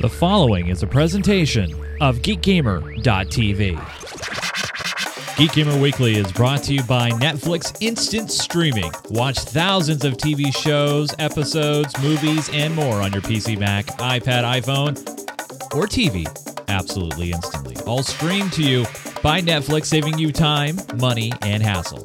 The 0.00 0.08
following 0.08 0.68
is 0.68 0.82
a 0.82 0.86
presentation 0.86 1.72
of 2.00 2.18
GeekGamer.tv. 2.18 3.76
Geek 5.36 5.52
Gamer 5.52 5.78
Weekly 5.80 6.16
is 6.16 6.30
brought 6.32 6.62
to 6.64 6.74
you 6.74 6.82
by 6.84 7.10
Netflix 7.10 7.76
Instant 7.80 8.30
Streaming. 8.30 8.90
Watch 9.10 9.38
thousands 9.38 10.04
of 10.04 10.14
TV 10.14 10.54
shows, 10.56 11.14
episodes, 11.18 11.94
movies, 12.02 12.50
and 12.52 12.74
more 12.74 13.00
on 13.00 13.12
your 13.12 13.22
PC, 13.22 13.58
Mac, 13.58 13.86
iPad, 13.98 14.44
iPhone, 14.60 14.98
or 15.74 15.86
TV 15.86 16.26
absolutely 16.68 17.32
instantly. 17.32 17.76
All 17.86 18.02
streamed 18.02 18.52
to 18.54 18.62
you 18.62 18.84
by 19.22 19.40
Netflix, 19.40 19.86
saving 19.86 20.18
you 20.18 20.32
time, 20.32 20.76
money, 20.96 21.32
and 21.42 21.62
hassle. 21.62 22.04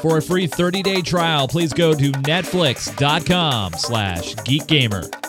For 0.00 0.18
a 0.18 0.22
free 0.22 0.46
30-day 0.48 1.02
trial, 1.02 1.48
please 1.48 1.72
go 1.72 1.94
to 1.94 2.12
netflix.com 2.12 3.72
slash 3.74 4.34
geekgamer. 4.36 5.19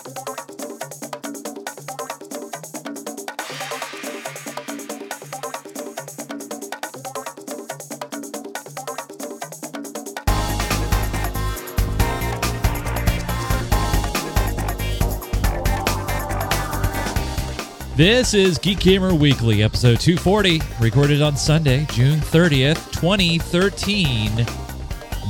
This 18.02 18.34
is 18.34 18.58
Geek 18.58 18.80
Gamer 18.80 19.14
Weekly, 19.14 19.62
episode 19.62 20.00
240, 20.00 20.60
recorded 20.80 21.22
on 21.22 21.38
Sunday, 21.38 21.86
June 21.92 22.18
30th, 22.20 22.92
2013. 22.94 24.44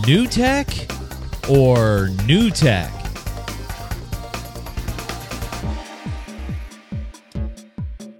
New 0.07 0.25
tech 0.25 0.69
or 1.49 2.11
new 2.25 2.49
tech? 2.49 2.89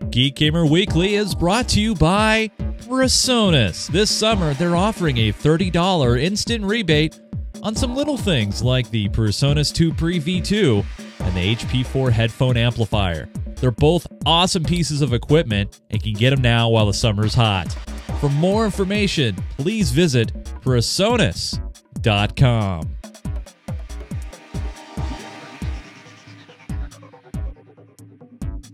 Geek 0.09 0.35
Gamer 0.35 0.65
Weekly 0.65 1.15
is 1.15 1.33
brought 1.33 1.69
to 1.69 1.79
you 1.79 1.95
by 1.95 2.51
Presonus. 2.79 3.87
This 3.87 4.11
summer, 4.11 4.53
they're 4.55 4.75
offering 4.75 5.17
a 5.17 5.31
$30 5.31 6.21
instant 6.21 6.65
rebate 6.65 7.17
on 7.63 7.73
some 7.73 7.95
little 7.95 8.17
things 8.17 8.61
like 8.61 8.89
the 8.89 9.07
Presonus 9.07 9.71
TubePre 9.71 10.21
V2 10.21 10.85
and 11.21 11.37
the 11.37 11.55
HP4 11.55 12.11
headphone 12.11 12.57
amplifier. 12.57 13.29
They're 13.61 13.71
both 13.71 14.07
awesome 14.25 14.63
pieces 14.63 15.01
of 15.03 15.13
equipment 15.13 15.79
and 15.91 16.01
can 16.01 16.13
get 16.13 16.31
them 16.31 16.41
now 16.41 16.67
while 16.69 16.87
the 16.87 16.93
summer's 16.93 17.35
hot. 17.35 17.71
For 18.19 18.27
more 18.27 18.65
information, 18.65 19.35
please 19.57 19.91
visit 19.91 20.33
Presonus.com. 20.61 21.61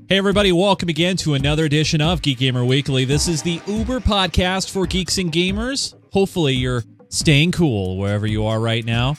Hey, 0.08 0.18
everybody, 0.18 0.54
welcome 0.54 0.88
again 0.88 1.18
to 1.18 1.34
another 1.34 1.66
edition 1.66 2.00
of 2.00 2.22
Geek 2.22 2.38
Gamer 2.38 2.64
Weekly. 2.64 3.04
This 3.04 3.28
is 3.28 3.42
the 3.42 3.60
Uber 3.68 4.00
podcast 4.00 4.72
for 4.72 4.88
geeks 4.88 5.18
and 5.18 5.34
gamers. 5.34 5.96
Hopefully, 6.14 6.54
you're 6.54 6.86
staying 7.10 7.52
cool 7.52 7.98
wherever 7.98 8.26
you 8.26 8.46
are 8.46 8.62
right 8.62 8.86
now. 8.86 9.18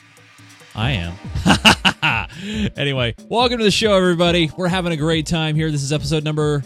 I 0.75 0.93
am. 0.93 1.15
anyway, 2.77 3.15
welcome 3.29 3.59
to 3.59 3.65
the 3.65 3.71
show, 3.71 3.95
everybody. 3.95 4.51
We're 4.57 4.69
having 4.69 4.93
a 4.93 4.97
great 4.97 5.27
time 5.27 5.57
here. 5.57 5.71
This 5.71 5.83
is 5.83 5.93
episode 5.93 6.25
number, 6.25 6.63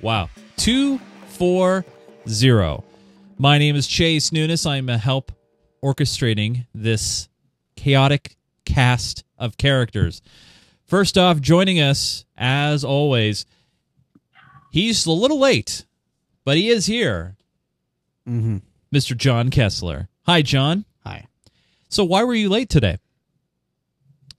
wow, 0.00 0.28
240. 0.56 2.84
My 3.38 3.58
name 3.58 3.76
is 3.76 3.86
Chase 3.86 4.30
Nunes. 4.30 4.66
I'm 4.66 4.88
a 4.88 4.98
help 4.98 5.32
orchestrating 5.82 6.66
this 6.74 7.28
chaotic 7.74 8.36
cast 8.64 9.24
of 9.38 9.56
characters. 9.56 10.22
First 10.84 11.18
off, 11.18 11.40
joining 11.40 11.80
us, 11.80 12.24
as 12.36 12.84
always, 12.84 13.46
he's 14.70 15.06
a 15.06 15.12
little 15.12 15.40
late, 15.40 15.86
but 16.44 16.56
he 16.56 16.68
is 16.68 16.86
here. 16.86 17.36
Mm-hmm. 18.28 18.58
Mr. 18.94 19.16
John 19.16 19.50
Kessler. 19.50 20.08
Hi, 20.26 20.42
John. 20.42 20.84
Hi. 21.04 21.26
So, 21.88 22.04
why 22.04 22.22
were 22.22 22.34
you 22.34 22.48
late 22.48 22.68
today? 22.68 22.98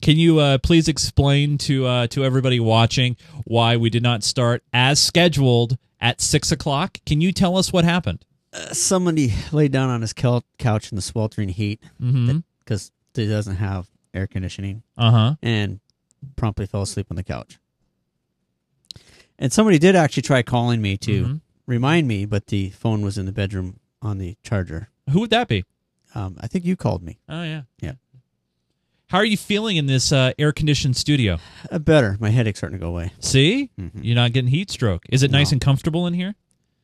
Can 0.02 0.18
you 0.18 0.40
uh, 0.40 0.58
please 0.60 0.88
explain 0.88 1.58
to 1.60 1.86
uh, 1.86 2.08
to 2.08 2.24
everybody 2.24 2.60
watching 2.60 3.18
why 3.46 3.78
we 3.78 3.90
did 3.90 4.04
not 4.04 4.24
start 4.24 4.64
as 4.72 5.00
scheduled 5.00 5.78
at 6.00 6.22
six 6.22 6.52
o'clock? 6.52 7.00
Can 7.06 7.20
you 7.22 7.32
tell 7.32 7.58
us 7.58 7.74
what 7.74 7.84
happened? 7.84 8.24
Uh, 8.54 8.74
somebody 8.74 9.34
laid 9.52 9.72
down 9.72 9.90
on 9.90 10.02
his 10.02 10.14
couch 10.14 10.92
in 10.92 10.96
the 10.96 11.02
sweltering 11.02 11.50
heat 11.50 11.82
Mm-hmm. 12.02 12.40
because 12.60 12.92
he 13.14 13.28
doesn't 13.28 13.56
have 13.58 13.88
air 14.14 14.28
conditioning 14.28 14.84
Uh 14.98 15.12
huh. 15.12 15.36
and 15.42 15.80
promptly 16.36 16.66
fell 16.68 16.84
asleep 16.84 17.08
on 17.10 17.16
the 17.18 17.24
couch. 17.24 17.58
And 19.40 19.52
somebody 19.52 19.78
did 19.80 19.96
actually 19.96 20.24
try 20.24 20.42
calling 20.44 20.82
me 20.82 20.98
to 20.98 21.26
Mhm. 21.26 21.42
remind 21.66 22.08
me, 22.08 22.26
but 22.26 22.48
the 22.48 22.70
phone 22.72 23.02
was 23.02 23.18
in 23.18 23.26
the 23.26 23.32
bedroom 23.32 23.80
on 24.02 24.18
the 24.20 24.38
charger. 24.44 24.90
Who 25.10 25.20
would 25.22 25.30
that 25.32 25.48
be? 25.48 25.64
Um, 26.16 26.38
I 26.40 26.48
think 26.48 26.66
you 26.66 26.76
called 26.76 27.04
me. 27.04 27.20
Oh 27.30 27.44
yeah. 27.44 27.64
Yeah. 27.82 27.94
How 29.10 29.20
are 29.20 29.26
you 29.26 29.38
feeling 29.38 29.78
in 29.78 29.86
this 29.86 30.12
uh, 30.12 30.34
air 30.38 30.52
conditioned 30.52 30.98
studio? 30.98 31.38
Uh, 31.72 31.80
better. 31.80 32.18
My 32.20 32.30
headache's 32.30 32.60
starting 32.60 32.78
to 32.78 32.84
go 32.84 32.90
away. 32.90 33.14
See, 33.20 33.72
Mhm. 33.80 33.92
you're 34.02 34.16
not 34.16 34.34
getting 34.34 34.50
heat 34.50 34.70
stroke. 34.70 35.06
Is 35.10 35.24
it 35.24 35.32
nice 35.32 35.52
and 35.54 35.62
comfortable 35.62 36.06
in 36.08 36.14
here? 36.14 36.36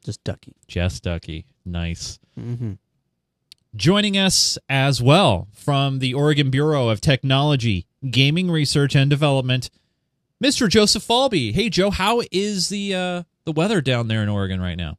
Just 0.05 0.23
ducky. 0.23 0.53
Just 0.67 1.03
ducky. 1.03 1.45
Nice. 1.65 2.19
Mm-hmm. 2.39 2.73
Joining 3.75 4.17
us 4.17 4.57
as 4.69 5.01
well 5.01 5.47
from 5.51 5.99
the 5.99 6.13
Oregon 6.13 6.49
Bureau 6.49 6.87
of 6.89 7.01
Technology, 7.01 7.87
Gaming 8.09 8.49
Research 8.51 8.95
and 8.95 9.09
Development, 9.09 9.69
Mr. 10.41 10.69
Joseph 10.69 11.03
Falby. 11.05 11.51
Hey 11.53 11.69
Joe, 11.69 11.89
how 11.89 12.21
is 12.31 12.69
the 12.69 12.93
uh, 12.95 13.23
the 13.45 13.51
weather 13.51 13.81
down 13.81 14.07
there 14.07 14.23
in 14.23 14.29
Oregon 14.29 14.61
right 14.61 14.77
now? 14.77 14.97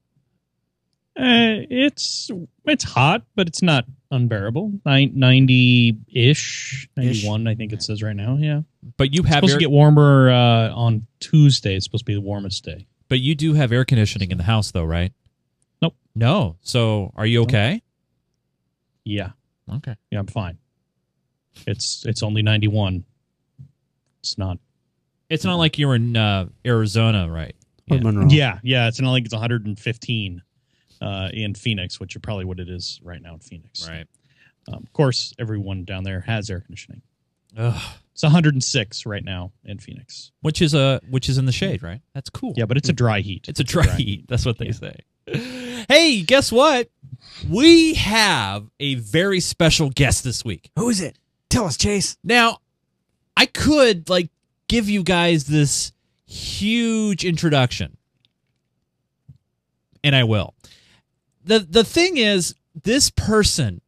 Uh, 1.16 1.62
it's 1.70 2.30
it's 2.66 2.84
hot, 2.84 3.22
but 3.34 3.46
it's 3.48 3.62
not 3.62 3.84
unbearable. 4.10 4.72
Ninety 4.84 5.96
ish, 6.12 6.88
ninety 6.96 7.26
one. 7.26 7.46
I 7.46 7.54
think 7.54 7.72
it 7.72 7.82
says 7.82 8.02
right 8.02 8.16
now. 8.16 8.36
Yeah, 8.40 8.62
But 8.96 9.14
you 9.14 9.22
have 9.22 9.26
it's 9.26 9.34
have 9.34 9.36
supposed 9.42 9.52
air, 9.52 9.58
to 9.58 9.64
get 9.64 9.70
warmer 9.70 10.30
uh, 10.30 10.70
on 10.74 11.06
Tuesday. 11.20 11.76
It's 11.76 11.84
supposed 11.86 12.02
to 12.04 12.10
be 12.10 12.14
the 12.14 12.20
warmest 12.20 12.64
day. 12.64 12.86
but 13.08 13.20
you 13.20 13.34
do 13.34 13.54
have 13.54 13.72
air 13.72 13.84
conditioning 13.84 14.30
in 14.30 14.38
the 14.38 14.44
house 14.44 14.70
though, 14.70 14.84
right? 14.84 15.12
Nope. 15.82 15.94
No. 16.14 16.56
So 16.62 17.12
are 17.16 17.26
you 17.26 17.40
Nope. 17.40 17.48
okay? 17.48 17.82
Yeah, 19.04 19.30
Okay. 19.70 19.94
yeah, 20.10 20.18
I'm 20.20 20.26
fine. 20.26 20.58
It's 21.66 22.04
it's 22.06 22.22
only 22.22 22.42
ninety 22.42 22.68
one. 22.68 23.04
It's 24.20 24.38
not. 24.38 24.58
It's 25.28 25.44
not 25.44 25.56
like 25.56 25.78
you're 25.78 25.94
in 25.94 26.16
uh, 26.16 26.46
Arizona, 26.66 27.30
right? 27.30 27.54
Yeah. 27.86 28.00
Yeah, 28.28 28.58
yeah. 28.62 28.88
It's 28.88 29.00
not 29.00 29.10
like 29.10 29.24
it's 29.26 29.34
one 29.34 29.40
hundred 29.42 29.66
and 29.66 29.78
fifteen 29.78 30.40
uh, 31.04 31.28
in 31.32 31.54
Phoenix, 31.54 32.00
which 32.00 32.16
is 32.16 32.22
probably 32.22 32.44
what 32.44 32.58
it 32.58 32.68
is 32.68 32.98
right 33.02 33.20
now 33.20 33.34
in 33.34 33.40
Phoenix. 33.40 33.86
Right. 33.88 34.06
Um, 34.68 34.82
of 34.82 34.92
course, 34.94 35.34
everyone 35.38 35.84
down 35.84 36.04
there 36.04 36.20
has 36.20 36.48
air 36.48 36.60
conditioning. 36.60 37.02
Ugh. 37.56 37.80
It's 38.12 38.22
106 38.22 39.06
right 39.06 39.24
now 39.24 39.52
in 39.64 39.78
Phoenix. 39.78 40.30
Which 40.40 40.62
is 40.62 40.72
a 40.72 41.00
which 41.10 41.28
is 41.28 41.36
in 41.36 41.46
the 41.46 41.52
shade, 41.52 41.82
right? 41.82 42.00
That's 42.14 42.30
cool. 42.30 42.54
Yeah, 42.56 42.64
but 42.64 42.76
it's 42.76 42.88
a 42.88 42.92
dry 42.92 43.20
heat. 43.20 43.46
It's 43.48 43.60
a 43.60 43.64
dry 43.64 43.86
heat. 43.96 44.26
That's 44.28 44.46
what 44.46 44.58
they 44.58 44.70
say. 44.70 44.96
Hey, 45.88 46.22
guess 46.22 46.52
what? 46.52 46.88
We 47.48 47.94
have 47.94 48.70
a 48.78 48.94
very 48.96 49.40
special 49.40 49.90
guest 49.90 50.24
this 50.24 50.44
week. 50.44 50.70
Who 50.76 50.88
is 50.88 51.00
it? 51.00 51.18
Tell 51.50 51.66
us, 51.66 51.76
Chase. 51.76 52.16
Now, 52.22 52.58
I 53.36 53.46
could 53.46 54.08
like 54.08 54.30
give 54.68 54.88
you 54.88 55.02
guys 55.02 55.44
this 55.44 55.92
huge 56.26 57.24
introduction. 57.24 57.96
And 60.02 60.14
I 60.14 60.24
will. 60.24 60.54
The 61.44 61.60
the 61.60 61.84
thing 61.84 62.16
is 62.16 62.54
this 62.82 63.10
person 63.10 63.80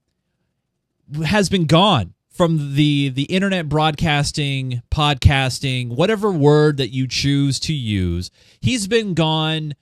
has 1.25 1.49
been 1.49 1.67
gone 1.67 2.15
from 2.29 2.75
the 2.75 3.09
the 3.09 3.25
internet 3.25 3.69
broadcasting, 3.69 4.83
podcasting, 4.91 5.89
whatever 5.89 6.31
word 6.31 6.77
that 6.77 6.91
you 6.91 7.09
choose 7.09 7.59
to 7.61 7.73
use. 7.73 8.31
He's 8.61 8.87
been 8.87 9.15
gone 9.15 9.75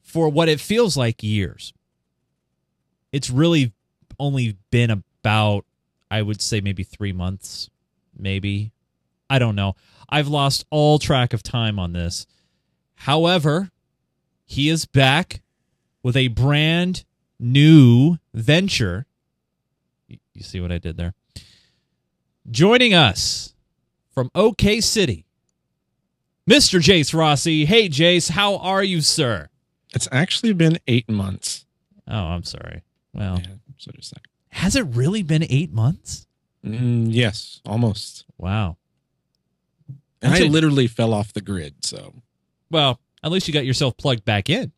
for 0.00 0.28
what 0.28 0.48
it 0.48 0.60
feels 0.60 0.96
like 0.96 1.22
years. 1.22 1.72
It's 3.10 3.30
really 3.30 3.72
only 4.20 4.56
been 4.70 4.90
about 4.90 5.64
I 6.10 6.22
would 6.22 6.40
say 6.40 6.60
maybe 6.60 6.84
3 6.84 7.12
months, 7.12 7.68
maybe. 8.16 8.72
I 9.28 9.38
don't 9.38 9.56
know. 9.56 9.74
I've 10.08 10.28
lost 10.28 10.64
all 10.70 10.98
track 10.98 11.32
of 11.32 11.42
time 11.42 11.78
on 11.78 11.92
this. 11.92 12.26
However, 12.94 13.70
he 14.46 14.70
is 14.70 14.86
back 14.86 15.42
with 16.02 16.16
a 16.16 16.28
brand 16.28 17.04
new 17.38 18.16
venture. 18.34 19.06
You 20.08 20.42
see 20.42 20.60
what 20.60 20.72
I 20.72 20.78
did 20.78 20.96
there? 20.96 21.14
Joining 22.50 22.94
us 22.94 23.54
from 24.12 24.30
OK 24.34 24.80
City, 24.80 25.26
Mr. 26.48 26.80
Jase 26.80 27.12
Rossi. 27.12 27.64
Hey, 27.66 27.88
Jase, 27.88 28.28
how 28.28 28.56
are 28.58 28.82
you, 28.82 29.00
sir? 29.00 29.48
It's 29.94 30.08
actually 30.12 30.52
been 30.52 30.78
eight 30.86 31.08
months. 31.08 31.66
Oh, 32.06 32.14
I'm 32.16 32.44
sorry. 32.44 32.82
Well, 33.12 33.38
Yeah, 33.40 33.54
so 33.76 33.90
just 33.96 34.16
like, 34.16 34.26
has 34.50 34.76
it 34.76 34.82
really 34.82 35.22
been 35.22 35.44
eight 35.50 35.72
months? 35.72 36.26
mm, 36.64 37.06
yes, 37.10 37.60
almost. 37.66 38.24
Wow. 38.38 38.76
And 40.22 40.34
I 40.34 40.40
literally 40.40 40.86
fell 40.88 41.12
off 41.14 41.32
the 41.32 41.40
grid. 41.40 41.84
So 41.84 42.14
Well, 42.70 42.98
at 43.22 43.30
least 43.30 43.46
you 43.46 43.54
got 43.54 43.66
yourself 43.66 43.96
plugged 43.96 44.24
back 44.24 44.48
in. 44.50 44.72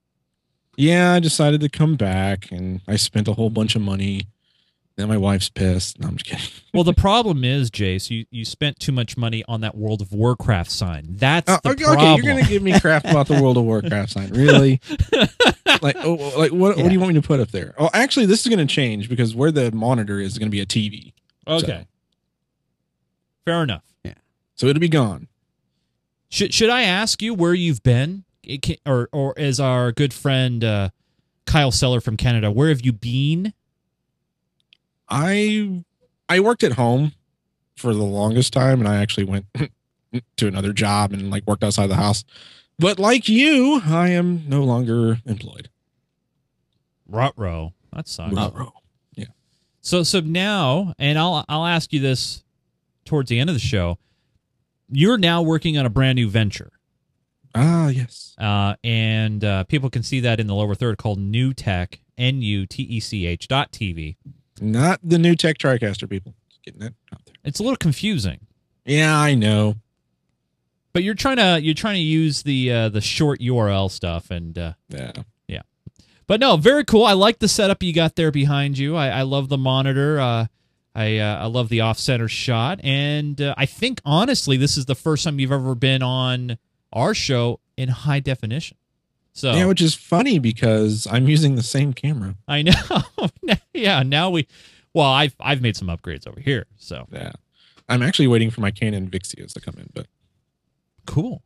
Yeah, 0.77 1.13
I 1.13 1.21
decided 1.21 1.61
to 1.61 1.69
come 1.69 1.97
back 1.97 2.51
and 2.51 2.81
I 2.89 2.97
spent 2.97 3.29
a 3.29 3.35
whole 3.35 3.51
bunch 3.51 3.77
of 3.77 3.83
money. 3.83 4.23
Then 4.97 5.09
my 5.09 5.17
wife's 5.17 5.49
pissed. 5.49 5.99
No, 6.01 6.09
I'm 6.09 6.17
just 6.17 6.27
kidding. 6.27 6.45
Well, 6.75 6.85
the 6.85 6.95
problem 6.95 7.43
is, 7.43 7.69
Jase, 7.69 8.11
you, 8.11 8.27
you 8.31 8.45
spent 8.45 8.79
too 8.79 8.93
much 8.93 9.17
money 9.17 9.43
on 9.49 9.61
that 9.63 9.77
World 9.77 10.01
of 10.01 10.13
Warcraft 10.13 10.71
sign. 10.71 11.07
That's 11.11 11.51
Oh, 11.51 11.59
the 11.65 11.71
okay, 11.71 11.83
problem. 11.83 12.07
okay, 12.13 12.17
you're 12.17 12.35
gonna 12.35 12.47
give 12.47 12.63
me 12.63 12.79
crap 12.79 13.05
about 13.05 13.27
the 13.27 13.43
World 13.43 13.57
of 13.57 13.65
Warcraft 13.65 14.11
sign, 14.13 14.31
really? 14.31 14.81
like, 15.83 15.97
oh, 15.97 16.17
oh, 16.17 16.39
like 16.39 16.53
what? 16.53 16.77
What 16.77 16.87
do 16.87 16.93
you 16.93 17.01
want 17.01 17.13
me 17.15 17.21
to 17.21 17.27
put 17.27 17.41
up 17.41 17.49
there? 17.51 17.75
Oh, 17.77 17.91
actually, 17.93 18.27
this 18.27 18.43
is 18.43 18.49
gonna 18.49 18.67
change 18.67 19.09
because 19.09 19.35
where 19.35 19.51
the 19.51 19.73
monitor 19.73 20.21
is, 20.21 20.33
is 20.35 20.39
gonna 20.39 20.51
be 20.51 20.61
a 20.61 20.67
TV, 20.67 21.13
okay. 21.49 21.89
Fair 23.45 23.65
enough. 23.65 23.83
Yeah. 24.05 24.15
So 24.55 24.67
it'll 24.69 24.79
be 24.81 24.89
gone. 24.89 25.27
Should 26.29 26.55
should 26.55 26.71
I 26.71 26.83
ask 26.83 27.21
you 27.21 27.35
where 27.35 27.55
you've 27.55 27.83
been, 27.83 28.23
It 28.43 28.63
can, 28.63 28.77
or 28.87 29.09
or 29.13 29.35
as 29.39 29.61
our 29.61 29.93
good 29.93 30.13
friend 30.13 30.65
uh, 30.65 30.91
Kyle 31.47 31.71
Seller 31.71 32.01
from 32.01 32.17
Canada, 32.17 32.51
where 32.51 32.69
have 32.69 32.85
you 32.85 32.93
been? 32.93 33.53
I 35.09 35.83
I 36.29 36.41
worked 36.41 36.63
at 36.63 36.73
home 36.73 37.13
for 37.77 37.93
the 37.95 38.03
longest 38.03 38.53
time, 38.53 38.81
and 38.81 38.89
I 38.89 38.97
actually 38.97 39.25
went 39.25 39.47
to 40.37 40.47
another 40.47 40.73
job 40.73 41.13
and 41.13 41.31
like 41.31 41.47
worked 41.47 41.65
outside 41.65 41.89
the 41.89 41.97
house. 41.97 42.25
But 42.79 42.99
like 42.99 43.29
you, 43.29 43.83
I 43.85 44.09
am 44.09 44.45
no 44.49 44.65
longer 44.65 45.19
employed. 45.27 45.69
Rutro. 47.07 47.75
That 47.93 48.09
sucks. 48.09 48.35
Ruh-roh. 48.35 48.73
So 49.83 50.03
so 50.03 50.21
now, 50.21 50.95
and 50.99 51.19
I'll 51.19 51.45
I'll 51.49 51.67
ask 51.67 51.93
you 51.93 52.01
this 52.01 52.45
towards 53.05 53.31
the 53.31 53.39
end 53.39 53.49
of 53.51 53.57
the 53.57 53.61
show. 53.61 53.99
You're 54.91 55.19
now 55.19 55.43
working 55.43 55.79
on 55.79 55.87
a 55.87 55.91
brand 55.91 56.17
new 56.17 56.29
venture, 56.29 56.71
Ah, 57.55 57.89
yes. 57.89 58.35
uh, 58.39 58.75
and 58.85 59.45
uh, 59.45 59.65
people 59.65 59.91
can 59.91 60.03
see 60.03 60.21
that 60.21 60.39
in 60.41 60.47
the 60.47 60.55
lower 60.55 60.75
third 60.75 60.99
called 60.99 61.19
NuTech 61.19 61.99
N 62.17 62.43
U 62.43 62.67
T 62.67 62.83
E 62.85 63.01
C 63.01 63.27
H 63.27 63.49
dot 63.49 63.73
TV. 63.73 64.17
Not 64.61 65.01
the 65.03 65.17
NewTek 65.17 65.57
TriCaster 65.57 66.09
people. 66.09 66.35
Just 66.49 66.63
getting 66.63 66.81
that 66.81 66.93
out 67.13 67.25
there. 67.25 67.35
It's 67.45 67.59
a 67.61 67.63
little 67.63 67.77
confusing, 67.77 68.41
Yeah, 68.85 69.19
I 69.19 69.35
know. 69.35 69.77
but 70.93 71.03
you're 71.03 71.15
trying 71.15 71.37
to 71.39 71.61
you're 71.63 71.75
trying 71.75 71.95
to 71.97 72.01
use 72.03 72.43
the 72.43 72.71
uh, 72.73 72.89
the 72.91 73.01
short 73.01 73.41
URL 73.41 73.91
stuff, 73.91 74.31
and 74.31 74.57
uh, 74.59 74.73
Yeah. 74.89 75.13
Yeah, 75.49 75.63
but 76.27 76.39
no, 76.41 76.57
very 76.57 76.85
cool. 76.85 77.05
I 77.05 77.15
like 77.15 77.39
the 77.41 77.49
setup 77.49 77.83
you 77.83 77.93
got 77.93 78.15
there 78.17 78.31
behind 78.31 78.79
you. 78.79 78.95
I, 78.97 79.09
I 79.09 79.23
love 79.23 79.49
the 79.49 79.59
monitor. 79.59 80.21
Uh, 80.21 80.47
I 80.95 81.19
uh, 81.19 81.43
I 81.43 81.47
love 81.47 81.69
the 81.71 81.81
off 81.81 81.99
center 81.99 82.29
shot, 82.29 82.81
and 82.85 83.41
uh, 83.41 83.55
I 83.57 83.67
think 83.67 84.01
honestly, 84.05 84.57
this 84.57 84.77
is 84.77 84.87
the 84.87 84.95
first 84.95 85.25
time 85.25 85.41
you've 85.41 85.53
ever 85.53 85.75
been 85.75 86.03
on 86.03 86.59
our 86.93 87.15
show 87.15 87.61
in 87.77 87.89
high 87.89 88.21
definition. 88.21 88.77
So 89.33 89.53
Yeah, 89.53 89.67
which 89.67 89.81
is 89.81 89.95
funny 89.95 90.39
because 90.39 91.07
I'm 91.11 91.29
using 91.29 91.55
the 91.55 91.63
same 91.63 91.93
camera. 91.93 92.35
I 92.49 92.63
know. 92.63 92.73
yeah, 93.75 94.03
now 94.03 94.31
we. 94.31 94.47
Well, 94.93 95.07
I've 95.07 95.35
I've 95.41 95.63
made 95.63 95.77
some 95.77 95.89
upgrades 95.89 96.27
over 96.27 96.41
here. 96.41 96.67
So 96.77 97.07
Yeah. 97.13 97.33
I'm 97.89 98.03
actually 98.03 98.29
waiting 98.29 98.51
for 98.51 98.61
my 98.61 98.71
Canon 98.71 99.09
Vixias 99.11 99.53
to 99.55 99.61
come 99.61 99.75
in, 99.79 99.89
but 99.95 100.07
cool. 101.07 101.43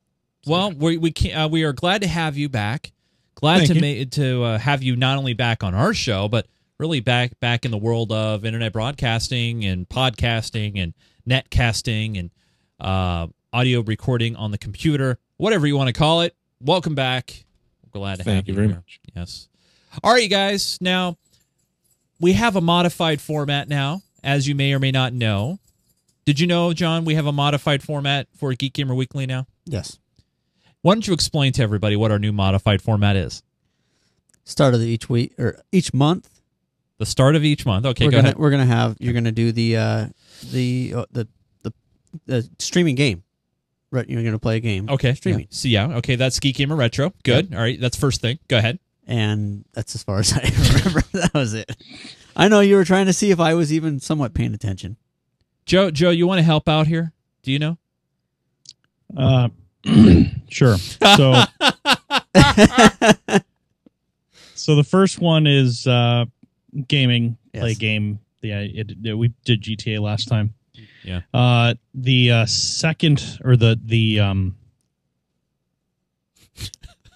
Well, 0.47 0.73
we 0.73 0.99
we 0.99 1.11
can, 1.11 1.37
uh, 1.39 1.49
we 1.49 1.63
are 1.63 1.73
glad 1.73 2.03
to 2.03 2.09
have 2.09 2.37
you 2.37 2.49
back. 2.49 2.93
Glad 3.35 3.67
Thank 3.67 3.81
to 3.81 3.99
ma- 3.99 4.05
to 4.11 4.43
uh, 4.45 4.59
have 4.59 4.83
you 4.83 4.95
not 4.97 5.17
only 5.19 5.33
back 5.33 5.63
on 5.65 5.75
our 5.75 5.95
show, 5.95 6.29
but 6.29 6.47
really 6.79 7.01
back 7.01 7.39
back 7.41 7.65
in 7.65 7.71
the 7.71 7.79
world 7.79 8.13
of 8.13 8.45
internet 8.45 8.73
broadcasting 8.73 9.65
and 9.65 9.89
podcasting 9.89 10.79
and 10.83 10.95
netcasting 11.29 12.19
and 12.19 12.31
uh, 12.81 13.27
audio 13.53 13.81
recording 13.81 14.37
on 14.37 14.51
the 14.51 14.59
computer, 14.59 15.19
whatever 15.37 15.67
you 15.67 15.77
want 15.77 15.89
to 15.89 15.93
call 15.93 16.23
it. 16.23 16.35
Welcome 16.61 16.95
back. 16.95 17.45
Glad 17.93 18.19
to 18.19 18.25
have 18.25 18.27
you. 18.27 18.33
thank 18.35 18.49
you 18.49 18.55
very 18.55 18.67
here. 18.69 18.77
much. 18.77 19.01
Yes. 19.15 19.49
All 20.03 20.13
right, 20.13 20.23
you 20.23 20.29
guys. 20.29 20.79
Now 20.81 21.17
we 22.21 22.33
have 22.33 22.57
a 22.57 22.61
modified 22.61 23.21
format 23.21 23.69
now, 23.69 24.03
as 24.23 24.49
you 24.49 24.55
may 24.55 24.73
or 24.73 24.79
may 24.81 24.91
not 24.91 25.13
know. 25.13 25.59
Did 26.25 26.41
you 26.41 26.47
know, 26.47 26.73
John? 26.73 27.05
We 27.05 27.15
have 27.15 27.27
a 27.27 27.33
modified 27.33 27.83
format 27.83 28.27
for 28.37 28.53
Geek 28.55 28.73
Gamer 28.73 28.95
Weekly 28.95 29.27
now. 29.27 29.47
Yes. 29.67 29.99
Why 30.83 30.95
don't 30.95 31.07
you 31.07 31.15
explain 31.15 31.53
to 31.53 31.63
everybody 31.63 31.97
what 31.97 32.11
our 32.11 32.19
new 32.19 32.33
modified 32.33 32.83
format 32.83 33.17
is? 33.17 33.43
Start 34.45 34.75
of 34.75 34.81
the 34.81 34.87
each 34.87 35.09
week 35.09 35.33
or 35.39 35.63
each 35.73 35.95
month. 35.95 36.29
The 36.99 37.07
start 37.07 37.35
of 37.37 37.45
each 37.45 37.65
month. 37.67 37.87
Okay, 37.87 38.05
we're 38.07 38.11
go 38.11 38.17
gonna 38.19 38.29
ahead. 38.29 38.39
we're 38.39 38.51
gonna 38.51 38.67
have 38.67 38.97
you're 39.01 39.15
gonna 39.15 39.33
do 39.33 39.53
the 39.53 39.77
uh 39.77 40.07
the 40.51 40.93
uh, 40.97 41.05
the 41.11 41.29
the 41.63 41.73
the 42.27 42.51
streaming 42.59 42.95
game. 42.95 43.23
Right, 43.95 44.09
you're 44.09 44.25
gonna 44.25 44.39
play 44.41 44.57
a 44.57 44.61
game. 44.61 44.89
Okay, 44.91 45.15
streaming. 45.15 45.47
So 45.51 45.69
yeah, 45.69 45.97
okay, 45.99 46.17
that's 46.17 46.41
Geek 46.41 46.57
Gamer 46.57 46.75
Retro. 46.75 47.13
Good. 47.23 47.55
All 47.55 47.61
right, 47.61 47.81
that's 47.81 47.97
first 47.97 48.21
thing. 48.21 48.41
Go 48.49 48.59
ahead. 48.59 48.81
and 49.07 49.65
that's 49.73 49.95
as 49.95 50.03
far 50.03 50.19
as 50.19 50.33
I 50.37 50.41
remember. 50.79 51.03
that 51.13 51.31
was 51.35 51.55
it. 51.55 51.77
I 52.35 52.49
know 52.49 52.59
you 52.61 52.75
were 52.77 52.85
trying 52.85 53.07
to 53.07 53.13
see 53.13 53.31
if 53.31 53.39
I 53.39 53.55
was 53.55 53.73
even 53.73 54.01
somewhat 54.01 54.35
paying 54.35 54.53
attention. 54.55 54.97
Joe, 55.67 55.91
Joe, 55.93 56.11
you 56.11 56.27
want 56.27 56.39
to 56.41 56.43
help 56.43 56.69
out 56.69 56.87
here? 56.89 57.13
Do 57.45 57.53
you 57.53 57.59
know? 57.61 57.79
Uh, 59.17 59.49
sure. 60.49 60.77
So, 60.79 61.45
so 64.55 64.75
the 64.75 64.85
first 64.85 65.21
one 65.21 65.47
is 65.47 65.87
uh, 65.87 66.25
gaming. 66.89 67.37
Play 67.55 67.75
game. 67.75 68.19
Yeah, 68.43 68.61
it, 68.61 68.91
it- 69.05 69.15
we 69.15 69.33
did 69.45 69.63
GTA 69.63 70.01
last 70.01 70.27
time. 70.29 70.55
Yeah. 71.05 71.21
Uh, 71.33 71.75
the 71.95 72.31
uh, 72.31 72.47
second 72.47 73.39
or 73.45 73.57
the 73.57 73.79
the 73.83 74.21
um. 74.21 74.57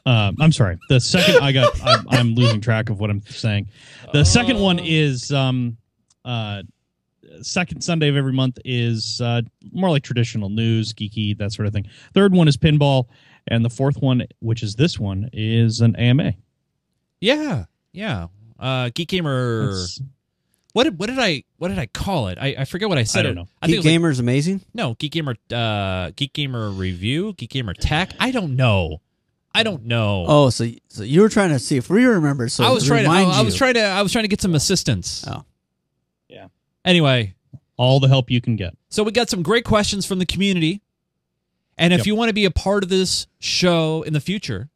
Uh, 0.07 0.33
I'm 0.41 0.53
sorry. 0.53 0.79
The 0.89 1.01
second 1.01 1.37
I 1.43 1.53
got, 1.53 1.71
I'm, 1.85 2.07
I'm 2.09 2.35
losing 2.35 2.63
track 2.63 2.89
of 2.89 2.99
what 2.99 3.11
I'm 3.11 3.21
saying. 3.27 3.69
The 4.15 4.25
second 4.25 4.59
one 4.59 4.79
is 4.79 5.31
um, 5.31 5.77
uh, 6.25 6.63
second 7.43 7.83
Sunday 7.83 8.09
of 8.09 8.17
every 8.17 8.33
month 8.33 8.59
is 8.65 9.21
uh, 9.21 9.43
more 9.71 9.91
like 9.91 10.03
traditional 10.03 10.49
news, 10.49 10.95
geeky, 10.95 11.37
that 11.37 11.53
sort 11.53 11.67
of 11.67 11.75
thing. 11.75 11.87
Third 12.15 12.33
one 12.33 12.49
is 12.49 12.57
pinball, 12.57 13.05
and 13.49 13.63
the 13.63 13.69
fourth 13.71 14.01
one, 14.01 14.27
which 14.41 14.63
is 14.63 14.77
this 14.77 14.99
one, 14.99 15.29
is 15.35 15.83
an 15.83 15.95
AMA. 15.97 16.33
Yeah, 17.21 17.65
yeah. 17.93 18.29
Uh, 18.59 18.91
Geek 18.95 19.09
Gamer. 19.09 19.75
What 20.79 20.85
did 20.85 20.97
what 20.97 21.09
did 21.09 21.19
I 21.19 21.43
what 21.57 21.71
did 21.71 21.79
I 21.81 21.87
call 21.87 22.29
it? 22.29 22.39
I, 22.41 22.55
I 22.61 22.65
forget 22.65 22.89
what 22.89 22.99
I 22.99 23.03
said. 23.03 23.19
I 23.19 23.23
don't 23.25 23.35
know. 23.35 23.49
I 23.61 23.67
think 23.67 23.79
it 23.81 23.83
Geek 23.83 24.01
was 24.01 24.19
like- 24.19 24.23
amazing. 24.23 24.61
no 24.73 24.95
Geek 24.95 25.11
Gamer. 25.11 25.35
Uh, 25.53 26.13
Geek 26.15 26.33
Gamer 26.33 26.71
review. 26.71 27.33
Geek 27.33 27.51
Gamer 27.51 27.75
tech. 27.75 28.13
I 28.21 28.31
don't 28.31 28.55
know. 28.55 29.01
I 29.53 29.65
don't 29.65 29.87
know. 29.87 30.25
Oh, 30.29 30.51
so 30.51 30.69
so 30.87 31.03
you 31.03 31.23
were 31.23 31.29
trying 31.29 31.49
to 31.49 31.59
see 31.59 31.79
if 31.79 31.91
we 31.91 32.05
remember. 32.05 32.49
So 32.49 32.63
I 32.63 32.71
was 32.71 32.87
trying 32.87 33.07
to. 33.07 33.11
I, 33.11 33.23
I 33.25 33.43
was 33.43 33.57
trying 33.57 33.75
to. 33.75 33.81
I 33.83 34.03
was 34.03 34.13
trying 34.13 34.23
to 34.23 34.29
get 34.29 34.41
some 34.41 34.55
assistance. 34.55 35.25
Oh. 35.27 35.43
Yeah. 36.29 36.47
Anyway, 36.85 37.35
all 37.77 37.99
the 37.99 38.07
help 38.07 38.31
you 38.31 38.41
can 38.41 38.55
get. 38.55 38.77
So 38.89 39.03
we 39.03 39.11
got 39.11 39.29
some 39.29 39.43
great 39.43 39.65
questions 39.65 40.07
from 40.07 40.21
the 40.21 40.27
community. 40.27 40.81
And 41.77 41.93
if 41.93 41.99
Yep. 41.99 42.07
you 42.07 42.15
want 42.15 42.29
to 42.29 42.35
be 42.35 42.45
a 42.45 42.53
part 42.53 42.85
of 42.85 42.89
this 42.89 43.27
show 43.41 44.03
in 44.03 44.13
the 44.13 44.21
future, 44.21 44.69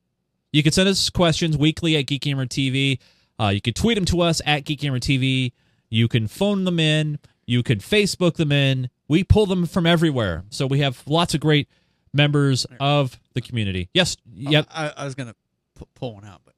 you 0.52 0.64
can 0.64 0.72
send 0.72 0.88
us 0.88 1.10
questions 1.10 1.56
weekly 1.56 1.96
at 1.96 2.08
Geek 2.08 2.22
Gamer 2.22 2.46
TV. 2.46 2.98
Uh, 3.38 3.50
you 3.54 3.60
can 3.60 3.72
tweet 3.72 3.94
them 3.94 4.04
to 4.06 4.20
us 4.22 4.42
at 4.44 4.64
Geek 4.64 4.80
Gamer 4.80 4.98
TV. 4.98 5.52
You 5.92 6.08
can 6.08 6.26
phone 6.26 6.64
them 6.64 6.80
in. 6.80 7.18
You 7.44 7.62
can 7.62 7.78
Facebook 7.78 8.36
them 8.36 8.50
in. 8.50 8.88
We 9.08 9.24
pull 9.24 9.44
them 9.44 9.66
from 9.66 9.86
everywhere. 9.86 10.44
So 10.48 10.66
we 10.66 10.78
have 10.78 11.02
lots 11.06 11.34
of 11.34 11.40
great 11.40 11.68
members 12.14 12.64
of 12.80 13.20
the 13.34 13.42
community. 13.42 13.90
Yes. 13.92 14.16
Yep. 14.34 14.68
I, 14.70 14.92
I 14.96 15.04
was 15.04 15.14
gonna 15.14 15.34
pu- 15.74 15.86
pull 15.94 16.14
one 16.14 16.24
out, 16.24 16.40
but 16.46 16.54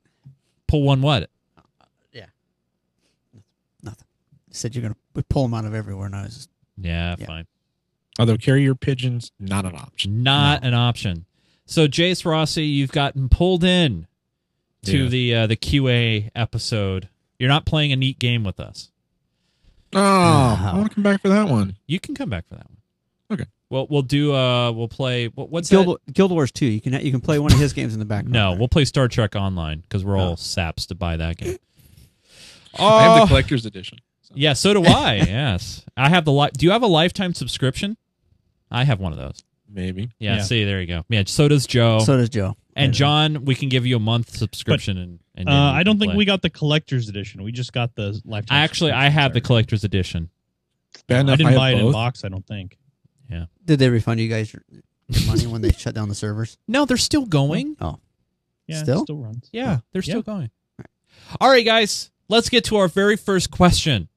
Pull 0.69 0.83
one 0.85 1.03
what? 1.03 1.31
Yeah. 2.13 2.27
Nothing. 3.83 4.07
You 4.49 4.55
said 4.55 4.75
you're 4.75 4.83
gonna 4.83 5.25
pull 5.29 5.43
them 5.43 5.55
out 5.55 5.65
of 5.65 5.75
everywhere, 5.75 6.07
and 6.07 6.15
I 6.17 6.23
was 6.25 6.35
just 6.35 6.51
Yeah, 6.79 7.17
Yeah. 7.19 7.27
fine. 7.27 7.47
Although 8.19 8.37
carrier 8.37 8.75
pigeons, 8.77 9.33
not 9.41 9.65
an 9.65 9.75
option. 9.75 10.23
Not 10.23 10.65
an 10.65 10.75
option. 10.75 11.27
So 11.67 11.89
Jase 11.89 12.25
Rossi, 12.25 12.65
you've 12.67 12.93
gotten 12.93 13.29
pulled 13.29 13.65
in 13.65 14.07
to 14.85 15.05
Yeah. 15.05 15.09
the 15.09 15.35
uh, 15.35 15.47
the 15.49 15.57
QA 15.57 16.31
episode. 16.37 17.09
You're 17.39 17.49
not 17.49 17.67
playing 17.67 17.91
a 17.93 17.97
neat 17.97 18.19
game 18.21 18.45
with 18.45 18.61
us. 18.61 18.91
Oh, 19.95 20.71
I 20.73 20.77
want 20.77 20.89
to 20.89 20.95
come 20.95 21.05
back 21.05 21.21
for 21.21 21.29
that 21.29 21.49
one. 21.49 21.77
You 21.87 22.01
can 22.01 22.15
come 22.15 22.29
back 22.31 22.47
for 22.49 22.55
that 22.57 22.67
one. 22.69 22.79
Okay. 23.41 23.49
Well, 23.71 23.87
we'll 23.91 24.03
do. 24.03 24.35
Uh, 24.35 24.71
we'll 24.73 24.89
play. 24.89 25.29
What, 25.29 25.51
what's 25.51 25.71
Guild, 25.71 25.99
Guild 26.13 26.31
Wars 26.31 26.53
2. 26.53 26.67
You 26.67 26.81
can 26.81 26.93
you 27.05 27.11
can 27.11 27.21
play 27.21 27.39
one 27.39 27.53
of 27.53 27.59
his 27.59 27.73
games 27.73 27.93
in 27.95 27.99
the 27.99 28.05
that? 28.05 28.09
background. 28.09 28.33
No, 28.33 28.51
there. 28.51 28.59
we'll 28.59 28.69
play 28.69 28.85
Star 28.85 29.09
Trek 29.09 29.35
Online 29.35 29.81
because 29.81 30.05
we're 30.05 30.17
all 30.19 30.33
Oh. 30.33 30.37
saps 30.37 30.87
to 30.87 30.95
buy 30.95 31.17
that 31.17 31.37
game. 31.39 31.57
Oh, 32.79 32.87
I 32.87 33.03
have 33.03 33.13
Oh, 33.17 33.21
the 33.23 33.27
collector's 33.29 33.67
edition. 33.67 33.99
So- 34.23 34.35
yeah. 34.37 34.53
So 34.53 34.75
do 34.75 34.85
I. 34.85 35.15
yes, 35.27 35.85
I 35.97 36.09
have 36.11 36.25
the. 36.25 36.33
Li- 36.33 36.51
do 36.57 36.67
you 36.67 36.73
have 36.73 36.83
a 36.83 36.87
lifetime 36.89 37.35
subscription? 37.35 37.97
I 38.71 38.85
have 38.85 39.01
one 39.01 39.13
of 39.13 39.19
those. 39.19 39.43
Maybe. 39.69 40.11
Yeah. 40.19 40.37
Yeah. 40.37 40.43
See, 40.43 40.65
there 40.65 40.81
you 40.81 40.87
go. 40.87 41.05
Yeah. 41.09 41.25
So 41.27 41.49
does 41.49 41.67
Joe. 41.67 42.01
So 42.01 42.17
does 42.17 42.29
Joe. 42.29 42.55
and 42.77 42.93
John, 42.93 43.45
we 43.45 43.55
can 43.55 43.69
give 43.69 43.87
you 43.87 43.97
a 43.97 44.01
month 44.01 44.37
subscription. 44.37 44.99
and, 44.99 45.19
and 45.35 45.49
Uh, 45.49 45.53
then 45.53 45.61
you 45.75 45.81
I 45.81 45.83
don't 45.83 45.99
think 45.99 46.11
play. 46.11 46.17
we 46.19 46.25
got 46.25 46.43
the 46.43 46.51
collector's 46.51 47.09
edition. 47.09 47.43
We 47.43 47.53
just 47.53 47.73
got 47.73 47.95
the 47.95 48.21
lifetime. 48.25 48.57
Actually, 48.57 48.93
I 48.93 49.09
have 49.09 49.33
the 49.33 49.39
subscription, 49.39 49.47
collector's 49.47 49.85
edition. 49.85 50.31
Bad 51.07 51.15
sorry. 51.15 51.21
enough 51.21 51.33
I 51.33 51.37
didn't 51.37 51.49
have 51.51 51.57
buy 51.59 51.71
it 51.71 51.79
in 51.79 51.85
both. 51.87 51.93
box. 51.93 52.25
I 52.25 52.29
don't 52.29 52.47
think. 52.47 52.79
Yeah. 53.31 53.47
Did 53.65 53.79
they 53.79 53.89
refund 53.89 54.21
you 54.21 54.29
guys 54.29 54.53
your, 54.53 54.63
your 55.09 55.27
money 55.27 55.47
when 55.47 55.61
they 55.63 55.73
shut 55.79 55.95
down 55.95 56.09
the 56.09 56.15
servers? 56.15 56.59
No, 56.69 56.85
they're 56.85 56.97
still 56.97 57.27
going. 57.27 57.77
Oh, 57.81 57.99
Yeah, 58.67 58.83
Still? 58.83 59.01
it 59.01 59.05
still 59.05 59.17
runs. 59.17 59.49
Yeah, 59.53 59.79
they're 59.93 60.03
still 60.03 60.17
Yeah. 60.19 60.23
going. 60.23 60.51
All 61.41 61.49
right, 61.49 61.65
guys, 61.65 62.11
let's 62.29 62.49
get 62.49 62.65
to 62.65 62.77
our 62.77 62.87
very 62.89 63.17
first 63.17 63.51
question. 63.51 64.09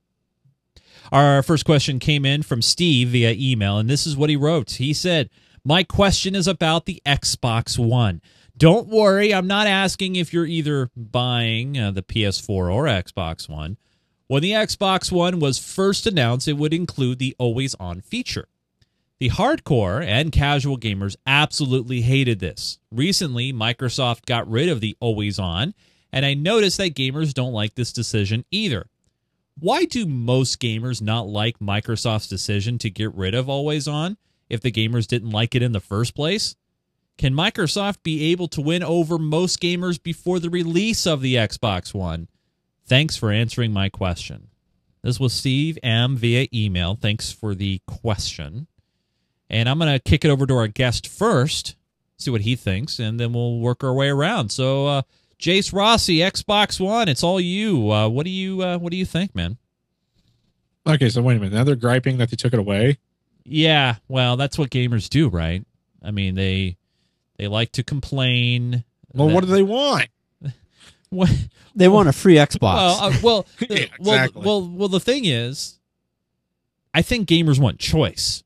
Our 1.12 1.42
first 1.42 1.66
question 1.66 2.00
came 2.00 2.26
in 2.26 2.44
from 2.44 2.62
Steve 2.62 3.10
via 3.10 3.34
email, 3.38 3.78
and 3.78 3.90
this 3.90 4.06
is 4.06 4.18
what 4.18 4.30
he 4.30 4.36
wrote. 4.36 4.72
He 4.72 4.94
said, 4.94 5.30
My 5.64 5.84
question 5.84 6.36
is 6.36 6.48
about 6.48 6.86
the 6.86 7.02
Xbox 7.06 7.80
One. 7.80 8.22
Don't 8.58 8.88
worry, 8.88 9.34
I'm 9.34 9.48
not 9.48 9.68
asking 9.68 10.16
if 10.16 10.34
you're 10.34 10.46
either 10.46 10.90
buying 10.96 11.80
uh, 11.80 11.92
the 11.92 12.02
PS4 12.02 12.50
or 12.50 12.86
Xbox 12.86 13.48
One. 13.48 13.78
When 14.28 14.42
the 14.42 14.52
Xbox 14.52 15.12
One 15.12 15.40
was 15.40 15.58
first 15.60 16.06
announced, 16.06 16.48
it 16.48 16.54
would 16.54 16.74
include 16.74 17.20
the 17.20 17.36
always 17.40 17.76
on 17.76 18.02
feature. 18.02 18.48
The 19.20 19.30
hardcore 19.30 20.04
and 20.06 20.32
casual 20.32 20.78
gamers 20.78 21.16
absolutely 21.26 22.02
hated 22.02 22.40
this. 22.40 22.80
Recently, 22.92 23.54
Microsoft 23.54 24.26
got 24.26 24.50
rid 24.50 24.70
of 24.70 24.82
the 24.82 24.98
always 25.00 25.40
on, 25.40 25.74
and 26.12 26.26
I 26.26 26.34
noticed 26.34 26.78
that 26.78 26.96
gamers 26.96 27.34
don't 27.34 27.54
like 27.54 27.76
this 27.76 27.94
decision 27.94 28.44
either. 28.52 28.88
Why 29.60 29.86
do 29.86 30.06
most 30.06 30.60
gamers 30.60 31.02
not 31.02 31.28
like 31.28 31.58
Microsoft's 31.60 32.28
decision 32.28 32.78
to 32.80 32.92
get 32.92 33.14
rid 33.16 33.34
of 33.34 33.50
always 33.50 33.88
on 33.88 34.18
if 34.50 34.62
the 34.62 34.72
gamers 34.72 35.08
didn't 35.08 35.32
like 35.32 35.56
it 35.56 35.64
in 35.64 35.72
the 35.72 35.80
first 35.80 36.14
place? 36.14 36.56
Can 37.18 37.34
Microsoft 37.34 38.04
be 38.04 38.32
able 38.32 38.48
to 38.50 38.62
win 38.62 38.84
over 38.84 39.18
most 39.18 39.60
gamers 39.60 40.02
before 40.02 40.40
the 40.40 40.52
release 40.52 41.08
of 41.08 41.22
the 41.22 41.36
Xbox 41.36 41.92
One? 41.92 42.28
Thanks 42.86 43.18
for 43.18 43.32
answering 43.32 43.74
my 43.74 43.90
question. 43.90 44.50
This 45.02 45.20
was 45.20 45.34
Steve 45.34 45.80
M 45.82 46.16
via 46.16 46.48
email. 46.54 46.96
Thanks 46.96 47.32
for 47.32 47.56
the 47.56 47.82
question. 47.88 48.68
And 49.50 49.68
I'm 49.68 49.80
going 49.80 49.92
to 49.92 50.00
kick 50.00 50.24
it 50.24 50.30
over 50.30 50.46
to 50.46 50.56
our 50.56 50.68
guest 50.68 51.08
first, 51.08 51.76
see 52.18 52.30
what 52.30 52.42
he 52.42 52.56
thinks, 52.56 53.00
and 53.00 53.20
then 53.20 53.34
we'll 53.34 53.60
work 53.60 53.84
our 53.84 53.94
way 53.94 54.10
around. 54.10 54.52
So, 54.52 54.86
uh, 54.86 55.02
Jase 55.38 55.72
Rossi, 55.72 56.17
Xbox 56.17 56.79
One, 56.79 57.08
it's 57.08 57.24
all 57.24 57.39
you. 57.39 57.91
Uh, 57.91 58.10
what 58.10 58.24
do 58.25 58.29
you 58.32 58.62
uh, 58.63 58.77
What 58.77 58.91
do 58.91 58.98
you 58.98 59.06
think, 59.06 59.36
man? 59.36 59.58
Okay, 60.86 61.10
so 61.10 61.22
wait 61.22 61.38
a 61.38 61.39
minute. 61.39 61.53
Now 61.53 61.63
they're 61.63 61.75
griping 61.75 62.17
that 62.17 62.29
they 62.29 62.36
took 62.38 62.53
it 62.53 62.60
away. 62.60 62.98
Yeah, 63.44 63.96
well, 64.08 64.36
that's 64.38 64.58
what 64.58 64.70
gamers 64.70 65.10
do, 65.10 65.27
right? 65.29 65.65
I 66.03 66.12
mean, 66.12 66.36
they 66.36 66.77
they 67.38 67.48
like 67.48 67.72
to 67.74 67.84
complain. 67.84 68.84
Well, 69.13 69.27
that- 69.27 69.34
what 69.34 69.44
do 69.44 69.50
they 69.51 69.63
want? 69.63 70.08
what? 71.10 71.29
they 71.75 71.88
want 71.88 72.10
a 72.10 72.13
free 72.13 72.36
Xbox. 72.36 72.62
Well, 72.62 73.00
uh, 73.01 73.13
well, 73.22 73.46
Yeah, 73.62 73.67
the- 73.67 73.89
well, 74.00 74.29
well, 74.36 74.67
well. 74.70 74.88
The 74.89 75.00
thing 75.00 75.25
is, 75.25 75.77
I 76.94 77.01
think 77.01 77.27
gamers 77.29 77.60
want 77.60 77.79
choice. 77.79 78.44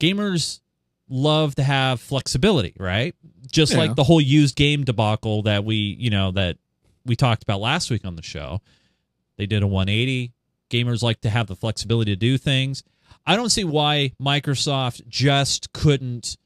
Gamers 0.00 0.60
love 1.08 1.54
to 1.56 1.62
have 1.62 2.00
flexibility, 2.00 2.74
right? 2.78 3.14
Just 3.50 3.72
Yeah. 3.72 3.78
like 3.78 3.94
the 3.96 4.04
whole 4.04 4.20
used 4.20 4.56
game 4.56 4.84
debacle 4.84 5.42
that 5.42 5.64
we, 5.64 5.76
you 5.76 6.10
know, 6.10 6.30
that 6.32 6.58
we 7.06 7.16
talked 7.16 7.42
about 7.42 7.60
last 7.60 7.90
week 7.90 8.04
on 8.04 8.16
the 8.16 8.22
show. 8.22 8.60
They 9.36 9.46
did 9.46 9.62
a 9.62 9.66
180. 9.66 10.32
Gamers 10.70 11.02
like 11.02 11.20
to 11.22 11.30
have 11.30 11.46
the 11.46 11.56
flexibility 11.56 12.12
to 12.12 12.16
do 12.16 12.36
things. 12.36 12.82
I 13.26 13.36
don't 13.36 13.50
see 13.50 13.64
why 13.64 14.12
Microsoft 14.20 15.06
just 15.08 15.72
couldn't 15.72 16.36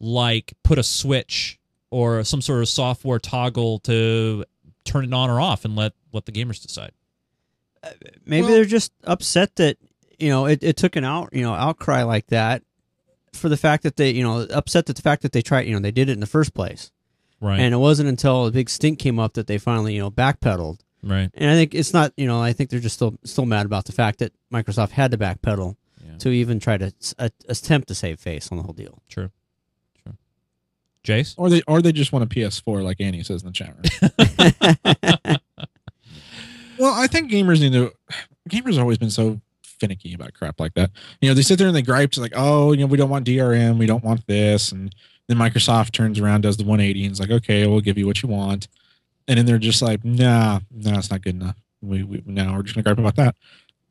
like 0.00 0.54
put 0.64 0.78
a 0.78 0.82
switch 0.82 1.58
or 1.90 2.24
some 2.24 2.40
sort 2.40 2.62
of 2.62 2.68
software 2.68 3.18
toggle 3.18 3.78
to 3.80 4.44
turn 4.84 5.04
it 5.04 5.12
on 5.12 5.30
or 5.30 5.40
off 5.40 5.64
and 5.64 5.76
let 5.76 5.92
let 6.12 6.24
the 6.26 6.32
gamers 6.32 6.60
decide. 6.60 6.92
Maybe 8.26 8.42
Well- 8.42 8.50
they're 8.50 8.64
just 8.64 8.92
upset 9.04 9.56
that 9.56 9.76
you 10.18 10.28
know 10.28 10.46
it, 10.46 10.62
it 10.62 10.76
took 10.76 10.96
an 10.96 11.04
out 11.04 11.30
you 11.32 11.42
know 11.42 11.54
outcry 11.54 12.02
like 12.02 12.26
that 12.28 12.62
for 13.32 13.48
the 13.48 13.56
fact 13.56 13.82
that 13.84 13.96
they 13.96 14.10
you 14.10 14.22
know 14.22 14.46
upset 14.50 14.88
at 14.90 14.96
the 14.96 15.02
fact 15.02 15.22
that 15.22 15.32
they 15.32 15.42
tried 15.42 15.66
you 15.66 15.72
know 15.74 15.80
they 15.80 15.90
did 15.90 16.08
it 16.08 16.12
in 16.12 16.20
the 16.20 16.26
first 16.26 16.54
place 16.54 16.90
Right. 17.40 17.58
and 17.60 17.72
it 17.72 17.78
wasn't 17.78 18.08
until 18.10 18.46
a 18.46 18.50
big 18.50 18.68
stink 18.68 18.98
came 18.98 19.18
up 19.18 19.32
that 19.34 19.46
they 19.46 19.56
finally 19.58 19.94
you 19.94 20.00
know 20.00 20.10
backpedaled 20.10 20.80
right. 21.02 21.30
and 21.34 21.50
I 21.50 21.54
think 21.54 21.74
it's 21.74 21.92
not 21.94 22.12
you 22.16 22.26
know 22.26 22.40
I 22.42 22.52
think 22.52 22.70
they're 22.70 22.80
just 22.80 22.96
still 22.96 23.18
still 23.24 23.46
mad 23.46 23.64
about 23.66 23.84
the 23.86 23.92
fact 23.92 24.18
that 24.18 24.32
Microsoft 24.52 24.90
had 24.90 25.10
to 25.12 25.18
backpedal 25.18 25.76
Yeah. 26.04 26.18
to 26.18 26.28
even 26.30 26.60
try 26.60 26.76
to 26.76 26.86
s- 27.00 27.14
a- 27.18 27.30
attempt 27.48 27.88
to 27.88 27.94
save 27.94 28.20
face 28.20 28.50
on 28.50 28.58
the 28.58 28.64
whole 28.64 28.74
deal. 28.74 29.00
True. 29.08 29.30
True. 30.02 30.16
Jase? 31.02 31.34
Or 31.38 31.48
they 31.48 31.62
or 31.66 31.80
they 31.80 31.92
just 31.92 32.12
want 32.12 32.24
a 32.24 32.26
PS4, 32.28 32.82
like 32.82 33.00
Annie 33.00 33.22
says 33.22 33.42
in 33.42 33.46
the 33.48 33.52
chat 33.52 33.74
room. 33.74 35.36
well, 36.78 36.92
I 36.94 37.06
think 37.06 37.30
gamers 37.30 37.60
need 37.60 37.72
to. 37.72 37.92
Gamers 38.48 38.72
have 38.74 38.80
always 38.80 38.98
been 38.98 39.10
so 39.10 39.40
finicky 39.80 40.14
about 40.14 40.34
crap 40.34 40.60
like 40.60 40.74
that. 40.74 40.90
You 41.20 41.28
know, 41.28 41.34
they 41.34 41.42
sit 41.42 41.58
there 41.58 41.66
and 41.66 41.74
they 41.74 41.82
gripe 41.82 42.16
like, 42.16 42.32
"Oh, 42.36 42.72
you 42.72 42.80
know, 42.80 42.86
we 42.86 42.98
don't 42.98 43.10
want 43.10 43.26
DRM, 43.26 43.78
we 43.78 43.86
don't 43.86 44.04
want 44.04 44.26
this," 44.26 44.70
and 44.70 44.94
then 45.26 45.38
Microsoft 45.38 45.92
turns 45.92 46.18
around, 46.20 46.42
does 46.42 46.56
the 46.56 46.64
180, 46.64 47.04
and 47.04 47.12
is 47.12 47.20
like, 47.20 47.30
"Okay, 47.30 47.66
we'll 47.66 47.80
give 47.80 47.98
you 47.98 48.06
what 48.06 48.22
you 48.22 48.28
want," 48.28 48.68
and 49.26 49.38
then 49.38 49.46
they're 49.46 49.58
just 49.58 49.82
like, 49.82 50.04
"Nah, 50.04 50.60
nah, 50.70 50.98
it's 50.98 51.10
not 51.10 51.22
good 51.22 51.34
enough. 51.34 51.56
We, 51.80 52.02
we 52.02 52.22
now 52.26 52.56
we're 52.56 52.62
just 52.62 52.74
gonna 52.74 52.84
gripe 52.84 52.98
about 52.98 53.16
that." 53.16 53.34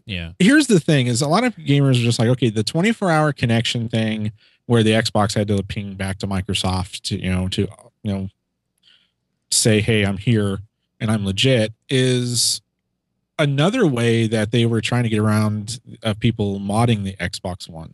Yeah. 0.06 0.32
here's 0.40 0.66
the 0.66 0.80
thing 0.80 1.06
is 1.06 1.22
a 1.22 1.28
lot 1.28 1.44
of 1.44 1.56
gamers 1.56 1.92
are 1.92 2.04
just 2.04 2.18
like 2.18 2.30
okay 2.30 2.50
the 2.50 2.64
24 2.64 3.12
hour 3.12 3.32
connection 3.32 3.88
thing 3.88 4.32
where 4.66 4.82
the 4.82 4.90
xbox 4.92 5.36
had 5.36 5.48
to 5.50 5.62
ping 5.62 5.94
back 5.94 6.18
to 6.20 6.28
microsoft 6.28 7.02
to 7.02 7.22
you 7.22 7.30
know 7.30 7.48
to 7.50 7.68
you 8.02 8.12
know 8.12 8.30
say 9.52 9.82
hey 9.82 10.04
i'm 10.04 10.18
here 10.18 10.62
and 11.00 11.12
i'm 11.12 11.28
legit 11.28 11.74
is 11.90 12.60
another 13.40 13.88
way 13.88 14.28
that 14.28 14.52
they 14.52 14.66
were 14.66 14.82
trying 14.82 15.04
to 15.04 15.10
get 15.10 15.20
around 15.20 15.80
of 16.04 16.20
people 16.20 16.60
modding 16.60 17.04
the 17.04 17.14
xbox 17.18 17.68
one 17.70 17.94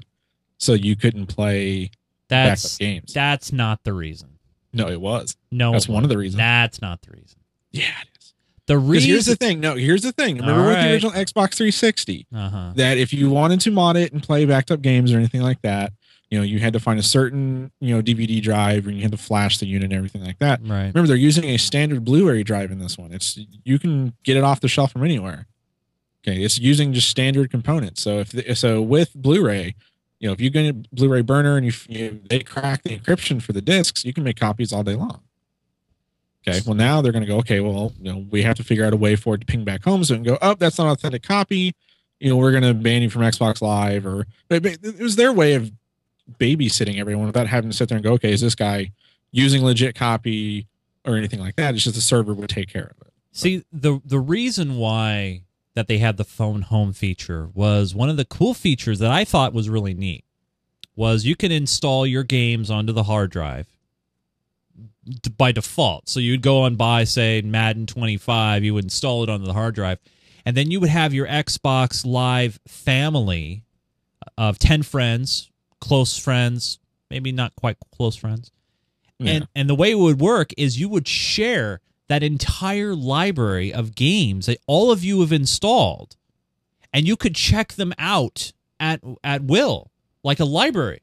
so 0.57 0.73
you 0.73 0.95
couldn't 0.95 1.27
play 1.27 1.91
That's 2.29 2.63
backup 2.77 2.79
games 2.79 3.13
that's 3.13 3.51
not 3.53 3.83
the 3.83 3.93
reason. 3.93 4.29
no 4.73 4.87
it 4.89 4.99
was 4.99 5.35
No. 5.51 5.71
that's 5.71 5.87
one 5.87 6.03
of 6.03 6.09
the 6.09 6.17
reasons 6.17 6.37
That's 6.39 6.81
not 6.81 7.01
the 7.01 7.11
reason. 7.11 7.39
yeah 7.71 7.83
it 8.01 8.07
is 8.19 8.33
The 8.67 8.77
reason 8.77 9.09
here's 9.09 9.25
the 9.25 9.35
thing 9.35 9.59
no 9.59 9.75
here's 9.75 10.01
the 10.01 10.11
thing 10.11 10.37
remember 10.37 10.61
All 10.61 10.67
with 10.67 10.75
right. 10.77 10.87
the 10.87 10.93
original 10.93 11.11
xbox 11.13 11.55
360 11.55 12.27
Uh-huh. 12.33 12.71
that 12.75 12.97
if 12.97 13.13
you 13.13 13.29
wanted 13.29 13.61
to 13.61 13.71
mod 13.71 13.95
it 13.97 14.11
and 14.13 14.21
play 14.23 14.45
backed 14.45 14.71
up 14.71 14.81
games 14.81 15.13
or 15.13 15.17
anything 15.17 15.41
like 15.41 15.61
that, 15.61 15.93
you 16.29 16.37
know, 16.37 16.43
you 16.43 16.59
had 16.59 16.73
to 16.73 16.79
find 16.79 16.99
a 16.99 17.03
certain, 17.03 17.71
you 17.79 17.95
know, 17.95 18.01
DVD 18.01 18.41
drive 18.41 18.87
and 18.87 18.95
you 18.95 19.03
had 19.03 19.11
to 19.11 19.17
flash 19.17 19.59
the 19.59 19.67
unit 19.67 19.85
and 19.85 19.93
everything 19.93 20.23
like 20.23 20.39
that. 20.39 20.59
Right. 20.61 20.87
Remember, 20.87 21.07
they're 21.07 21.15
using 21.15 21.45
a 21.45 21.57
standard 21.57 22.03
Blu-ray 22.03 22.43
drive 22.43 22.71
in 22.71 22.79
this 22.79 22.97
one. 22.97 23.11
It's 23.11 23.39
you 23.63 23.77
can 23.77 24.13
get 24.23 24.35
it 24.35 24.43
off 24.43 24.59
the 24.59 24.67
shelf 24.67 24.91
from 24.91 25.03
anywhere. 25.03 25.47
Okay, 26.27 26.41
it's 26.41 26.57
using 26.57 26.91
just 26.93 27.07
standard 27.07 27.51
components. 27.51 28.01
So 28.01 28.19
if 28.19 28.31
the, 28.31 28.55
so 28.55 28.81
with 28.81 29.13
Blu-ray, 29.13 29.75
you 30.19 30.27
know, 30.27 30.33
if 30.33 30.41
you 30.41 30.49
get 30.49 30.65
a 30.65 30.73
Blu-ray 30.91 31.21
burner 31.21 31.57
and 31.57 31.65
you, 31.65 31.73
you 31.87 32.19
they 32.27 32.39
crack 32.39 32.81
the 32.81 32.97
encryption 32.97 33.41
for 33.41 33.53
the 33.53 33.61
discs, 33.61 34.03
you 34.03 34.13
can 34.13 34.23
make 34.23 34.39
copies 34.39 34.73
all 34.73 34.83
day 34.83 34.95
long. 34.95 35.21
Okay, 36.47 36.61
well 36.65 36.75
now 36.75 37.01
they're 37.01 37.11
going 37.11 37.23
to 37.23 37.27
go. 37.27 37.37
Okay, 37.37 37.59
well, 37.59 37.93
you 38.01 38.11
know, 38.11 38.25
we 38.31 38.41
have 38.41 38.55
to 38.57 38.63
figure 38.63 38.85
out 38.85 38.93
a 38.93 38.97
way 38.97 39.15
for 39.15 39.35
it 39.35 39.39
to 39.39 39.45
ping 39.45 39.63
back 39.63 39.83
home, 39.83 40.03
so 40.03 40.15
it 40.15 40.17
can 40.17 40.23
go. 40.23 40.37
Oh, 40.41 40.55
that's 40.55 40.77
not 40.79 40.85
an 40.85 40.91
authentic 40.91 41.21
copy. 41.21 41.75
You 42.19 42.29
know, 42.29 42.37
we're 42.37 42.51
going 42.51 42.63
to 42.63 42.73
ban 42.73 43.03
you 43.03 43.09
from 43.09 43.21
Xbox 43.21 43.61
Live, 43.61 44.05
or 44.05 44.25
it 44.49 44.99
was 44.99 45.15
their 45.15 45.33
way 45.33 45.53
of 45.53 45.71
babysitting 46.39 46.99
everyone 46.99 47.27
without 47.27 47.47
having 47.47 47.69
to 47.69 47.75
sit 47.75 47.89
there 47.89 47.97
and 47.97 48.03
go, 48.03 48.13
okay, 48.13 48.31
is 48.31 48.41
this 48.41 48.55
guy 48.55 48.91
using 49.31 49.63
legit 49.63 49.95
copy 49.95 50.67
or 51.05 51.15
anything 51.15 51.39
like 51.39 51.55
that? 51.55 51.73
It's 51.75 51.83
just 51.83 51.95
the 51.95 52.01
server 52.01 52.33
would 52.33 52.49
take 52.49 52.69
care 52.69 52.91
of 52.91 53.07
it. 53.07 53.13
See, 53.31 53.63
the 53.71 54.01
the 54.05 54.19
reason 54.19 54.77
why 54.77 55.41
that 55.73 55.87
they 55.87 55.97
had 55.97 56.15
the 56.15 56.23
phone 56.23 56.61
home 56.61 56.93
feature 56.93 57.49
was 57.53 57.93
one 57.93 58.09
of 58.09 58.15
the 58.15 58.25
cool 58.25 58.53
features 58.53 58.99
that 58.99 59.11
I 59.11 59.25
thought 59.25 59.53
was 59.53 59.69
really 59.69 59.93
neat 59.93 60.23
was 60.95 61.25
you 61.25 61.35
can 61.35 61.51
install 61.51 62.07
your 62.07 62.23
games 62.23 62.71
onto 62.71 62.93
the 62.93 63.03
hard 63.03 63.29
drive 63.29 63.67
by 65.37 65.51
default. 65.51 66.07
So 66.07 66.21
you'd 66.21 66.41
go 66.41 66.63
and 66.63 66.77
buy 66.77 67.03
say 67.03 67.41
Madden 67.41 67.87
25, 67.87 68.63
you 68.63 68.73
would 68.73 68.85
install 68.85 69.23
it 69.23 69.29
onto 69.29 69.45
the 69.45 69.53
hard 69.53 69.75
drive 69.75 69.99
and 70.45 70.55
then 70.55 70.69
you 70.69 70.79
would 70.79 70.89
have 70.89 71.13
your 71.13 71.27
Xbox 71.27 72.05
Live 72.05 72.59
family 72.67 73.63
of 74.37 74.59
10 74.59 74.83
friends, 74.83 75.49
close 75.85 76.17
friends, 76.17 76.79
maybe 77.11 77.31
not 77.31 77.55
quite 77.55 77.77
close 77.95 78.15
friends. 78.15 78.51
And 79.19 79.47
and 79.55 79.69
the 79.69 79.75
way 79.75 79.91
it 79.91 79.99
would 79.99 80.19
work 80.19 80.51
is 80.57 80.79
you 80.79 80.89
would 80.89 81.07
share 81.07 81.79
that 82.09 82.21
entire 82.21 82.95
library 82.95 83.73
of 83.73 83.95
games 83.95 84.47
that 84.47 84.59
all 84.67 84.91
of 84.91 85.03
you 85.03 85.21
have 85.21 85.31
installed 85.31 86.17
and 86.93 87.07
you 87.07 87.15
could 87.15 87.35
check 87.35 87.73
them 87.73 87.93
out 87.97 88.51
at 88.79 89.01
at 89.23 89.43
will 89.43 89.91
like 90.23 90.39
a 90.39 90.45
library. 90.45 91.01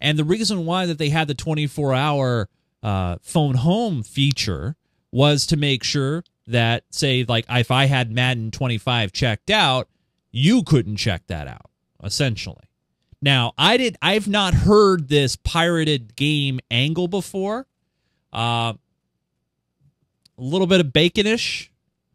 And 0.00 0.18
the 0.18 0.24
reason 0.24 0.66
why 0.66 0.86
that 0.86 0.98
they 0.98 1.10
had 1.10 1.28
the 1.28 1.34
24-hour 1.34 2.48
uh, 2.82 3.16
phone 3.20 3.56
home 3.56 4.02
feature 4.02 4.76
was 5.12 5.46
to 5.48 5.58
make 5.58 5.84
sure 5.84 6.24
that 6.46 6.84
say 6.90 7.24
like 7.26 7.44
if 7.48 7.70
I 7.70 7.86
had 7.86 8.10
Madden 8.10 8.50
25 8.50 9.12
checked 9.12 9.50
out, 9.50 9.88
you 10.30 10.62
couldn't 10.62 10.96
check 10.96 11.26
that 11.28 11.46
out 11.46 11.70
essentially. 12.02 12.69
Now, 13.22 13.52
I 13.58 13.76
did 13.76 13.96
I've 14.00 14.28
not 14.28 14.54
heard 14.54 15.08
this 15.08 15.36
pirated 15.36 16.16
game 16.16 16.60
angle 16.70 17.08
before. 17.08 17.66
Uh 18.32 18.74
a 20.38 20.42
little 20.42 20.66
bit 20.66 20.80
of 20.80 20.92
baconish, 20.92 21.70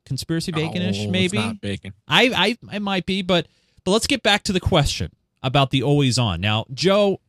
conspiracy 0.06 0.52
baconish 0.52 0.98
Oh, 0.98 1.04
it's 1.04 1.12
maybe. 1.12 1.38
not 1.38 1.62
bacon. 1.62 1.94
I, 2.08 2.58
I 2.72 2.76
I 2.76 2.80
might 2.80 3.06
be, 3.06 3.22
but 3.22 3.48
but 3.84 3.92
let's 3.92 4.08
get 4.08 4.24
back 4.24 4.44
to 4.44 4.54
the 4.54 4.60
question 4.60 5.12
about 5.44 5.70
the 5.70 5.84
always 5.84 6.18
on. 6.18 6.42
Now, 6.42 6.66
Joe, 6.74 7.20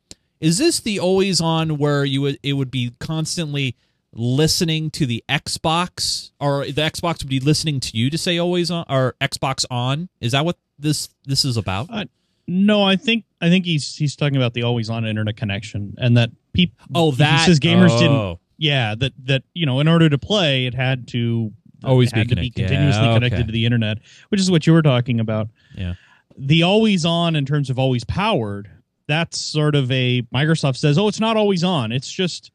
Is 0.40 0.56
this 0.58 0.80
the 0.80 0.98
always 1.00 1.40
on 1.40 1.76
where 1.76 2.04
you 2.04 2.22
would 2.22 2.38
it 2.42 2.54
would 2.54 2.70
be 2.70 2.94
constantly 2.98 3.76
listening 4.12 4.90
to 4.92 5.04
the 5.04 5.22
Xbox 5.28 6.30
or 6.40 6.64
the 6.64 6.72
Xbox 6.72 7.18
would 7.22 7.28
be 7.28 7.40
listening 7.40 7.78
to 7.80 7.96
you 7.96 8.08
to 8.08 8.16
say 8.16 8.38
always 8.38 8.70
on 8.70 8.86
or 8.88 9.14
Xbox 9.20 9.66
on? 9.70 10.08
Is 10.20 10.32
that 10.32 10.44
what 10.46 10.56
this 10.78 11.10
this 11.26 11.44
is 11.44 11.58
about? 11.58 11.88
Uh, 11.90 12.04
No, 12.48 12.82
I 12.82 12.96
think 12.96 13.24
I 13.40 13.48
think 13.48 13.64
he's 13.64 13.96
he's 13.96 14.16
talking 14.16 14.36
about 14.36 14.54
the 14.54 14.62
always 14.62 14.88
on 14.88 15.04
internet 15.04 15.36
connection 15.36 15.94
and 15.98 16.16
that 16.16 16.30
people. 16.52 16.76
oh, 16.94 17.10
that 17.12 17.40
he 17.40 17.46
says 17.46 17.60
gamers 17.60 17.98
didn't. 17.98 18.16
oh. 18.16 18.40
Yeah, 18.58 18.94
that 18.94 19.12
that 19.24 19.42
you 19.52 19.66
know, 19.66 19.80
in 19.80 19.88
order 19.88 20.08
to 20.08 20.16
play, 20.18 20.66
it 20.66 20.74
had 20.74 21.08
to 21.08 21.52
Always 21.84 22.08
it 22.10 22.14
be 22.14 22.20
had 22.20 22.28
to 22.30 22.36
be 22.36 22.50
continuously 22.50 23.04
Yeah, 23.04 23.14
connected 23.14 23.46
to 23.46 23.52
the 23.52 23.64
internet, 23.64 23.98
which 24.30 24.40
is 24.40 24.50
what 24.50 24.66
you 24.66 24.72
were 24.72 24.82
talking 24.82 25.20
about. 25.20 25.48
Yeah. 25.76 25.94
The 26.38 26.62
always 26.62 27.04
on 27.04 27.36
in 27.36 27.44
terms 27.46 27.70
of 27.70 27.78
always 27.78 28.04
powered. 28.04 28.70
That's 29.08 29.38
sort 29.38 29.74
of 29.76 29.90
a 29.92 30.22
Microsoft 30.34 30.76
says, 30.76 30.98
oh, 30.98 31.06
it's 31.06 31.20
not 31.20 31.36
always 31.36 31.62
on. 31.62 31.92
It's 31.92 32.10
just 32.10 32.50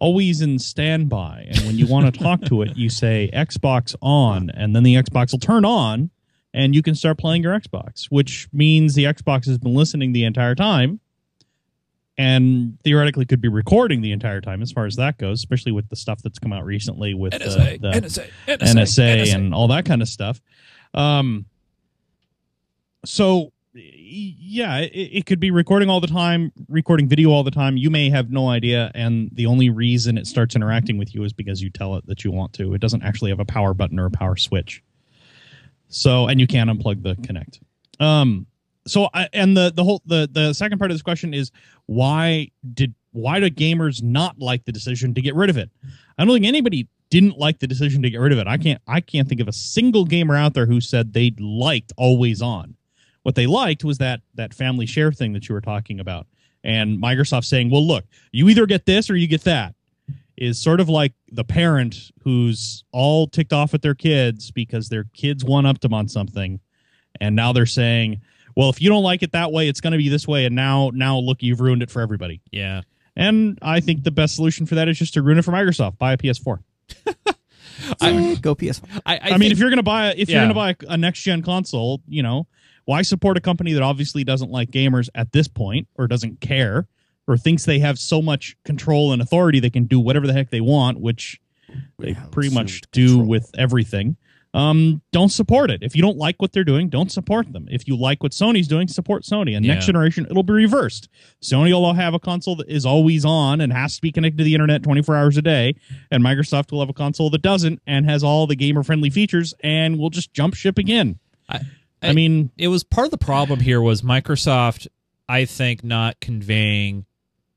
always 0.00 0.40
in 0.40 0.58
standby. 0.58 1.46
And 1.50 1.58
when 1.66 1.76
you 1.76 1.86
want 1.86 2.12
to 2.12 2.20
talk 2.24 2.42
to 2.46 2.62
it, 2.62 2.76
you 2.76 2.88
say 2.88 3.30
Xbox 3.34 3.94
on, 4.00 4.50
and 4.50 4.74
then 4.74 4.82
the 4.82 4.94
Xbox 4.94 5.32
will 5.32 5.40
turn 5.40 5.64
on, 5.64 6.10
and 6.54 6.74
you 6.74 6.82
can 6.82 6.94
start 6.94 7.18
playing 7.18 7.42
your 7.42 7.58
Xbox, 7.58 8.06
which 8.06 8.48
means 8.52 8.94
the 8.94 9.04
Xbox 9.04 9.46
has 9.46 9.58
been 9.58 9.74
listening 9.74 10.12
the 10.12 10.24
entire 10.24 10.54
time 10.54 11.00
and 12.16 12.78
theoretically 12.84 13.24
could 13.26 13.40
be 13.40 13.48
recording 13.48 14.00
the 14.00 14.12
entire 14.12 14.40
time 14.40 14.62
as 14.62 14.70
far 14.70 14.86
as 14.86 14.94
that 14.94 15.18
goes, 15.18 15.40
especially 15.40 15.72
with 15.72 15.88
the 15.88 15.96
stuff 15.96 16.22
that's 16.22 16.38
come 16.38 16.52
out 16.52 16.64
recently 16.64 17.12
with 17.12 17.32
NSA, 17.32 17.80
the 17.80 17.90
NSA, 17.90 18.30
NSA, 18.46 18.58
NSA, 18.58 19.34
and 19.34 19.52
all 19.52 19.66
that 19.68 19.84
kind 19.84 20.00
of 20.00 20.08
stuff. 20.08 20.40
Um, 20.94 21.46
so 23.04 23.52
yeah, 23.74 24.78
it, 24.78 24.92
it 24.92 25.26
could 25.26 25.40
be 25.40 25.50
recording 25.50 25.90
all 25.90 26.00
the 26.00 26.06
time, 26.06 26.52
recording 26.68 27.08
video 27.08 27.30
all 27.30 27.42
the 27.42 27.50
time. 27.50 27.76
You 27.76 27.90
may 27.90 28.10
have 28.10 28.30
no 28.30 28.48
idea, 28.48 28.92
and 28.94 29.28
the 29.32 29.46
only 29.46 29.70
reason 29.70 30.16
it 30.16 30.28
starts 30.28 30.54
interacting 30.54 30.98
with 30.98 31.16
you 31.16 31.24
is 31.24 31.32
because 31.32 31.60
you 31.60 31.68
tell 31.68 31.96
it 31.96 32.06
that 32.06 32.22
you 32.22 32.30
want 32.30 32.52
to. 32.54 32.74
It 32.74 32.80
doesn't 32.80 33.02
actually 33.02 33.30
have 33.30 33.40
a 33.40 33.44
power 33.44 33.74
button 33.74 33.98
or 33.98 34.06
a 34.06 34.10
power 34.12 34.36
switch. 34.36 34.84
So, 35.94 36.26
and 36.26 36.40
you 36.40 36.46
can't 36.46 36.68
unplug 36.68 37.02
the 37.02 37.14
Kinect. 37.14 37.60
Um, 38.00 38.46
so 38.86 39.08
I, 39.14 39.28
and 39.32 39.56
the 39.56 39.72
the 39.74 39.84
whole 39.84 40.02
the 40.04 40.28
the 40.30 40.52
second 40.52 40.78
part 40.78 40.90
of 40.90 40.94
this 40.94 41.02
question 41.02 41.32
is 41.32 41.52
why 41.86 42.50
did 42.74 42.94
why 43.12 43.38
do 43.38 43.48
gamers 43.48 44.02
not 44.02 44.38
like 44.38 44.64
the 44.64 44.72
decision 44.72 45.14
to 45.14 45.22
get 45.22 45.34
rid 45.34 45.50
of 45.50 45.56
it? 45.56 45.70
I 46.18 46.24
don't 46.24 46.34
think 46.34 46.46
anybody 46.46 46.88
didn't 47.10 47.38
like 47.38 47.60
the 47.60 47.66
decision 47.66 48.02
to 48.02 48.10
get 48.10 48.18
rid 48.18 48.32
of 48.32 48.38
it. 48.38 48.46
I 48.46 48.58
can't 48.58 48.82
I 48.88 49.00
can't 49.00 49.28
think 49.28 49.40
of 49.40 49.48
a 49.48 49.52
single 49.52 50.04
gamer 50.04 50.36
out 50.36 50.54
there 50.54 50.66
who 50.66 50.80
said 50.80 51.12
they 51.12 51.32
liked 51.38 51.92
always 51.96 52.42
on. 52.42 52.74
What 53.22 53.36
they 53.36 53.46
liked 53.46 53.84
was 53.84 53.98
that 53.98 54.20
that 54.34 54.52
family 54.52 54.86
share 54.86 55.12
thing 55.12 55.32
that 55.32 55.48
you 55.48 55.54
were 55.54 55.60
talking 55.60 56.00
about. 56.00 56.26
And 56.64 57.00
Microsoft 57.00 57.44
saying, 57.44 57.70
"Well, 57.70 57.86
look, 57.86 58.04
you 58.32 58.48
either 58.48 58.66
get 58.66 58.84
this 58.84 59.08
or 59.08 59.16
you 59.16 59.28
get 59.28 59.44
that." 59.44 59.74
Is 60.36 60.60
sort 60.60 60.80
of 60.80 60.88
like 60.88 61.12
the 61.30 61.44
parent 61.44 62.10
who's 62.22 62.82
all 62.92 63.26
ticked 63.28 63.52
off 63.52 63.72
at 63.74 63.82
their 63.82 63.94
kids 63.94 64.50
because 64.50 64.88
their 64.88 65.04
kids 65.14 65.44
one 65.44 65.64
upped 65.66 65.82
them 65.82 65.94
on 65.94 66.08
something, 66.08 66.58
and 67.20 67.36
now 67.36 67.52
they're 67.52 67.66
saying, 67.66 68.20
"Well, 68.56 68.68
if 68.70 68.82
you 68.82 68.88
don't 68.88 69.04
like 69.04 69.22
it 69.22 69.32
that 69.32 69.52
way, 69.52 69.68
it's 69.68 69.80
going 69.80 69.92
to 69.92 69.98
be 69.98 70.08
this 70.08 70.26
way." 70.26 70.44
And 70.44 70.56
now, 70.56 70.90
now 70.92 71.18
look, 71.18 71.42
you've 71.42 71.60
ruined 71.60 71.82
it 71.82 71.90
for 71.90 72.02
everybody. 72.02 72.40
Yeah. 72.50 72.82
And 73.16 73.58
I 73.62 73.78
think 73.78 74.02
the 74.02 74.10
best 74.10 74.34
solution 74.34 74.66
for 74.66 74.74
that 74.74 74.88
is 74.88 74.98
just 74.98 75.14
to 75.14 75.22
ruin 75.22 75.38
it 75.38 75.44
for 75.44 75.52
Microsoft. 75.52 75.98
Buy 75.98 76.14
a 76.14 76.16
PS4. 76.16 76.58
I, 78.00 78.34
go 78.40 78.54
PS4. 78.54 79.02
I, 79.06 79.14
I, 79.16 79.18
I, 79.22 79.30
mean, 79.32 79.38
think- 79.40 79.52
if 79.52 79.58
you're 79.58 79.70
gonna 79.70 79.82
buy 79.82 80.08
a, 80.10 80.14
if 80.16 80.28
Yeah. 80.28 80.36
you're 80.38 80.44
gonna 80.52 80.54
buy 80.54 80.70
a, 80.70 80.94
a 80.94 80.96
next 80.96 81.20
gen 81.22 81.42
console, 81.42 82.02
you 82.08 82.22
know, 82.22 82.46
why 82.86 83.02
support 83.02 83.36
a 83.36 83.40
company 83.40 83.72
that 83.74 83.82
obviously 83.82 84.24
doesn't 84.24 84.50
like 84.50 84.70
gamers 84.70 85.08
at 85.14 85.32
this 85.32 85.48
point, 85.48 85.88
or 85.94 86.06
doesn't 86.08 86.40
care, 86.40 86.86
or 87.26 87.36
thinks 87.36 87.64
they 87.64 87.78
have 87.78 87.98
so 87.98 88.20
much 88.22 88.56
control 88.64 89.12
and 89.12 89.20
authority 89.22 89.60
they 89.60 89.70
can 89.70 89.84
do 89.84 89.98
whatever 90.00 90.26
the 90.26 90.32
heck 90.32 90.50
they 90.50 90.60
want, 90.60 91.00
which 91.00 91.40
they 91.98 92.12
have 92.12 92.30
pretty 92.30 92.50
much 92.54 92.82
do 92.92 93.06
control. 93.08 93.26
with 93.28 93.50
everything. 93.56 94.16
Um, 94.52 95.02
don't 95.10 95.30
support 95.30 95.68
it. 95.72 95.82
If 95.82 95.96
you 95.96 96.02
don't 96.02 96.16
like 96.16 96.40
what 96.40 96.52
they're 96.52 96.62
doing, 96.62 96.88
don't 96.88 97.10
support 97.10 97.52
them. 97.52 97.66
If 97.68 97.88
you 97.88 97.96
like 97.96 98.22
what 98.22 98.30
Sony's 98.30 98.68
doing, 98.68 98.86
support 98.86 99.24
Sony. 99.24 99.56
And 99.56 99.66
next 99.66 99.86
generation, 99.86 100.26
it'll 100.30 100.44
be 100.44 100.52
reversed. 100.52 101.08
Sony 101.42 101.72
will 101.72 101.92
have 101.92 102.14
a 102.14 102.20
console 102.20 102.54
that 102.56 102.68
is 102.68 102.86
always 102.86 103.24
on 103.24 103.60
and 103.60 103.72
has 103.72 103.96
to 103.96 104.00
be 104.02 104.12
connected 104.12 104.38
to 104.38 104.44
the 104.44 104.54
internet 104.54 104.84
24 104.84 105.16
hours 105.16 105.36
a 105.36 105.42
day, 105.42 105.74
and 106.12 106.22
Microsoft 106.22 106.70
will 106.70 106.78
have 106.78 106.88
a 106.88 106.92
console 106.94 107.30
that 107.30 107.42
doesn't 107.42 107.82
and 107.88 108.08
has 108.08 108.22
all 108.22 108.46
the 108.46 108.54
gamer 108.54 108.84
friendly 108.84 109.10
features, 109.10 109.54
and 109.64 109.98
we'll 109.98 110.10
just 110.10 110.32
jump 110.32 110.54
ship 110.54 110.78
again. 110.78 111.18
I- 111.48 111.62
I, 112.00 112.12
mean, 112.12 112.50
it 112.58 112.68
was 112.68 112.84
part 112.84 113.06
of 113.06 113.10
the 113.10 113.18
problem 113.18 113.58
here 113.60 113.80
was 113.80 114.02
Microsoft, 114.02 114.86
I 115.28 115.46
think, 115.46 115.82
not 115.82 116.20
conveying 116.20 117.06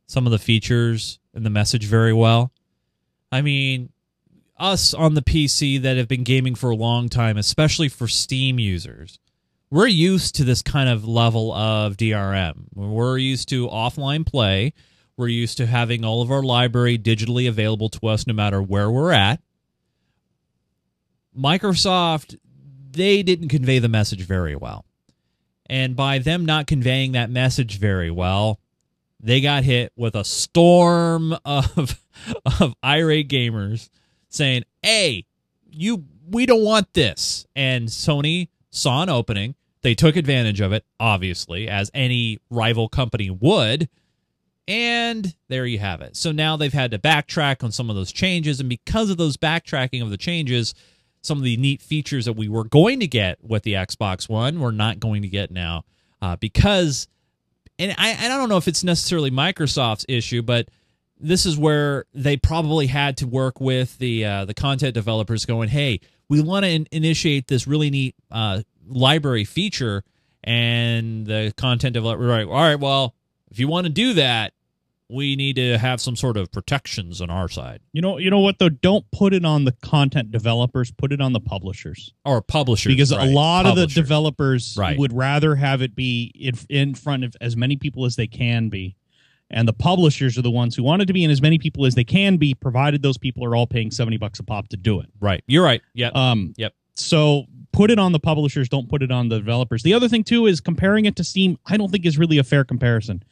some 0.08 0.26
of 0.26 0.32
the 0.32 0.40
features 0.40 1.20
and 1.34 1.46
the 1.46 1.50
message 1.50 1.86
very 1.86 2.14
well. 2.14 2.52
I 3.32 3.42
mean, 3.42 3.90
us 4.58 4.94
on 4.94 5.14
the 5.14 5.22
PC 5.22 5.82
that 5.82 5.98
have 5.98 6.08
been 6.08 6.24
gaming 6.24 6.56
for 6.56 6.70
a 6.70 6.76
long 6.76 7.10
time, 7.10 7.38
especially 7.38 7.90
for 7.90 8.08
Steam 8.08 8.58
users, 8.58 9.20
we're 9.70 9.88
used 9.88 10.36
to 10.36 10.44
this 10.44 10.62
kind 10.62 10.90
of 10.90 11.06
level 11.06 11.54
of 11.54 11.98
DRM. 11.98 12.66
We're 12.74 13.18
used 13.18 13.50
to 13.50 13.68
offline 13.68 14.26
play. 14.26 14.74
We're 15.18 15.28
used 15.28 15.58
to 15.58 15.66
having 15.66 16.06
all 16.06 16.22
of 16.22 16.32
our 16.32 16.44
library 16.44 16.98
digitally 16.98 17.50
available 17.50 17.90
to 17.90 18.08
us 18.08 18.26
no 18.26 18.34
matter 18.34 18.62
where 18.62 18.90
we're 18.90 19.12
at. 19.12 19.42
Microsoft, 21.38 22.38
they 22.92 23.24
didn't 23.24 23.50
convey 23.50 23.80
the 23.80 23.90
message 23.90 24.22
very 24.22 24.56
well. 24.56 24.86
And 25.70 25.96
by 25.96 26.20
them 26.20 26.46
not 26.46 26.66
conveying 26.66 27.12
that 27.12 27.30
message 27.30 27.78
very 27.78 28.10
well, 28.10 28.60
they 29.20 29.42
got 29.42 29.64
hit 29.64 29.92
with 29.96 30.16
a 30.16 30.24
storm 30.24 31.36
of 31.46 32.00
of 32.60 32.76
irate 32.84 33.30
gamers 33.30 33.90
saying, 34.30 34.64
"Hey, 34.82 35.26
you 35.70 36.06
we 36.30 36.46
don't 36.46 36.64
want 36.64 36.94
this." 36.94 37.46
And 37.56 37.88
Sony 37.88 38.50
saw 38.70 39.04
an 39.04 39.10
opening. 39.10 39.56
They 39.82 39.96
took 39.96 40.16
advantage 40.16 40.60
of 40.62 40.74
it, 40.74 40.86
obviously, 41.00 41.70
as 41.70 41.90
any 41.94 42.40
rival 42.50 42.90
company 42.90 43.30
would. 43.30 43.90
And 44.68 45.34
there 45.48 45.66
you 45.66 45.80
have 45.80 46.02
it. 46.02 46.18
So 46.18 46.32
now 46.32 46.58
they've 46.58 46.74
had 46.74 46.92
to 46.92 47.00
backtrack 47.00 47.64
on 47.64 47.72
some 47.72 47.90
of 47.90 47.96
those 47.96 48.12
changes. 48.12 48.60
And 48.60 48.68
because 48.68 49.10
of 49.10 49.18
those 49.18 49.38
backtracking 49.38 50.04
of 50.04 50.10
the 50.10 50.18
changes, 50.18 50.74
some 51.22 51.38
of 51.38 51.46
the 51.46 51.56
neat 51.58 51.82
features 51.82 52.26
that 52.26 52.34
we 52.34 52.50
were 52.50 52.66
going 52.66 53.00
to 53.00 53.08
get 53.08 53.42
with 53.42 53.64
the 53.64 53.74
Xbox 53.74 54.28
One, 54.28 54.60
we're 54.60 54.72
not 54.72 55.00
going 55.00 55.22
to 55.22 55.30
get 55.30 55.52
now. 55.52 55.86
Uh, 56.22 56.36
because, 56.36 57.08
and 57.80 57.96
I, 57.98 58.10
and 58.10 58.34
I 58.34 58.38
don't 58.38 58.50
know 58.50 58.58
if 58.58 58.68
it's 58.68 58.84
necessarily 58.84 59.32
Microsoft's 59.32 60.06
issue, 60.08 60.42
but 60.42 60.70
this 61.20 61.46
is 61.46 61.58
where 61.58 62.06
they 62.14 62.38
probably 62.38 62.88
had 62.88 63.18
to 63.18 63.28
work 63.28 63.60
with 63.60 63.98
the 63.98 64.26
uh, 64.26 64.46
the 64.46 64.54
content 64.54 64.94
developers 64.94 65.46
going, 65.46 65.70
hey, 65.70 66.00
we 66.30 66.42
want 66.42 66.66
to 66.66 66.70
in- 66.70 66.88
initiate 66.92 67.48
this 67.48 67.68
really 67.68 67.90
neat 67.90 68.16
uh, 68.32 68.62
library 68.88 69.46
feature. 69.46 70.04
And 70.44 71.26
the 71.26 71.54
content 71.58 71.94
developer, 71.94 72.24
right, 72.24 72.46
all 72.46 72.54
right, 72.54 72.80
well, 72.80 73.16
if 73.52 73.60
you 73.60 73.68
want 73.68 73.86
to 73.86 73.92
do 73.92 74.14
that, 74.14 74.54
we 75.10 75.36
need 75.38 75.56
to 75.56 75.78
have 75.78 76.02
some 76.02 76.16
sort 76.16 76.36
of 76.36 76.52
protections 76.52 77.22
on 77.22 77.30
our 77.30 77.48
side. 77.48 77.80
You 77.94 78.02
know, 78.02 78.18
you 78.18 78.30
know 78.30 78.40
what 78.40 78.60
though? 78.60 78.70
Don't 78.70 79.10
put 79.12 79.34
it 79.34 79.46
on 79.46 79.64
the 79.64 79.72
content 79.82 80.32
developers. 80.32 80.92
Put 80.92 81.12
it 81.14 81.22
on 81.22 81.32
the 81.34 81.40
publishers. 81.40 82.14
or 82.26 82.42
publishers 82.42 82.92
because 82.94 83.16
right, 83.16 83.28
a 83.30 83.32
lot 83.32 83.66
of 83.66 83.76
the 83.76 83.88
developers 83.88 84.76
Right. 84.78 84.98
would 85.00 85.14
rather 85.14 85.56
have 85.56 85.82
it 85.82 85.96
be 85.96 86.32
in, 86.36 86.56
in 86.70 86.94
front 86.96 87.24
of 87.24 87.36
as 87.40 87.56
many 87.56 87.78
people 87.78 88.04
as 88.06 88.16
they 88.18 88.28
can 88.28 88.70
be. 88.70 88.96
And 89.50 89.66
the 89.66 89.72
publishers 89.74 90.38
are 90.38 90.42
the 90.42 90.52
ones 90.52 90.76
who 90.76 90.84
want 90.84 91.02
it 91.02 91.06
to 91.06 91.14
be 91.14 91.24
in 91.24 91.32
as 91.32 91.42
many 91.42 91.58
people 91.58 91.86
as 91.86 91.96
they 91.96 92.04
can 92.04 92.36
be 92.36 92.54
provided 92.54 93.02
those 93.02 93.18
people 93.18 93.46
are 93.46 93.56
all 93.56 93.66
paying 93.66 93.92
70 93.92 94.18
bucks 94.18 94.40
a 94.40 94.44
pop 94.44 94.68
to 94.70 94.78
do 94.78 95.00
it. 95.00 95.08
Right. 95.22 95.42
You're 95.48 95.64
right. 95.64 95.82
Yeah 95.94 96.10
um 96.16 96.54
Yep. 96.58 96.74
so 96.96 97.46
put 97.72 97.90
it 97.92 97.98
on 97.98 98.12
the 98.12 98.20
publishers. 98.20 98.68
Don't 98.68 98.90
put 98.90 99.02
it 99.04 99.12
on 99.12 99.30
the 99.30 99.38
developers. 99.38 99.84
The 99.84 99.94
other 99.94 100.10
thing 100.10 100.26
too 100.26 100.48
is 100.48 100.60
comparing 100.60 101.06
it 101.06 101.16
to 101.16 101.24
steam 101.24 101.58
i 101.66 101.78
don't 101.78 101.90
think 101.92 102.06
is 102.06 102.18
really 102.18 102.40
a 102.40 102.44
fair 102.44 102.66
comparison. 102.66 103.24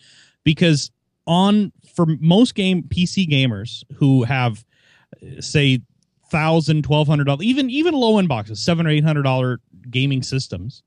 Because 0.45 0.91
on 1.27 1.71
for 1.95 2.05
most 2.19 2.55
game 2.55 2.83
pc 2.83 3.27
gamers 3.29 3.83
who 3.95 4.23
have 4.23 4.65
uh, 5.21 5.41
say 5.41 5.81
thousand 6.29 6.83
twelve 6.83 7.07
hundred 7.07 7.25
dollars 7.25 7.43
even 7.43 7.69
even 7.69 7.93
low 7.93 8.17
end 8.17 8.27
boxes 8.27 8.59
seven 8.59 8.85
or 8.85 8.89
eight 8.89 9.03
hundred 9.03 9.23
dollar 9.23 9.59
gaming 9.89 10.23
systems 10.23 10.83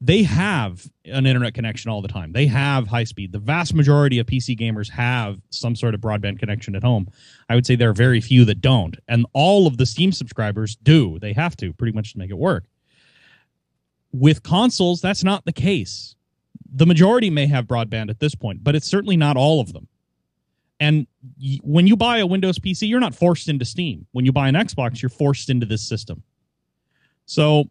they 0.00 0.22
have 0.22 0.86
an 1.06 1.26
internet 1.26 1.54
connection 1.54 1.90
all 1.90 2.02
the 2.02 2.08
time. 2.08 2.32
They 2.32 2.46
have 2.46 2.86
high 2.86 3.04
speed. 3.04 3.32
The 3.32 3.38
vast 3.38 3.72
majority 3.72 4.18
of 4.18 4.26
pc 4.26 4.58
gamers 4.58 4.90
have 4.90 5.40
some 5.50 5.74
sort 5.74 5.94
of 5.94 6.00
broadband 6.00 6.38
connection 6.38 6.76
at 6.76 6.82
home. 6.82 7.08
I 7.48 7.54
would 7.54 7.66
say 7.66 7.76
there 7.76 7.90
are 7.90 7.94
very 7.94 8.20
few 8.20 8.44
that 8.44 8.60
don't. 8.60 8.96
And 9.08 9.26
all 9.32 9.66
of 9.66 9.78
the 9.78 9.86
steam 9.86 10.12
subscribers 10.12 10.76
do. 10.76 11.18
They 11.18 11.32
have 11.32 11.56
to 11.58 11.72
pretty 11.72 11.94
much 11.94 12.12
to 12.12 12.18
make 12.18 12.30
it 12.30 12.38
work. 12.38 12.64
With 14.12 14.42
consoles 14.42 15.00
that's 15.00 15.24
not 15.24 15.44
the 15.44 15.52
case 15.52 16.14
the 16.74 16.86
majority 16.86 17.30
may 17.30 17.46
have 17.46 17.66
broadband 17.66 18.10
at 18.10 18.18
this 18.20 18.34
point 18.34 18.62
but 18.64 18.74
it's 18.74 18.86
certainly 18.86 19.16
not 19.16 19.36
all 19.36 19.60
of 19.60 19.72
them 19.72 19.88
and 20.78 21.06
y- 21.40 21.58
when 21.62 21.86
you 21.86 21.96
buy 21.96 22.18
a 22.18 22.26
Windows 22.26 22.58
PC, 22.58 22.86
you're 22.86 23.00
not 23.00 23.14
forced 23.14 23.48
into 23.48 23.64
Steam. 23.64 24.06
When 24.12 24.26
you 24.26 24.32
buy 24.32 24.46
an 24.46 24.54
Xbox, 24.54 25.00
you're 25.00 25.08
forced 25.08 25.48
into 25.48 25.64
this 25.64 25.80
system. 25.80 26.22
So 27.24 27.64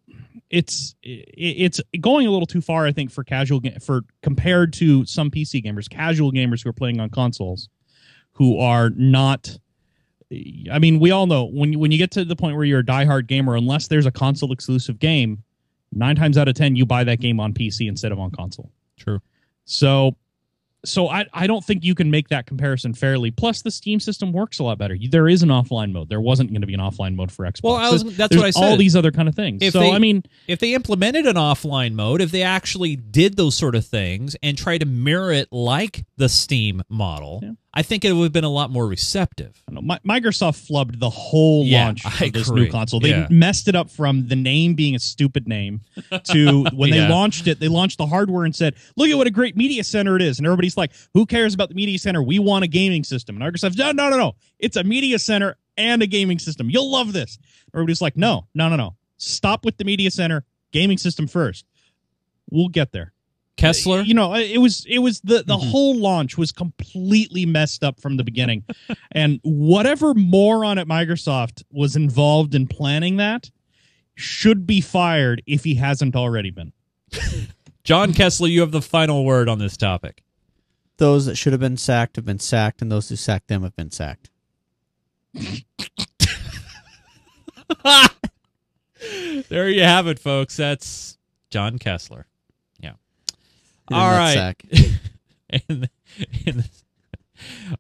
it's 0.49 0.95
it's 1.03 1.79
going 2.01 2.25
a 2.25 2.31
little 2.31 2.47
too 2.47 2.61
far, 2.61 2.87
I 2.87 2.91
think, 2.91 3.11
for 3.11 3.23
casual 3.23 3.59
ga- 3.59 3.77
for 3.79 4.01
compared 4.23 4.73
to 4.73 5.05
some 5.05 5.29
PC 5.29 5.63
gamers, 5.63 5.87
casual 5.87 6.31
gamers 6.31 6.63
who 6.63 6.69
are 6.69 6.73
playing 6.73 6.99
on 6.99 7.11
consoles, 7.11 7.69
who 8.31 8.57
are 8.59 8.89
not. 8.89 9.55
I 10.71 10.79
mean, 10.79 10.99
we 10.99 11.11
all 11.11 11.27
know 11.27 11.45
when 11.45 11.73
you, 11.73 11.77
when 11.79 11.91
you 11.91 11.99
get 11.99 12.09
to 12.11 12.25
the 12.25 12.35
point 12.35 12.55
where 12.55 12.65
you're 12.65 12.79
a 12.79 12.83
diehard 12.83 13.27
gamer, 13.27 13.55
unless 13.55 13.87
there's 13.87 14.07
a 14.07 14.11
console 14.11 14.51
exclusive 14.51 14.97
game, 14.97 15.43
nine 15.91 16.15
times 16.15 16.39
out 16.39 16.47
of 16.47 16.55
ten 16.55 16.75
you 16.75 16.87
buy 16.87 17.03
that 17.03 17.19
game 17.19 17.39
on 17.39 17.53
PC 17.53 17.87
instead 17.87 18.11
of 18.11 18.19
on 18.19 18.31
console. 18.31 18.71
True. 18.97 19.19
So, 19.65 20.15
so 20.85 21.09
I 21.09 21.25
I 21.33 21.47
don't 21.47 21.63
think 21.65 21.83
you 21.83 21.95
can 21.95 22.11
make 22.11 22.27
that 22.29 22.45
comparison 22.45 22.93
fairly. 22.93 23.31
Plus, 23.31 23.63
the 23.63 23.71
Steam 23.71 23.99
system 23.99 24.31
works 24.31 24.59
a 24.59 24.63
lot 24.63 24.77
better. 24.77 24.95
There 25.09 25.27
is 25.27 25.41
an 25.41 25.49
offline 25.49 25.91
mode. 25.91 26.09
There 26.09 26.21
wasn't 26.21 26.51
going 26.51 26.61
to 26.61 26.67
be 26.67 26.75
an 26.75 26.79
offline 26.79 27.15
mode 27.15 27.31
for 27.31 27.43
Xbox. 27.45 27.63
Well, 27.63 27.75
I 27.75 27.89
was- 27.89 28.03
that's 28.03 28.29
there's 28.29 28.39
what 28.39 28.45
I 28.45 28.51
said. 28.51 28.63
All 28.63 28.77
these 28.77 28.95
other 28.95 29.11
kind 29.11 29.27
of 29.27 29.33
things. 29.35 29.63
If 29.63 29.73
so 29.73 29.79
they- 29.79 29.91
I 29.91 29.97
mean, 29.97 30.23
if 30.47 30.59
they 30.59 30.75
implemented 30.75 31.25
an 31.25 31.35
offline 31.37 31.93
mode, 31.93 32.21
if 32.21 32.29
they 32.31 32.43
actually 32.43 32.95
did 32.95 33.35
those 33.35 33.55
sort 33.55 33.73
of 33.73 33.83
things 33.85 34.35
and 34.43 34.55
try 34.57 34.77
to 34.77 34.85
mirror 34.85 35.31
it 35.31 35.47
like 35.51 36.05
the 36.17 36.29
Steam 36.29 36.83
model, 36.87 37.39
Yeah. 37.41 37.51
I 37.77 37.81
think 37.81 38.05
it 38.05 38.13
would 38.13 38.23
have 38.23 38.31
been 38.31 38.45
a 38.45 38.49
lot 38.49 38.71
more 38.71 38.87
receptive. 38.87 39.61
I 39.69 39.73
know, 39.73 39.81
Mi- 39.81 39.99
Microsoft 40.07 40.65
flubbed 40.69 40.99
the 40.99 41.09
whole 41.09 41.65
Yeah, 41.65 41.85
launch 41.85 42.05
of 42.05 42.31
this 42.31 42.49
new 42.49 42.69
console. 42.69 43.01
They 43.01 43.09
Yeah. 43.09 43.27
messed 43.29 43.67
it 43.67 43.75
up 43.75 43.89
from 43.89 44.27
the 44.27 44.35
name 44.37 44.75
being 44.75 44.95
a 44.95 44.99
stupid 44.99 45.45
name 45.45 45.81
to 46.31 46.63
when 46.73 46.93
Yeah. 46.93 47.07
they 47.07 47.13
launched 47.13 47.47
it, 47.47 47.59
they 47.59 47.67
launched 47.67 47.97
the 47.97 48.07
hardware 48.07 48.45
and 48.45 48.55
said, 48.55 48.75
"Look 48.95 49.09
at 49.09 49.17
what 49.17 49.27
a 49.27 49.31
great 49.31 49.57
media 49.57 49.83
center 49.83 50.15
it 50.15 50.21
is." 50.21 50.37
And 50.37 50.47
everybody's 50.47 50.77
like, 50.77 50.91
"Who 51.13 51.25
cares 51.25 51.53
about 51.53 51.67
the 51.67 51.75
media 51.75 51.99
center? 51.99 52.23
We 52.23 52.39
want 52.39 52.63
a 52.63 52.67
gaming 52.67 53.03
system." 53.03 53.41
And 53.41 53.43
Microsoft's, 53.53 53.75
"No, 53.77 53.91
no, 53.91 54.09
no, 54.09 54.17
no. 54.17 54.35
It's 54.57 54.77
a 54.77 54.83
media 54.85 55.19
center 55.19 55.57
and 55.77 56.01
a 56.01 56.07
gaming 56.07 56.39
system. 56.39 56.69
You'll 56.69 56.89
love 56.89 57.11
this." 57.11 57.37
Everybody's 57.73 58.01
like, 58.01 58.15
"No, 58.15 58.47
no, 58.55 58.69
no, 58.69 58.77
no. 58.77 58.95
Stop 59.17 59.65
with 59.65 59.75
the 59.77 59.83
media 59.83 60.11
center, 60.11 60.45
gaming 60.71 60.97
system 60.97 61.27
first. 61.27 61.65
We'll 62.49 62.69
get 62.69 62.93
there." 62.93 63.11
Kessler, 63.57 64.01
you 64.01 64.13
know 64.13 64.33
it 64.35 64.57
was 64.57 64.85
it 64.89 64.99
was 64.99 65.21
the 65.21 65.43
the 65.43 65.55
Mhm. 65.57 65.69
whole 65.69 65.95
launch 65.95 66.37
was 66.37 66.51
completely 66.51 67.45
messed 67.45 67.83
up 67.83 67.99
from 68.01 68.17
the 68.17 68.23
beginning 68.23 68.63
and 69.13 69.39
whatever 69.43 70.13
moron 70.13 70.77
at 70.77 70.87
microsoft 70.87 71.63
was 71.71 71.95
involved 71.95 72.53
in 72.53 72.67
planning 72.67 73.15
that 73.17 73.49
should 74.15 74.67
be 74.67 74.81
fired 74.81 75.41
if 75.45 75.63
he 75.63 75.75
hasn't 75.75 76.15
already 76.15 76.51
been 76.51 76.73
John 77.85 78.13
Kessler, 78.13 78.47
you 78.47 78.61
have 78.61 78.71
the 78.71 78.81
final 78.81 79.23
word 79.23 79.47
on 79.47 79.59
this 79.59 79.77
topic. 79.77 80.23
Those 80.97 81.27
that 81.27 81.35
should 81.35 81.53
have 81.53 81.59
been 81.59 81.77
sacked 81.77 82.15
have 82.15 82.25
been 82.25 82.39
sacked, 82.39 82.81
and 82.81 82.91
those 82.91 83.09
who 83.09 83.15
sacked 83.15 83.47
them 83.47 83.61
have 83.61 83.75
been 83.75 83.91
sacked. 83.91 84.31
there 89.49 89.69
you 89.69 89.83
have 89.83 90.07
it, 90.07 90.17
folks. 90.19 90.57
That's 90.57 91.17
John 91.51 91.77
Kessler. 91.77 92.25
Yeah. 93.89 93.97
In 93.97 94.01
a 94.01 94.05
All 94.05 94.11
right. 94.11 94.37
nutsack. 94.37 94.99
and, 95.69 95.89
and- 96.45 96.69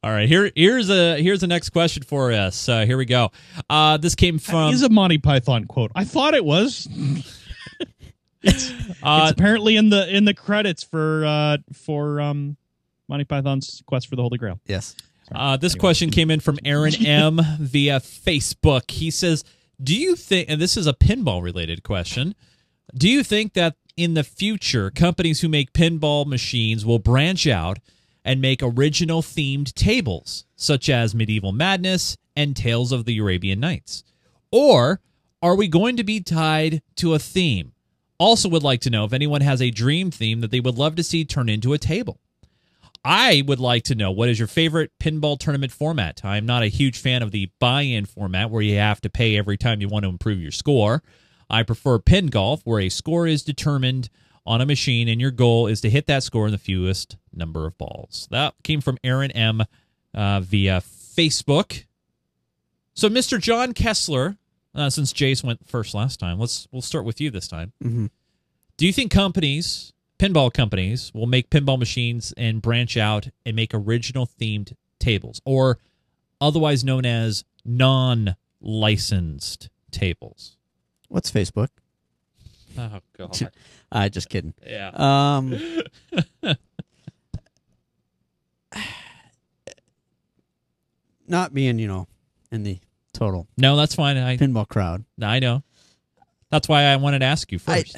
all 0.03 0.11
right. 0.11 0.27
Here, 0.27 0.51
here's 0.55 0.89
a 0.89 1.19
here's 1.21 1.39
the 1.41 1.47
next 1.47 1.69
question 1.69 2.03
for 2.03 2.31
us. 2.31 2.67
Uh, 2.69 2.85
here 2.85 2.97
we 2.97 3.05
go. 3.05 3.31
Uh, 3.69 3.97
this 3.97 4.13
came 4.13 4.37
That 4.37 4.43
from 4.43 4.73
is 4.73 4.83
a 4.83 4.89
monty 4.89 5.17
python 5.17 5.65
quote 5.65 5.91
i 5.95 6.03
thought 6.03 6.33
it 6.33 6.43
was 6.45 6.87
it's 8.41 8.71
uh, 9.01 9.31
apparently 9.35 9.75
in 9.75 9.89
the 9.89 10.13
in 10.15 10.25
the 10.25 10.33
credits 10.33 10.83
for 10.83 11.25
uh 11.25 11.57
for 11.73 12.19
um 12.21 12.57
monty 13.07 13.23
python's 13.23 13.81
quest 13.87 14.07
for 14.07 14.15
the 14.15 14.21
holy 14.21 14.37
grail 14.37 14.59
Yes. 14.67 14.95
Uh, 15.33 15.57
this 15.57 15.73
Anyway. 15.73 15.79
question 15.79 16.09
came 16.11 16.29
in 16.29 16.39
from 16.39 16.59
Aaron 16.63 16.93
M 17.05 17.39
via 17.59 17.99
Facebook. 17.99 18.91
He 18.91 19.09
says, 19.09 19.43
"Do 19.81 19.95
you 19.95 20.15
think?" 20.15 20.47
And 20.51 20.61
this 20.61 20.77
is 20.77 20.85
a 20.85 20.93
pinball 20.93 21.41
related 21.41 21.81
question. 21.81 22.35
Do 22.95 23.09
you 23.09 23.23
think 23.23 23.53
that 23.53 23.75
in 23.97 24.13
the 24.13 24.23
future, 24.23 24.91
companies 24.91 25.41
who 25.41 25.49
make 25.49 25.73
pinball 25.73 26.25
machines 26.25 26.85
will 26.85 26.99
branch 26.99 27.47
out 27.47 27.79
and 28.23 28.41
make 28.41 28.61
original 28.61 29.21
themed 29.21 29.73
tables, 29.73 30.45
such 30.55 30.89
as 30.89 31.15
Medieval 31.15 31.51
Madness 31.51 32.17
and 32.35 32.55
Tales 32.55 32.91
of 32.91 33.05
the 33.05 33.17
Arabian 33.19 33.59
Nights, 33.59 34.03
or 34.51 34.99
are 35.41 35.55
we 35.55 35.67
going 35.67 35.95
to 35.97 36.03
be 36.03 36.19
tied 36.19 36.81
to 36.95 37.13
a 37.13 37.19
theme? 37.19 37.73
Also, 38.17 38.49
would 38.49 38.63
like 38.63 38.81
to 38.81 38.89
know 38.89 39.05
if 39.05 39.13
anyone 39.13 39.41
has 39.41 39.61
a 39.61 39.71
dream 39.71 40.09
theme 40.09 40.41
that 40.41 40.49
they 40.49 40.59
would 40.59 40.77
love 40.77 40.95
to 40.95 41.03
see 41.03 41.25
turn 41.25 41.49
into 41.49 41.73
a 41.73 41.77
table. 41.77 42.19
I 43.03 43.43
would 43.45 43.59
like 43.59 43.83
to 43.83 43.95
know 43.95 44.09
what 44.09 44.29
is 44.29 44.39
your 44.39 44.47
favorite 44.47 44.91
pinball 44.99 45.37
tournament 45.37 45.71
format. 45.71 46.21
I'm 46.23 46.45
not 46.45 46.63
a 46.63 46.67
huge 46.67 46.97
fan 46.97 47.21
of 47.21 47.31
the 47.31 47.51
buy-in 47.59 48.05
format 48.05 48.49
where 48.49 48.63
you 48.63 48.77
have 48.77 48.99
to 49.01 49.09
pay 49.09 49.37
every 49.37 49.57
time 49.57 49.81
you 49.81 49.87
want 49.87 50.03
to 50.03 50.09
improve 50.09 50.39
your 50.39 50.51
score. 50.51 51.03
I 51.49 51.63
prefer 51.63 51.99
pin 51.99 52.27
golf 52.27 52.61
where 52.63 52.79
a 52.79 52.89
score 52.89 53.27
is 53.27 53.43
determined 53.43 54.09
on 54.45 54.61
a 54.61 54.65
machine 54.65 55.07
and 55.07 55.19
your 55.19 55.31
goal 55.31 55.67
is 55.67 55.81
to 55.81 55.89
hit 55.89 56.07
that 56.07 56.23
score 56.23 56.45
in 56.45 56.51
the 56.51 56.57
fewest 56.57 57.17
number 57.33 57.65
of 57.65 57.77
balls. 57.77 58.27
That 58.31 58.53
came 58.63 58.81
from 58.81 58.97
Aaron 59.03 59.31
M 59.31 59.63
uh, 60.13 60.39
via 60.41 60.81
Facebook. 60.81 61.85
So, 62.93 63.09
Mr. 63.09 63.39
John 63.39 63.73
Kessler, 63.73 64.37
uh, 64.73 64.89
since 64.89 65.11
Jase 65.11 65.43
went 65.43 65.67
first 65.67 65.93
last 65.93 66.19
time, 66.19 66.39
let's 66.39 66.67
we'll 66.71 66.81
start 66.81 67.05
with 67.05 67.19
you 67.19 67.29
this 67.31 67.47
time. 67.47 67.73
hmm 67.81 68.07
Do 68.77 68.85
you 68.85 68.93
think 68.93 69.11
companies, 69.11 69.93
pinball 70.19 70.53
companies, 70.53 71.11
will 71.13 71.27
make 71.27 71.49
pinball 71.49 71.79
machines 71.79 72.33
and 72.37 72.61
branch 72.61 72.97
out 72.97 73.29
and 73.45 73.55
make 73.55 73.71
original 73.73 74.27
themed 74.27 74.73
tables, 74.99 75.41
or 75.45 75.79
otherwise 76.39 76.83
known 76.83 77.05
as 77.05 77.43
non 77.65 78.35
licensed 78.61 79.69
tables? 79.91 80.54
What's 81.15 81.31
Facebook? 81.31 81.69
Oh, 82.77 82.99
God. 83.17 83.51
Uh, 83.89 84.09
just 84.09 84.27
kidding. 84.27 84.53
yeah. 84.67 84.91
Um, 84.93 85.57
not 91.25 91.53
being, 91.53 91.79
you 91.79 91.87
know, 91.87 92.07
in 92.51 92.63
the 92.63 92.79
total 93.13 93.47
No, 93.57 93.77
that's 93.77 93.95
fine. 93.95 94.17
I, 94.17 94.35
pinball 94.35 94.67
crowd. 94.67 95.05
I 95.21 95.39
know. 95.39 95.63
That's 96.49 96.67
why 96.67 96.83
I 96.83 96.97
wanted 96.97 97.19
to 97.19 97.25
ask 97.27 97.49
you 97.49 97.59
I- 97.65 97.83
first. 97.83 97.97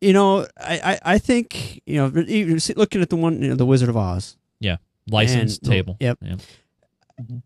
You 0.00 0.12
know, 0.12 0.46
I, 0.56 0.78
I, 1.04 1.14
I 1.14 1.18
think 1.18 1.82
you 1.84 1.96
know, 1.96 2.22
even 2.28 2.60
looking 2.76 3.02
at 3.02 3.10
the 3.10 3.16
one, 3.16 3.42
you 3.42 3.48
know, 3.48 3.56
the 3.56 3.66
Wizard 3.66 3.88
of 3.88 3.96
Oz. 3.96 4.36
Yeah. 4.60 4.76
Licensed 5.10 5.62
and- 5.62 5.70
table. 5.72 5.96
yep. 5.98 6.18
Yeah. 6.22 6.36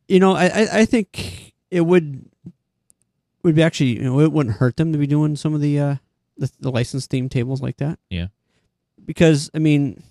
You 0.08 0.20
know, 0.20 0.32
I, 0.34 0.44
I, 0.46 0.68
I 0.80 0.84
think 0.84 1.54
it 1.70 1.80
would 1.80 2.28
would 3.46 3.54
be 3.54 3.62
actually, 3.62 3.94
you 3.96 4.02
know, 4.02 4.20
it 4.20 4.30
wouldn't 4.32 4.56
hurt 4.56 4.76
them 4.76 4.92
to 4.92 4.98
be 4.98 5.06
doing 5.06 5.36
some 5.36 5.54
of 5.54 5.60
the 5.62 5.78
uh 5.80 5.96
the, 6.36 6.50
the 6.60 6.70
licensed 6.70 7.08
theme 7.08 7.28
tables 7.30 7.62
like 7.62 7.78
that. 7.78 7.98
Yeah. 8.10 8.26
Because 9.04 9.50
I 9.54 9.58
mean, 9.58 10.02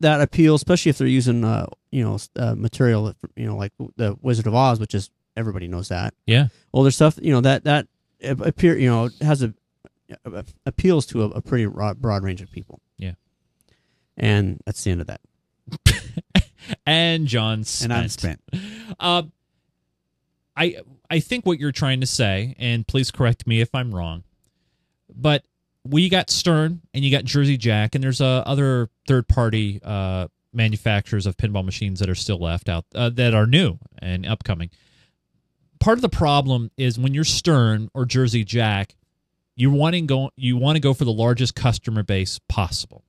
that 0.00 0.20
appeal, 0.20 0.54
especially 0.54 0.90
if 0.90 0.98
they're 0.98 1.06
using 1.08 1.44
uh 1.44 1.66
you 1.90 2.04
know 2.04 2.18
uh, 2.36 2.54
material 2.54 3.04
that, 3.06 3.16
you 3.34 3.46
know 3.46 3.56
like 3.56 3.72
the 3.96 4.16
Wizard 4.22 4.46
of 4.46 4.54
Oz, 4.54 4.78
which 4.78 4.94
is 4.94 5.10
everybody 5.36 5.66
knows 5.66 5.88
that 5.88 6.14
Yeah. 6.26 6.48
older 6.72 6.90
stuff. 6.92 7.18
You 7.20 7.32
know 7.32 7.40
that 7.40 7.64
that 7.64 7.88
appear 8.22 8.78
you 8.78 8.88
know 8.88 9.08
has 9.20 9.42
a 9.42 9.52
appeals 10.66 11.06
to 11.06 11.22
a, 11.22 11.26
a 11.30 11.40
pretty 11.40 11.66
broad, 11.66 12.00
broad 12.00 12.22
range 12.24 12.42
of 12.42 12.50
people. 12.50 12.80
Yeah. 12.98 13.12
And 14.16 14.60
that's 14.66 14.82
the 14.84 14.90
end 14.90 15.00
of 15.00 15.06
that. 15.08 15.20
And 16.86 17.26
John 17.26 17.64
spent. 17.64 17.90
And 17.92 18.00
I'm 18.02 18.08
spent. 18.08 18.40
Uh, 19.00 19.22
I 20.56 20.76
I 21.10 21.20
think 21.20 21.44
what 21.44 21.58
you're 21.58 21.72
trying 21.72 22.00
to 22.00 22.06
say, 22.06 22.54
and 22.58 22.86
please 22.86 23.10
correct 23.10 23.46
me 23.46 23.60
if 23.60 23.74
I'm 23.74 23.92
wrong, 23.94 24.22
but 25.14 25.44
we 25.84 26.08
got 26.08 26.30
Stern 26.30 26.82
and 26.94 27.04
you 27.04 27.10
got 27.10 27.24
Jersey 27.24 27.56
Jack, 27.56 27.94
and 27.94 28.04
there's 28.04 28.20
uh, 28.20 28.42
other 28.46 28.88
third 29.08 29.26
party 29.26 29.80
uh, 29.82 30.28
manufacturers 30.52 31.26
of 31.26 31.36
pinball 31.36 31.64
machines 31.64 31.98
that 32.00 32.08
are 32.08 32.14
still 32.14 32.38
left 32.38 32.68
out 32.68 32.84
uh, 32.94 33.10
that 33.10 33.34
are 33.34 33.46
new 33.46 33.78
and 33.98 34.24
upcoming. 34.26 34.70
Part 35.80 35.98
of 35.98 36.02
the 36.02 36.08
problem 36.10 36.70
is 36.76 36.98
when 36.98 37.14
you're 37.14 37.24
Stern 37.24 37.90
or 37.94 38.04
Jersey 38.04 38.44
Jack, 38.44 38.94
you 39.56 39.70
wanting 39.70 40.06
go 40.06 40.30
you 40.36 40.56
want 40.56 40.76
to 40.76 40.80
go 40.80 40.94
for 40.94 41.04
the 41.04 41.12
largest 41.12 41.54
customer 41.54 42.02
base 42.02 42.38
possible, 42.48 43.04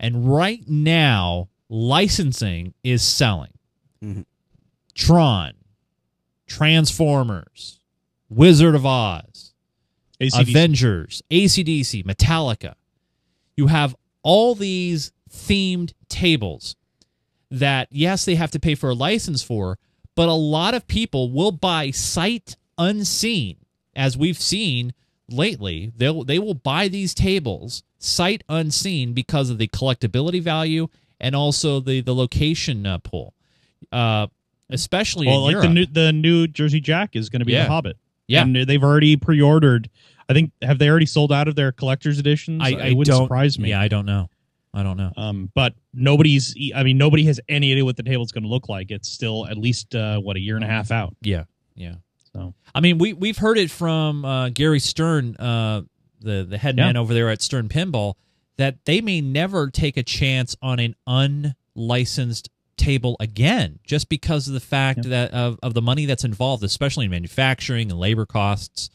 and 0.00 0.32
right 0.32 0.62
now 0.66 1.48
licensing 1.68 2.72
is 2.84 3.02
selling. 3.02 3.50
Mhm. 4.02 4.24
Tron, 4.94 5.52
Transformers, 6.46 7.80
Wizard 8.28 8.74
of 8.74 8.86
Oz, 8.86 9.52
ACDC. 10.20 10.40
Avengers, 10.40 11.22
ACDC, 11.30 12.04
Metallica. 12.04 12.74
You 13.56 13.68
have 13.68 13.94
all 14.22 14.54
these 14.54 15.12
themed 15.30 15.92
tables 16.08 16.76
that, 17.50 17.88
yes, 17.90 18.24
they 18.24 18.34
have 18.34 18.50
to 18.52 18.60
pay 18.60 18.74
for 18.74 18.90
a 18.90 18.94
license 18.94 19.42
for, 19.42 19.78
but 20.14 20.28
a 20.28 20.32
lot 20.32 20.74
of 20.74 20.86
people 20.86 21.30
will 21.30 21.52
buy 21.52 21.90
sight 21.90 22.56
unseen, 22.78 23.56
as 23.94 24.16
we've 24.16 24.38
seen 24.38 24.92
lately. 25.28 25.92
They'll 25.96 26.24
they 26.24 26.38
will 26.38 26.54
buy 26.54 26.88
these 26.88 27.14
tables 27.14 27.82
sight 27.98 28.42
unseen 28.48 29.12
because 29.12 29.50
of 29.50 29.58
the 29.58 29.68
collectability 29.68 30.42
value 30.42 30.88
and 31.20 31.34
also 31.34 31.80
the 31.80 32.00
the 32.00 32.14
location 32.14 32.86
uh, 32.86 32.98
pull, 32.98 33.34
uh, 33.92 34.26
especially 34.70 35.26
well, 35.26 35.42
like 35.44 35.52
Europe. 35.52 35.66
the 35.68 35.72
new 35.72 35.86
the 35.86 36.12
new 36.12 36.46
Jersey 36.46 36.80
Jack 36.80 37.16
is 37.16 37.28
going 37.28 37.40
to 37.40 37.46
be 37.46 37.52
Yeah. 37.52 37.64
the 37.64 37.70
Hobbit. 37.70 37.96
Yeah. 38.28 38.42
and 38.42 38.56
they've 38.56 38.82
already 38.82 39.16
pre-ordered. 39.16 39.88
I 40.28 40.32
think 40.32 40.50
have 40.62 40.78
they 40.80 40.88
already 40.90 41.06
sold 41.06 41.32
out 41.32 41.46
of 41.46 41.54
their 41.54 41.70
collector's 41.70 42.18
editions? 42.18 42.60
I, 42.64 42.70
it 42.70 42.80
I 42.80 42.92
wouldn't 42.92 43.16
surprise 43.16 43.58
me. 43.58 43.68
Yeah, 43.70 43.80
I 43.80 43.86
don't 43.88 44.06
know. 44.06 44.28
I 44.74 44.82
don't 44.82 44.96
know. 44.96 45.12
Um, 45.16 45.50
but 45.54 45.74
nobody's. 45.94 46.54
I 46.74 46.82
mean, 46.82 46.98
nobody 46.98 47.24
has 47.26 47.40
any 47.48 47.70
idea 47.70 47.84
what 47.84 47.96
the 47.96 48.02
table's 48.02 48.32
going 48.32 48.42
to 48.42 48.48
look 48.50 48.68
like. 48.68 48.90
It's 48.90 49.08
still 49.08 49.46
at 49.46 49.56
least 49.56 49.94
uh, 49.94 50.18
what 50.18 50.36
a 50.36 50.40
year 50.40 50.56
and 50.56 50.64
a 50.64 50.68
half 50.68 50.90
out. 50.90 51.14
Yeah, 51.22 51.44
yeah. 51.76 51.94
So 52.34 52.52
I 52.74 52.80
mean, 52.80 52.98
we 52.98 53.12
we've 53.14 53.38
heard 53.38 53.56
it 53.58 53.70
from 53.70 54.24
uh, 54.24 54.48
Gary 54.50 54.80
Stern, 54.80 55.36
uh, 55.36 55.82
the 56.20 56.44
the 56.44 56.58
head 56.58 56.76
Yeah. 56.76 56.86
man 56.86 56.96
over 56.96 57.14
there 57.14 57.30
at 57.30 57.40
Stern 57.40 57.68
Pinball, 57.68 58.14
that 58.58 58.84
they 58.84 59.00
may 59.00 59.20
never 59.22 59.70
take 59.70 59.96
a 59.96 60.02
chance 60.02 60.56
on 60.60 60.78
an 60.80 60.94
unlicensed 61.74 62.50
table 62.76 63.16
again, 63.20 63.78
just 63.84 64.08
because 64.08 64.48
of 64.48 64.54
the 64.54 64.60
fact 64.60 65.02
that 65.04 65.32
of, 65.32 65.58
of 65.62 65.74
the 65.74 65.82
money 65.82 66.06
that's 66.06 66.24
involved, 66.24 66.62
especially 66.64 67.04
in 67.06 67.10
manufacturing 67.10 67.90
and 67.90 67.98
labor 67.98 68.26
costs. 68.26 68.90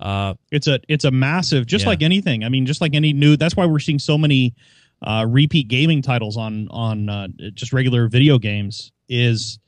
Uh, 0.00 0.34
it's 0.50 0.66
a 0.66 0.80
it's 0.88 1.04
a 1.04 1.10
massive, 1.10 1.66
just 1.66 1.84
Yeah. 1.84 1.90
like 1.90 2.02
anything. 2.02 2.44
I 2.44 2.48
mean, 2.48 2.66
just 2.66 2.80
like 2.80 2.94
any 2.94 3.12
new. 3.12 3.36
That's 3.36 3.56
why 3.56 3.66
we're 3.66 3.78
seeing 3.78 3.98
so 4.00 4.18
many 4.18 4.54
uh, 5.02 5.24
repeat 5.28 5.68
gaming 5.68 6.02
titles 6.02 6.36
on 6.36 6.68
on 6.70 7.08
uh, 7.08 7.28
just 7.54 7.72
regular 7.72 8.08
video 8.08 8.38
games. 8.38 8.90
Is 9.08 9.58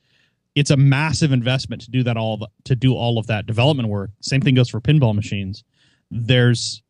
it's 0.54 0.70
a 0.70 0.76
massive 0.76 1.32
investment 1.32 1.82
to 1.82 1.90
do 1.90 2.02
that 2.02 2.16
all 2.16 2.48
to 2.64 2.74
do 2.74 2.94
all 2.94 3.18
of 3.18 3.28
that 3.28 3.46
development 3.46 3.88
work. 3.88 4.10
Same 4.20 4.40
thing 4.40 4.54
goes 4.54 4.68
for 4.68 4.80
pinball 4.80 5.14
machines. 5.14 5.62
There's 6.10 6.82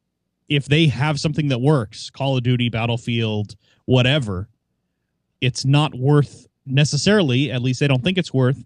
if 0.48 0.66
they 0.66 0.86
have 0.86 1.20
something 1.20 1.48
that 1.48 1.60
works, 1.60 2.08
Call 2.10 2.36
of 2.36 2.42
Duty, 2.42 2.68
Battlefield, 2.68 3.56
whatever, 3.84 4.48
it's 5.40 5.64
not 5.64 5.94
worth 5.94 6.46
necessarily. 6.64 7.50
At 7.50 7.62
least 7.62 7.80
they 7.80 7.88
don't 7.88 8.02
think 8.02 8.18
it's 8.18 8.32
worth 8.32 8.64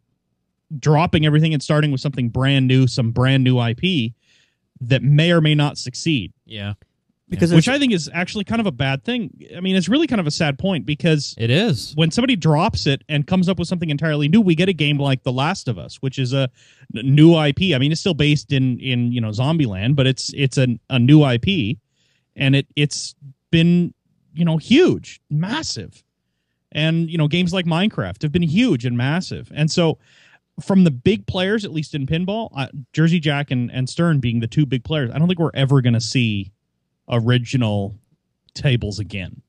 dropping 0.78 1.26
everything 1.26 1.52
and 1.52 1.62
starting 1.62 1.90
with 1.90 2.00
something 2.00 2.28
brand 2.28 2.66
new, 2.68 2.87
some 2.87 3.11
brand 3.11 3.42
new 3.44 3.61
IP 3.61 4.12
that 4.80 5.02
may 5.02 5.30
or 5.33 5.40
may 5.40 5.54
not 5.54 5.76
succeed 5.76 6.33
yeah, 6.46 6.74
because 7.30 7.52
which 7.54 7.68
I 7.68 7.78
think 7.78 7.92
is 7.92 8.11
actually 8.12 8.44
kind 8.44 8.61
of 8.61 8.66
a 8.66 8.72
bad 8.72 9.04
thing. 9.04 9.30
I 9.56 9.61
mean, 9.61 9.76
it's 9.76 9.88
really 9.88 10.09
kind 10.09 10.20
of 10.20 10.26
a 10.26 10.33
sad 10.33 10.59
point 10.59 10.85
because 10.85 11.35
it 11.38 11.50
is. 11.50 11.92
when 11.94 12.11
somebody 12.11 12.35
drops 12.35 12.87
it 12.87 13.04
and 13.09 13.26
comes 13.26 13.48
up 13.48 13.59
with 13.59 13.68
something 13.68 13.88
entirely 13.88 14.28
new, 14.28 14.40
we 14.40 14.56
get 14.56 14.68
a 14.68 14.72
game 14.72 14.98
like 14.98 15.22
The 15.22 15.33
Last 15.33 15.68
of 15.68 15.78
Us, 15.78 15.96
which 15.96 16.18
is 16.18 16.33
a 16.33 16.50
new 16.92 17.38
IP. 17.38 17.74
I 17.74 17.78
mean, 17.78 17.92
it's 17.92 18.00
still 18.00 18.14
based 18.14 18.52
in 18.52 18.78
in 18.80 19.12
you 19.12 19.20
know 19.20 19.30
Zombieland, 19.30 19.94
but 19.94 20.06
it's 20.06 20.33
it's 20.35 20.59
a, 20.59 20.66
a 20.90 20.98
new 20.98 21.24
IP, 21.24 21.78
and 22.35 22.56
it 22.56 22.66
it's 22.74 23.14
been 23.50 23.94
you 24.35 24.44
know 24.44 24.56
huge, 24.56 25.20
massive, 25.30 26.02
and 26.72 27.11
you 27.11 27.18
know 27.18 27.28
games 27.28 27.52
like 27.52 27.66
Minecraft 27.66 28.22
have 28.22 28.33
been 28.33 28.42
huge 28.42 28.85
and 28.85 28.96
massive, 28.96 29.50
and 29.54 29.70
so 29.70 29.98
from 30.61 30.85
the 30.85 30.90
big 30.90 31.26
players, 31.26 31.64
at 31.64 31.72
least 31.72 31.94
in 31.94 32.06
pinball, 32.06 32.50
uh, 32.54 32.66
Jersey 32.92 33.18
Jack 33.18 33.50
and, 33.50 33.70
and 33.72 33.88
Stern 33.88 34.20
being 34.20 34.40
the 34.40 34.46
two 34.46 34.66
big 34.66 34.85
players, 34.85 35.11
I 35.11 35.18
don't 35.18 35.26
think 35.26 35.38
we're 35.38 35.50
ever 35.54 35.80
going 35.80 35.94
to 35.94 36.00
see 36.02 36.52
original 37.09 37.96
tables 38.54 38.98
again. 38.98 39.42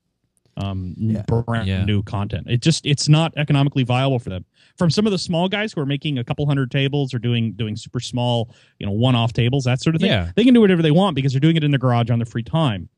Um, 0.58 0.94
Yeah. 0.98 1.24
brand 1.24 1.68
Yeah. 1.68 1.86
new 1.86 2.04
content. 2.04 2.48
It 2.50 2.62
just 2.62 2.86
it's 2.86 3.08
not 3.08 3.34
economically 3.38 3.84
viable 3.84 4.20
for 4.20 4.30
them. 4.30 4.46
From 4.78 4.90
some 4.90 5.06
of 5.06 5.12
the 5.12 5.18
small 5.18 5.48
guys 5.48 5.74
who 5.74 5.82
are 5.82 5.86
making 5.86 6.18
a 6.18 6.24
couple 6.24 6.46
hundred 6.46 6.70
tables 6.72 7.14
or 7.14 7.20
doing 7.20 7.54
doing 7.54 7.76
super 7.76 8.00
small, 8.00 8.54
you 8.80 8.86
know, 8.86 8.92
one 8.92 9.16
off 9.16 9.32
tables, 9.34 9.64
that 9.64 9.82
sort 9.82 9.96
of 9.96 10.02
thing. 10.02 10.12
Yeah. 10.12 10.32
They 10.36 10.44
can 10.44 10.54
do 10.54 10.62
whatever 10.62 10.82
they 10.82 10.92
want 10.92 11.16
because 11.16 11.34
they're 11.34 11.40
doing 11.40 11.56
it 11.56 11.64
in 11.64 11.72
their 11.72 11.78
garage 11.80 12.10
on 12.10 12.20
their 12.20 12.26
free 12.26 12.44
time, 12.44 12.90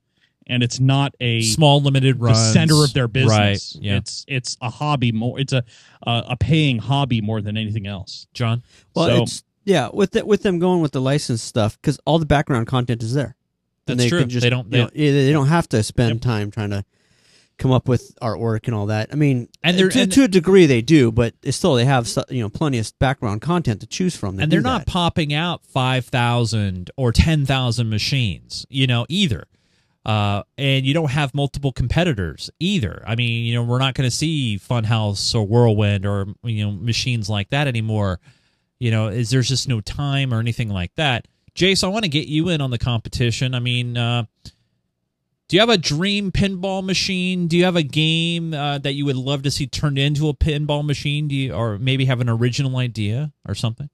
and 0.47 0.61
it's 0.63 0.79
not 0.79 1.13
a 1.19 1.41
Small 1.41 1.81
limited 1.81 2.19
the 2.19 2.33
center 2.33 2.83
of 2.83 2.93
their 2.93 3.07
business. 3.07 3.75
Right. 3.77 3.83
Yeah. 3.83 3.97
It's 3.97 4.25
it's 4.27 4.57
a 4.61 4.69
hobby 4.69 5.11
more. 5.11 5.39
It's 5.39 5.53
a 5.53 5.63
a, 6.05 6.23
a 6.31 6.37
paying 6.37 6.79
hobby 6.79 7.21
more 7.21 7.41
than 7.41 7.57
anything 7.57 7.87
else. 7.87 8.27
John. 8.33 8.63
well, 8.95 9.07
so- 9.07 9.23
it's 9.23 9.43
yeah 9.65 9.89
with 9.93 10.11
the, 10.11 10.25
with 10.25 10.43
them 10.43 10.59
going 10.59 10.81
with 10.81 10.91
the 10.91 11.01
license 11.01 11.41
stuff 11.41 11.79
because 11.81 11.99
all 12.05 12.19
the 12.19 12.25
background 12.25 12.67
content 12.67 13.01
is 13.03 13.13
there. 13.13 13.35
And 13.87 13.99
That's 13.99 14.05
they 14.05 14.09
true. 14.09 14.19
Can 14.21 14.29
just, 14.29 14.43
They 14.43 14.49
don't- 14.49 14.65
you 14.65 14.71
they- 14.71 14.79
know, 15.11 15.13
they 15.25 15.31
don't 15.31 15.47
have 15.47 15.67
to 15.69 15.83
spend 15.83 16.15
Yep. 16.15 16.21
time 16.21 16.51
trying 16.51 16.69
to 16.71 16.85
come 17.57 17.71
up 17.71 17.87
with 17.87 18.15
artwork 18.21 18.65
and 18.65 18.73
all 18.75 18.87
that. 18.87 19.09
I 19.11 19.15
mean, 19.15 19.47
And 19.61 19.77
they're- 19.77 19.89
to, 19.89 20.01
and- 20.01 20.11
to 20.13 20.23
a 20.23 20.27
degree 20.27 20.65
they 20.65 20.81
do, 20.81 21.11
but 21.11 21.35
still 21.51 21.75
they 21.75 21.85
have 21.85 22.09
you 22.29 22.41
know 22.41 22.49
plenty 22.49 22.77
of 22.79 22.91
background 22.99 23.41
content 23.41 23.79
to 23.81 23.87
choose 23.87 24.15
from. 24.15 24.37
that 24.37 24.43
and 24.43 24.51
they're 24.51 24.61
not 24.61 24.85
that. 24.85 24.91
popping 24.91 25.33
out 25.33 25.65
5000 25.65 26.91
or 26.97 27.11
10000 27.11 27.89
machines 27.89 28.65
you 28.69 28.87
know 28.87 29.05
either 29.09 29.45
uh, 30.05 30.43
and 30.57 30.85
you 30.85 30.93
don't 30.93 31.11
have 31.11 31.33
multiple 31.33 31.71
competitors 31.71 32.49
either 32.59 33.03
i 33.07 33.15
mean 33.15 33.45
you 33.45 33.53
know 33.53 33.63
we're 33.63 33.79
not 33.79 33.93
going 33.93 34.09
to 34.09 34.15
see 34.15 34.59
funhouse 34.59 35.33
or 35.33 35.45
whirlwind 35.45 36.05
or 36.05 36.27
you 36.43 36.65
know 36.65 36.71
machines 36.71 37.29
like 37.29 37.49
that 37.49 37.67
anymore 37.67 38.19
you 38.79 38.91
know 38.91 39.07
is 39.07 39.29
there's 39.29 39.49
just 39.49 39.67
no 39.67 39.79
time 39.81 40.33
or 40.33 40.39
anything 40.39 40.69
like 40.69 40.93
that 40.95 41.27
jase 41.55 41.83
i 41.83 41.87
want 41.87 42.03
to 42.03 42.09
get 42.09 42.27
you 42.27 42.49
in 42.49 42.61
on 42.61 42.71
the 42.71 42.77
competition 42.77 43.55
i 43.55 43.59
mean 43.59 43.97
uh, 43.97 44.23
do 45.53 45.57
you 45.57 45.59
have 45.59 45.69
a 45.69 45.77
dream 45.77 46.31
pinball 46.31 46.83
machine? 46.83 47.47
Do 47.47 47.57
you 47.57 47.65
have 47.65 47.75
a 47.75 47.83
game 47.83 48.55
uh, 48.55 48.79
that 48.79 48.93
you 48.93 49.05
would 49.05 49.15
love 49.17 49.43
to 49.43 49.51
see 49.51 49.67
turned 49.67 49.99
into 49.99 50.27
a 50.29 50.33
pinball 50.33 50.83
machine? 50.83 51.27
Do 51.27 51.35
you, 51.35 51.53
or 51.53 51.77
maybe 51.77 52.05
have 52.05 52.21
an 52.21 52.29
original 52.29 52.77
idea 52.77 53.31
or 53.47 53.53
something? 53.53 53.89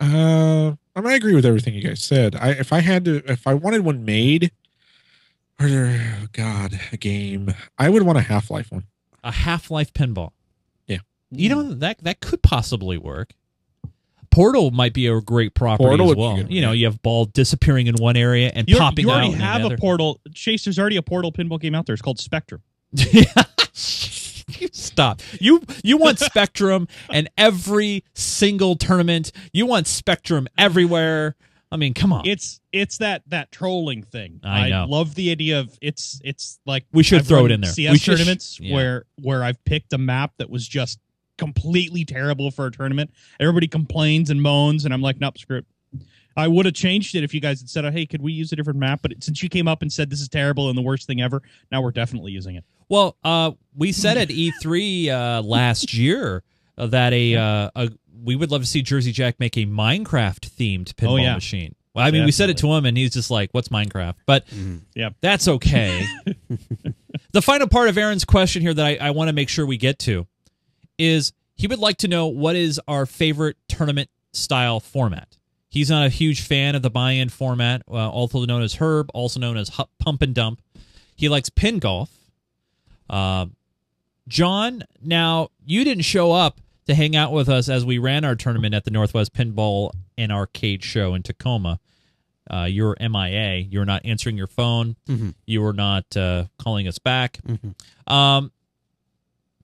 Uh, 0.00 0.74
I 0.96 1.00
mean, 1.00 1.12
I 1.12 1.14
agree 1.14 1.36
with 1.36 1.46
everything 1.46 1.74
you 1.74 1.82
guys 1.82 2.02
said. 2.02 2.34
I 2.34 2.50
if 2.50 2.72
I 2.72 2.80
had 2.80 3.04
to, 3.04 3.22
if 3.30 3.46
I 3.46 3.54
wanted 3.54 3.84
one 3.84 4.04
made, 4.04 4.50
or 5.60 5.66
oh 5.68 6.26
God, 6.32 6.78
a 6.92 6.96
game, 6.96 7.54
I 7.78 7.88
would 7.88 8.02
want 8.02 8.18
a 8.18 8.22
Half 8.22 8.50
Life 8.50 8.70
one. 8.72 8.84
a 9.24 9.30
Half-Life 9.32 9.92
pinball. 9.92 10.30
Yeah. 10.86 10.98
You 11.30 11.48
know 11.50 11.74
that 11.74 12.02
that 12.04 12.20
could 12.20 12.42
possibly 12.42 12.98
work. 12.98 13.32
Portal 14.30 14.70
might 14.70 14.94
be 14.94 15.06
a 15.06 15.20
great 15.20 15.54
property 15.54 15.84
Portal 15.86 16.06
as 16.06 16.08
would 16.08 16.14
be 16.16 16.20
well. 16.22 16.36
good, 16.36 16.50
You 16.50 16.62
know, 16.62 16.72
you 16.72 16.86
have 16.86 17.02
ball 17.02 17.26
disappearing 17.26 17.86
in 17.86 17.96
one 17.96 18.16
area 18.16 18.50
and 18.54 18.66
You, 18.68 18.78
popping 18.78 19.04
you 19.04 19.10
out 19.10 19.16
already 19.18 19.34
in 19.34 19.38
have 19.40 19.60
another. 19.60 19.74
a 19.74 19.78
portal. 19.78 20.20
Chase, 20.34 20.64
there's 20.64 20.78
already 20.78 20.96
a 20.96 21.02
portal 21.02 21.30
pinball 21.32 21.60
game 21.60 21.74
out 21.74 21.84
there. 21.86 21.92
It's 21.92 22.00
called 22.02 22.18
Spectrum. 22.18 22.62
You 24.58 24.68
Stop. 24.72 25.20
You 25.40 25.62
you 25.84 25.96
want 25.96 26.18
Spectrum 26.18 26.88
and 27.08 27.30
every 27.38 28.04
single 28.14 28.74
tournament. 28.76 29.32
You 29.52 29.66
want 29.66 29.86
Spectrum 29.86 30.48
everywhere. 30.58 31.36
I 31.72 31.76
mean, 31.76 31.94
come 31.94 32.12
on. 32.12 32.26
It's 32.26 32.60
it's 32.70 32.98
that 32.98 33.22
that 33.28 33.50
trolling 33.50 34.02
thing. 34.02 34.40
I 34.44 34.68
know. 34.68 34.84
love 34.88 35.14
the 35.14 35.30
idea 35.30 35.58
of 35.58 35.76
it's 35.80 36.20
it's 36.22 36.60
like 36.66 36.84
We 36.92 37.02
should 37.02 37.20
I've 37.20 37.26
throw 37.26 37.46
it 37.46 37.50
in 37.50 37.62
there. 37.62 37.72
CS 37.72 37.92
We 37.92 37.98
should- 37.98 38.16
tournaments 38.18 38.60
yeah. 38.60 38.74
where 38.74 39.04
where 39.22 39.42
I've 39.42 39.64
picked 39.64 39.92
a 39.94 39.98
map 39.98 40.32
that 40.36 40.50
was 40.50 40.68
just 40.68 40.98
completely 41.38 42.04
terrible 42.04 42.50
for 42.50 42.66
a 42.66 42.70
tournament. 42.70 43.10
Everybody 43.40 43.66
complains 43.68 44.28
and 44.30 44.40
moans, 44.42 44.84
and 44.84 44.92
I'm 44.92 45.00
like, 45.02 45.18
nope, 45.18 45.38
screw 45.38 45.58
it. 45.58 45.66
I 46.36 46.46
would 46.48 46.64
have 46.66 46.74
changed 46.74 47.14
it 47.14 47.24
if 47.24 47.34
you 47.34 47.40
guys 47.40 47.60
had 47.60 47.68
said, 47.68 47.90
"Hey, 47.92 48.06
could 48.06 48.22
we 48.22 48.32
use 48.32 48.52
a 48.52 48.56
different 48.56 48.78
map?" 48.78 49.00
But 49.02 49.22
since 49.24 49.42
you 49.42 49.48
came 49.48 49.66
up 49.68 49.82
and 49.82 49.92
said 49.92 50.08
this 50.10 50.20
is 50.20 50.28
terrible 50.28 50.68
and 50.68 50.76
the 50.78 50.82
worst 50.82 51.06
thing 51.06 51.20
ever, 51.20 51.42
now 51.70 51.82
we're 51.82 51.90
definitely 51.90 52.32
using 52.32 52.56
it. 52.56 52.64
Well, 52.88 53.16
uh, 53.24 53.52
we 53.76 53.92
said 53.92 54.16
at 54.18 54.28
E3 54.28 55.08
uh, 55.08 55.42
last 55.42 55.92
year 55.94 56.42
uh, 56.78 56.86
that 56.86 57.12
a, 57.12 57.34
uh, 57.36 57.70
a 57.74 57.90
we 58.22 58.36
would 58.36 58.50
love 58.50 58.60
to 58.62 58.66
see 58.66 58.82
Jersey 58.82 59.12
Jack 59.12 59.38
make 59.40 59.56
a 59.56 59.66
Minecraft 59.66 60.40
themed 60.50 60.94
pinball 60.94 61.12
Oh, 61.12 61.16
yeah. 61.16 61.34
machine. 61.34 61.74
Well, 61.94 62.06
I 62.06 62.10
mean, 62.10 62.24
we 62.24 62.32
said 62.32 62.48
it 62.48 62.56
to 62.58 62.72
him, 62.72 62.86
and 62.86 62.96
he's 62.96 63.12
just 63.12 63.30
like, 63.30 63.50
"What's 63.52 63.68
Minecraft?" 63.68 64.14
But 64.26 64.46
Yeah. 64.94 65.10
that's 65.20 65.46
okay. 65.46 66.06
the 67.32 67.42
final 67.42 67.66
part 67.68 67.88
of 67.90 67.98
Aaron's 67.98 68.24
question 68.24 68.62
here 68.62 68.72
that 68.72 68.86
I, 68.86 68.96
I 68.96 69.10
want 69.10 69.28
to 69.28 69.34
make 69.34 69.48
sure 69.50 69.66
we 69.66 69.76
get 69.76 69.98
to 70.00 70.26
is 70.98 71.32
he 71.54 71.66
would 71.66 71.78
like 71.80 71.98
to 71.98 72.08
know 72.08 72.28
what 72.28 72.56
is 72.56 72.80
our 72.88 73.04
favorite 73.04 73.56
tournament 73.68 74.08
style 74.32 74.80
format. 74.80 75.36
He's 75.68 75.90
not 75.90 76.06
a 76.06 76.08
huge 76.08 76.40
fan 76.42 76.74
of 76.74 76.82
the 76.82 76.90
buy-in 76.90 77.28
format, 77.28 77.82
uh, 77.90 78.08
also 78.10 78.44
known 78.46 78.62
as 78.62 78.74
Herb, 78.76 79.10
also 79.12 79.38
known 79.40 79.56
as 79.58 79.70
Pump 79.98 80.22
and 80.22 80.34
Dump. 80.34 80.60
He 81.16 81.28
likes 81.28 81.50
pin 81.50 81.78
golf. 81.78 82.10
Uh, 83.08 83.46
John, 84.28 84.84
now 85.02 85.48
you 85.64 85.84
didn't 85.84 86.04
show 86.04 86.32
up 86.32 86.60
to 86.86 86.94
hang 86.94 87.14
out 87.16 87.32
with 87.32 87.48
us 87.48 87.68
as 87.68 87.84
we 87.84 87.98
ran 87.98 88.24
our 88.24 88.34
tournament 88.34 88.74
at 88.74 88.84
the 88.84 88.90
Northwest 88.90 89.32
Pinball 89.32 89.90
and 90.18 90.32
Arcade 90.32 90.82
Show 90.84 91.14
in 91.14 91.22
Tacoma. 91.22 91.78
Uh, 92.50 92.64
you're 92.64 92.96
MIA. 93.00 93.56
You're 93.58 93.84
not 93.84 94.04
answering 94.04 94.36
your 94.36 94.48
phone. 94.48 94.96
Mhm. 95.06 95.34
You 95.46 95.62
were 95.62 95.72
not 95.72 96.16
uh, 96.16 96.46
calling 96.58 96.88
us 96.88 96.98
back. 96.98 97.38
Mhm. 97.46 97.74
Um, 98.12 98.50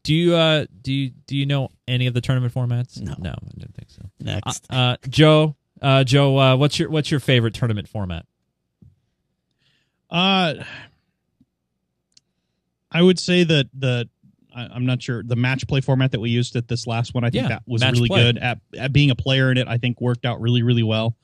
do 0.04 0.14
you 0.14 0.34
uh, 0.36 0.66
do 0.80 0.92
you 0.92 1.10
do 1.26 1.36
you 1.36 1.44
know 1.44 1.70
any 1.88 2.06
of 2.06 2.14
the 2.14 2.20
tournament 2.20 2.54
formats? 2.54 3.00
No. 3.00 3.14
no, 3.18 3.30
I 3.30 3.58
didn't 3.58 3.74
think 3.74 3.90
so. 3.90 4.02
Uh, 4.04 4.24
Next. 4.24 4.66
uh, 4.70 4.96
Joe, 5.08 5.56
uh, 5.82 6.04
Joe, 6.04 6.38
uh, 6.38 6.56
what's 6.56 6.78
your 6.78 6.88
what's 6.88 7.10
your 7.10 7.20
favorite 7.20 7.52
tournament 7.54 7.88
format? 7.88 8.24
Uh, 10.08 10.54
I 12.90 13.02
would 13.02 13.18
say 13.18 13.44
that 13.44 13.68
the 13.74 14.08
I, 14.58 14.68
I'm 14.74 14.84
not 14.86 15.00
sure 15.02 15.22
the 15.22 15.36
match 15.36 15.66
play 15.68 15.80
format 15.80 16.10
that 16.12 16.20
we 16.20 16.30
used 16.30 16.56
at 16.56 16.68
this 16.68 16.86
last 16.86 17.14
one. 17.14 17.24
I 17.24 17.30
think 17.30 17.42
Yeah, 17.44 17.48
that 17.48 17.62
was 17.66 17.82
really 17.84 18.08
play. 18.08 18.22
good 18.22 18.38
at, 18.38 18.58
at 18.76 18.92
being 18.92 19.10
a 19.10 19.14
player 19.14 19.50
in 19.52 19.58
it. 19.58 19.68
I 19.68 19.78
think 19.78 20.00
worked 20.00 20.24
out 20.26 20.40
really 20.40 20.62
really 20.62 20.82
well. 20.82 21.16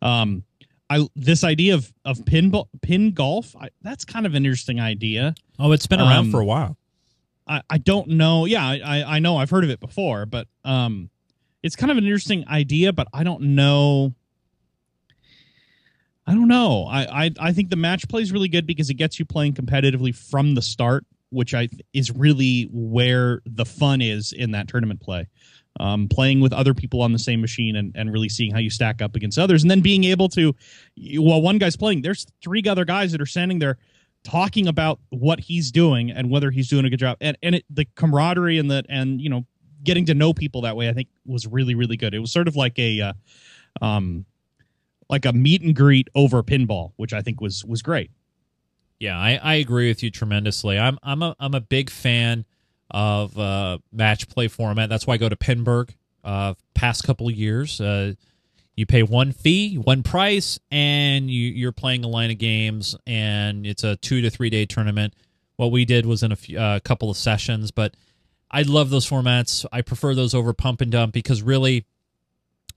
Um, 0.00 0.44
I 0.90 1.06
this 1.14 1.44
idea 1.44 1.74
of 1.74 1.92
of 2.04 2.18
pinball 2.18 2.68
pin 2.80 3.12
golf 3.12 3.54
I, 3.56 3.68
that's 3.82 4.04
kind 4.04 4.24
of 4.26 4.34
an 4.34 4.44
interesting 4.46 4.80
idea. 4.80 5.34
Oh, 5.58 5.72
it's 5.72 5.86
been 5.86 6.00
around 6.00 6.30
for 6.30 6.40
a 6.40 6.44
while. 6.44 6.76
I, 7.46 7.62
I 7.70 7.78
don't 7.78 8.08
know. 8.08 8.44
Yeah, 8.46 8.64
I, 8.66 8.80
I 8.84 9.16
I 9.16 9.18
know 9.18 9.36
I've 9.36 9.50
heard 9.50 9.64
of 9.64 9.70
it 9.70 9.80
before, 9.80 10.26
but 10.26 10.46
um, 10.64 11.10
it's 11.62 11.76
kind 11.76 11.90
of 11.90 11.98
an 11.98 12.04
interesting 12.04 12.46
idea. 12.48 12.92
But 12.92 13.08
I 13.12 13.24
don't 13.24 13.42
know. 13.54 14.14
I 16.26 16.32
don't 16.34 16.48
know. 16.48 16.84
I, 16.84 17.24
I 17.26 17.30
I 17.40 17.52
think 17.52 17.70
the 17.70 17.76
match 17.76 18.06
play 18.08 18.20
is 18.22 18.32
really 18.32 18.48
good 18.48 18.66
because 18.66 18.90
it 18.90 18.94
gets 18.94 19.18
you 19.18 19.24
playing 19.24 19.54
competitively 19.54 20.14
from 20.14 20.54
the 20.54 20.62
start, 20.62 21.06
which 21.30 21.54
I 21.54 21.66
th- 21.66 21.82
is 21.92 22.10
really 22.10 22.68
where 22.72 23.40
the 23.46 23.64
fun 23.64 24.00
is 24.00 24.32
in 24.32 24.52
that 24.52 24.68
tournament 24.68 25.00
play. 25.00 25.28
Um, 25.80 26.08
playing 26.08 26.40
with 26.40 26.52
other 26.52 26.74
people 26.74 27.02
on 27.02 27.12
the 27.12 27.20
same 27.20 27.40
machine 27.40 27.76
and, 27.76 27.92
and 27.94 28.12
really 28.12 28.28
seeing 28.28 28.50
how 28.50 28.58
you 28.58 28.68
stack 28.68 29.00
up 29.00 29.14
against 29.14 29.38
others, 29.38 29.62
and 29.62 29.70
then 29.70 29.80
being 29.80 30.02
able 30.04 30.28
to, 30.30 30.52
while 31.18 31.40
one 31.40 31.58
guy's 31.58 31.76
playing, 31.76 32.02
there's 32.02 32.26
three 32.42 32.64
other 32.66 32.84
guys 32.84 33.12
that 33.12 33.20
are 33.20 33.26
standing 33.26 33.60
there 33.60 33.78
talking 34.24 34.66
about 34.66 34.98
what 35.10 35.38
he's 35.38 35.70
doing 35.70 36.10
and 36.10 36.30
whether 36.30 36.50
he's 36.50 36.68
doing 36.68 36.84
a 36.84 36.90
good 36.90 36.98
job, 36.98 37.16
and 37.20 37.38
and 37.42 37.54
it, 37.56 37.64
the 37.70 37.86
camaraderie 37.94 38.58
and 38.58 38.70
the 38.70 38.82
and 38.88 39.20
you 39.20 39.28
know 39.28 39.46
getting 39.84 40.04
to 40.06 40.14
know 40.14 40.32
people 40.32 40.62
that 40.62 40.76
way, 40.76 40.88
I 40.88 40.92
think 40.92 41.08
was 41.24 41.46
really 41.46 41.74
really 41.74 41.96
good. 41.96 42.14
It 42.14 42.18
was 42.18 42.32
sort 42.32 42.48
of 42.48 42.56
like 42.56 42.78
a, 42.78 43.00
uh, 43.00 43.12
um, 43.80 44.24
like 45.08 45.24
a 45.24 45.32
meet 45.32 45.62
and 45.62 45.74
greet 45.74 46.08
over 46.14 46.42
pinball, 46.42 46.92
which 46.96 47.12
I 47.12 47.22
think 47.22 47.40
was 47.40 47.64
was 47.64 47.82
great. 47.82 48.10
Yeah, 48.98 49.18
I, 49.18 49.36
I 49.42 49.54
agree 49.54 49.88
with 49.88 50.02
you 50.02 50.10
tremendously. 50.10 50.78
I'm 50.78 50.98
I'm 51.02 51.22
a 51.22 51.36
I'm 51.38 51.54
a 51.54 51.60
big 51.60 51.90
fan 51.90 52.44
of 52.90 53.38
uh, 53.38 53.78
match 53.92 54.28
play 54.28 54.48
format. 54.48 54.88
That's 54.88 55.06
why 55.06 55.14
I 55.14 55.16
go 55.18 55.28
to 55.28 55.36
Pinburgh. 55.36 55.90
Uh, 56.24 56.54
past 56.74 57.04
couple 57.04 57.30
years, 57.30 57.80
uh, 57.80 58.12
you 58.74 58.86
pay 58.86 59.02
one 59.02 59.32
fee, 59.32 59.76
one 59.76 60.02
price, 60.02 60.58
and 60.70 61.30
you, 61.30 61.48
you're 61.48 61.72
playing 61.72 62.04
a 62.04 62.08
line 62.08 62.30
of 62.30 62.38
games, 62.38 62.96
and 63.06 63.66
it's 63.66 63.84
a 63.84 63.96
two 63.96 64.20
to 64.20 64.30
three 64.30 64.50
day 64.50 64.66
tournament. 64.66 65.14
What 65.56 65.72
we 65.72 65.84
did 65.84 66.06
was 66.06 66.22
in 66.22 66.32
a 66.32 66.36
few, 66.36 66.58
uh, 66.58 66.80
couple 66.80 67.10
of 67.10 67.16
sessions, 67.16 67.70
but 67.70 67.94
I 68.50 68.62
love 68.62 68.90
those 68.90 69.08
formats. 69.08 69.64
I 69.72 69.82
prefer 69.82 70.14
those 70.14 70.34
over 70.34 70.52
pump 70.52 70.80
and 70.80 70.90
dump 70.92 71.12
because 71.12 71.42
really, 71.42 71.86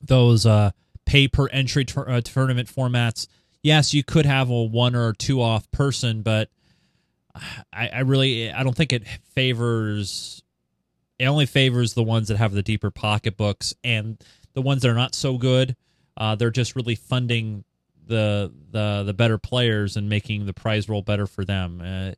those 0.01 0.45
uh, 0.45 0.71
pay 1.05 1.27
per 1.27 1.47
entry 1.47 1.85
tur- 1.85 2.09
uh, 2.09 2.21
tournament 2.21 2.67
formats. 2.73 3.27
Yes, 3.63 3.93
you 3.93 4.03
could 4.03 4.25
have 4.25 4.49
a 4.49 4.63
one 4.63 4.95
or 4.95 5.13
two 5.13 5.41
off 5.41 5.69
person, 5.71 6.21
but 6.21 6.49
I, 7.71 7.89
I 7.89 7.99
really 7.99 8.51
I 8.51 8.63
don't 8.63 8.75
think 8.75 8.93
it 8.93 9.07
favors. 9.33 10.43
It 11.19 11.25
only 11.25 11.45
favors 11.45 11.93
the 11.93 12.03
ones 12.03 12.29
that 12.29 12.37
have 12.37 12.53
the 12.53 12.63
deeper 12.63 12.89
pocketbooks 12.89 13.73
and 13.83 14.21
the 14.53 14.61
ones 14.61 14.81
that 14.81 14.89
are 14.89 14.95
not 14.95 15.13
so 15.13 15.37
good. 15.37 15.75
Uh, 16.17 16.35
they're 16.35 16.49
just 16.51 16.75
really 16.75 16.95
funding 16.95 17.63
the 18.07 18.51
the 18.71 19.03
the 19.05 19.13
better 19.13 19.37
players 19.37 19.95
and 19.95 20.09
making 20.09 20.45
the 20.45 20.53
prize 20.53 20.89
roll 20.89 21.01
better 21.01 21.27
for 21.27 21.45
them. 21.45 21.81
Uh, 21.83 22.11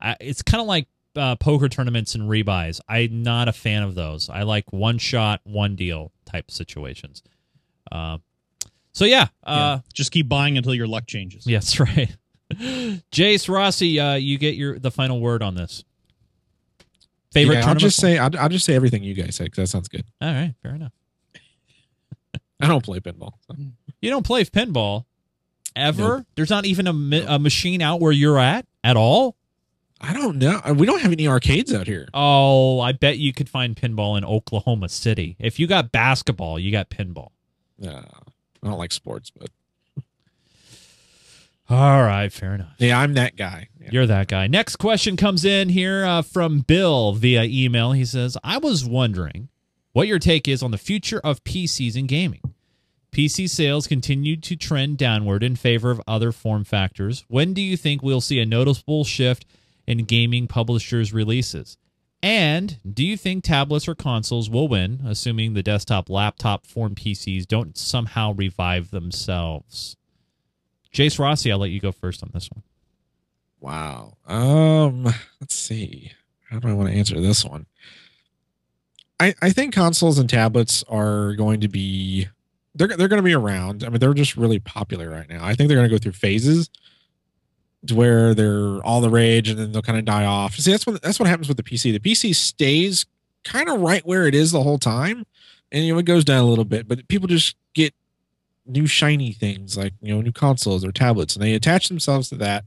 I, 0.00 0.16
it's 0.20 0.42
kind 0.42 0.60
of 0.60 0.66
like 0.66 0.88
uh, 1.14 1.36
poker 1.36 1.68
tournaments 1.68 2.14
and 2.14 2.28
rebuys. 2.28 2.80
I'm 2.88 3.22
not 3.22 3.48
a 3.48 3.52
fan 3.52 3.82
of 3.82 3.94
those. 3.94 4.28
I 4.28 4.42
like 4.42 4.72
one 4.72 4.98
shot, 4.98 5.40
one 5.44 5.76
deal 5.76 6.12
type 6.24 6.50
situations. 6.50 7.22
Uh, 7.90 8.18
so 8.96 9.04
yeah, 9.04 9.26
uh, 9.44 9.54
Yeah. 9.54 9.80
Just 9.92 10.10
keep 10.10 10.26
buying 10.26 10.56
until 10.56 10.74
your 10.74 10.86
luck 10.86 11.06
changes. 11.06 11.46
yeah, 11.46 11.58
that's 11.58 11.78
right. 11.78 12.16
Jace 13.12 13.46
Rossi, 13.46 14.00
uh, 14.00 14.14
you 14.14 14.38
get 14.38 14.54
your 14.54 14.78
the 14.78 14.90
final 14.90 15.20
word 15.20 15.42
on 15.42 15.54
this. 15.54 15.84
Favorite 17.30 17.56
Yeah, 17.56 17.68
I'll 17.68 17.74
just 17.74 17.98
say 17.98 18.16
I'll, 18.16 18.30
I'll 18.38 18.48
just 18.48 18.64
say 18.64 18.74
everything 18.74 19.02
you 19.02 19.12
guys 19.12 19.36
say 19.36 19.44
because 19.44 19.58
that 19.58 19.66
sounds 19.66 19.88
good. 19.88 20.04
All 20.22 20.32
right, 20.32 20.54
fair 20.62 20.74
enough. 20.74 20.92
I 22.62 22.68
don't 22.68 22.82
play 22.82 23.00
pinball. 23.00 23.32
so. 23.46 23.54
You 24.00 24.08
don't 24.08 24.24
play 24.24 24.44
pinball 24.44 25.04
ever. 25.74 26.24
There's 26.34 26.48
not 26.48 26.64
even 26.64 26.86
a, 26.86 26.94
mi- 26.94 27.24
a 27.26 27.38
machine 27.38 27.82
out 27.82 28.00
where 28.00 28.12
you're 28.12 28.38
at 28.38 28.64
at 28.82 28.96
all. 28.96 29.36
I 30.00 30.14
don't 30.14 30.38
know. 30.38 30.60
We 30.74 30.86
don't 30.86 31.02
have 31.02 31.12
any 31.12 31.28
arcades 31.28 31.74
out 31.74 31.86
here. 31.86 32.08
Oh, 32.14 32.80
I 32.80 32.92
bet 32.92 33.18
you 33.18 33.34
could 33.34 33.50
find 33.50 33.76
pinball 33.76 34.16
in 34.16 34.24
Oklahoma 34.24 34.88
City. 34.88 35.36
If 35.38 35.58
you 35.58 35.66
got 35.66 35.92
basketball, 35.92 36.58
you 36.58 36.72
got 36.72 36.88
pinball. 36.88 37.28
No, 37.78 38.02
I 38.66 38.70
don't 38.70 38.78
like 38.78 38.92
sports, 38.92 39.30
but 39.30 39.48
All 41.68 42.02
right, 42.02 42.32
fair 42.32 42.54
enough. 42.54 42.74
yeah, 42.78 42.98
I'm 42.98 43.14
that 43.14 43.36
guy. 43.36 43.68
Yeah. 43.80 43.88
You're 43.92 44.06
that 44.06 44.28
guy. 44.28 44.46
Next 44.46 44.76
question 44.76 45.16
comes 45.16 45.44
in 45.44 45.68
here 45.68 46.04
uh, 46.04 46.22
from 46.22 46.60
Bill 46.60 47.12
via 47.12 47.44
email. 47.44 47.92
He 47.92 48.04
says, 48.04 48.36
I 48.44 48.58
was 48.58 48.84
wondering 48.84 49.48
what 49.92 50.06
your 50.06 50.18
take 50.18 50.46
is 50.46 50.62
on 50.62 50.70
the 50.70 50.78
future 50.78 51.20
of 51.24 51.42
PCs 51.44 51.96
in 51.96 52.06
gaming. 52.06 52.40
PC 53.12 53.48
sales 53.48 53.86
continue 53.86 54.36
to 54.36 54.54
trend 54.56 54.98
downward 54.98 55.42
in 55.42 55.56
favor 55.56 55.90
of 55.90 56.00
other 56.06 56.32
form 56.32 56.64
factors. 56.64 57.24
When 57.28 57.54
do 57.54 57.62
you 57.62 57.76
think 57.76 58.02
we'll 58.02 58.20
see 58.20 58.38
a 58.40 58.46
noticeable 58.46 59.04
shift 59.04 59.46
in 59.86 60.04
gaming 60.04 60.46
publishers' 60.46 61.12
releases? 61.12 61.78
And 62.26 62.80
do 62.92 63.04
you 63.04 63.16
think 63.16 63.44
tablets 63.44 63.86
or 63.86 63.94
consoles 63.94 64.50
will 64.50 64.66
win, 64.66 65.00
assuming 65.06 65.54
the 65.54 65.62
desktop 65.62 66.10
laptop 66.10 66.66
form 66.66 66.96
PCs 66.96 67.46
don't 67.46 67.78
somehow 67.78 68.32
revive 68.32 68.90
themselves? 68.90 69.96
Jace 70.92 71.20
Rossi, 71.20 71.52
I'll 71.52 71.58
let 71.58 71.70
you 71.70 71.78
go 71.78 71.92
first 71.92 72.24
on 72.24 72.32
this 72.34 72.50
one. 72.50 72.64
Wow. 73.60 74.16
Um, 74.26 75.04
let's 75.40 75.54
see. 75.54 76.10
How 76.50 76.58
do 76.58 76.66
I 76.66 76.72
want 76.72 76.88
to 76.88 76.96
answer 76.96 77.20
this 77.20 77.44
one? 77.44 77.66
I 79.20 79.32
I 79.40 79.50
think 79.50 79.72
consoles 79.72 80.18
and 80.18 80.28
tablets 80.28 80.82
are 80.88 81.34
going 81.34 81.60
to 81.60 81.68
be 81.68 82.26
they're 82.74 82.88
they're 82.88 83.06
going 83.06 83.22
to 83.22 83.22
be 83.22 83.34
around. 83.34 83.84
I 83.84 83.88
mean, 83.88 84.00
they're 84.00 84.14
just 84.14 84.36
really 84.36 84.58
popular 84.58 85.08
right 85.08 85.28
now. 85.28 85.44
I 85.44 85.54
think 85.54 85.68
they're 85.68 85.78
going 85.78 85.88
to 85.88 85.94
go 85.94 85.98
through 85.98 86.12
phases 86.12 86.70
to 87.88 87.94
where 87.94 88.34
they're 88.34 88.84
all 88.84 89.00
the 89.00 89.10
rage 89.10 89.48
and 89.48 89.58
then 89.58 89.72
they'll 89.72 89.82
kind 89.82 89.98
of 89.98 90.04
die 90.04 90.24
off. 90.24 90.54
See, 90.54 90.70
that's 90.70 90.86
what 90.86 91.00
that's 91.02 91.18
what 91.18 91.28
happens 91.28 91.48
with 91.48 91.56
the 91.56 91.62
PC. 91.62 91.92
The 91.92 91.98
PC 92.00 92.34
stays 92.34 93.06
kind 93.44 93.68
of 93.68 93.80
right 93.80 94.04
where 94.06 94.26
it 94.26 94.34
is 94.34 94.52
the 94.52 94.62
whole 94.62 94.78
time, 94.78 95.24
and 95.72 95.84
you 95.84 95.92
know 95.92 95.98
it 95.98 96.04
goes 96.04 96.24
down 96.24 96.42
a 96.42 96.46
little 96.46 96.64
bit, 96.64 96.88
but 96.88 97.06
people 97.08 97.28
just 97.28 97.56
get 97.74 97.94
new 98.66 98.86
shiny 98.86 99.32
things 99.32 99.76
like 99.76 99.92
you 100.00 100.14
know 100.14 100.20
new 100.20 100.32
consoles 100.32 100.84
or 100.84 100.92
tablets, 100.92 101.34
and 101.34 101.42
they 101.42 101.54
attach 101.54 101.88
themselves 101.88 102.28
to 102.30 102.36
that. 102.36 102.64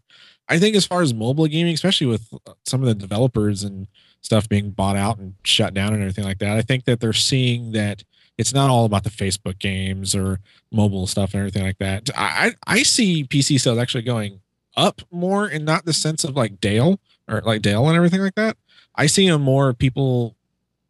I 0.48 0.58
think 0.58 0.76
as 0.76 0.86
far 0.86 1.02
as 1.02 1.14
mobile 1.14 1.48
gaming, 1.48 1.74
especially 1.74 2.08
with 2.08 2.28
uh, 2.48 2.54
some 2.66 2.82
of 2.82 2.88
the 2.88 2.96
developers 2.96 3.64
and 3.64 3.88
stuff 4.22 4.50
being 4.50 4.72
bought 4.72 4.96
out 4.96 5.20
and 5.20 5.36
shut 5.44 5.74
down 5.74 5.94
and 5.94 6.02
everything 6.02 6.26
like 6.26 6.40
that, 6.40 6.58
I 6.58 6.62
think 6.62 6.86
that 6.86 7.00
they're 7.00 7.14
seeing 7.14 7.72
that 7.74 8.04
it's 8.38 8.54
not 8.54 8.70
all 8.70 8.86
about 8.86 9.04
the 9.04 9.10
Facebook 9.10 9.60
games 9.60 10.16
or 10.16 10.40
mobile 10.72 11.06
stuff 11.08 11.34
and 11.34 11.40
everything 11.40 11.64
like 11.64 11.78
that. 11.80 12.10
I 12.16 12.56
I 12.68 12.76
I 12.80 12.84
see 12.84 13.26
PC 13.26 13.60
sales 13.60 13.78
actually 13.78 14.04
going 14.04 14.40
up 14.80 15.02
more 15.12 15.46
and 15.46 15.66
not 15.66 15.86
the 15.86 15.94
sense 15.94 16.24
of 16.24 16.36
like 16.36 16.60
Dell 16.60 17.00
or 17.28 17.42
like 17.42 17.62
Dell 17.62 17.88
and 17.88 17.96
everything 17.96 18.22
like 18.22 18.36
that. 18.36 18.58
I 18.96 19.06
see 19.06 19.30
them 19.30 19.42
more 19.42 19.74
people 19.74 20.36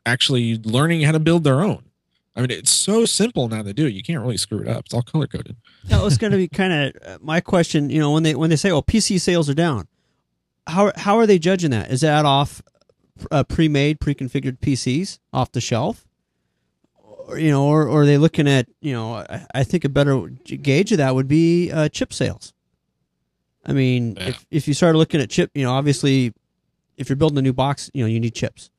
actually 0.06 0.58
learning 0.58 1.02
how 1.02 1.12
to 1.12 1.20
build 1.20 1.44
their 1.44 1.62
own. 1.62 1.84
I 2.36 2.42
mean, 2.42 2.52
it's 2.52 2.72
so 2.72 3.06
simple 3.06 3.50
now 3.50 3.64
to 3.64 3.74
do 3.74 3.88
it. 3.88 3.94
You 3.94 4.04
can't 4.04 4.22
really 4.22 4.38
screw 4.38 4.60
it 4.60 4.68
up. 4.68 4.86
It's 4.86 4.94
all 4.94 5.02
color 5.02 5.28
coded. 5.28 5.58
That 5.86 6.02
was 6.02 6.18
going 6.18 6.32
to 6.32 6.38
be 6.38 6.48
kind 6.48 6.72
of 6.72 7.04
uh, 7.06 7.18
my 7.22 7.42
question. 7.42 7.90
You 7.90 8.00
know, 8.00 8.12
when 8.12 8.24
they 8.24 8.36
when 8.36 8.50
they 8.50 8.56
say, 8.56 8.72
"Oh, 8.72 8.82
PC 8.82 9.20
sales 9.20 9.50
are 9.50 9.54
down," 9.54 9.88
how 10.68 10.92
how 10.96 11.18
are 11.18 11.28
they 11.28 11.40
judging 11.40 11.72
that? 11.72 11.92
Is 11.92 12.02
that 12.02 12.26
off 12.26 12.62
uh, 13.30 13.44
pre-made, 13.44 14.00
pre-configured 14.00 14.60
PCs 14.60 15.20
off 15.34 15.52
the 15.52 15.60
shelf, 15.60 16.08
or 16.94 17.38
you 17.38 17.52
know, 17.52 17.66
or, 17.66 17.84
or 17.88 18.04
are 18.04 18.06
they 18.06 18.18
looking 18.18 18.48
at 18.48 18.68
you 18.80 18.94
know? 18.94 19.16
I, 19.16 19.46
I 19.56 19.64
think 19.64 19.84
a 19.84 19.90
better 19.90 20.28
gauge 20.46 20.94
of 20.94 21.00
that 21.00 21.16
would 21.16 21.28
be 21.28 21.72
uh, 21.72 21.90
chip 21.90 22.14
sales. 22.14 22.54
I 23.66 23.74
mean, 23.74 24.16
Yeah. 24.18 24.30
if 24.30 24.46
if 24.52 24.68
you 24.68 24.74
start 24.74 24.96
looking 24.96 25.22
at 25.22 25.30
chip, 25.30 25.52
you 25.54 25.64
know, 25.64 25.72
obviously, 25.72 26.34
if 26.98 27.10
you're 27.10 27.16
building 27.16 27.38
a 27.38 27.42
new 27.42 27.54
box, 27.54 27.90
you 27.94 28.04
know, 28.04 28.08
you 28.08 28.20
need 28.20 28.34
chips. 28.34 28.70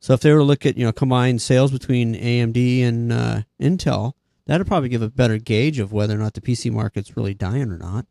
So 0.00 0.12
if 0.14 0.20
they 0.20 0.32
were 0.32 0.38
to 0.38 0.44
look 0.44 0.66
at 0.66 0.76
you 0.76 0.84
know 0.84 0.92
combined 0.92 1.40
sales 1.42 1.70
between 1.70 2.14
AMD 2.14 2.82
and 2.82 3.12
uh, 3.12 3.42
Intel, 3.60 4.12
that'd 4.46 4.66
probably 4.66 4.88
give 4.88 5.02
a 5.02 5.08
better 5.08 5.38
gauge 5.38 5.78
of 5.78 5.92
whether 5.92 6.14
or 6.14 6.18
not 6.18 6.34
the 6.34 6.40
PC 6.40 6.70
market's 6.70 7.16
really 7.16 7.34
dying 7.34 7.70
or 7.72 7.78
not, 7.78 8.06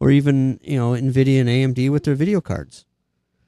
or 0.00 0.10
even 0.10 0.58
you 0.62 0.76
know 0.76 0.90
Nvidia 0.92 1.40
and 1.40 1.48
AMD 1.48 1.88
with 1.90 2.04
their 2.04 2.14
video 2.16 2.40
cards. 2.40 2.84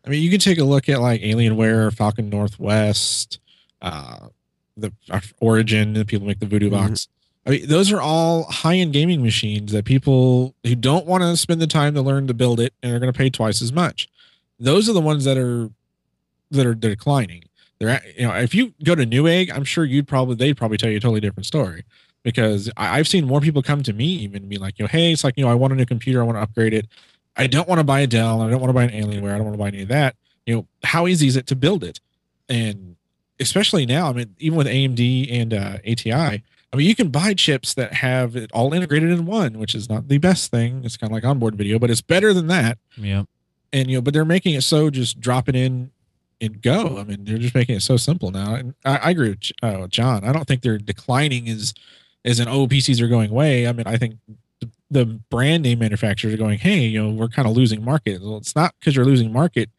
I 0.06 0.10
mean, 0.10 0.22
you 0.22 0.30
can 0.30 0.40
take 0.40 0.58
a 0.58 0.64
look 0.64 0.88
at 0.88 1.00
like 1.00 1.20
Alienware, 1.20 1.92
Falcon 1.92 2.30
Northwest, 2.30 3.40
uh, 3.82 4.28
the 4.76 4.92
uh, 5.10 5.20
Origin, 5.40 5.92
the 5.92 6.04
people 6.04 6.26
make 6.26 6.38
the 6.38 6.46
Voodoo 6.46 6.68
Mhm. 6.68 6.70
box. 6.70 7.08
I 7.48 7.52
mean, 7.52 7.66
those 7.66 7.90
are 7.90 8.00
all 8.00 8.44
high-end 8.44 8.92
gaming 8.92 9.22
machines 9.22 9.72
that 9.72 9.86
people 9.86 10.54
who 10.64 10.74
don't 10.74 11.06
want 11.06 11.22
to 11.22 11.34
spend 11.34 11.62
the 11.62 11.66
time 11.66 11.94
to 11.94 12.02
learn 12.02 12.26
to 12.26 12.34
build 12.34 12.60
it 12.60 12.74
and 12.82 12.92
are 12.92 12.98
going 12.98 13.10
to 13.10 13.16
pay 13.16 13.30
twice 13.30 13.62
as 13.62 13.72
much. 13.72 14.06
Those 14.60 14.86
are 14.86 14.92
the 14.92 15.00
ones 15.00 15.24
that 15.24 15.38
are 15.38 15.70
that 16.50 16.66
are 16.66 16.74
declining. 16.74 17.44
They're 17.78 18.02
you 18.16 18.26
know, 18.26 18.34
if 18.34 18.54
you 18.54 18.74
go 18.84 18.94
to 18.94 19.06
Newegg, 19.06 19.50
I'm 19.50 19.64
sure 19.64 19.84
you'd 19.86 20.06
probably 20.06 20.34
they'd 20.34 20.58
probably 20.58 20.76
tell 20.76 20.90
you 20.90 20.98
a 20.98 21.00
totally 21.00 21.20
different 21.20 21.46
story 21.46 21.84
because 22.22 22.70
I, 22.76 22.98
I've 22.98 23.08
seen 23.08 23.26
more 23.26 23.40
people 23.40 23.62
come 23.62 23.82
to 23.84 23.94
me 23.94 24.04
even 24.04 24.46
be 24.46 24.58
like, 24.58 24.78
you 24.78 24.82
know, 24.82 24.88
hey, 24.88 25.12
it's 25.12 25.24
like 25.24 25.38
you 25.38 25.44
know, 25.44 25.50
I 25.50 25.54
want 25.54 25.72
a 25.72 25.76
new 25.76 25.86
computer, 25.86 26.20
I 26.20 26.24
want 26.24 26.36
to 26.36 26.42
upgrade 26.42 26.74
it. 26.74 26.86
I 27.34 27.46
don't 27.46 27.68
want 27.68 27.78
to 27.78 27.84
buy 27.84 28.00
a 28.00 28.06
Dell. 28.06 28.42
I 28.42 28.50
don't 28.50 28.60
want 28.60 28.70
to 28.70 28.74
buy 28.74 28.84
an 28.84 28.90
Alienware. 28.90 29.32
I 29.32 29.38
don't 29.38 29.44
want 29.44 29.54
to 29.54 29.58
buy 29.58 29.68
any 29.68 29.82
of 29.82 29.88
that. 29.88 30.16
You 30.44 30.56
know, 30.56 30.66
how 30.82 31.06
easy 31.06 31.28
is 31.28 31.36
it 31.36 31.46
to 31.46 31.56
build 31.56 31.84
it? 31.84 32.00
And 32.48 32.96
especially 33.40 33.86
now, 33.86 34.10
I 34.10 34.12
mean, 34.12 34.34
even 34.38 34.58
with 34.58 34.66
AMD 34.66 35.32
and 35.32 35.54
uh, 35.54 35.78
ATI, 35.88 36.42
I 36.72 36.76
mean, 36.76 36.86
you 36.86 36.94
can 36.94 37.08
buy 37.08 37.34
chips 37.34 37.74
that 37.74 37.94
have 37.94 38.36
it 38.36 38.50
all 38.52 38.74
integrated 38.74 39.10
in 39.10 39.24
one, 39.24 39.58
which 39.58 39.74
is 39.74 39.88
not 39.88 40.08
the 40.08 40.18
best 40.18 40.50
thing. 40.50 40.82
It's 40.84 40.96
kind 40.96 41.10
of 41.10 41.14
like 41.14 41.24
onboard 41.24 41.56
video, 41.56 41.78
but 41.78 41.90
it's 41.90 42.02
better 42.02 42.34
than 42.34 42.46
that. 42.48 42.78
Yeah. 42.96 43.24
And 43.72 43.90
you 43.90 43.96
know, 43.96 44.02
but 44.02 44.12
they're 44.12 44.24
making 44.24 44.54
it 44.54 44.62
so 44.62 44.90
just 44.90 45.20
drop 45.20 45.48
it 45.48 45.56
in 45.56 45.90
and 46.40 46.60
go. 46.62 46.98
I 46.98 47.04
mean, 47.04 47.24
they're 47.24 47.38
just 47.38 47.54
making 47.54 47.76
it 47.76 47.82
so 47.82 47.96
simple 47.96 48.30
now. 48.30 48.54
And 48.54 48.74
I, 48.84 48.96
I 48.98 49.10
agree 49.10 49.30
with 49.30 49.50
uh, 49.62 49.86
John. 49.86 50.24
I 50.24 50.32
don't 50.32 50.46
think 50.46 50.62
they're 50.62 50.78
declining 50.78 51.48
as 51.48 51.74
as 52.24 52.40
an 52.40 52.48
oh 52.48 52.66
PCs 52.66 53.00
are 53.00 53.08
going 53.08 53.30
away. 53.30 53.66
I 53.66 53.72
mean, 53.72 53.86
I 53.86 53.96
think 53.96 54.16
the 54.90 55.04
brand 55.04 55.62
name 55.62 55.78
manufacturers 55.78 56.34
are 56.34 56.38
going, 56.38 56.58
hey, 56.58 56.80
you 56.80 57.02
know, 57.02 57.10
we're 57.10 57.28
kind 57.28 57.48
of 57.48 57.56
losing 57.56 57.84
market. 57.84 58.22
Well, 58.22 58.38
it's 58.38 58.56
not 58.56 58.74
because 58.78 58.96
you're 58.96 59.04
losing 59.04 59.32
market. 59.32 59.70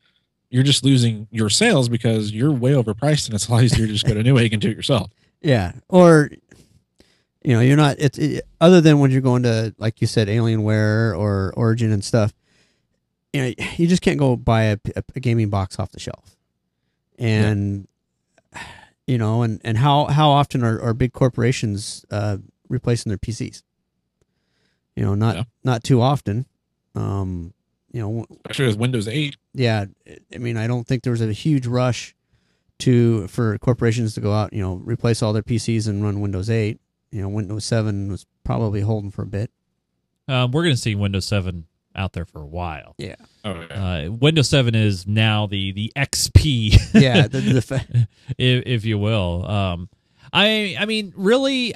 You're 0.49 0.63
just 0.63 0.83
losing 0.83 1.27
your 1.31 1.49
sales 1.49 1.89
because 1.89 2.31
you're 2.31 2.51
way 2.51 2.71
overpriced, 2.71 3.27
and 3.27 3.35
it's 3.35 3.47
a 3.47 3.51
lot 3.51 3.63
easier 3.63 3.85
to 3.85 3.93
just 3.93 4.05
go 4.05 4.15
to 4.15 4.23
Newegg 4.23 4.51
and 4.51 4.61
do 4.61 4.69
it 4.69 4.75
yourself. 4.75 5.11
Yeah, 5.41 5.73
or 5.89 6.31
you 7.43 7.53
know, 7.53 7.61
you're 7.61 7.77
not. 7.77 7.95
It's 7.99 8.17
it, 8.17 8.45
other 8.59 8.81
than 8.81 8.99
when 8.99 9.11
you're 9.11 9.21
going 9.21 9.43
to, 9.43 9.73
like 9.77 10.01
you 10.01 10.07
said, 10.07 10.27
Alienware 10.27 11.17
or 11.17 11.53
Origin 11.55 11.91
and 11.91 12.03
stuff. 12.03 12.33
You 13.33 13.41
know, 13.43 13.53
you 13.77 13.87
just 13.87 14.01
can't 14.01 14.17
go 14.19 14.35
buy 14.35 14.63
a, 14.63 14.77
a 14.95 15.19
gaming 15.19 15.49
box 15.49 15.77
off 15.79 15.91
the 15.91 15.99
shelf, 15.99 16.35
and 17.17 17.87
you 19.07 19.17
know, 19.17 19.41
and 19.43 19.61
and 19.63 19.77
how 19.77 20.05
how 20.05 20.29
often 20.31 20.63
are, 20.63 20.81
are 20.81 20.93
big 20.93 21.13
corporations 21.13 22.05
uh, 22.11 22.37
replacing 22.69 23.09
their 23.09 23.17
PCs? 23.17 23.63
You 24.95 25.05
know, 25.05 25.15
not 25.15 25.35
Yeah. 25.35 25.43
not 25.63 25.83
too 25.83 26.01
often. 26.01 26.45
Um, 26.95 27.53
you 27.91 28.01
know, 28.01 28.25
Especially 28.45 28.65
with 28.67 28.77
Windows 28.77 29.07
8. 29.07 29.35
yeah, 29.53 29.85
I 30.33 30.37
mean, 30.37 30.57
I 30.57 30.67
don't 30.67 30.85
think 30.87 31.03
there 31.03 31.11
was 31.11 31.21
a 31.21 31.31
huge 31.31 31.65
rush 31.67 32.15
to 32.79 33.27
for 33.27 33.57
corporations 33.59 34.13
to 34.15 34.21
go 34.21 34.33
out, 34.33 34.53
you 34.53 34.61
know, 34.61 34.75
replace 34.83 35.21
all 35.23 35.33
their 35.33 35.43
PCs 35.43 35.87
and 35.87 36.03
run 36.03 36.19
Windows 36.21 36.49
8. 36.49 36.79
You 37.11 37.21
know, 37.23 37.29
Windows 37.29 37.65
7 37.65 38.11
was 38.11 38.25
probably 38.43 38.81
holding 38.81 39.11
for 39.11 39.23
a 39.23 39.27
bit. 39.27 39.51
Um, 40.27 40.51
we're 40.51 40.63
going 40.63 40.75
to 40.75 40.81
see 40.81 40.93
Windows 40.95 41.25
7 41.25 41.65
out 41.95 42.13
there 42.13 42.25
for 42.25 42.39
a 42.41 42.45
while. 42.45 42.93
Yeah, 42.97 43.15
Oh, 43.43 43.59
yeah. 43.69 44.03
Uh, 44.07 44.11
Windows 44.11 44.47
7 44.49 44.75
is 44.75 45.07
now 45.07 45.47
the 45.47 45.71
the 45.71 45.91
XP, 45.95 46.93
yeah. 47.01 47.27
The, 47.27 47.39
the 47.41 47.61
fa- 47.63 48.07
if, 48.37 48.63
if 48.65 48.85
you 48.85 48.97
will. 48.99 49.45
Um, 49.49 49.89
I 50.31 50.75
I 50.79 50.85
mean, 50.85 51.11
really, 51.15 51.73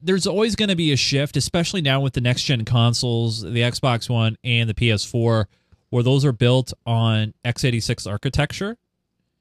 there's 0.00 0.26
always 0.28 0.54
going 0.54 0.68
to 0.68 0.76
be 0.76 0.92
a 0.92 0.96
shift, 0.96 1.36
especially 1.36 1.82
now 1.82 2.00
with 2.00 2.12
the 2.12 2.20
next 2.20 2.44
gen 2.44 2.64
consoles, 2.64 3.42
the 3.42 3.50
Xbox 3.62 4.08
One 4.08 4.36
and 4.44 4.70
the 4.70 4.74
PS4, 4.74 5.46
where 5.90 6.02
those 6.04 6.24
are 6.24 6.32
built 6.32 6.72
on 6.86 7.34
x86 7.44 8.08
architecture. 8.08 8.76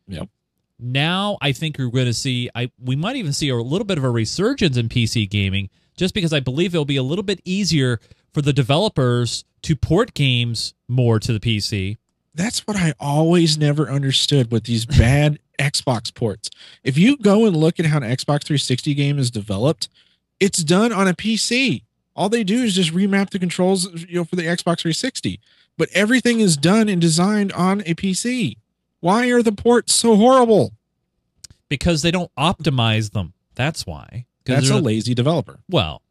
Yep. 0.08 0.30
Now 0.80 1.38
I 1.42 1.52
think 1.52 1.78
you're 1.78 1.90
going 1.92 2.06
to 2.06 2.14
see. 2.14 2.50
I 2.56 2.72
we 2.80 2.96
might 2.96 3.16
even 3.16 3.34
see 3.34 3.50
a 3.50 3.56
little 3.56 3.86
bit 3.86 3.98
of 3.98 4.04
a 4.04 4.10
resurgence 4.10 4.78
in 4.78 4.90
PC 4.90 5.30
gaming, 5.30 5.70
just 5.96 6.14
because 6.14 6.34
I 6.34 6.40
believe 6.40 6.74
it'll 6.74 6.86
be 6.86 6.98
a 6.98 7.04
little 7.04 7.24
bit 7.24 7.42
easier 7.46 8.00
for 8.34 8.42
the 8.42 8.54
developers 8.54 9.46
to 9.64 9.76
port 9.76 10.14
games 10.14 10.74
more 10.88 11.20
to 11.20 11.32
the 11.34 11.40
PC. 11.40 11.98
that's 12.34 12.68
what 12.68 12.76
I 12.76 12.94
always 13.00 13.58
never 13.58 13.90
understood 13.90 14.52
with 14.52 14.66
these 14.66 14.86
bad 14.86 15.40
Xbox 15.60 16.14
ports. 16.14 16.50
If 16.84 16.98
you 16.98 17.16
go 17.18 17.46
and 17.46 17.56
look 17.56 17.80
at 17.80 17.86
how 17.86 17.98
an 17.98 18.04
Xbox 18.04 18.44
360 18.44 18.94
game 18.94 19.18
is 19.18 19.32
developed, 19.32 19.88
it's 20.42 20.62
done 20.64 20.92
on 20.92 21.08
a 21.08 21.14
PC. 21.14 21.84
All 22.14 22.28
they 22.28 22.44
do 22.44 22.62
is 22.64 22.76
just 22.76 22.94
remap 22.94 23.30
the 23.30 23.40
controls, 23.40 23.86
you 24.04 24.16
know, 24.18 24.26
for 24.26 24.36
the 24.36 24.44
Xbox 24.44 24.82
360. 24.82 25.40
But 25.78 25.88
everything 25.94 26.42
is 26.42 26.58
done 26.58 26.90
and 26.90 27.00
designed 27.02 27.54
on 27.54 27.82
a 27.86 27.96
PC. 27.96 28.58
Why 29.02 29.30
are 29.30 29.44
the 29.44 29.52
ports 29.52 29.94
so 29.94 30.16
horrible? 30.16 30.74
because 31.70 32.02
they 32.02 32.12
don't 32.12 32.34
optimize 32.36 33.12
them. 33.12 33.34
That's 33.56 33.86
why. 33.86 34.26
That's 34.46 34.70
a 34.70 34.78
lazy 34.78 35.14
developer. 35.14 35.60
well. 35.70 36.02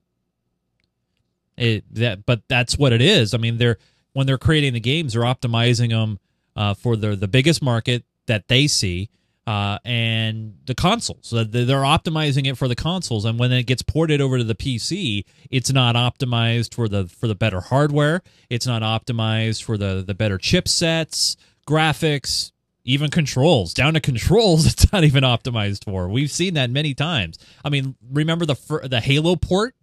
It 1.56 1.84
that 1.94 2.26
but 2.26 2.42
that's 2.48 2.76
what 2.76 2.92
it 2.92 3.00
is. 3.00 3.32
I 3.32 3.38
mean, 3.38 3.58
they're 3.58 3.78
when 4.12 4.26
they're 4.26 4.38
creating 4.38 4.72
the 4.72 4.80
games, 4.80 5.12
they're 5.12 5.22
optimizing 5.22 5.90
them 5.90 6.18
uh, 6.56 6.74
for 6.74 6.96
the 6.96 7.14
the 7.14 7.28
biggest 7.28 7.62
market 7.62 8.04
that 8.26 8.48
they 8.48 8.66
see. 8.66 9.08
Uh, 9.46 9.78
and 9.84 10.56
the 10.64 10.74
consoles, 10.74 11.18
so 11.20 11.44
they're 11.44 11.64
they're 11.64 11.82
optimizing 11.82 12.46
it 12.46 12.56
for 12.56 12.66
the 12.66 12.74
consoles, 12.74 13.24
and 13.26 13.38
when 13.38 13.52
it 13.52 13.64
gets 13.66 13.82
ported 13.82 14.20
over 14.20 14.38
to 14.38 14.42
the 14.42 14.54
PC, 14.54 15.22
it's 15.50 15.70
not 15.70 15.94
optimized 15.94 16.74
for 16.74 16.88
the 16.88 17.06
for 17.06 17.28
the 17.28 17.34
better 17.34 17.60
hardware. 17.60 18.22
It's 18.48 18.66
not 18.66 18.82
optimized 18.82 19.62
for 19.62 19.76
the 19.76 20.02
the 20.04 20.14
better 20.14 20.38
chipsets, 20.38 21.36
graphics, 21.68 22.52
even 22.84 23.10
controls 23.10 23.72
down 23.74 23.94
to 23.94 24.00
controls 24.00 24.66
it's 24.72 24.92
not 24.92 25.04
even 25.04 25.24
optimized 25.24 25.84
for. 25.84 26.08
We've 26.08 26.30
seen 26.30 26.54
that 26.54 26.70
many 26.70 26.94
times. 26.94 27.38
I 27.64 27.70
mean 27.70 27.96
remember 28.12 28.46
the 28.46 28.54
fir- 28.54 28.86
the 28.86 29.00
halo 29.00 29.36
port? 29.36 29.74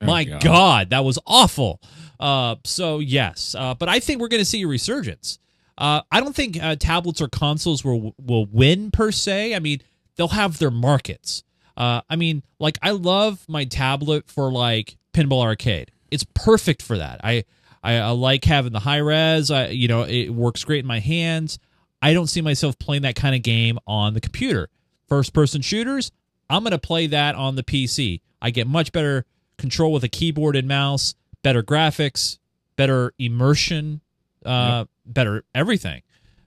Oh, 0.00 0.06
my 0.06 0.24
God. 0.24 0.42
god. 0.42 0.90
that 0.90 1.04
was 1.04 1.18
awful. 1.26 1.80
Uh 2.18 2.56
so 2.64 2.98
yes 2.98 3.54
uh 3.58 3.74
but 3.74 3.88
i 3.88 4.00
think 4.00 4.20
we're 4.20 4.28
going 4.28 4.40
to 4.40 4.44
see 4.44 4.62
a 4.62 4.68
resurgence. 4.68 5.38
Uh 5.76 6.02
i 6.10 6.20
don't 6.20 6.34
think 6.34 6.62
uh, 6.62 6.76
tablets 6.76 7.20
or 7.20 7.28
consoles 7.28 7.84
will 7.84 8.14
will 8.24 8.46
win 8.46 8.90
per 8.90 9.10
se. 9.10 9.54
I 9.54 9.58
mean 9.58 9.80
they'll 10.16 10.28
have 10.28 10.58
their 10.58 10.70
markets. 10.70 11.42
Uh 11.76 12.00
i 12.08 12.16
mean 12.16 12.42
like 12.58 12.78
i 12.80 12.92
love 12.92 13.44
my 13.48 13.64
tablet 13.64 14.30
for 14.30 14.52
like 14.52 14.96
pinball 15.12 15.42
arcade. 15.42 15.90
It's 16.10 16.24
perfect 16.34 16.80
for 16.82 16.98
that. 16.98 17.20
I 17.24 17.44
i, 17.82 17.94
I 17.94 18.10
like 18.10 18.44
having 18.44 18.72
the 18.72 18.80
high 18.80 18.98
res. 18.98 19.50
I 19.50 19.68
you 19.68 19.88
know 19.88 20.02
it 20.04 20.30
works 20.30 20.62
great 20.62 20.80
in 20.80 20.86
my 20.86 21.00
hands 21.00 21.58
I 22.02 22.12
don't 22.12 22.26
see 22.26 22.40
myself 22.40 22.78
playing 22.78 23.02
that 23.02 23.16
kind 23.16 23.34
of 23.34 23.42
game 23.42 23.78
on 23.86 24.14
the 24.14 24.20
computer. 24.20 24.68
First 25.08 25.32
person 25.32 25.62
shooters, 25.62 26.12
I'm 26.50 26.62
going 26.62 26.72
to 26.72 26.78
play 26.78 27.06
that 27.08 27.34
on 27.34 27.56
the 27.56 27.62
PC. 27.62 28.20
I 28.40 28.50
get 28.50 28.66
much 28.66 28.92
better 28.92 29.24
control 29.56 29.92
with 29.92 30.04
a 30.04 30.08
keyboard 30.08 30.56
and 30.56 30.68
mouse, 30.68 31.14
better 31.42 31.62
graphics, 31.62 32.38
better 32.76 33.12
immersion, 33.18 34.00
uh, 34.44 34.84
better 35.04 35.44
everything. 35.54 36.02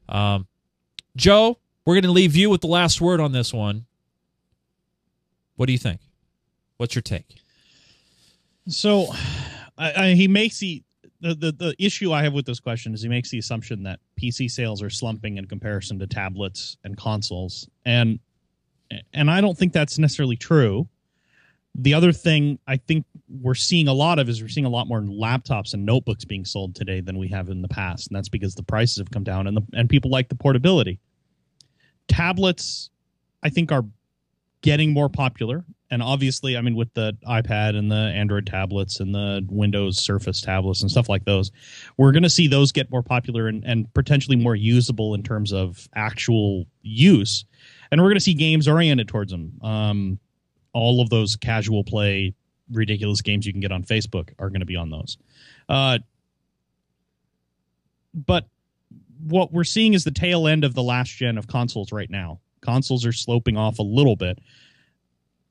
Um, 0.08 0.47
Joe, 1.16 1.58
we're 1.86 1.95
going 1.95 2.04
to 2.04 2.12
leave 2.12 2.36
you 2.36 2.50
with 2.50 2.62
the 2.62 2.68
last 2.68 3.02
word 3.02 3.20
on 3.20 3.32
this 3.32 3.54
one. 3.54 3.86
What 5.56 5.66
do 5.66 5.74
you 5.74 5.80
think? 5.80 6.02
What's 6.78 6.95
your 6.95 7.02
take? 7.02 7.36
So, 8.68 9.08
I, 9.78 9.93
I, 9.93 10.14
he 10.14 10.28
makes 10.28 10.60
the, 10.60 10.84
the 11.22 11.36
the 11.36 11.51
the 11.51 11.76
issue 11.78 12.13
I 12.13 12.24
have 12.24 12.34
with 12.34 12.45
this 12.45 12.59
question 12.59 12.93
is 12.93 13.01
he 13.01 13.09
makes 13.09 13.30
the 13.30 13.39
assumption 13.39 13.84
that 13.84 13.99
PC 14.22 14.49
sales 14.49 14.82
are 14.82 14.89
slumping 14.89 15.38
in 15.38 15.45
comparison 15.45 15.99
to 15.99 16.07
tablets 16.07 16.78
and 16.84 16.95
consoles, 16.97 17.67
and 17.86 18.20
and 19.13 19.30
I 19.30 19.41
don't 19.41 19.57
think 19.57 19.74
that's 19.74 19.99
necessarily 19.99 20.38
true. 20.38 20.88
The 21.76 21.93
other 21.93 22.11
thing 22.11 22.57
I 22.67 22.78
think 22.78 23.05
we're 23.30 23.53
seeing 23.53 23.88
a 23.88 23.93
lot 23.93 24.17
of 24.17 24.28
is 24.28 24.41
we're 24.41 24.47
seeing 24.47 24.65
a 24.65 24.70
lot 24.70 24.88
more 24.88 25.01
laptops 25.01 25.74
and 25.74 25.86
notebooks 25.86 26.26
being 26.26 26.45
sold 26.45 26.76
today 26.76 26.99
than 26.99 27.17
we 27.17 27.28
have 27.30 27.49
in 27.49 27.61
the 27.61 27.67
past, 27.67 28.07
and 28.07 28.15
that's 28.15 28.30
because 28.30 28.55
the 28.55 28.63
prices 28.63 28.97
have 28.97 29.11
come 29.11 29.24
down 29.24 29.47
and 29.47 29.57
the 29.57 29.61
and 29.74 29.89
people 29.89 30.09
like 30.09 30.30
the 30.30 30.36
portability. 30.36 30.99
Tablets, 32.07 32.89
I 33.43 33.49
think, 33.49 33.72
are 33.72 33.86
getting 34.61 34.93
more 34.93 35.09
popular 35.09 35.63
and 35.91 36.03
obviously 36.03 36.57
i 36.57 36.61
mean 36.61 36.75
with 36.75 36.93
the 36.93 37.15
ipad 37.27 37.75
and 37.75 37.91
the 37.91 37.95
android 37.95 38.45
tablets 38.45 38.99
and 38.99 39.13
the 39.13 39.45
windows 39.49 39.97
surface 39.97 40.41
tablets 40.41 40.81
and 40.81 40.91
stuff 40.91 41.09
like 41.09 41.25
those 41.25 41.51
we're 41.97 42.11
going 42.11 42.23
to 42.23 42.29
see 42.29 42.47
those 42.47 42.71
get 42.71 42.89
more 42.91 43.03
popular 43.03 43.47
and, 43.47 43.63
and 43.65 43.93
potentially 43.93 44.35
more 44.35 44.55
usable 44.55 45.13
in 45.13 45.23
terms 45.23 45.51
of 45.51 45.89
actual 45.95 46.65
use. 46.81 47.45
And 47.91 48.01
we're 48.01 48.07
going 48.07 48.17
to 48.17 48.21
see 48.21 48.33
games 48.33 48.67
oriented 48.67 49.07
towards 49.07 49.31
them 49.31 49.53
um, 49.61 50.19
all 50.73 51.01
of 51.01 51.09
those 51.09 51.35
casual 51.35 51.83
play 51.83 52.33
ridiculous 52.71 53.21
games 53.21 53.45
you 53.45 53.51
can 53.51 53.61
get 53.61 53.71
on 53.71 53.83
facebook 53.83 54.29
are 54.39 54.49
going 54.49 54.59
to 54.59 54.65
be 54.65 54.75
on 54.75 54.89
those. 54.89 55.17
Uh, 55.67 55.99
but 58.13 58.45
what 59.23 59.51
we're 59.51 59.63
seeing 59.63 59.93
is 59.93 60.03
the 60.03 60.11
tail 60.11 60.47
end 60.47 60.63
of 60.63 60.73
the 60.73 60.83
last 60.83 61.09
gen 61.09 61.37
of 61.37 61.47
consoles 61.47 61.91
right 61.91 62.09
now. 62.09 62.39
Consoles 62.61 63.05
are 63.05 63.11
sloping 63.11 63.57
off 63.57 63.79
a 63.79 63.83
little 63.83 64.15
bit 64.15 64.39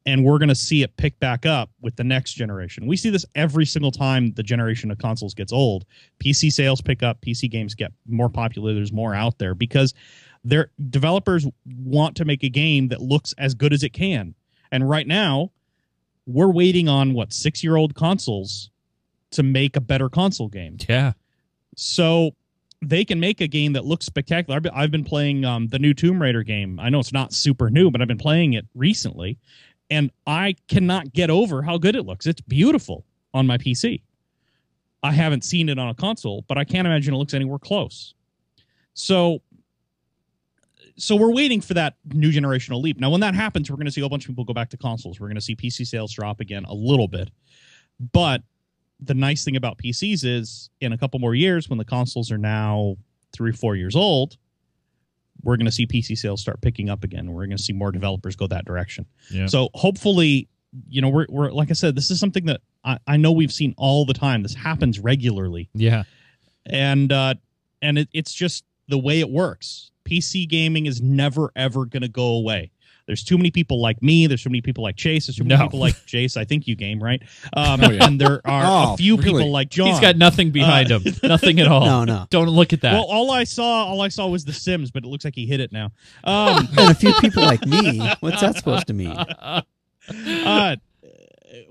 and 0.09 0.25
we're 0.25 0.39
going 0.39 0.49
to 0.49 0.55
see 0.55 0.83
it 0.83 0.97
pick 0.97 1.21
back 1.21 1.45
up 1.45 1.69
with 1.83 1.95
the 1.97 2.03
next 2.03 2.33
generation. 2.33 2.87
We 2.87 2.97
see 2.97 3.11
this 3.11 3.27
every 3.35 3.67
single 3.67 3.91
time 3.91 4.33
the 4.33 4.43
generation 4.43 4.91
of 4.91 4.97
consoles 4.97 5.35
gets 5.35 5.53
old. 5.53 5.85
PC 6.19 6.51
sales 6.51 6.81
pick 6.81 7.03
up, 7.03 7.21
PC 7.21 7.51
games 7.51 7.75
get 7.75 7.93
more 8.07 8.31
popular, 8.31 8.73
there's 8.73 8.91
more 8.91 9.15
out 9.15 9.39
there 9.39 9.55
because 9.55 9.93
their 10.43 10.71
developers 10.89 11.47
want 11.85 12.17
to 12.17 12.25
make 12.25 12.43
a 12.43 12.49
game 12.49 12.89
that 12.89 13.03
looks 13.03 13.35
as 13.37 13.53
good 13.53 13.75
as 13.75 13.83
it 13.83 13.91
can. 13.91 14.35
And 14.73 14.89
right 14.89 15.07
now, 15.07 15.51
we're 16.27 16.51
waiting 16.51 16.89
on 16.89 17.13
what 17.13 17.29
6-year-old 17.29 17.95
consoles 17.95 18.71
to 19.33 19.43
make 19.43 19.77
a 19.77 19.81
better 19.81 20.09
console 20.09 20.49
game. 20.49 20.79
Yeah. 20.89 21.13
So 21.77 22.31
they 22.81 23.05
can 23.05 23.21
make 23.21 23.43
a 23.43 23.47
game 23.47 23.75
that 23.75 23.85
looks 23.85 24.07
spectacular. 24.07 24.59
I've 24.73 24.91
been, 24.91 25.05
playing 25.05 25.45
um, 25.45 25.67
the 25.67 25.79
new 25.79 25.93
Tomb 25.93 26.23
Raider 26.23 26.45
game. 26.45 26.81
I 26.81 26.89
know 26.89 26.99
it's 26.99 27.13
not 27.13 27.35
super 27.35 27.69
new, 27.69 27.91
but 27.91 28.01
I've 28.01 28.09
been 28.09 28.17
playing 28.17 28.55
it 28.55 28.67
recently, 28.75 29.37
and 29.91 30.11
I 30.26 30.57
cannot 30.68 31.12
get 31.12 31.30
over 31.30 31.62
how 31.62 31.78
good 31.78 31.97
it 31.97 32.05
looks. 32.05 32.26
It's 32.26 32.41
beautiful 32.41 33.05
on 33.34 33.47
my 33.47 33.59
PC. 33.59 34.03
I 35.03 35.12
haven't 35.12 35.45
seen 35.45 35.68
it 35.68 35.78
on 35.78 35.89
a 35.89 35.95
console, 35.95 36.45
but 36.49 36.59
I 36.59 36.64
can't 36.64 36.86
imagine 36.86 37.14
it 37.14 37.16
looks 37.16 37.34
anywhere 37.34 37.59
close. 37.59 38.14
So, 38.95 39.41
so 40.97 41.14
we're 41.14 41.32
waiting 41.32 41.61
for 41.61 41.74
that 41.74 41.95
new 42.12 42.32
generational 42.32 42.82
leap. 42.82 42.99
Now, 42.99 43.11
when 43.11 43.20
that 43.20 43.34
happens, 43.34 43.70
we're 43.70 43.76
going 43.76 43.86
to 43.86 43.93
see 43.93 44.01
a 44.01 44.09
bunch 44.09 44.24
of 44.24 44.30
people 44.30 44.45
go 44.45 44.53
back 44.53 44.70
to 44.70 44.76
consoles. 44.76 45.20
We're 45.20 45.28
going 45.28 45.36
to 45.36 45.41
see 45.41 45.55
PC 45.55 45.86
sales 45.86 46.12
drop 46.12 46.41
again 46.41 46.64
a 46.64 46.74
little 46.74 47.07
bit, 47.07 47.30
but 48.12 48.43
the 49.01 49.14
nice 49.14 49.45
thing 49.45 49.57
about 49.57 49.78
PCs 49.78 50.24
is 50.24 50.70
in 50.80 50.93
a 50.93 50.99
couple 50.99 51.20
more 51.20 51.34
years, 51.34 51.68
when 51.68 51.78
the 51.78 51.84
consoles 51.84 52.32
are 52.32 52.39
now 52.39 52.97
three, 53.32 53.53
four 53.53 53.76
years 53.76 53.95
old, 53.95 54.36
we're 55.43 55.57
going 55.57 55.66
to 55.66 55.72
see 55.72 55.86
PC 55.86 56.16
sales 56.18 56.41
start 56.41 56.61
picking 56.61 56.89
up 56.91 57.05
again. 57.05 57.32
We're 57.32 57.47
going 57.47 57.57
to 57.57 57.62
see 57.62 57.72
more 57.72 57.93
developers 57.93 58.36
go 58.36 58.47
that 58.49 58.64
direction. 58.64 59.07
Yeah. 59.30 59.47
So 59.47 59.68
hopefully, 59.74 60.49
you 60.89 61.01
know, 61.01 61.09
we're 61.09 61.26
we're 61.28 61.51
like 61.51 61.70
I 61.70 61.74
said, 61.74 61.95
this 61.95 62.11
is 62.11 62.18
something 62.20 62.47
that 62.47 62.61
I, 62.84 62.99
I 63.07 63.16
know 63.16 63.32
we've 63.32 63.53
seen 63.53 63.74
all 63.78 64.05
the 64.05 64.14
time. 64.14 64.43
This 64.43 64.55
happens 64.55 64.99
regularly, 64.99 65.68
Yeah. 65.74 66.05
and 66.66 67.12
uh, 67.12 67.34
and 67.82 67.99
it, 67.99 68.09
it's 68.12 68.32
just 68.34 68.64
the 68.89 68.99
way 68.99 69.20
it 69.20 69.30
works. 69.30 69.91
PC 70.05 70.49
gaming 70.49 70.86
is 70.86 71.01
never 71.03 71.53
ever 71.57 71.84
going 71.84 72.03
to 72.03 72.09
go 72.09 72.24
away. 72.36 72.70
There's 73.09 73.25
too 73.25 73.37
many 73.39 73.51
people 73.51 73.81
like 73.81 74.01
me. 74.03 74.27
There's 74.29 74.43
too 74.43 74.51
many 74.51 74.61
people 74.61 74.85
like 74.85 74.95
Chase. 74.97 75.27
There's 75.27 75.37
too 75.37 75.43
many 75.45 75.57
No. 75.59 75.65
people 75.65 75.81
like 75.81 75.95
Jace. 76.07 76.37
I 76.37 76.45
think 76.45 76.69
you 76.69 76.77
game 76.77 77.03
right, 77.03 77.21
um, 77.55 77.81
Oh, 77.83 77.91
yeah. 77.91 78.05
and 78.07 78.21
there 78.21 78.41
are 78.47 78.91
Oh, 78.91 78.93
a 78.93 78.97
few 78.99 79.17
really? 79.17 79.33
people 79.41 79.51
like 79.51 79.71
John. 79.71 79.89
He's 79.89 79.99
got 79.99 80.17
nothing 80.19 80.51
behind 80.51 80.93
Uh, 80.93 81.01
him. 81.01 81.15
Nothing 81.25 81.59
at 81.59 81.67
all. 81.67 81.87
No, 81.87 82.05
no. 82.05 82.27
Don't 82.31 82.49
look 82.51 82.73
at 82.73 82.83
that. 82.83 82.93
Well, 82.93 83.05
all 83.07 83.31
I 83.33 83.45
saw, 83.45 83.87
all 83.87 84.03
I 84.03 84.09
saw 84.09 84.29
was 84.29 84.45
The 84.45 84.53
Sims, 84.53 84.91
but 84.91 85.05
it 85.05 85.09
looks 85.09 85.25
like 85.25 85.35
he 85.35 85.47
hit 85.47 85.59
it 85.59 85.73
now. 85.73 85.91
Um, 86.23 86.69
And 86.79 86.91
a 86.91 86.95
few 86.95 87.13
people 87.15 87.43
like 87.43 87.65
me. 87.67 87.99
What's 88.21 88.41
that 88.43 88.57
supposed 88.57 88.87
to 88.89 88.93
mean? 88.93 89.17
uh, 89.17 90.77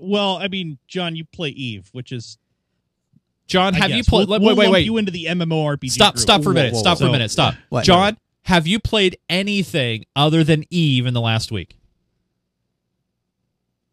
well, 0.00 0.36
I 0.38 0.48
mean, 0.48 0.78
John, 0.88 1.14
you 1.16 1.24
play 1.24 1.50
Eve, 1.50 1.88
which 1.92 2.12
is 2.12 2.38
John, 3.46 3.74
have 3.74 3.90
you 3.90 4.04
played? 4.04 4.28
We'll, 4.28 4.40
wait, 4.40 4.46
we'll 4.46 4.56
wait, 4.56 4.64
lump 4.66 4.72
wait. 4.74 4.84
You 4.84 4.96
into 4.98 5.10
the 5.12 5.26
MMORPG. 5.26 5.90
Stop, 5.90 6.14
group. 6.14 6.22
stop 6.22 6.42
for 6.42 6.50
a 6.50 6.52
Whoa, 6.52 6.54
minute. 6.54 6.72
whoa, 6.74 6.80
stop 6.80 6.98
for 6.98 7.06
a 7.06 7.10
minute. 7.12 7.30
Stop. 7.30 7.54
What? 7.70 7.84
John, 7.84 8.18
have 8.48 8.66
you 8.66 8.80
played 8.80 9.18
anything 9.28 10.04
other 10.16 10.42
than 10.42 10.64
Eve 10.70 11.04
in 11.06 11.12
the 11.12 11.20
last 11.20 11.52
week? 11.52 11.76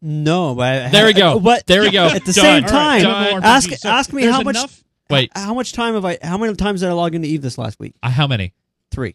No, 0.00 0.54
but 0.54 0.82
I, 0.86 0.88
There 0.88 1.06
we 1.06 1.12
go. 1.12 1.38
But 1.38 1.66
There 1.66 1.82
we 1.82 1.90
go. 1.90 2.06
At 2.14 2.24
the 2.24 2.32
Done. 2.32 2.44
same 2.44 2.64
time, 2.64 3.04
right, 3.04 3.42
ask 3.44 3.70
So 3.70 3.88
ask 3.88 4.12
me 4.12 4.24
how 4.24 4.40
much 4.42 4.56
enough- 4.56 4.82
Wait, 5.10 5.30
how 5.36 5.54
much 5.54 5.72
time 5.72 5.94
have 5.94 6.04
I? 6.04 6.18
How 6.20 6.36
many 6.36 6.54
times 6.56 6.80
did 6.80 6.88
I 6.88 6.92
log 6.92 7.14
into 7.14 7.28
Eve 7.28 7.40
this 7.42 7.58
last 7.58 7.78
week? 7.78 7.94
uh, 8.02 8.10
how 8.10 8.26
many? 8.26 8.54
Three. 8.90 9.14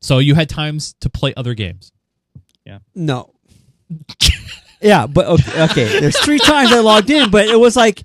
So 0.00 0.18
you 0.18 0.34
had 0.36 0.48
times 0.48 0.94
to 1.00 1.10
play 1.10 1.34
other 1.36 1.54
games. 1.54 1.90
Yeah. 2.64 2.78
No. 2.94 3.32
yeah, 4.80 5.06
but 5.08 5.26
okay, 5.26 5.62
okay. 5.64 6.00
There's 6.00 6.18
three 6.20 6.38
times 6.38 6.70
I 6.72 6.80
logged 6.80 7.10
in, 7.10 7.30
but 7.30 7.48
it 7.48 7.58
was 7.58 7.74
like 7.74 8.02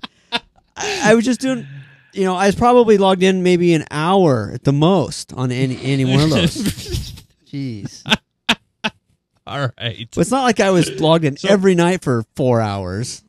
I, 0.76 1.10
I 1.10 1.14
was 1.14 1.24
just 1.24 1.40
doing. 1.40 1.66
You 2.14 2.24
know, 2.24 2.34
I 2.34 2.46
was 2.46 2.54
probably 2.54 2.96
logged 2.98 3.22
in 3.22 3.42
maybe 3.42 3.74
an 3.74 3.84
hour 3.90 4.50
at 4.54 4.64
the 4.64 4.72
most 4.72 5.32
on 5.34 5.50
any 5.50 5.78
any 5.82 6.04
one 6.04 6.20
of 6.20 6.30
those. 6.30 6.54
Jeez, 7.46 8.02
All 9.46 9.58
right. 9.78 10.08
but 10.12 10.20
it's 10.20 10.30
not 10.30 10.42
like 10.44 10.60
I 10.60 10.70
was 10.70 11.00
logged 11.00 11.24
in 11.24 11.36
So- 11.36 11.48
every 11.48 11.74
night 11.74 12.02
for 12.02 12.24
four 12.36 12.60
hours. 12.60 13.22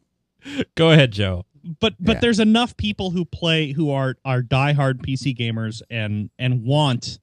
Go 0.75 0.91
ahead, 0.91 1.11
Joe. 1.11 1.45
but 1.79 1.95
but 1.99 2.17
Yeah. 2.17 2.19
there's 2.21 2.39
enough 2.39 2.77
people 2.77 3.09
who 3.11 3.25
play 3.25 3.71
who 3.71 3.89
are 3.91 4.15
are 4.23 4.41
diehard 4.41 5.01
PC 5.01 5.35
gamers 5.35 5.81
and 5.89 6.29
and 6.37 6.63
want 6.63 7.19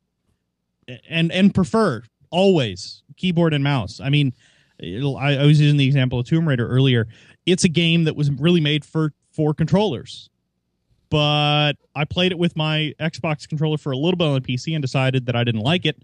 and 1.09 1.31
and 1.33 1.55
prefer 1.55 2.03
always 2.31 3.03
keyboard 3.17 3.55
and 3.55 3.63
mouse. 3.63 4.01
I 4.01 4.09
mean, 4.11 4.33
it'll- 4.81 5.17
I, 5.17 5.35
I 5.35 5.47
was 5.47 5.61
using 5.61 5.77
the 5.77 5.87
example 5.87 6.19
of 6.19 6.27
Tomb 6.27 6.49
Raider 6.49 6.67
earlier. 6.67 7.07
It's 7.47 7.63
a 7.65 7.69
game 7.69 8.05
that 8.05 8.17
was 8.17 8.31
really 8.33 8.61
made 8.61 8.85
for 8.85 9.13
for 9.33 9.55
controllers, 9.55 10.29
but 11.13 11.75
I 11.95 12.07
played 12.07 12.33
it 12.33 12.39
with 12.39 12.57
my 12.57 12.95
Xbox 12.99 13.47
controller 13.47 13.77
for 13.77 13.93
a 13.93 13.97
little 13.99 14.17
bit 14.17 14.29
on 14.29 14.33
the 14.33 14.41
PC 14.41 14.75
and 14.75 14.81
decided 14.81 15.27
that 15.27 15.37
I 15.37 15.45
didn't 15.45 15.61
like 15.61 15.85
it. 15.85 16.03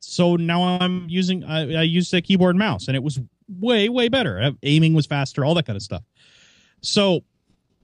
So 0.00 0.36
now 0.36 0.78
I'm 0.78 1.08
using 1.08 1.42
I, 1.42 1.60
I 1.76 1.82
used 1.82 2.12
a 2.12 2.20
keyboard 2.20 2.50
and 2.50 2.58
mouse, 2.58 2.86
and 2.86 2.94
it 2.94 3.02
was 3.02 3.18
way 3.48 3.88
way 3.88 4.10
better. 4.10 4.42
Uh, 4.42 4.50
Aiming 4.62 4.92
was 4.92 5.06
faster, 5.06 5.42
all 5.42 5.54
that 5.54 5.64
kind 5.64 5.76
of 5.76 5.82
stuff. 5.82 6.02
So 6.82 7.24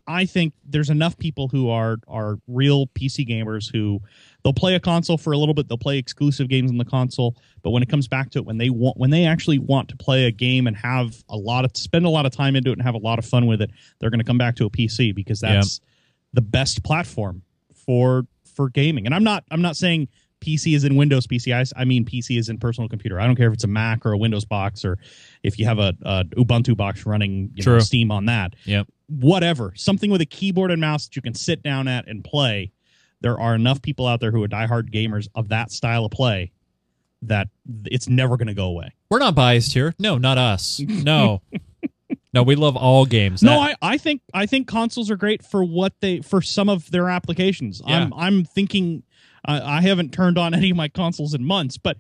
I 0.06 0.26
think 0.26 0.52
there's 0.62 0.90
enough 0.90 1.16
people 1.16 1.48
who 1.48 1.70
are 1.70 1.96
are 2.06 2.38
real 2.46 2.88
PC 2.88 3.26
gamers 3.26 3.72
who 3.72 4.02
they'll 4.44 4.52
play 4.52 4.74
a 4.74 4.80
console 4.80 5.16
for 5.16 5.32
a 5.32 5.38
little 5.38 5.54
bit, 5.54 5.68
they'll 5.68 5.78
play 5.78 5.96
exclusive 5.96 6.50
games 6.50 6.70
on 6.70 6.76
the 6.76 6.84
console, 6.84 7.34
but 7.62 7.70
when 7.70 7.82
it 7.82 7.88
comes 7.88 8.08
back 8.08 8.28
to 8.32 8.40
it, 8.40 8.44
when 8.44 8.58
they 8.58 8.68
want 8.68 8.98
when 8.98 9.08
they 9.08 9.24
actually 9.24 9.58
want 9.58 9.88
to 9.88 9.96
play 9.96 10.26
a 10.26 10.30
game 10.30 10.66
and 10.66 10.76
have 10.76 11.24
a 11.30 11.36
lot 11.36 11.64
of 11.64 11.74
spend 11.78 12.04
a 12.04 12.10
lot 12.10 12.26
of 12.26 12.32
time 12.32 12.56
into 12.56 12.68
it 12.68 12.74
and 12.74 12.82
have 12.82 12.94
a 12.94 12.98
lot 12.98 13.18
of 13.18 13.24
fun 13.24 13.46
with 13.46 13.62
it, 13.62 13.70
they're 14.00 14.10
going 14.10 14.20
to 14.20 14.24
come 14.24 14.38
back 14.38 14.54
to 14.56 14.66
a 14.66 14.70
PC 14.70 15.14
because 15.14 15.40
that's 15.40 15.80
the 16.32 16.40
best 16.40 16.82
platform 16.84 17.42
for 17.74 18.26
for 18.54 18.68
gaming. 18.68 19.06
And 19.06 19.14
I'm 19.14 19.24
not 19.24 19.44
I'm 19.50 19.62
not 19.62 19.76
saying 19.76 20.08
PC 20.40 20.74
is 20.74 20.84
in 20.84 20.96
Windows 20.96 21.26
PC. 21.26 21.72
i 21.76 21.84
mean 21.84 22.04
PC 22.04 22.38
is 22.38 22.48
in 22.48 22.58
personal 22.58 22.88
computer. 22.88 23.20
I 23.20 23.26
don't 23.26 23.36
care 23.36 23.48
if 23.48 23.54
it's 23.54 23.64
a 23.64 23.68
Mac 23.68 24.06
or 24.06 24.12
a 24.12 24.18
Windows 24.18 24.44
box 24.44 24.84
or 24.84 24.98
if 25.42 25.58
you 25.58 25.64
have 25.64 25.78
a, 25.78 25.94
a 26.02 26.24
Ubuntu 26.36 26.76
box 26.76 27.06
running 27.06 27.50
you 27.54 27.64
know, 27.64 27.78
Steam 27.80 28.10
on 28.10 28.26
that. 28.26 28.54
Yep. 28.64 28.86
Whatever, 29.08 29.72
something 29.74 30.10
with 30.10 30.20
a 30.20 30.26
keyboard 30.26 30.70
and 30.70 30.80
mouse 30.80 31.06
that 31.06 31.16
you 31.16 31.22
can 31.22 31.34
sit 31.34 31.62
down 31.62 31.88
at 31.88 32.06
and 32.08 32.22
play. 32.22 32.72
There 33.20 33.38
are 33.40 33.54
enough 33.54 33.82
people 33.82 34.06
out 34.06 34.20
there 34.20 34.30
who 34.30 34.42
are 34.44 34.48
diehard 34.48 34.92
gamers 34.92 35.28
of 35.34 35.48
that 35.48 35.72
style 35.72 36.04
of 36.04 36.12
play 36.12 36.52
that 37.22 37.48
it's 37.86 38.08
never 38.08 38.36
going 38.36 38.46
to 38.46 38.54
go 38.54 38.66
away. 38.66 38.94
We're 39.10 39.18
not 39.18 39.34
biased 39.34 39.72
here. 39.72 39.94
No, 39.98 40.18
not 40.18 40.38
us. 40.38 40.80
No. 40.80 41.42
no, 42.38 42.42
we 42.44 42.54
love 42.54 42.76
all 42.76 43.04
games. 43.06 43.42
No, 43.42 43.60
That- 43.60 43.76
I, 43.82 43.94
I 43.94 43.98
think 43.98 44.22
I 44.34 44.46
think 44.46 44.66
consoles 44.68 45.10
are 45.10 45.16
great 45.16 45.44
for 45.44 45.62
what 45.64 45.92
they 46.00 46.20
for 46.20 46.40
some 46.42 46.68
of 46.68 46.90
their 46.90 47.08
applications. 47.08 47.80
I'm 47.84 48.12
I'm 48.14 48.44
thinking 48.44 49.02
I 49.44 49.78
I 49.78 49.80
haven't 49.82 50.12
turned 50.12 50.38
on 50.38 50.54
any 50.60 50.70
of 50.70 50.76
my 50.76 50.88
consoles 50.88 51.34
in 51.34 51.44
months, 51.44 51.76
but 51.78 51.96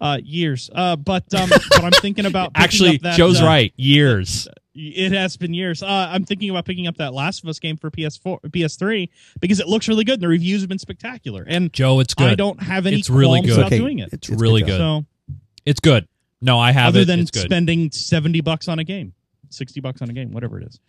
uh, 0.00 0.18
years. 0.22 0.70
Uh, 0.74 0.96
but 0.96 1.32
um, 1.34 1.48
but 1.50 1.84
I'm 1.84 1.92
thinking 1.92 2.26
about 2.26 2.52
Actually, 2.54 2.96
up 2.96 3.02
that, 3.02 3.16
Joe's 3.16 3.40
uh, 3.40 3.44
right. 3.46 3.72
Years. 3.76 4.48
It 4.74 5.12
has 5.12 5.36
been 5.36 5.52
years. 5.52 5.82
Uh, 5.82 5.86
I'm 6.10 6.24
thinking 6.24 6.48
about 6.48 6.64
picking 6.64 6.86
up 6.86 6.96
that 6.96 7.12
Last 7.12 7.42
of 7.44 7.48
Us 7.50 7.58
game 7.58 7.76
for 7.76 7.90
PS4, 7.90 8.40
PS3 8.48 9.06
because 9.38 9.60
it 9.60 9.68
looks 9.68 9.86
really 9.86 10.02
good. 10.02 10.14
and 10.14 10.22
The 10.22 10.28
reviews 10.28 10.62
have 10.62 10.70
been 10.70 10.78
spectacular, 10.78 11.44
and 11.46 11.70
Joe, 11.74 12.00
it's 12.00 12.14
good. 12.14 12.28
I 12.30 12.34
don't 12.36 12.62
have 12.62 12.86
any 12.86 12.98
It's 13.00 13.10
really 13.10 13.42
good. 13.42 13.52
about 13.52 13.66
Okay, 13.66 13.76
doing 13.76 13.98
it. 13.98 14.08
It's, 14.14 14.30
It's 14.30 14.40
really 14.40 14.62
good. 14.62 14.78
So 14.78 15.04
It's 15.66 15.80
good. 15.80 16.08
No, 16.40 16.58
I 16.58 16.72
have 16.72 16.88
other 16.88 17.00
it. 17.00 17.04
than 17.04 17.20
it's 17.20 17.30
good. 17.30 17.42
spending 17.42 17.90
seventy 17.90 18.40
bucks 18.40 18.66
on 18.66 18.78
a 18.78 18.84
game, 18.84 19.12
sixty 19.52 19.80
bucks 19.80 20.02
on 20.02 20.10
a 20.10 20.12
game, 20.12 20.32
whatever 20.32 20.60
it 20.60 20.66
is. 20.66 20.80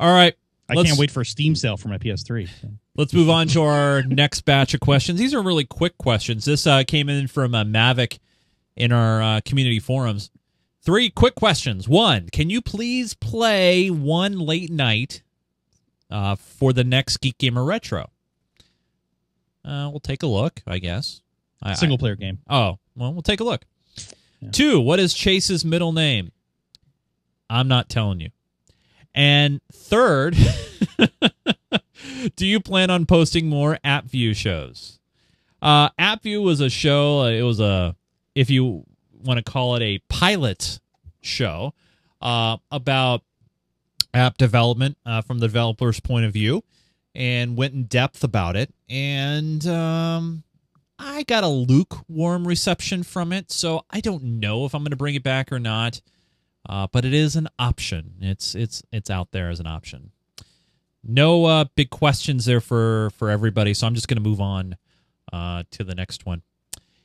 all 0.00 0.12
right. 0.12 0.34
I 0.68 0.74
Let's- 0.74 0.88
can't 0.90 0.98
wait 0.98 1.10
for 1.10 1.20
a 1.22 1.26
Steam 1.26 1.54
sale 1.54 1.76
for 1.76 1.88
my 1.88 1.98
PS3. 1.98 2.48
so. 2.60 2.68
Let's 2.96 3.12
move 3.12 3.28
on 3.28 3.48
to 3.48 3.62
our 3.62 4.02
next 4.06 4.42
batch 4.42 4.74
of 4.74 4.80
questions. 4.80 5.18
These 5.18 5.34
are 5.34 5.42
really 5.42 5.64
quick 5.64 5.98
questions. 5.98 6.44
This 6.44 6.66
uh, 6.66 6.84
came 6.86 7.08
in 7.08 7.26
from 7.26 7.54
uh, 7.54 7.64
Mavic 7.64 8.18
in 8.76 8.92
our 8.92 9.20
uh, 9.22 9.40
community 9.44 9.80
forums. 9.80 10.30
Three 10.82 11.10
quick 11.10 11.34
questions. 11.34 11.88
One, 11.88 12.28
can 12.30 12.48
you 12.48 12.62
please 12.62 13.12
play 13.12 13.88
one 13.90 14.38
late 14.38 14.70
night 14.70 15.22
uh, 16.10 16.36
for 16.36 16.72
the 16.72 16.84
next 16.84 17.18
Geek 17.18 17.38
Gamer 17.38 17.64
Retro? 17.64 18.10
Uh, 19.64 19.88
we'll 19.90 20.00
take 20.00 20.22
a 20.22 20.26
look, 20.26 20.60
I 20.66 20.78
guess. 20.78 21.20
I, 21.62 21.74
Single 21.74 21.98
player 21.98 22.16
game. 22.16 22.38
I- 22.48 22.56
oh, 22.58 22.78
well, 22.96 23.12
we'll 23.12 23.22
take 23.22 23.40
a 23.40 23.44
look. 23.44 23.64
Yeah. 24.40 24.50
Two, 24.50 24.80
what 24.80 24.98
is 24.98 25.14
Chase's 25.14 25.64
middle 25.64 25.92
name? 25.92 26.32
I'm 27.52 27.68
not 27.68 27.88
telling 27.88 28.20
you. 28.20 28.30
And 29.14 29.60
third, 29.70 30.36
do 32.36 32.46
you 32.46 32.60
plan 32.60 32.90
on 32.90 33.06
posting 33.06 33.46
more 33.48 33.78
AppView 33.84 34.34
shows? 34.34 34.98
Uh, 35.60 35.90
AppView 35.98 36.42
was 36.42 36.60
a 36.60 36.70
show. 36.70 37.20
uh, 37.20 37.28
It 37.28 37.42
was 37.42 37.60
a, 37.60 37.94
if 38.34 38.48
you 38.50 38.84
want 39.22 39.38
to 39.38 39.44
call 39.44 39.76
it 39.76 39.82
a 39.82 39.98
pilot 40.08 40.80
show, 41.20 41.74
uh, 42.20 42.56
about 42.70 43.22
app 44.14 44.38
development 44.38 44.96
uh, 45.04 45.20
from 45.20 45.38
the 45.38 45.46
developer's 45.46 46.00
point 46.00 46.24
of 46.24 46.32
view, 46.32 46.64
and 47.14 47.56
went 47.56 47.74
in 47.74 47.84
depth 47.84 48.24
about 48.24 48.56
it. 48.56 48.72
And 48.88 49.66
um, 49.66 50.42
I 50.98 51.22
got 51.24 51.44
a 51.44 51.48
lukewarm 51.48 52.46
reception 52.48 53.02
from 53.02 53.32
it, 53.32 53.50
so 53.52 53.84
I 53.90 54.00
don't 54.00 54.22
know 54.40 54.64
if 54.64 54.74
I'm 54.74 54.82
going 54.82 54.90
to 54.90 54.96
bring 54.96 55.14
it 55.14 55.22
back 55.22 55.52
or 55.52 55.58
not. 55.58 56.00
Uh, 56.68 56.86
but 56.90 57.04
it 57.04 57.12
is 57.12 57.36
an 57.36 57.48
option. 57.58 58.14
It's 58.20 58.54
it's 58.54 58.82
it's 58.92 59.10
out 59.10 59.32
there 59.32 59.50
as 59.50 59.60
an 59.60 59.66
option. 59.66 60.12
No 61.04 61.44
uh, 61.46 61.64
big 61.74 61.90
questions 61.90 62.44
there 62.44 62.60
for 62.60 63.10
for 63.16 63.30
everybody, 63.30 63.74
so 63.74 63.86
I'm 63.86 63.94
just 63.94 64.08
going 64.08 64.22
to 64.22 64.28
move 64.28 64.40
on 64.40 64.76
uh, 65.32 65.64
to 65.72 65.84
the 65.84 65.94
next 65.94 66.24
one. 66.24 66.42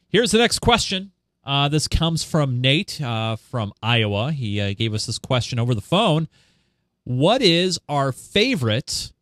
Here's 0.10 0.32
the 0.32 0.38
next 0.38 0.60
question. 0.60 1.12
Uh, 1.44 1.70
this 1.70 1.88
comes 1.88 2.24
from 2.24 2.62
Nate 2.62 3.02
uh, 3.02 3.38
from 3.38 3.74
Iowa. 3.82 4.32
He 4.32 4.62
uh, 4.62 4.74
gave 4.74 4.94
us 4.94 5.06
this 5.06 5.18
question 5.18 5.60
over 5.60 5.74
the 5.74 5.82
phone. 5.82 6.28
What 7.06 7.42
is 7.42 7.80
our 7.88 8.12
favorite 8.12 9.14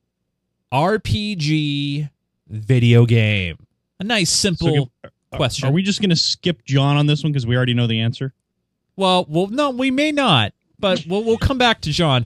RPG 0.73 2.09
video 2.47 3.05
game? 3.05 3.57
A 3.99 4.03
nice, 4.03 4.31
simple 4.31 4.67
So, 4.67 5.09
uh, 5.31 5.37
question. 5.37 5.69
Are 5.69 5.71
we 5.71 5.83
just 5.83 6.01
going 6.01 6.09
to 6.09 6.15
skip 6.15 6.63
John 6.65 6.97
on 6.97 7.05
this 7.05 7.23
one 7.23 7.31
because 7.31 7.45
we 7.45 7.55
already 7.55 7.73
know 7.73 7.87
the 7.87 8.01
answer? 8.01 8.33
Well, 8.95 9.25
well, 9.27 9.47
no, 9.47 9.71
we 9.71 9.91
may 9.91 10.11
not, 10.11 10.53
but 10.79 11.05
we'll 11.07 11.23
we'll 11.23 11.37
come 11.37 11.57
back 11.57 11.81
to 11.81 11.91
John. 11.91 12.25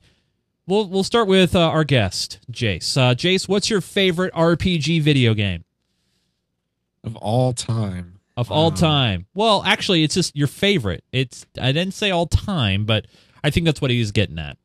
We'll 0.67 0.87
we'll 0.87 1.03
start 1.03 1.27
with 1.27 1.55
uh, 1.55 1.61
our 1.61 1.83
guest, 1.83 2.39
Jace. 2.51 2.95
Uh, 2.95 3.15
Jace, 3.15 3.47
what's 3.47 3.69
your 3.69 3.81
favorite 3.81 4.33
RPG 4.33 5.01
video 5.01 5.33
game 5.33 5.63
of 7.03 7.15
all 7.15 7.53
time. 7.53 8.19
of 8.37 8.51
all 8.51 8.71
time? 8.71 9.25
Well, 9.33 9.63
actually, 9.65 10.03
it's 10.03 10.13
just 10.13 10.35
your 10.35 10.47
favorite. 10.47 11.03
It's 11.11 11.45
I 11.59 11.71
didn't 11.71 11.95
say 11.95 12.11
all 12.11 12.27
time, 12.27 12.85
but 12.85 13.07
I 13.43 13.49
think 13.49 13.65
that's 13.65 13.81
what 13.81 13.89
he's 13.89 14.11
getting 14.11 14.37
at. 14.37 14.57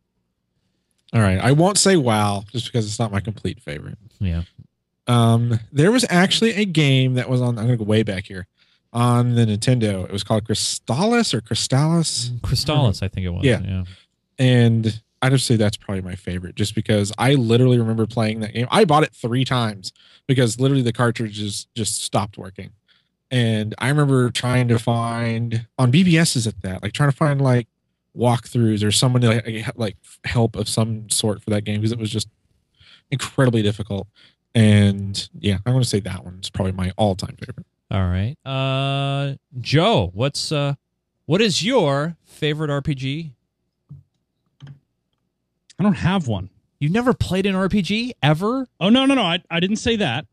All 1.14 1.22
right, 1.22 1.38
I 1.38 1.52
won't 1.52 1.78
say 1.78 1.96
WoW 1.96 2.44
just 2.50 2.66
because 2.66 2.86
it's 2.86 2.98
not 2.98 3.12
my 3.12 3.20
complete 3.20 3.62
favorite. 3.62 3.96
Yeah. 4.18 4.42
Um, 5.07 5.61
there 5.72 5.92
was 5.92 6.05
actually 6.11 6.55
a 6.55 6.64
game 6.64 7.14
that 7.14 7.30
was 7.30 7.40
on. 7.40 7.59
I'm 7.59 7.66
gonna 7.66 7.76
go 7.76 7.84
way 7.84 8.02
back 8.02 8.26
here 8.26 8.46
on 8.95 9.34
the 9.34 9.45
Nintendo. 9.45 10.05
It 10.05 10.12
was 10.12 10.24
called 10.24 10.45
Crystalis 10.45 11.34
or 11.34 11.40
Crystalis. 11.40 12.30
Crystalis, 12.40 13.03
I 13.03 13.09
think 13.09 13.26
it 13.26 13.30
was. 13.30 13.45
Yeah. 13.45 13.61
yeah. 13.62 13.84
and 14.38 15.03
I 15.20 15.30
just 15.30 15.47
say 15.47 15.57
that's 15.57 15.76
probably 15.76 16.03
my 16.03 16.14
favorite, 16.14 16.55
just 16.55 16.74
because 16.74 17.12
I 17.18 17.34
literally 17.34 17.78
remember 17.78 18.07
playing 18.07 18.40
that 18.40 18.53
game. 18.53 18.68
I 18.70 18.84
bought 18.84 19.03
it 19.03 19.12
three 19.14 19.45
times 19.45 19.92
because 20.26 20.61
literally 20.61 20.82
the 20.82 20.92
cartridges 20.92 21.66
just 21.74 22.03
stopped 22.03 22.38
working, 22.38 22.70
and 23.30 23.74
I 23.78 23.88
remember 23.88 24.30
trying 24.30 24.68
to 24.68 24.78
find 24.78 25.66
on 25.78 25.90
BBSs 25.90 26.47
at 26.47 26.62
that, 26.62 26.82
like 26.82 26.92
trying 26.92 27.11
to 27.11 27.16
find 27.16 27.40
like 27.40 27.68
walkthroughs 28.16 28.86
or 28.86 28.92
someone 28.92 29.22
to 29.22 29.28
like, 29.28 29.66
like 29.76 29.97
help 30.24 30.57
of 30.57 30.68
some 30.68 31.09
sort 31.11 31.42
for 31.42 31.51
that 31.51 31.64
game 31.64 31.80
because 31.80 31.92
it 31.92 31.99
was 31.99 32.11
just 32.11 32.28
incredibly 33.11 33.62
difficult. 33.62 34.07
And 34.55 35.28
yeah, 35.38 35.59
I'm 35.66 35.72
going 35.72 35.82
to 35.82 35.88
say 35.88 36.01
that 36.01 36.24
one's 36.24 36.49
probably 36.49 36.72
my 36.72 36.92
all-time 36.97 37.36
favorite. 37.40 37.66
All 37.95 38.09
right. 38.09 38.36
Uh 38.45 39.36
Joe, 39.61 40.11
what's 40.14 40.51
uh 40.51 40.74
what 41.26 41.40
is 41.40 41.64
your 41.64 42.16
favorite 42.24 42.68
RPG? 42.68 43.30
I 45.78 45.82
don't 45.82 45.95
have 45.95 46.26
one. 46.26 46.51
You've 46.80 46.90
never 46.90 47.14
played 47.14 47.47
an 47.47 47.55
RPG 47.55 48.12
ever? 48.20 48.66
Oh 48.80 48.88
no, 48.88 49.07
no, 49.07 49.14
no. 49.14 49.22
I, 49.22 49.40
I 49.49 49.61
didn't 49.61 49.76
say 49.76 49.95
that. 49.97 50.26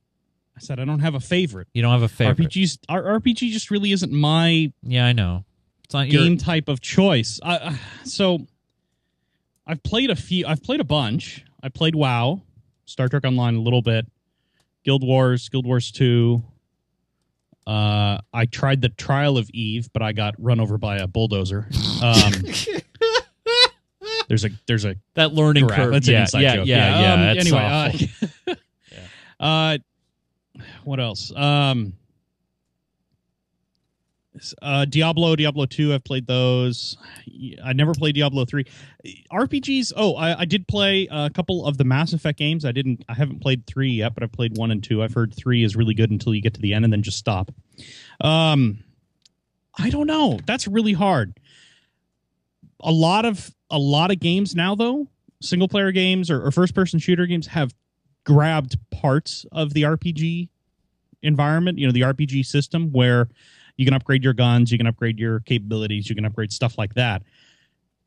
I 0.57 0.59
said 0.59 0.79
I 0.79 0.85
don't 0.85 1.01
have 1.01 1.13
a 1.13 1.19
favorite. 1.19 1.67
You 1.73 1.83
don't 1.83 1.91
have 1.91 2.01
a 2.01 2.07
favorite. 2.07 2.49
RPGs 2.49 2.79
our 2.89 3.03
RPG 3.19 3.51
just 3.51 3.69
really 3.69 3.91
isn't 3.91 4.11
my 4.11 4.73
Yeah, 4.81 5.05
I 5.05 5.13
know. 5.13 5.45
It's 5.83 5.93
not 5.93 6.09
your 6.09 6.23
game 6.23 6.37
type 6.37 6.67
of 6.67 6.81
choice. 6.81 7.39
I, 7.43 7.55
uh, 7.57 7.73
so 8.05 8.39
I've 9.67 9.83
played 9.83 10.09
a 10.09 10.15
few. 10.15 10.47
I've 10.47 10.63
played 10.63 10.79
a 10.79 10.85
bunch. 10.85 11.45
I 11.61 11.69
played 11.69 11.93
WoW, 11.93 12.41
Star 12.85 13.07
Trek 13.07 13.23
Online 13.23 13.55
a 13.55 13.61
little 13.61 13.83
bit, 13.83 14.07
Guild 14.83 15.03
Wars, 15.03 15.47
Guild 15.49 15.67
Wars 15.67 15.91
Two. 15.91 16.43
Uh, 17.67 18.19
I 18.33 18.45
tried 18.45 18.81
the 18.81 18.89
Trial 18.89 19.37
of 19.37 19.49
Eve, 19.51 19.89
but 19.93 20.01
I 20.01 20.13
got 20.13 20.35
run 20.37 20.59
over 20.59 20.77
by 20.77 20.97
a 20.97 21.07
bulldozer. 21.07 21.67
Um, 22.01 22.31
there's 24.27 24.45
a 24.45 24.49
there's 24.65 24.85
a 24.85 24.95
that 25.13 25.33
learning 25.33 25.67
Correct. 25.67 25.81
curve. 25.81 25.93
That's 25.93 26.07
an 26.07 26.13
yeah, 26.13 26.21
inside 26.21 26.41
yeah, 26.41 26.55
joke. 26.55 26.67
yeah, 26.67 27.01
yeah. 27.01 27.13
Um, 27.13 27.37
anyway, 27.37 27.59
awful. 28.47 28.55
uh, 29.39 29.39
uh, 29.43 29.77
what 30.83 30.99
else? 30.99 31.31
Um, 31.35 31.93
uh, 34.61 34.85
Diablo, 34.85 35.35
Diablo 35.35 35.65
two. 35.65 35.93
I've 35.93 36.03
played 36.03 36.27
those. 36.27 36.97
I 37.63 37.73
never 37.73 37.93
played 37.93 38.15
Diablo 38.15 38.45
three. 38.45 38.65
RPGs. 39.31 39.93
Oh, 39.95 40.15
I, 40.15 40.41
I 40.41 40.45
did 40.45 40.67
play 40.67 41.07
a 41.11 41.29
couple 41.29 41.65
of 41.65 41.77
the 41.77 41.83
Mass 41.83 42.13
Effect 42.13 42.39
games. 42.39 42.63
I 42.65 42.71
didn't. 42.71 43.03
I 43.09 43.13
haven't 43.13 43.41
played 43.41 43.65
three 43.67 43.91
yet, 43.91 44.13
but 44.13 44.23
I've 44.23 44.31
played 44.31 44.57
one 44.57 44.71
and 44.71 44.83
two. 44.83 45.03
I've 45.03 45.13
heard 45.13 45.33
three 45.33 45.63
is 45.63 45.75
really 45.75 45.93
good 45.93 46.11
until 46.11 46.33
you 46.33 46.41
get 46.41 46.53
to 46.53 46.61
the 46.61 46.73
end 46.73 46.85
and 46.85 46.93
then 46.93 47.03
just 47.03 47.17
stop. 47.17 47.51
Um, 48.21 48.83
I 49.77 49.89
don't 49.89 50.07
know. 50.07 50.39
That's 50.45 50.67
really 50.67 50.93
hard. 50.93 51.37
A 52.79 52.91
lot 52.91 53.25
of 53.25 53.53
a 53.69 53.77
lot 53.77 54.11
of 54.11 54.19
games 54.19 54.55
now, 54.55 54.75
though, 54.75 55.07
single 55.41 55.67
player 55.67 55.91
games 55.91 56.31
or, 56.31 56.45
or 56.45 56.51
first 56.51 56.73
person 56.73 56.99
shooter 56.99 57.25
games 57.25 57.47
have 57.47 57.73
grabbed 58.23 58.77
parts 58.91 59.45
of 59.51 59.73
the 59.73 59.83
RPG 59.83 60.49
environment. 61.21 61.77
You 61.79 61.87
know, 61.87 61.93
the 61.93 62.01
RPG 62.01 62.45
system 62.45 62.91
where 62.91 63.27
you 63.81 63.85
can 63.85 63.95
upgrade 63.95 64.23
your 64.23 64.33
guns, 64.33 64.71
you 64.71 64.77
can 64.77 64.85
upgrade 64.85 65.17
your 65.17 65.39
capabilities, 65.39 66.07
you 66.07 66.13
can 66.13 66.23
upgrade 66.23 66.53
stuff 66.53 66.77
like 66.77 66.93
that. 66.93 67.23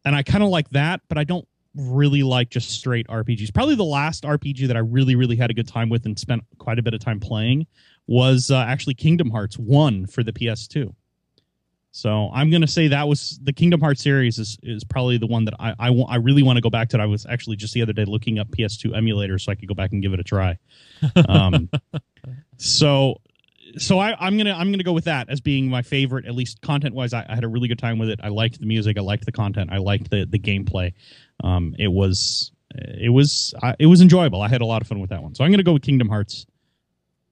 And 0.05 0.15
I 0.15 0.23
kind 0.23 0.45
of 0.45 0.51
like 0.51 0.71
that, 0.71 1.01
but 1.09 1.19
I 1.19 1.25
don't 1.25 1.49
really 1.75 2.23
like 2.23 2.49
just 2.49 2.71
straight 2.71 3.09
RPGs. 3.09 3.53
Probably 3.53 3.75
the 3.75 3.83
last 3.83 4.23
RPG 4.23 4.69
that 4.69 4.77
I 4.77 4.81
really, 4.81 5.17
really 5.17 5.35
had 5.35 5.51
a 5.51 5.55
good 5.55 5.67
time 5.67 5.89
with 5.89 6.07
and 6.07 6.17
spent 6.17 6.45
quite 6.59 6.79
a 6.79 6.83
bit 6.83 6.95
of 6.95 7.01
time 7.01 7.19
playing 7.19 7.67
was 8.07 8.53
uh, 8.53 8.59
actually 8.59 8.95
Kingdom 8.95 9.31
Hearts 9.31 9.59
1 9.59 10.07
for 10.07 10.23
the 10.23 10.33
PS2. 10.33 10.95
So 11.91 12.31
I'm 12.33 12.51
going 12.51 12.61
to 12.61 12.69
say 12.69 12.87
that 12.87 13.09
was 13.09 13.41
the 13.43 13.53
Kingdom 13.53 13.81
Hearts 13.81 14.01
series 14.01 14.39
is, 14.39 14.59
is 14.63 14.85
probably 14.85 15.19
the 15.19 15.27
one 15.27 15.45
that 15.47 15.55
I, 15.59 15.75
I, 15.77 15.91
wa- 15.91 16.07
I 16.09 16.17
really 16.17 16.45
want 16.45 16.57
to 16.57 16.61
go 16.61 16.71
back 16.71 16.89
to. 16.91 17.01
I 17.01 17.07
was 17.07 17.27
actually 17.27 17.57
just 17.57 17.75
the 17.75 17.83
other 17.83 17.93
day 17.93 18.05
looking 18.05 18.39
up 18.39 18.49
PS2 18.49 18.93
emulators 18.93 19.41
so 19.41 19.51
I 19.51 19.57
could 19.57 19.67
go 19.67 19.75
back 19.75 19.91
and 19.91 20.01
give 20.01 20.13
it 20.13 20.21
a 20.21 20.25
try. 20.25 20.57
Um, 21.29 21.69
so 22.59 23.21
so 23.79 23.99
I, 23.99 24.15
I'm 24.19 24.37
gonna 24.37 24.53
I'm 24.53 24.71
gonna 24.71 24.83
go 24.83 24.93
with 24.93 25.05
that 25.05 25.29
as 25.29 25.41
being 25.41 25.69
my 25.69 25.83
favorite, 25.83 26.27
at 26.27 26.35
least 26.35 26.61
content 26.61 26.95
wise. 26.95 27.13
I, 27.13 27.25
I 27.29 27.35
had 27.35 27.45
a 27.45 27.49
really 27.49 27.69
good 27.69 27.79
time 27.79 27.99
with 27.99 28.09
it. 28.09 28.21
I 28.23 28.29
liked 28.29 28.61
the 28.61 28.67
music, 28.67 28.99
I 28.99 29.01
liked 29.01 29.27
the 29.27 29.33
content, 29.33 29.71
I 29.73 29.79
liked 29.79 30.11
the 30.11 30.27
the 30.27 30.39
gameplay. 30.39 30.93
Um, 31.43 31.75
it 31.79 31.89
was 31.89 32.53
it 32.75 33.11
was 33.11 33.55
it 33.79 33.87
was 33.87 34.01
enjoyable. 34.01 34.43
I 34.43 34.49
had 34.49 34.61
a 34.61 34.67
lot 34.67 34.83
of 34.83 34.89
fun 34.89 35.01
with 35.01 35.11
that 35.11 35.23
one. 35.23 35.35
So 35.35 35.45
I'm 35.45 35.51
gonna 35.51 35.63
go 35.63 35.73
with 35.73 35.83
Kingdom 35.83 36.09
Hearts, 36.09 36.47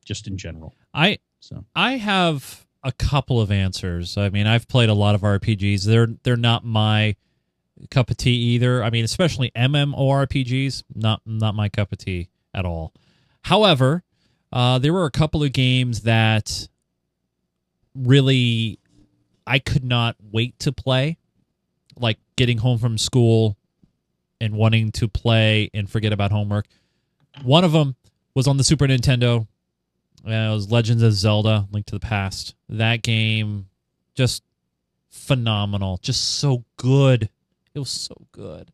just 0.04 0.26
in 0.26 0.36
general. 0.36 0.74
I 0.94 1.18
So 1.40 1.64
I 1.74 1.96
have 1.96 2.66
a 2.84 2.92
couple 2.92 3.40
of 3.40 3.50
answers. 3.50 4.16
I 4.16 4.28
mean, 4.28 4.46
I've 4.46 4.68
played 4.68 4.88
a 4.88 4.94
lot 4.94 5.14
of 5.14 5.20
RPGs. 5.20 5.84
They're 5.84 6.08
they're 6.22 6.36
not 6.36 6.64
my 6.64 7.16
cup 7.90 8.10
of 8.10 8.16
tea 8.16 8.36
either. 8.54 8.82
I 8.82 8.90
mean, 8.90 9.04
especially 9.04 9.50
MMORPGs, 9.56 10.84
not 10.94 11.22
not 11.26 11.54
my 11.54 11.68
cup 11.68 11.92
of 11.92 11.98
tea 11.98 12.28
at 12.54 12.64
all. 12.64 12.92
However, 13.42 14.04
uh, 14.52 14.78
there 14.78 14.92
were 14.92 15.06
a 15.06 15.10
couple 15.10 15.42
of 15.42 15.52
games 15.52 16.02
that 16.02 16.68
really 17.94 18.78
I 19.46 19.58
could 19.58 19.84
not 19.84 20.16
wait 20.30 20.58
to 20.60 20.72
play, 20.72 21.18
like 21.96 22.18
getting 22.36 22.58
home 22.58 22.78
from 22.78 22.98
school 22.98 23.56
and 24.40 24.54
wanting 24.54 24.92
to 24.92 25.08
play 25.08 25.70
and 25.72 25.88
forget 25.88 26.12
about 26.12 26.32
homework. 26.32 26.66
One 27.42 27.64
of 27.64 27.72
them 27.72 27.96
was 28.34 28.46
on 28.46 28.56
the 28.56 28.64
Super 28.64 28.86
Nintendo. 28.86 29.46
Uh, 30.26 30.30
it 30.30 30.54
was 30.54 30.70
Legends 30.70 31.02
of 31.02 31.12
Zelda: 31.12 31.66
Link 31.72 31.86
to 31.86 31.94
the 31.94 32.00
Past. 32.00 32.54
That 32.68 33.02
game, 33.02 33.66
just 34.14 34.42
phenomenal, 35.10 35.98
just 36.02 36.38
so 36.38 36.64
good. 36.76 37.28
It 37.74 37.78
was 37.78 37.90
so 37.90 38.14
good. 38.32 38.70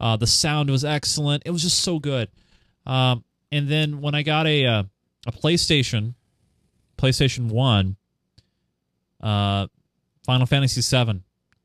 Uh, 0.00 0.16
the 0.16 0.26
sound 0.26 0.70
was 0.70 0.84
excellent. 0.84 1.44
It 1.46 1.50
was 1.50 1.62
just 1.62 1.80
so 1.80 1.98
good. 1.98 2.28
Um, 2.84 3.24
and 3.52 3.68
then 3.68 4.00
when 4.00 4.14
I 4.14 4.22
got 4.22 4.46
a 4.46 4.66
uh, 4.66 4.82
a 5.26 5.32
PlayStation, 5.32 6.14
PlayStation 6.96 7.50
One, 7.50 7.96
uh, 9.20 9.66
Final 10.24 10.46
Fantasy 10.46 10.80
VII. 10.80 11.22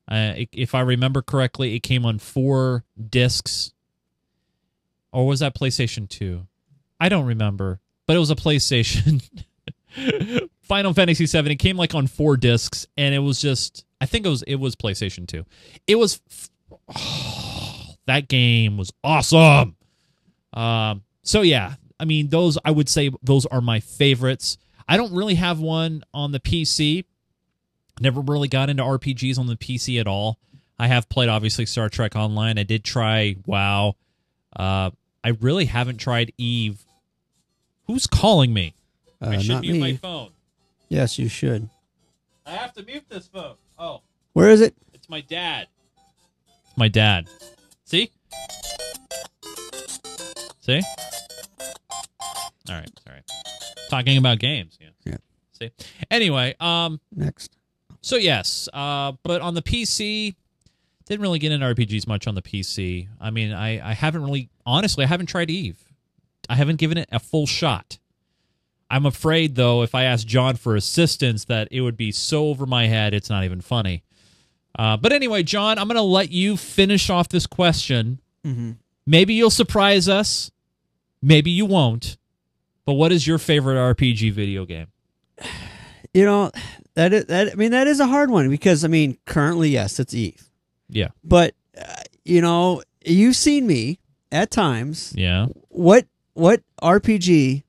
Uh, 0.08 0.44
if 0.52 0.74
I 0.74 0.80
remember 0.80 1.22
correctly, 1.22 1.76
it 1.76 1.80
came 1.80 2.04
on 2.04 2.18
four 2.18 2.84
discs, 3.08 3.72
or 5.12 5.26
was 5.26 5.40
that 5.40 5.54
PlayStation 5.54 6.08
Two? 6.08 6.46
I 6.98 7.08
don't 7.08 7.26
remember, 7.26 7.80
but 8.06 8.16
it 8.16 8.18
was 8.18 8.30
a 8.30 8.36
PlayStation. 8.36 9.22
Final 10.62 10.94
Fantasy 10.94 11.26
VII. 11.26 11.50
It 11.50 11.56
came 11.56 11.76
like 11.76 11.94
on 11.94 12.06
four 12.06 12.36
discs, 12.36 12.86
and 12.96 13.14
it 13.14 13.20
was 13.20 13.40
just. 13.40 13.84
I 14.00 14.06
think 14.06 14.24
it 14.24 14.28
was 14.30 14.42
it 14.42 14.56
was 14.56 14.74
PlayStation 14.76 15.26
Two. 15.26 15.44
It 15.86 15.96
was. 15.96 16.20
that 18.06 18.28
game 18.28 18.76
was 18.76 18.92
awesome. 19.04 19.76
Um. 20.52 21.02
So 21.22 21.42
yeah, 21.42 21.74
I 22.00 22.04
mean 22.06 22.28
those. 22.28 22.56
I 22.64 22.70
would 22.70 22.88
say 22.88 23.10
those 23.22 23.44
are 23.46 23.60
my 23.60 23.78
favorites. 23.80 24.56
I 24.88 24.96
don't 24.96 25.14
really 25.14 25.34
have 25.36 25.60
one 25.60 26.02
on 26.14 26.32
the 26.32 26.40
PC. 26.40 27.04
Never 28.00 28.20
really 28.22 28.48
got 28.48 28.70
into 28.70 28.82
RPGs 28.82 29.38
on 29.38 29.46
the 29.46 29.56
PC 29.56 30.00
at 30.00 30.06
all. 30.06 30.38
I 30.78 30.86
have 30.86 31.08
played 31.10 31.28
obviously 31.28 31.66
Star 31.66 31.90
Trek 31.90 32.16
Online. 32.16 32.58
I 32.58 32.62
did 32.62 32.82
try 32.82 33.36
WoW. 33.44 33.94
Uh, 34.56 34.90
I 35.22 35.28
really 35.40 35.66
haven't 35.66 35.98
tried 35.98 36.32
Eve. 36.38 36.82
Who's 37.86 38.06
calling 38.06 38.54
me? 38.54 38.74
Uh, 39.20 39.28
I 39.30 39.38
should 39.38 39.60
mute 39.60 39.74
me. 39.74 39.80
my 39.80 39.96
phone. 39.96 40.30
Yes, 40.88 41.18
you 41.18 41.28
should. 41.28 41.68
I 42.46 42.52
have 42.52 42.72
to 42.72 42.82
mute 42.82 43.04
this 43.10 43.26
phone. 43.28 43.56
Oh, 43.78 44.00
Where 44.32 44.48
is 44.48 44.62
it? 44.62 44.74
it's 44.94 45.08
my 45.10 45.20
dad. 45.20 45.66
It's 46.64 46.76
my 46.78 46.88
dad. 46.88 47.28
See? 47.84 48.10
See? 50.60 50.80
All 52.68 52.76
right, 52.76 52.90
all 53.06 53.14
right. 53.14 53.22
Talking 53.88 54.18
about 54.18 54.38
games. 54.38 54.78
Yeah. 54.80 54.88
Yeah. 55.04 55.16
See? 55.52 55.70
Anyway, 56.10 56.54
um, 56.60 57.00
Next. 57.14 57.56
so 58.00 58.16
yes, 58.16 58.68
uh, 58.72 59.12
but 59.22 59.40
on 59.40 59.54
the 59.54 59.62
PC, 59.62 60.34
didn't 61.06 61.22
really 61.22 61.40
get 61.40 61.50
into 61.50 61.66
RPGs 61.66 62.06
much 62.06 62.26
on 62.28 62.34
the 62.36 62.42
PC. 62.42 63.08
I 63.20 63.30
mean, 63.30 63.52
I, 63.52 63.90
I 63.90 63.94
haven't 63.94 64.22
really, 64.22 64.48
honestly, 64.64 65.04
I 65.04 65.08
haven't 65.08 65.26
tried 65.26 65.50
Eve. 65.50 65.76
I 66.48 66.54
haven't 66.54 66.76
given 66.76 66.98
it 66.98 67.08
a 67.10 67.18
full 67.18 67.46
shot. 67.46 67.98
I'm 68.88 69.06
afraid, 69.06 69.54
though, 69.56 69.82
if 69.82 69.94
I 69.94 70.04
ask 70.04 70.26
John 70.26 70.56
for 70.56 70.76
assistance, 70.76 71.44
that 71.46 71.68
it 71.70 71.80
would 71.80 71.96
be 71.96 72.12
so 72.12 72.46
over 72.46 72.66
my 72.66 72.86
head, 72.86 73.12
it's 73.14 73.30
not 73.30 73.44
even 73.44 73.60
funny. 73.60 74.04
Uh, 74.78 74.96
but 74.96 75.12
anyway, 75.12 75.42
John, 75.42 75.78
I'm 75.78 75.86
going 75.88 75.96
to 75.96 76.02
let 76.02 76.30
you 76.30 76.56
finish 76.56 77.10
off 77.10 77.28
this 77.28 77.46
question. 77.46 78.20
Mm-hmm. 78.46 78.72
Maybe 79.06 79.34
you'll 79.34 79.50
surprise 79.50 80.08
us. 80.08 80.50
Maybe 81.22 81.50
you 81.50 81.66
won't. 81.66 82.16
But 82.86 82.94
what 82.94 83.12
is 83.12 83.26
your 83.26 83.38
favorite 83.38 83.76
RPG 83.76 84.32
video 84.32 84.64
game? 84.64 84.88
You 86.12 86.24
know 86.24 86.50
that 86.94 87.12
is, 87.12 87.26
that 87.26 87.52
I 87.52 87.54
mean 87.54 87.70
that 87.70 87.86
is 87.86 88.00
a 88.00 88.06
hard 88.06 88.30
one 88.30 88.48
because 88.50 88.84
I 88.84 88.88
mean 88.88 89.16
currently 89.26 89.68
yes 89.70 90.00
it's 90.00 90.12
Eve, 90.12 90.50
Yeah. 90.88 91.08
but 91.22 91.54
uh, 91.80 91.84
you 92.24 92.40
know 92.40 92.82
you've 93.04 93.36
seen 93.36 93.66
me 93.66 94.00
at 94.32 94.50
times. 94.50 95.12
Yeah. 95.16 95.46
What 95.68 96.06
what 96.34 96.62
RPG? 96.82 97.62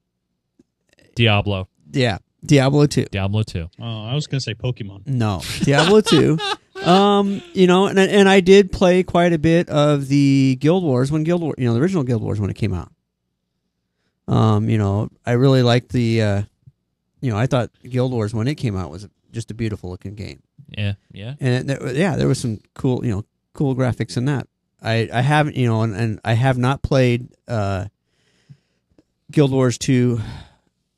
Diablo. 1.15 1.67
Yeah, 1.91 2.17
Diablo 2.45 2.85
two. 2.87 3.05
Diablo 3.11 3.43
2. 3.43 3.69
Oh, 3.79 4.05
I 4.05 4.15
was 4.15 4.25
gonna 4.27 4.41
say 4.41 4.53
Pokemon. 4.55 5.05
No, 5.07 5.41
Diablo 5.63 6.01
two. 6.01 6.37
Um, 6.81 7.43
you 7.53 7.67
know, 7.67 7.85
and 7.85 7.99
and 7.99 8.27
I 8.27 8.39
did 8.39 8.71
play 8.71 9.03
quite 9.03 9.33
a 9.33 9.37
bit 9.37 9.69
of 9.69 10.07
the 10.07 10.57
Guild 10.59 10.83
Wars 10.83 11.11
when 11.11 11.23
Guild 11.23 11.43
War, 11.43 11.53
you 11.59 11.65
know, 11.65 11.75
the 11.75 11.79
original 11.79 12.01
Guild 12.03 12.23
Wars 12.23 12.39
when 12.39 12.49
it 12.49 12.55
came 12.55 12.73
out. 12.73 12.91
Um, 14.31 14.69
you 14.69 14.77
know, 14.77 15.09
I 15.25 15.33
really 15.33 15.61
liked 15.61 15.91
the, 15.91 16.21
uh, 16.21 16.41
you 17.19 17.29
know, 17.31 17.37
I 17.37 17.47
thought 17.47 17.69
Guild 17.87 18.11
Wars 18.13 18.33
when 18.33 18.47
it 18.47 18.55
came 18.55 18.77
out 18.77 18.89
was 18.89 19.07
just 19.31 19.51
a 19.51 19.53
beautiful 19.53 19.89
looking 19.89 20.15
game, 20.15 20.41
Yeah, 20.69 20.93
yeah. 21.11 21.35
and 21.39 21.53
it, 21.55 21.67
there, 21.67 21.93
yeah, 21.93 22.15
there 22.15 22.27
was 22.27 22.39
some 22.39 22.59
cool, 22.73 23.05
you 23.05 23.11
know, 23.11 23.25
cool 23.53 23.75
graphics 23.75 24.15
in 24.17 24.25
that. 24.25 24.47
I 24.81 25.09
I 25.13 25.21
haven't, 25.21 25.55
you 25.57 25.67
know, 25.67 25.81
and, 25.83 25.93
and 25.95 26.19
I 26.23 26.33
have 26.33 26.57
not 26.57 26.81
played 26.81 27.27
uh, 27.47 27.87
Guild 29.31 29.51
Wars 29.51 29.77
two 29.77 30.21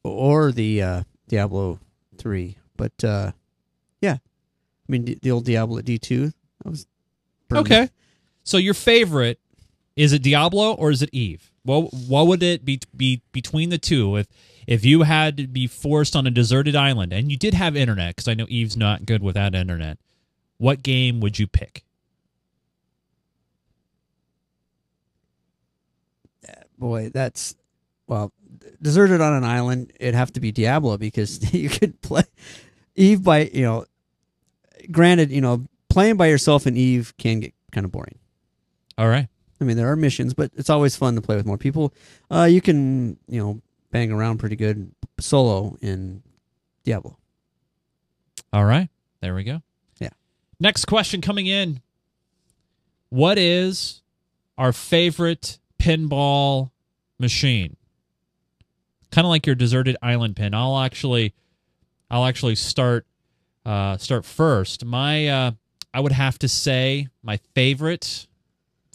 or 0.03 0.51
the 0.51 0.81
uh, 0.81 1.03
Diablo 1.27 1.79
three, 2.17 2.57
but 2.77 3.03
uh, 3.03 3.31
yeah, 3.99 4.17
I 4.21 4.91
mean 4.91 5.05
the, 5.05 5.17
the 5.21 5.31
old 5.31 5.45
Diablo 5.45 5.81
D 5.81 5.97
two. 5.97 6.27
That 6.63 6.69
was 6.69 6.85
pretty 7.49 7.61
Okay. 7.61 7.89
So 8.43 8.57
your 8.57 8.73
favorite 8.75 9.39
is 9.95 10.13
it 10.13 10.21
Diablo 10.23 10.73
or 10.73 10.91
is 10.91 11.01
it 11.01 11.09
Eve? 11.11 11.51
What 11.63 11.93
what 11.93 12.27
would 12.27 12.43
it 12.43 12.65
be 12.65 12.79
be 12.95 13.21
between 13.31 13.69
the 13.69 13.77
two 13.77 14.17
if 14.17 14.27
if 14.67 14.83
you 14.83 15.03
had 15.03 15.37
to 15.37 15.47
be 15.47 15.67
forced 15.67 16.15
on 16.15 16.27
a 16.27 16.31
deserted 16.31 16.75
island 16.75 17.13
and 17.13 17.31
you 17.31 17.37
did 17.37 17.53
have 17.53 17.75
internet 17.75 18.15
because 18.15 18.27
I 18.27 18.33
know 18.33 18.45
Eve's 18.49 18.77
not 18.77 19.05
good 19.05 19.23
without 19.23 19.55
internet. 19.55 19.97
What 20.57 20.83
game 20.83 21.19
would 21.19 21.39
you 21.39 21.47
pick? 21.47 21.83
boy, 26.83 27.09
that's 27.13 27.55
well, 28.07 28.33
deserted 28.81 29.21
on 29.21 29.33
an 29.33 29.43
island. 29.43 29.93
It'd 29.99 30.15
have 30.15 30.33
to 30.33 30.39
be 30.39 30.51
Diablo 30.51 30.97
because 30.97 31.53
you 31.53 31.69
could 31.69 32.01
play 32.01 32.23
Eve 32.95 33.23
by 33.23 33.49
you 33.53 33.63
know. 33.63 33.85
Granted, 34.91 35.31
you 35.31 35.39
know, 35.39 35.65
playing 35.89 36.17
by 36.17 36.27
yourself 36.27 36.67
in 36.67 36.75
Eve 36.75 37.13
can 37.17 37.39
get 37.39 37.53
kind 37.71 37.85
of 37.85 37.91
boring. 37.91 38.19
All 38.97 39.07
right. 39.07 39.29
I 39.61 39.63
mean, 39.63 39.77
there 39.77 39.91
are 39.91 39.95
missions, 39.95 40.33
but 40.33 40.51
it's 40.55 40.69
always 40.69 40.95
fun 40.95 41.15
to 41.15 41.21
play 41.21 41.35
with 41.35 41.45
more 41.45 41.57
people. 41.57 41.93
Uh, 42.29 42.43
you 42.43 42.61
can, 42.61 43.17
you 43.27 43.39
know, 43.39 43.61
bang 43.91 44.11
around 44.11 44.39
pretty 44.39 44.55
good 44.55 44.91
solo 45.19 45.77
in 45.81 46.23
Diablo. 46.83 47.17
All 48.51 48.65
right. 48.65 48.89
There 49.21 49.33
we 49.35 49.43
go. 49.43 49.61
Yeah. 49.99 50.09
Next 50.59 50.85
question 50.85 51.21
coming 51.21 51.47
in. 51.47 51.81
What 53.09 53.37
is 53.37 54.01
our 54.57 54.73
favorite 54.73 55.59
pinball 55.79 56.71
machine? 57.19 57.77
Kind 59.11 59.25
of 59.25 59.29
like 59.29 59.45
your 59.45 59.55
deserted 59.55 59.95
island 60.01 60.35
pin. 60.35 60.53
I'll 60.53 60.79
actually 60.79 61.33
I'll 62.09 62.25
actually 62.25 62.55
start 62.55 63.05
uh 63.65 63.97
start 63.97 64.25
first. 64.25 64.83
My 64.83 65.27
uh 65.27 65.51
I 65.93 65.99
would 65.99 66.11
have 66.11 66.39
to 66.39 66.47
say 66.47 67.07
my 67.21 67.37
favorite 67.53 68.27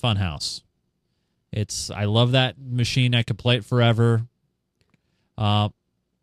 Funhouse. 0.02 0.62
It's 1.52 1.90
I 1.90 2.04
love 2.04 2.32
that 2.32 2.56
machine. 2.58 3.14
I 3.14 3.22
could 3.22 3.38
play 3.38 3.56
it 3.56 3.64
forever. 3.64 4.22
Uh 5.36 5.68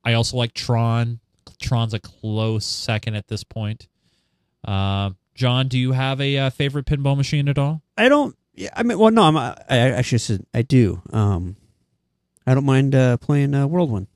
I 0.03 0.13
also 0.13 0.37
like 0.37 0.53
Tron. 0.53 1.19
Tron's 1.59 1.93
a 1.93 1.99
close 1.99 2.65
second 2.65 3.15
at 3.15 3.27
this 3.27 3.43
point. 3.43 3.87
Uh, 4.63 5.11
John, 5.33 5.67
do 5.67 5.77
you 5.79 5.91
have 5.93 6.21
a 6.21 6.37
uh, 6.37 6.49
favorite 6.49 6.85
pinball 6.85 7.17
machine 7.17 7.47
at 7.49 7.57
all? 7.57 7.81
I 7.97 8.07
don't. 8.09 8.35
Yeah, 8.53 8.69
I 8.75 8.83
mean, 8.83 8.99
well, 8.99 9.11
no, 9.11 9.23
I'm. 9.23 9.35
I, 9.37 9.55
I 9.69 9.77
actually 9.77 10.19
said 10.19 10.45
I 10.53 10.61
do. 10.61 11.01
Um, 11.11 11.55
I 12.45 12.53
don't 12.53 12.65
mind 12.65 12.93
uh, 12.93 13.17
playing 13.17 13.53
uh, 13.55 13.65
Whirlwind. 13.67 14.07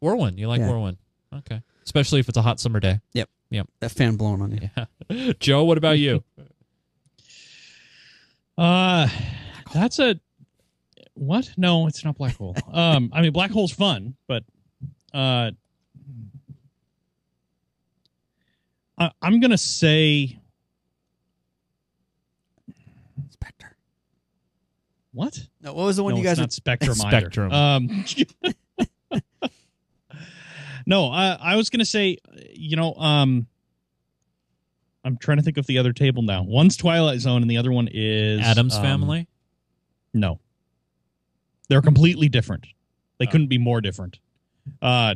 Whirlwind. 0.00 0.38
You 0.38 0.48
like 0.48 0.60
Yeah. 0.60 0.70
Whirlwind? 0.70 0.96
Okay. 1.34 1.62
Especially 1.84 2.20
if 2.20 2.28
it's 2.28 2.38
a 2.38 2.42
hot 2.42 2.60
summer 2.60 2.80
day. 2.80 3.00
Yep. 3.12 3.28
Yep. 3.50 3.68
That 3.80 3.90
fan 3.90 4.16
blowing 4.16 4.40
on 4.42 4.52
you. 4.52 4.70
Yeah. 5.10 5.32
Joe, 5.40 5.64
what 5.64 5.78
about 5.78 5.98
you? 5.98 6.24
Uh, 8.58 9.08
that's 9.74 9.98
a 9.98 10.18
what? 11.14 11.50
No, 11.56 11.86
it's 11.86 12.04
not 12.04 12.16
black 12.16 12.36
hole. 12.36 12.54
um, 12.72 13.10
I 13.12 13.22
mean, 13.22 13.32
black 13.32 13.50
hole's 13.50 13.72
fun, 13.72 14.14
but 14.28 14.44
uh, 15.12 15.50
I, 18.98 19.10
I'm 19.20 19.40
gonna 19.40 19.58
say 19.58 20.38
Spectre. 23.30 23.76
what? 25.12 25.38
No, 25.60 25.74
what 25.74 25.84
was 25.84 25.96
the 25.96 26.04
one 26.04 26.14
no, 26.14 26.18
you 26.18 26.24
guys? 26.24 26.32
it's 26.32 26.40
not 26.40 26.52
Spectrum. 26.52 26.94
Spectrum. 26.94 27.52
Um, 27.52 28.04
no, 30.86 31.06
I, 31.08 31.36
I 31.40 31.56
was 31.56 31.70
gonna 31.70 31.84
say, 31.84 32.18
you 32.52 32.76
know, 32.76 32.94
um, 32.94 33.46
I'm 35.06 35.16
trying 35.16 35.36
to 35.38 35.42
think 35.42 35.56
of 35.56 35.66
the 35.66 35.78
other 35.78 35.92
table 35.92 36.22
now. 36.22 36.42
One's 36.42 36.76
Twilight 36.76 37.20
Zone, 37.20 37.40
and 37.42 37.50
the 37.50 37.56
other 37.58 37.70
one 37.72 37.88
is 37.92 38.40
Addams 38.40 38.74
um, 38.74 38.82
family? 38.82 39.28
No, 40.12 40.40
they're 41.68 41.80
completely 41.82 42.28
different. 42.28 42.66
They 43.18 43.26
Oh. 43.26 43.30
couldn't 43.30 43.46
be 43.46 43.58
more 43.58 43.80
different. 43.80 44.18
Uh, 44.82 45.14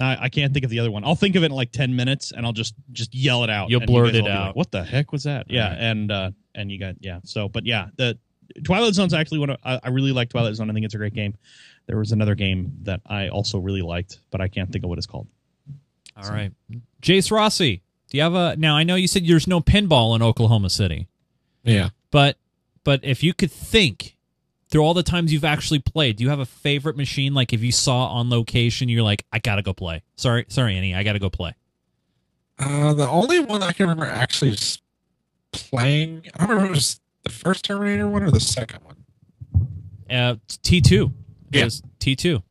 I, 0.00 0.16
I 0.22 0.28
can't 0.30 0.52
think 0.54 0.64
of 0.64 0.70
the 0.70 0.78
other 0.78 0.90
one. 0.90 1.04
I'll 1.04 1.14
think 1.14 1.36
of 1.36 1.42
it 1.42 1.46
in 1.46 1.52
like 1.52 1.70
ten 1.72 1.94
minutes, 1.94 2.32
and 2.32 2.46
I'll 2.46 2.52
just 2.54 2.74
just 2.92 3.14
yell 3.14 3.44
it 3.44 3.50
out. 3.50 3.68
You'll 3.70 3.82
and 3.82 3.90
you 3.90 3.94
blurt 3.94 4.08
it 4.08 4.12
be 4.12 4.22
like, 4.22 4.30
out. 4.30 4.56
what 4.56 4.70
the 4.70 4.82
heck 4.82 5.12
was 5.12 5.24
that? 5.24 5.50
Yeah, 5.50 5.68
Right. 5.68 5.78
and 5.78 6.10
uh, 6.10 6.30
and 6.54 6.72
you 6.72 6.78
got 6.78 6.96
yeah. 7.00 7.20
So, 7.24 7.48
but 7.48 7.66
yeah, 7.66 7.88
the 7.96 8.18
Twilight 8.64 8.94
Zone's 8.94 9.12
actually 9.12 9.38
one. 9.40 9.50
Of, 9.50 9.58
I, 9.62 9.78
I 9.84 9.88
really 9.90 10.12
like 10.12 10.30
Twilight 10.30 10.54
Zone. 10.54 10.70
I 10.70 10.72
think 10.72 10.86
it's 10.86 10.94
a 10.94 10.98
great 10.98 11.14
game. 11.14 11.34
There 11.86 11.98
was 11.98 12.12
another 12.12 12.34
game 12.34 12.72
that 12.82 13.00
I 13.06 13.28
also 13.28 13.58
really 13.58 13.82
liked, 13.82 14.20
but 14.30 14.40
I 14.40 14.48
can't 14.48 14.70
think 14.72 14.84
of 14.84 14.88
what 14.88 14.96
it's 14.98 15.06
called. 15.06 15.26
All 16.16 16.30
right. 16.30 16.52
Jace 17.02 17.30
Rossi, 17.30 17.82
do 18.10 18.16
you 18.16 18.22
have 18.22 18.34
a. 18.34 18.56
Now, 18.56 18.76
I 18.76 18.82
know 18.84 18.94
you 18.94 19.08
said 19.08 19.26
there's 19.26 19.46
no 19.46 19.60
pinball 19.60 20.14
in 20.14 20.22
Oklahoma 20.22 20.70
City, 20.70 21.08
Yeah. 21.64 21.90
but 22.10 22.36
but 22.84 23.00
if 23.04 23.22
you 23.22 23.32
could 23.34 23.50
think 23.50 24.16
through 24.68 24.82
all 24.82 24.94
the 24.94 25.02
times 25.02 25.32
you've 25.32 25.44
actually 25.44 25.78
played, 25.80 26.16
do 26.16 26.24
you 26.24 26.30
have 26.30 26.38
a 26.40 26.46
favorite 26.46 26.96
machine? 26.96 27.34
Like 27.34 27.52
if 27.52 27.62
you 27.62 27.72
saw 27.72 28.06
on 28.08 28.30
location, 28.30 28.88
you're 28.88 29.02
like, 29.02 29.24
I 29.32 29.38
gotta 29.38 29.62
go 29.62 29.72
play. 29.72 30.02
Sorry, 30.16 30.44
sorry, 30.48 30.76
Annie, 30.76 30.94
I 30.94 31.02
gotta 31.02 31.18
go 31.18 31.30
play. 31.30 31.54
Uh, 32.58 32.92
the 32.94 33.08
only 33.08 33.40
one 33.40 33.62
I 33.62 33.72
can 33.72 33.84
remember 33.88 34.04
actually 34.06 34.56
playing, 35.52 36.22
I 36.34 36.38
don't 36.40 36.48
remember 36.50 36.64
if 36.64 36.70
it 36.70 36.74
was 36.74 37.00
the 37.24 37.30
first 37.30 37.64
Terminator 37.64 38.08
one 38.08 38.22
or 38.22 38.30
the 38.30 38.40
second 38.40 38.80
one. 38.84 38.96
Uh, 40.10 40.36
T2. 40.48 41.12
Yes, 41.50 41.82
Yeah. 42.04 42.14
T2. 42.14 42.42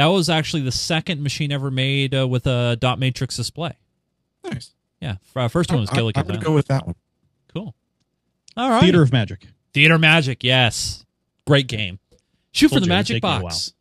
Yeah. 0.00 0.06
That 0.06 0.12
was 0.12 0.28
actually 0.30 0.62
the 0.62 0.72
second 0.72 1.22
machine 1.22 1.52
ever 1.52 1.70
made 1.70 2.14
uh, 2.14 2.26
with 2.28 2.46
a 2.46 2.76
dot 2.80 2.98
matrix 2.98 3.36
display. 3.36 3.72
Nice. 4.44 4.72
Yeah. 5.00 5.16
F- 5.22 5.36
uh, 5.36 5.48
first 5.48 5.70
one 5.70 5.80
was 5.80 5.90
I- 5.90 5.94
Gilligan. 5.96 6.20
I'm 6.20 6.26
going 6.26 6.40
to 6.40 6.46
go 6.46 6.54
with 6.54 6.68
that 6.68 6.86
one. 6.86 6.94
Cool. 7.54 7.74
All 8.56 8.70
right. 8.70 8.82
Theater 8.82 9.02
of 9.02 9.12
Magic. 9.12 9.46
Theater 9.72 9.98
Magic. 9.98 10.42
Yes. 10.44 11.04
Great 11.46 11.66
game. 11.66 11.98
Shoot 12.52 12.68
for 12.68 12.80
the 12.80 12.86
you 12.86 12.88
magic 12.88 13.16
take 13.16 13.22
me 13.22 13.36
a 13.36 13.40
box. 13.40 13.72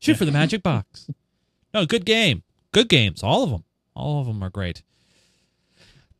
Shoot 0.00 0.16
for 0.16 0.24
the 0.24 0.32
magic 0.32 0.62
box. 0.62 1.08
No, 1.72 1.86
good 1.86 2.04
game. 2.04 2.42
Good 2.72 2.88
games. 2.88 3.22
All 3.22 3.44
of 3.44 3.50
them. 3.50 3.64
All 3.94 4.20
of 4.20 4.26
them 4.26 4.42
are 4.42 4.50
great. 4.50 4.82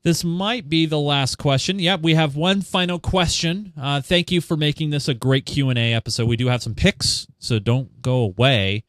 This 0.02 0.24
might 0.24 0.68
be 0.68 0.86
the 0.86 0.98
last 0.98 1.36
question. 1.36 1.78
Yep, 1.78 2.00
we 2.02 2.14
have 2.14 2.34
one 2.34 2.60
final 2.62 2.98
question. 2.98 3.72
Uh, 3.80 4.00
thank 4.00 4.32
you 4.32 4.40
for 4.40 4.56
making 4.56 4.90
this 4.90 5.06
a 5.08 5.14
great 5.14 5.46
Q 5.46 5.68
and 5.70 5.78
A 5.78 5.92
episode. 5.92 6.26
We 6.28 6.36
do 6.36 6.48
have 6.48 6.62
some 6.62 6.74
picks, 6.74 7.26
so 7.38 7.58
don't 7.58 8.02
go 8.02 8.16
away. 8.16 8.84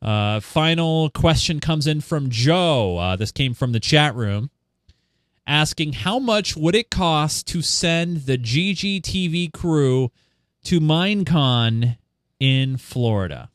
Uh, 0.00 0.40
final 0.40 1.10
question 1.10 1.60
comes 1.60 1.86
in 1.86 2.00
from 2.00 2.30
Joe. 2.30 2.98
Uh, 2.98 3.16
this 3.16 3.32
came 3.32 3.54
from 3.54 3.72
the 3.72 3.80
chat 3.80 4.14
room, 4.14 4.50
asking 5.46 5.92
how 5.92 6.18
much 6.18 6.56
would 6.56 6.74
it 6.74 6.90
cost 6.90 7.46
to 7.48 7.62
send 7.62 8.26
the 8.26 8.38
GGTV 8.38 9.52
crew 9.52 10.10
to 10.64 10.80
MineCon 10.80 11.96
in 12.38 12.76
Florida? 12.76 13.50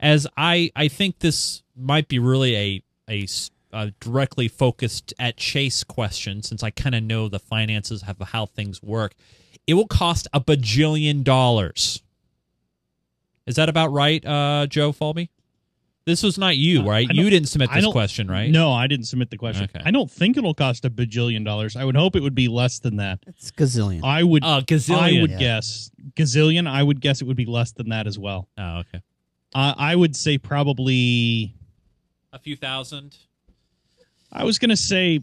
As 0.00 0.26
I, 0.36 0.70
I 0.74 0.88
think 0.88 1.20
this 1.20 1.62
might 1.76 2.08
be 2.08 2.18
really 2.18 2.82
a 3.08 3.26
uh, 3.72 3.90
directly 4.00 4.48
focused 4.48 5.12
at 5.18 5.36
Chase 5.36 5.84
question, 5.84 6.42
since 6.42 6.62
I 6.62 6.70
kind 6.70 6.94
of 6.94 7.02
know 7.02 7.28
the 7.28 7.38
finances 7.38 8.02
of 8.06 8.16
how 8.28 8.46
things 8.46 8.82
work. 8.82 9.14
It 9.66 9.74
will 9.74 9.86
cost 9.86 10.26
a 10.32 10.40
bajillion 10.40 11.22
dollars. 11.22 12.02
Is 13.48 13.56
that 13.56 13.68
about 13.68 13.92
right, 13.92 14.24
uh, 14.24 14.66
Joe 14.68 14.92
Falby? 14.92 15.30
This 16.04 16.22
was 16.22 16.38
not 16.38 16.56
you, 16.56 16.80
Uh, 16.80 16.84
right? 16.84 17.06
I 17.10 17.12
You 17.12 17.28
didn't 17.28 17.48
submit 17.48 17.70
this 17.74 17.86
question, 17.86 18.28
right? 18.28 18.50
No, 18.50 18.72
I 18.72 18.86
didn't 18.86 19.04
submit 19.06 19.28
the 19.30 19.36
question. 19.36 19.64
Okay. 19.64 19.82
I 19.84 19.90
don't 19.90 20.10
think 20.10 20.36
it'll 20.38 20.54
cost 20.54 20.84
a 20.86 20.90
bajillion 20.90 21.44
dollars. 21.44 21.76
I 21.76 21.84
would 21.84 21.96
hope 21.96 22.16
it 22.16 22.22
would 22.22 22.34
be 22.34 22.48
less 22.48 22.78
than 22.78 22.96
that. 22.96 23.18
It's 23.26 23.50
gazillion. 23.50 24.02
I 24.04 24.22
would. 24.22 24.42
Uh, 24.42 24.62
gazillion. 24.62 25.18
I 25.18 25.20
would 25.20 25.30
Yeah. 25.32 25.38
guess 25.38 25.90
gazillion. 26.14 26.66
I 26.66 26.82
would 26.82 27.00
guess 27.02 27.20
it 27.20 27.24
would 27.26 27.36
be 27.36 27.44
less 27.44 27.72
than 27.72 27.90
that 27.90 28.06
as 28.06 28.18
well. 28.18 28.48
Oh, 28.56 28.78
okay. 28.78 29.02
Uh, 29.54 29.74
I 29.76 29.96
would 29.96 30.16
say 30.16 30.38
probably. 30.38 31.54
A 32.32 32.38
few 32.38 32.56
thousand. 32.56 33.16
I 34.32 34.44
was 34.44 34.58
gonna 34.58 34.76
say. 34.76 35.20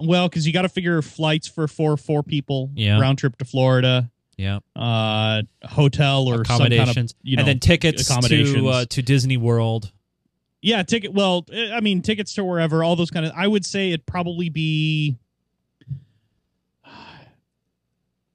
Well, 0.00 0.28
because 0.28 0.46
you 0.46 0.52
got 0.52 0.62
to 0.62 0.68
figure 0.68 1.00
flights 1.02 1.48
for 1.48 1.66
four 1.68 1.96
four 1.96 2.22
people, 2.22 2.70
Yeah. 2.74 2.98
round 3.00 3.18
trip 3.18 3.36
to 3.38 3.44
Florida, 3.44 4.10
Yeah. 4.38 4.60
uh, 4.74 5.42
hotel 5.64 6.26
or 6.28 6.44
some 6.44 6.58
kind 6.60 6.72
of, 6.72 6.78
accommodations, 6.78 7.14
you 7.22 7.36
know, 7.36 7.40
and 7.40 7.48
then 7.48 7.58
tickets 7.58 8.06
to 8.06 8.68
uh, 8.68 8.84
to 8.86 9.02
Disney 9.02 9.36
World. 9.36 9.92
Yeah, 10.62 10.82
ticket. 10.84 11.12
Well, 11.12 11.44
eh, 11.52 11.70
I 11.74 11.80
mean, 11.80 12.00
tickets 12.02 12.32
to 12.34 12.44
wherever, 12.44 12.82
all 12.82 12.96
those 12.96 13.10
kind 13.10 13.26
of. 13.26 13.32
I 13.36 13.46
would 13.46 13.66
say 13.66 13.88
it'd 13.90 14.06
probably 14.06 14.48
be 14.48 15.18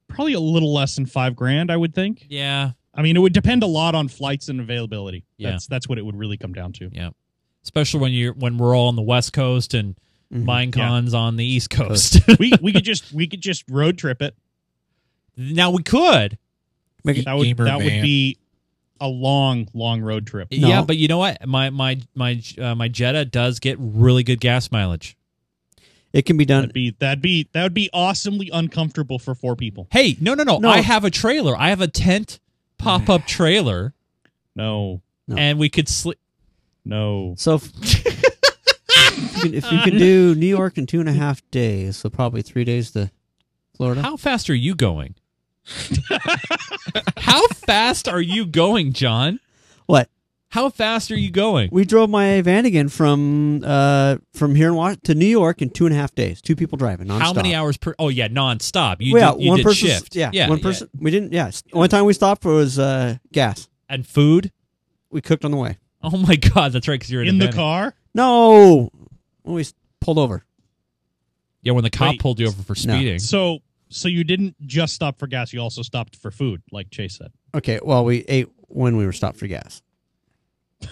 probably 0.08 0.34
a 0.34 0.40
little 0.40 0.72
less 0.72 0.94
than 0.94 1.06
five 1.06 1.34
grand. 1.36 1.70
I 1.70 1.76
would 1.76 1.94
think. 1.94 2.26
Yeah, 2.28 2.72
I 2.94 3.02
mean, 3.02 3.16
it 3.16 3.20
would 3.20 3.32
depend 3.32 3.62
a 3.62 3.66
lot 3.66 3.94
on 3.94 4.08
flights 4.08 4.48
and 4.48 4.60
availability. 4.60 5.24
Yeah. 5.36 5.50
That's 5.50 5.66
that's 5.66 5.88
what 5.88 5.98
it 5.98 6.04
would 6.04 6.16
really 6.16 6.36
come 6.36 6.52
down 6.52 6.72
to. 6.74 6.90
Yeah. 6.92 7.10
Especially 7.62 8.00
when 8.00 8.12
you're 8.12 8.34
when 8.34 8.58
we're 8.58 8.76
all 8.76 8.88
on 8.88 8.96
the 8.96 9.02
West 9.02 9.32
Coast 9.32 9.74
and 9.74 9.96
Mhm. 10.32 10.44
Minecon's 10.46 11.14
on 11.14 11.36
the 11.36 11.44
East 11.44 11.70
Coast. 11.70 12.18
we 12.38 12.52
we 12.60 12.72
could 12.72 12.84
just 12.84 13.12
we 13.12 13.26
could 13.26 13.40
just 13.40 13.64
road 13.70 13.98
trip 13.98 14.22
it. 14.22 14.34
Now 15.36 15.70
we 15.70 15.82
could. 15.82 16.38
Make 17.04 17.24
That 17.24 17.34
would 17.36 17.56
that 17.58 17.78
would 17.78 18.02
be 18.02 18.38
a 19.00 19.08
long 19.08 19.68
long 19.74 20.00
road 20.00 20.26
trip. 20.26 20.48
No. 20.50 20.68
Yeah, 20.68 20.82
but 20.82 20.96
you 20.96 21.08
know 21.08 21.18
what? 21.18 21.46
My 21.46 21.70
my 21.70 22.00
my 22.14 22.40
uh, 22.58 22.74
my 22.74 22.88
Jetta 22.88 23.24
does 23.26 23.58
get 23.58 23.76
really 23.78 24.22
good 24.22 24.40
gas 24.40 24.72
mileage. 24.72 25.16
It 26.14 26.22
can 26.26 26.36
be 26.36 26.44
done. 26.44 26.62
That'd 26.62 26.72
be 26.74 26.96
that'd 26.98 27.20
be 27.22 27.48
that 27.52 27.62
would 27.64 27.74
be 27.74 27.90
awesomely 27.92 28.48
uncomfortable 28.52 29.18
for 29.18 29.34
four 29.34 29.56
people. 29.56 29.88
Hey, 29.90 30.16
no, 30.20 30.34
no, 30.34 30.44
no. 30.44 30.58
No. 30.58 30.70
I 30.70 30.80
have 30.80 31.04
a 31.04 31.10
trailer. 31.10 31.56
I 31.56 31.70
have 31.70 31.80
a 31.80 31.88
tent 31.88 32.38
pop 32.78 33.10
up 33.10 33.26
trailer, 33.26 33.94
No, 34.54 35.02
No. 35.26 35.36
and 35.36 35.58
we 35.58 35.68
could 35.68 35.88
sleep. 35.88 36.18
no. 36.84 37.34
So 37.36 37.56
if, 37.56 37.72
if, 37.82 39.36
you 39.36 39.40
can, 39.42 39.54
if 39.54 39.72
you 39.72 39.78
can 39.80 39.98
do 39.98 40.34
New 40.36 40.46
York 40.46 40.78
in 40.78 40.86
two 40.86 41.00
and 41.00 41.08
a 41.08 41.12
half 41.12 41.42
days, 41.50 41.96
so 41.96 42.08
probably 42.08 42.42
three 42.42 42.64
days 42.64 42.92
to 42.92 43.10
Florida. 43.76 44.00
How 44.02 44.16
fast 44.16 44.48
are 44.48 44.54
you 44.54 44.74
going? 44.76 45.16
How 47.16 47.46
fast 47.48 48.08
are 48.08 48.20
you 48.20 48.46
going, 48.46 48.92
John? 48.92 49.40
What? 49.86 50.08
How 50.50 50.68
fast 50.70 51.10
are 51.10 51.16
you 51.18 51.30
going? 51.32 51.68
We 51.72 51.84
drove 51.84 52.10
my 52.10 52.40
van 52.42 52.64
again 52.64 52.88
from 52.88 53.62
uh 53.64 54.18
from 54.34 54.54
here 54.54 54.68
in 54.68 54.74
Was- 54.76 54.98
to 55.04 55.14
New 55.14 55.26
York 55.26 55.60
in 55.62 55.70
two 55.70 55.84
and 55.86 55.94
a 55.94 55.98
half 55.98 56.14
days. 56.14 56.40
Two 56.40 56.54
people 56.54 56.78
driving 56.78 57.08
nonstop. 57.08 57.20
How 57.22 57.32
many 57.32 57.54
hours 57.56 57.76
per? 57.76 57.94
Oh 57.98 58.08
yeah, 58.08 58.28
nonstop. 58.28 58.96
You 59.00 59.14
Well, 59.14 59.32
did, 59.34 59.40
yeah, 59.40 59.44
you 59.44 59.50
one 59.50 59.56
did 59.58 59.64
person. 59.64 59.88
shift. 59.88 60.14
Yeah, 60.14 60.30
yeah, 60.32 60.48
one 60.48 60.58
yeah. 60.58 60.62
person. 60.62 60.88
We 60.98 61.10
didn't. 61.10 61.32
Yeah, 61.32 61.50
only 61.72 61.88
time 61.88 62.04
we 62.04 62.12
stopped 62.12 62.44
was 62.44 62.78
uh 62.78 63.16
gas. 63.32 63.68
and 63.88 64.06
food. 64.06 64.52
We 65.10 65.20
cooked 65.20 65.44
on 65.44 65.50
the 65.50 65.56
way. 65.56 65.78
Oh 66.02 66.16
my 66.16 66.36
god, 66.36 66.72
that's 66.72 66.86
right. 66.86 66.94
Because 66.94 67.10
you're 67.10 67.22
in, 67.22 67.28
In 67.28 67.38
the 67.38 67.50
car? 67.52 67.94
No, 68.14 68.90
when 69.42 69.54
we 69.56 69.66
pulled 70.00 70.18
over. 70.18 70.44
Yeah, 71.62 71.72
when 71.72 71.82
the 71.82 71.90
cop 71.90 72.10
Wait. 72.10 72.20
pulled 72.20 72.38
you 72.38 72.46
over 72.46 72.62
for 72.62 72.74
No. 72.86 72.94
speeding. 72.94 73.18
So 73.18 73.58
so 73.94 74.08
you 74.08 74.24
didn't 74.24 74.54
just 74.66 74.94
stop 74.94 75.18
for 75.18 75.26
gas, 75.26 75.52
you 75.52 75.60
also 75.60 75.82
stopped 75.82 76.16
for 76.16 76.30
food, 76.30 76.62
like 76.72 76.90
Chase 76.90 77.16
said. 77.18 77.32
Okay, 77.54 77.78
well 77.82 78.04
we 78.04 78.24
ate 78.28 78.48
when 78.68 78.96
we 78.96 79.06
were 79.06 79.12
stopped 79.12 79.38
for 79.38 79.46
gas. 79.46 79.82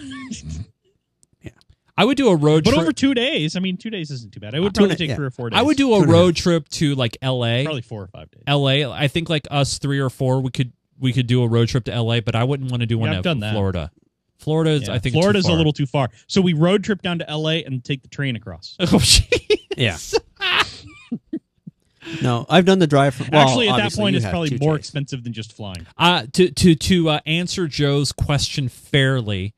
Yeah. 1.44 1.50
I 1.96 2.04
would 2.04 2.16
do 2.16 2.28
a 2.28 2.36
road 2.36 2.62
But 2.62 2.70
trip. 2.70 2.76
But 2.76 2.82
over 2.82 2.92
two 2.92 3.14
days, 3.14 3.56
I 3.56 3.58
mean, 3.58 3.76
two 3.76 3.90
days 3.90 4.12
isn't 4.12 4.32
too 4.32 4.38
bad. 4.38 4.54
It 4.54 4.60
would 4.60 4.74
probably 4.74 4.94
take 4.94 5.08
yeah. 5.08 5.16
three 5.16 5.26
or 5.26 5.30
four 5.32 5.50
days. 5.50 5.58
I 5.58 5.62
would 5.62 5.76
do 5.76 5.92
a 5.94 6.06
road 6.06 6.36
trip 6.36 6.68
to 6.68 6.94
like 6.94 7.18
L.A. 7.20 7.64
probably 7.64 7.82
four 7.82 8.02
or 8.02 8.06
five 8.06 8.30
days. 8.30 8.44
L.A. 8.46 8.84
I 8.84 9.08
think 9.08 9.28
like 9.28 9.48
us 9.50 9.78
three 9.78 9.98
or 9.98 10.08
four, 10.08 10.40
we 10.40 10.52
could 10.52 10.72
we 11.00 11.12
could 11.12 11.26
do 11.26 11.42
a 11.42 11.48
road 11.48 11.66
trip 11.66 11.86
to 11.86 11.92
L.A. 11.92 12.20
But 12.20 12.36
I 12.36 12.44
wouldn't 12.44 12.70
want 12.70 12.82
to 12.82 12.86
do 12.86 12.96
one 12.96 13.10
Yeah, 13.10 13.18
I've 13.18 13.24
done 13.24 13.40
that. 13.40 13.52
Florida. 13.52 13.90
Florida 14.38 14.70
is, 14.70 14.88
Yeah, 14.88 14.94
I 14.94 14.98
think, 15.00 15.14
Florida's 15.14 15.46
too 15.46 15.52
a 15.52 15.54
little 15.54 15.72
too 15.72 15.86
far. 15.86 16.10
So 16.28 16.40
we 16.40 16.52
road 16.52 16.84
trip 16.84 17.02
down 17.02 17.18
to 17.20 17.26
LA 17.28 17.62
and 17.64 17.82
take 17.82 18.02
the 18.02 18.08
train 18.08 18.36
across. 18.36 18.76
Oh, 18.80 18.86
jeez. 18.86 19.58
Yeah. 19.76 19.96
No, 22.22 22.46
I've 22.48 22.64
done 22.64 22.78
the 22.78 22.86
drive. 22.86 23.14
For, 23.14 23.24
well, 23.30 23.46
Actually, 23.46 23.68
at 23.68 23.76
that 23.76 23.94
point, 23.94 24.16
it's 24.16 24.24
probably 24.24 24.58
more 24.58 24.76
J's. 24.76 24.86
expensive 24.86 25.22
than 25.24 25.32
just 25.32 25.52
flying. 25.52 25.86
Uh, 25.96 26.26
to 26.32 26.50
to 26.50 26.74
to 26.74 27.08
uh, 27.10 27.20
answer 27.26 27.66
Joe's 27.68 28.12
question 28.12 28.68
fairly, 28.68 29.54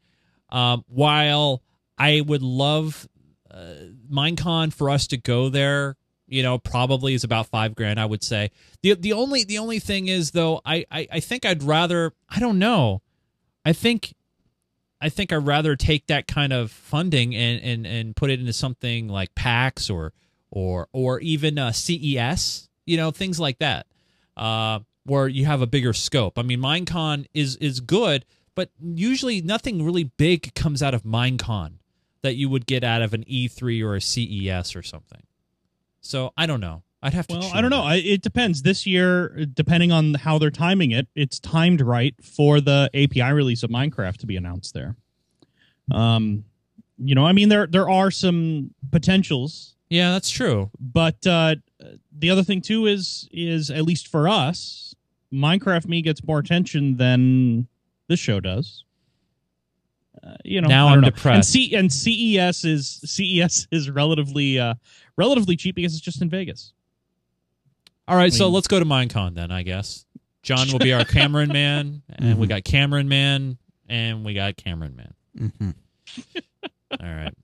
um, 0.50 0.84
while 0.88 1.62
I 1.96 2.20
would 2.20 2.42
love 2.42 3.08
uh, 3.50 3.74
Minecon 4.10 4.72
for 4.74 4.90
us 4.90 5.06
to 5.08 5.16
go 5.16 5.48
there, 5.48 5.96
you 6.26 6.42
know, 6.42 6.58
probably 6.58 7.14
is 7.14 7.24
about 7.24 7.46
five 7.46 7.74
grand. 7.74 7.98
I 7.98 8.04
would 8.06 8.22
say 8.22 8.50
the 8.82 8.94
the 8.94 9.12
only 9.14 9.44
the 9.44 9.58
only 9.58 9.78
thing 9.78 10.08
is 10.08 10.32
though, 10.32 10.60
I 10.66 10.84
I, 10.90 11.08
I 11.12 11.20
think 11.20 11.46
I'd 11.46 11.62
rather 11.62 12.12
I 12.28 12.40
don't 12.40 12.58
know, 12.58 13.00
I 13.64 13.72
think. 13.72 14.14
I 15.00 15.10
think 15.10 15.34
I'd 15.34 15.46
rather 15.46 15.76
take 15.76 16.06
that 16.06 16.26
kind 16.26 16.50
of 16.50 16.70
funding 16.70 17.34
and, 17.34 17.62
and, 17.62 17.86
and 17.86 18.16
put 18.16 18.30
it 18.30 18.40
into 18.40 18.54
something 18.54 19.06
like 19.06 19.34
PAX 19.34 19.90
or 19.90 20.14
or 20.54 20.88
or 20.92 21.20
even 21.20 21.58
uh, 21.58 21.72
CES, 21.72 22.70
you 22.86 22.96
know, 22.96 23.10
things 23.10 23.38
like 23.38 23.58
that. 23.58 23.86
Uh, 24.36 24.80
where 25.04 25.28
you 25.28 25.44
have 25.44 25.60
a 25.60 25.66
bigger 25.66 25.92
scope. 25.92 26.38
I 26.38 26.42
mean, 26.42 26.60
Minecon 26.60 27.26
is 27.34 27.56
is 27.56 27.80
good, 27.80 28.24
but 28.54 28.70
usually 28.80 29.42
nothing 29.42 29.84
really 29.84 30.04
big 30.04 30.54
comes 30.54 30.82
out 30.82 30.94
of 30.94 31.02
Minecon 31.02 31.74
that 32.22 32.36
you 32.36 32.48
would 32.48 32.66
get 32.66 32.82
out 32.82 33.02
of 33.02 33.12
an 33.12 33.22
E3 33.24 33.84
or 33.84 33.96
a 33.96 34.00
CES 34.00 34.74
or 34.74 34.82
something. 34.82 35.22
So 36.00 36.32
I 36.36 36.46
don't 36.46 36.60
know. 36.60 36.82
I'd 37.02 37.12
have 37.12 37.26
to. 37.26 37.36
Well, 37.36 37.50
I 37.52 37.60
don't 37.60 37.70
know. 37.70 37.82
I, 37.82 37.96
it 37.96 38.22
depends. 38.22 38.62
This 38.62 38.86
year, 38.86 39.44
depending 39.52 39.92
on 39.92 40.14
how 40.14 40.38
they're 40.38 40.50
timing 40.50 40.92
it, 40.92 41.06
it's 41.14 41.38
timed 41.38 41.82
right 41.82 42.14
for 42.22 42.62
the 42.62 42.88
API 42.94 43.32
release 43.32 43.62
of 43.62 43.68
Minecraft 43.68 44.16
to 44.18 44.26
be 44.26 44.36
announced 44.36 44.72
there. 44.72 44.96
Um, 45.92 46.44
you 46.96 47.14
know, 47.14 47.26
I 47.26 47.32
mean, 47.32 47.50
there 47.50 47.66
there 47.66 47.90
are 47.90 48.10
some 48.10 48.70
potentials, 48.90 49.76
Yeah, 49.94 50.12
that's 50.12 50.30
true. 50.30 50.70
but 50.80 51.24
uh, 51.26 51.54
the 52.18 52.30
other 52.30 52.42
thing 52.42 52.60
too 52.60 52.86
is 52.86 53.28
is 53.32 53.70
at 53.70 53.82
least 53.82 54.08
for 54.08 54.28
us, 54.28 54.94
Minecraft 55.32 55.86
Me 55.86 56.02
gets 56.02 56.24
more 56.24 56.38
attention 56.38 56.96
than 56.96 57.68
this 58.08 58.18
show 58.18 58.40
does. 58.40 58.84
Uh, 60.22 60.34
you 60.44 60.60
know, 60.60 60.68
Now 60.68 60.86
I 60.86 60.90
don't 60.90 60.98
I'm 60.98 61.00
know. 61.02 61.10
depressed. 61.10 61.36
And, 61.36 61.44
C- 61.44 61.74
and 61.76 61.92
CES 61.92 62.64
is 62.64 63.00
CES 63.04 63.68
is 63.72 63.90
relatively 63.90 64.58
uh, 64.58 64.74
relatively 65.16 65.56
cheap 65.56 65.74
because 65.76 65.92
it's 65.94 66.02
just 66.04 66.22
in 66.22 66.30
Vegas. 66.30 66.72
All 68.08 68.16
right, 68.16 68.32
so 68.32 68.44
mean- 68.46 68.54
let's 68.54 68.68
go 68.68 68.78
to 68.78 68.84
Minecon 68.84 69.34
then. 69.34 69.50
I 69.50 69.62
guess 69.62 70.06
John 70.42 70.70
will 70.72 70.78
be 70.78 70.92
our 70.92 71.04
Cameron 71.04 71.48
man, 71.52 72.02
and 72.16 72.38
we 72.38 72.46
Mhm. 72.46 72.50
got 72.50 72.64
Cameron 72.64 73.08
man, 73.08 73.58
and 73.88 74.24
we 74.24 74.34
got 74.34 74.56
Cameron 74.56 74.96
man. 74.96 75.14
Mhm. 75.38 75.74
All 77.00 77.14
right. 77.14 77.34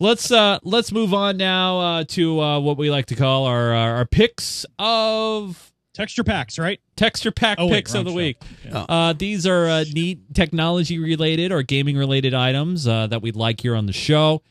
Let's 0.00 0.30
uh 0.30 0.58
let's 0.62 0.92
move 0.92 1.14
on 1.14 1.36
now 1.36 1.78
uh, 1.80 2.04
to 2.08 2.40
uh, 2.40 2.60
what 2.60 2.76
we 2.76 2.90
like 2.90 3.06
to 3.06 3.14
call 3.14 3.44
our 3.46 3.72
our, 3.72 3.96
our 3.96 4.04
picks 4.06 4.66
of 4.78 5.72
Texture 5.94 6.24
packs, 6.24 6.58
right? 6.58 6.78
texture 6.96 7.30
pack 7.30 7.56
Oh, 7.58 7.66
wait, 7.66 7.72
picks 7.76 7.94
of 7.94 8.04
the 8.04 8.10
show. 8.10 8.16
week. 8.16 8.36
Oh. 8.72 8.78
Uh, 8.88 9.12
these 9.14 9.46
are 9.46 9.66
uh, 9.66 9.84
neat 9.94 10.34
technology 10.34 10.98
related 10.98 11.52
or 11.52 11.62
gaming 11.62 11.96
related 11.96 12.34
items 12.34 12.86
uh, 12.86 13.06
that 13.06 13.22
we'd 13.22 13.36
like 13.36 13.60
here 13.62 13.74
on 13.74 13.86
the 13.86 13.92
show. 13.94 14.42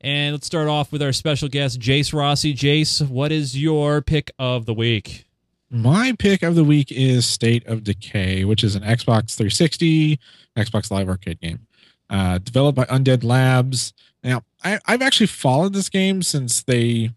And 0.00 0.32
let's 0.34 0.46
start 0.46 0.68
off 0.68 0.92
with 0.92 1.02
our 1.02 1.12
special 1.12 1.48
guest, 1.48 1.80
Jace 1.80 2.14
Rossi. 2.14 2.54
Jace, 2.54 3.06
what 3.06 3.30
is 3.32 3.60
your 3.60 4.00
pick 4.02 4.30
of 4.38 4.64
the 4.66 4.72
week? 4.74 5.24
My 5.70 6.14
pick 6.18 6.42
of 6.42 6.54
the 6.54 6.64
week 6.64 6.90
is 6.92 7.26
State 7.26 7.66
of 7.66 7.82
Decay, 7.84 8.44
which 8.44 8.62
is 8.64 8.74
an 8.74 8.82
Xbox 8.82 9.34
360, 9.34 10.18
Xbox 10.56 10.90
Live 10.90 11.08
Arcade 11.08 11.40
game, 11.40 11.66
uh, 12.08 12.38
developed 12.38 12.76
by 12.76 12.84
Undead 12.86 13.24
Labs. 13.24 13.92
Now, 14.26 14.42
I, 14.64 14.80
I've 14.86 15.02
actually 15.02 15.28
followed 15.28 15.72
this 15.72 15.88
game 15.88 16.20
since 16.20 16.64
they 16.64 17.10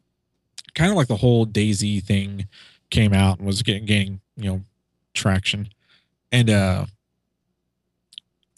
kind 0.75 0.91
of 0.91 0.95
like 0.95 1.07
the 1.07 1.15
whole 1.15 1.47
DayZ 1.47 2.03
thing 2.03 2.47
came 2.91 3.13
out 3.13 3.39
and 3.39 3.47
was 3.47 3.63
getting 3.63 3.85
gaining, 3.85 4.21
you 4.37 4.51
know, 4.51 4.61
traction. 5.15 5.69
And 6.31 6.51
uh, 6.51 6.85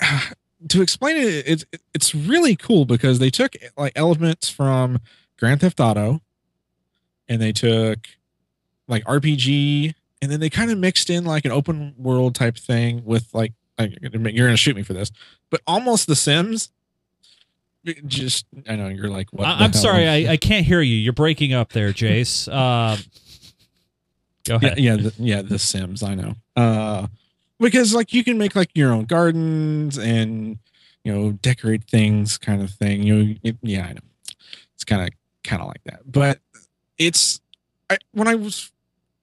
to 0.68 0.82
explain 0.82 1.16
it, 1.16 1.44
it's 1.48 1.66
it's 1.94 2.14
really 2.14 2.58
cool 2.58 2.84
because 2.84 3.20
they 3.20 3.30
took 3.30 3.56
like 3.78 3.94
elements 3.96 4.50
from 4.50 5.00
Grand 5.40 5.62
Theft 5.62 5.80
Auto, 5.80 6.20
and 7.30 7.42
they 7.42 7.54
took 7.54 8.00
like 8.90 9.06
RPG, 9.06 9.94
and 10.22 10.30
then 10.30 10.42
they 10.42 10.50
kind 10.50 10.72
of 10.72 10.78
mixed 10.78 11.10
in 11.10 11.24
like 11.24 11.46
an 11.46 11.52
open 11.52 11.96
world 11.98 12.36
type 12.36 12.58
thing 12.58 13.06
with 13.06 13.34
like, 13.34 13.54
like 13.80 13.98
you're 14.02 14.10
gonna 14.10 14.58
shoot 14.58 14.76
me 14.76 14.84
for 14.84 14.94
this, 14.94 15.10
but 15.50 15.62
almost 15.66 16.08
The 16.08 16.18
Sims. 16.18 16.70
Just 18.06 18.46
I 18.70 18.76
know 18.76 18.90
you're 18.90 19.10
like 19.10 19.32
what? 19.34 19.48
I, 19.48 19.52
I'm 19.54 19.72
hell? 19.72 19.82
sorry, 19.82 20.08
I, 20.08 20.34
I 20.34 20.38
can't 20.38 20.66
hear 20.66 20.82
you. 20.82 20.96
You're 20.96 21.14
breaking 21.14 21.54
up 21.54 21.72
there, 21.74 21.92
Jace. 21.92 22.48
Uh, 22.48 22.98
go 24.46 24.60
yeah, 24.62 24.68
ahead. 24.68 24.80
yeah, 24.80 24.96
the, 24.98 25.14
yeah, 25.18 25.42
The 25.42 25.58
Sims. 25.58 26.04
I 26.04 26.16
know. 26.16 26.36
Uh, 26.56 27.08
because 27.60 27.94
like 27.94 28.14
you 28.14 28.24
can 28.24 28.38
make 28.38 28.56
like 28.56 28.70
your 28.76 28.92
own 28.92 29.06
gardens 29.06 29.98
and 29.98 30.60
you 31.04 31.14
know 31.14 31.32
decorate 31.32 31.86
things, 31.86 32.38
kind 32.38 32.62
of 32.62 32.70
thing. 32.72 33.04
You 33.04 33.16
know, 33.16 33.36
it, 33.44 33.58
yeah, 33.62 33.88
I 33.88 33.94
know. 33.94 34.02
It's 34.76 34.84
kind 34.84 35.02
of 35.02 35.10
kind 35.44 35.62
of 35.62 35.68
like 35.68 35.84
that, 35.86 36.02
but 36.06 36.40
it's 36.98 37.42
I 37.90 37.98
when 38.12 38.28
I 38.28 38.36
was 38.36 38.72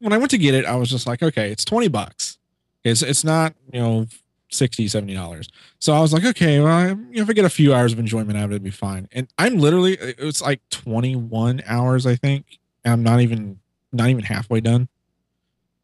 when 0.00 0.12
I 0.12 0.18
went 0.18 0.30
to 0.32 0.38
get 0.38 0.54
it, 0.54 0.64
I 0.64 0.74
was 0.76 0.90
just 0.90 1.06
like, 1.06 1.22
okay, 1.22 1.50
it's 1.50 1.64
twenty 1.64 1.88
bucks. 1.88 2.38
It's 2.84 3.02
it's 3.02 3.24
not 3.24 3.54
you 3.72 3.80
know 3.80 4.06
60 4.51 4.88
70 4.88 5.14
dollars 5.14 5.49
so 5.78 5.92
i 5.92 6.01
was 6.01 6.12
like 6.12 6.24
okay 6.24 6.61
well 6.61 6.99
if 7.12 7.28
i 7.28 7.32
get 7.32 7.44
a 7.44 7.51
few 7.51 7.74
hours 7.74 7.92
of 7.92 7.99
enjoyment 7.99 8.38
out 8.38 8.44
of 8.44 8.51
it 8.53 8.55
it'd 8.55 8.64
be 8.64 8.70
fine 8.70 9.09
and 9.12 9.28
i'm 9.38 9.59
literally 9.59 9.92
it 9.94 10.20
was 10.20 10.40
like 10.40 10.61
21 10.70 11.62
hours 11.66 12.07
i 12.07 12.16
think 12.16 12.59
and 12.84 12.92
i'm 12.92 13.03
not 13.03 13.20
even 13.20 13.59
not 13.92 14.09
even 14.09 14.24
halfway 14.24 14.61
done 14.61 14.88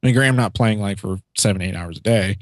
I 0.05 0.09
mean, 0.09 0.17
Graham 0.17 0.37
not 0.37 0.53
playing 0.53 0.81
like 0.81 0.99
for 0.99 1.17
seven, 1.35 1.62
eight 1.62 1.75
hours 1.75 1.97
a 1.97 2.01
day, 2.01 2.37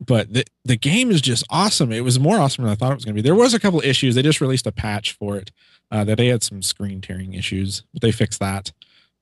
but 0.00 0.32
the 0.32 0.44
the 0.64 0.76
game 0.76 1.10
is 1.10 1.20
just 1.20 1.44
awesome. 1.50 1.92
It 1.92 2.00
was 2.00 2.18
more 2.18 2.38
awesome 2.38 2.64
than 2.64 2.72
I 2.72 2.76
thought 2.76 2.92
it 2.92 2.94
was 2.94 3.04
going 3.04 3.14
to 3.14 3.22
be. 3.22 3.26
There 3.26 3.34
was 3.34 3.52
a 3.52 3.60
couple 3.60 3.82
issues. 3.82 4.14
They 4.14 4.22
just 4.22 4.40
released 4.40 4.66
a 4.66 4.72
patch 4.72 5.12
for 5.12 5.36
it 5.36 5.50
uh, 5.90 6.04
that 6.04 6.16
they 6.16 6.28
had 6.28 6.42
some 6.42 6.62
screen 6.62 7.02
tearing 7.02 7.34
issues, 7.34 7.82
but 7.92 8.00
they 8.00 8.10
fixed 8.10 8.40
that. 8.40 8.72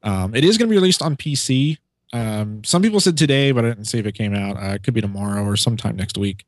Um, 0.04 0.36
it 0.36 0.44
is 0.44 0.58
going 0.58 0.68
to 0.68 0.70
be 0.70 0.76
released 0.76 1.02
on 1.02 1.16
PC. 1.16 1.78
Um, 2.12 2.62
some 2.64 2.82
people 2.82 3.00
said 3.00 3.16
today, 3.16 3.52
but 3.52 3.64
I 3.64 3.68
didn't 3.68 3.86
see 3.86 3.98
if 3.98 4.06
it 4.06 4.12
came 4.12 4.34
out. 4.34 4.56
Uh, 4.56 4.74
it 4.74 4.82
could 4.82 4.94
be 4.94 5.00
tomorrow 5.00 5.44
or 5.44 5.56
sometime 5.56 5.96
next 5.96 6.16
week. 6.16 6.44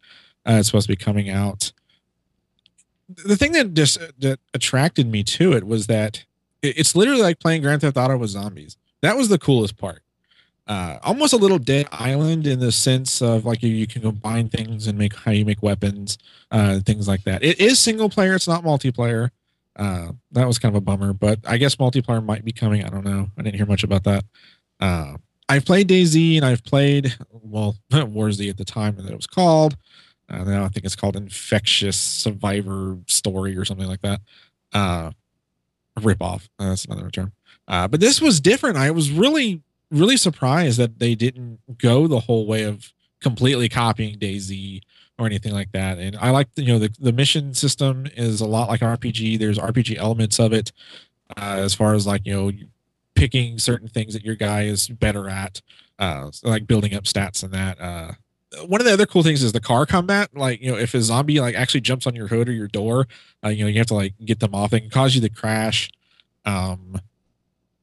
Uh, 0.46 0.54
it's 0.54 0.68
supposed 0.68 0.86
to 0.86 0.92
be 0.92 0.96
coming 0.96 1.30
out. 1.30 1.72
The 3.24 3.36
thing 3.36 3.52
that 3.52 3.74
just 3.74 3.98
that 4.20 4.38
attracted 4.54 5.10
me 5.10 5.22
to 5.24 5.52
it 5.52 5.64
was 5.64 5.86
that 5.86 6.24
it's 6.62 6.94
literally 6.94 7.22
like 7.22 7.40
playing 7.40 7.62
Grand 7.62 7.80
Theft 7.80 7.96
Auto 7.96 8.16
with 8.16 8.30
zombies. 8.30 8.76
That 9.00 9.16
was 9.16 9.28
the 9.28 9.38
coolest 9.38 9.76
part. 9.76 10.02
Uh, 10.66 10.98
almost 11.02 11.32
a 11.32 11.36
little 11.36 11.58
Dead 11.58 11.88
Island 11.90 12.46
in 12.46 12.60
the 12.60 12.70
sense 12.70 13.22
of 13.22 13.46
like 13.46 13.62
you, 13.62 13.70
you 13.70 13.86
can 13.86 14.02
combine 14.02 14.50
things 14.50 14.86
and 14.86 14.98
make 14.98 15.14
how 15.14 15.30
you 15.30 15.46
make 15.46 15.62
weapons, 15.62 16.18
uh, 16.50 16.80
things 16.80 17.08
like 17.08 17.24
that. 17.24 17.42
It 17.42 17.58
is 17.58 17.78
single 17.78 18.10
player; 18.10 18.34
it's 18.34 18.48
not 18.48 18.62
multiplayer. 18.62 19.30
Uh, 19.76 20.12
that 20.32 20.46
was 20.46 20.58
kind 20.58 20.74
of 20.74 20.76
a 20.76 20.84
bummer, 20.84 21.14
but 21.14 21.38
I 21.46 21.56
guess 21.56 21.76
multiplayer 21.76 22.22
might 22.22 22.44
be 22.44 22.52
coming. 22.52 22.84
I 22.84 22.90
don't 22.90 23.04
know. 23.04 23.30
I 23.38 23.42
didn't 23.42 23.56
hear 23.56 23.66
much 23.66 23.84
about 23.84 24.04
that. 24.04 24.24
Uh, 25.48 25.54
I've 25.54 25.64
played 25.64 25.88
DayZ 25.88 26.36
and 26.36 26.44
I've 26.44 26.64
played 26.64 27.16
well 27.30 27.76
War 27.92 28.30
Z 28.32 28.48
at 28.48 28.56
the 28.56 28.64
time 28.64 28.96
that 28.96 29.10
it 29.10 29.16
was 29.16 29.26
called. 29.26 29.76
Uh, 30.28 30.44
now 30.44 30.64
I 30.64 30.68
think 30.68 30.84
it's 30.84 30.96
called 30.96 31.16
Infectious 31.16 31.98
Survivor 31.98 32.98
Story 33.06 33.56
or 33.56 33.64
something 33.64 33.88
like 33.88 34.02
that. 34.02 34.20
Uh, 34.72 35.10
rip 36.02 36.22
off. 36.22 36.48
that's 36.58 36.84
another 36.84 37.10
term. 37.10 37.32
Uh, 37.66 37.88
but 37.88 38.00
this 38.00 38.20
was 38.20 38.40
different. 38.40 38.76
I 38.76 38.90
was 38.90 39.10
really, 39.10 39.62
really 39.90 40.16
surprised 40.16 40.78
that 40.78 40.98
they 40.98 41.14
didn't 41.14 41.60
go 41.78 42.06
the 42.06 42.20
whole 42.20 42.46
way 42.46 42.62
of 42.64 42.92
completely 43.20 43.68
copying 43.68 44.16
DayZ 44.16 44.82
or 45.18 45.26
anything 45.26 45.52
like 45.52 45.72
that. 45.72 45.98
And 45.98 46.16
I 46.16 46.30
like, 46.30 46.48
you 46.56 46.66
know, 46.66 46.78
the, 46.78 46.94
the 47.00 47.12
mission 47.12 47.54
system 47.54 48.06
is 48.16 48.40
a 48.40 48.46
lot 48.46 48.68
like 48.68 48.80
RPG. 48.80 49.38
There's 49.38 49.58
RPG 49.58 49.96
elements 49.96 50.38
of 50.38 50.52
it 50.52 50.72
uh, 51.36 51.56
as 51.58 51.74
far 51.74 51.94
as 51.94 52.06
like, 52.06 52.24
you 52.24 52.32
know, 52.32 52.52
picking 53.18 53.58
certain 53.58 53.88
things 53.88 54.14
that 54.14 54.24
your 54.24 54.36
guy 54.36 54.62
is 54.62 54.88
better 54.88 55.28
at, 55.28 55.60
uh, 55.98 56.30
like 56.44 56.66
building 56.68 56.94
up 56.94 57.04
stats 57.04 57.42
and 57.42 57.52
that. 57.52 57.80
Uh, 57.80 58.12
one 58.66 58.80
of 58.80 58.86
the 58.86 58.92
other 58.92 59.06
cool 59.06 59.24
things 59.24 59.42
is 59.42 59.52
the 59.52 59.60
car 59.60 59.86
combat. 59.86 60.30
Like, 60.34 60.62
you 60.62 60.70
know, 60.70 60.78
if 60.78 60.94
a 60.94 61.02
zombie 61.02 61.40
like 61.40 61.56
actually 61.56 61.80
jumps 61.80 62.06
on 62.06 62.14
your 62.14 62.28
hood 62.28 62.48
or 62.48 62.52
your 62.52 62.68
door, 62.68 63.08
uh, 63.44 63.48
you 63.48 63.64
know, 63.64 63.68
you 63.68 63.78
have 63.78 63.88
to 63.88 63.94
like 63.94 64.14
get 64.24 64.38
them 64.38 64.54
off. 64.54 64.70
They 64.70 64.80
can 64.80 64.88
cause 64.88 65.14
you 65.16 65.20
to 65.20 65.28
crash. 65.28 65.90
Um, 66.44 67.00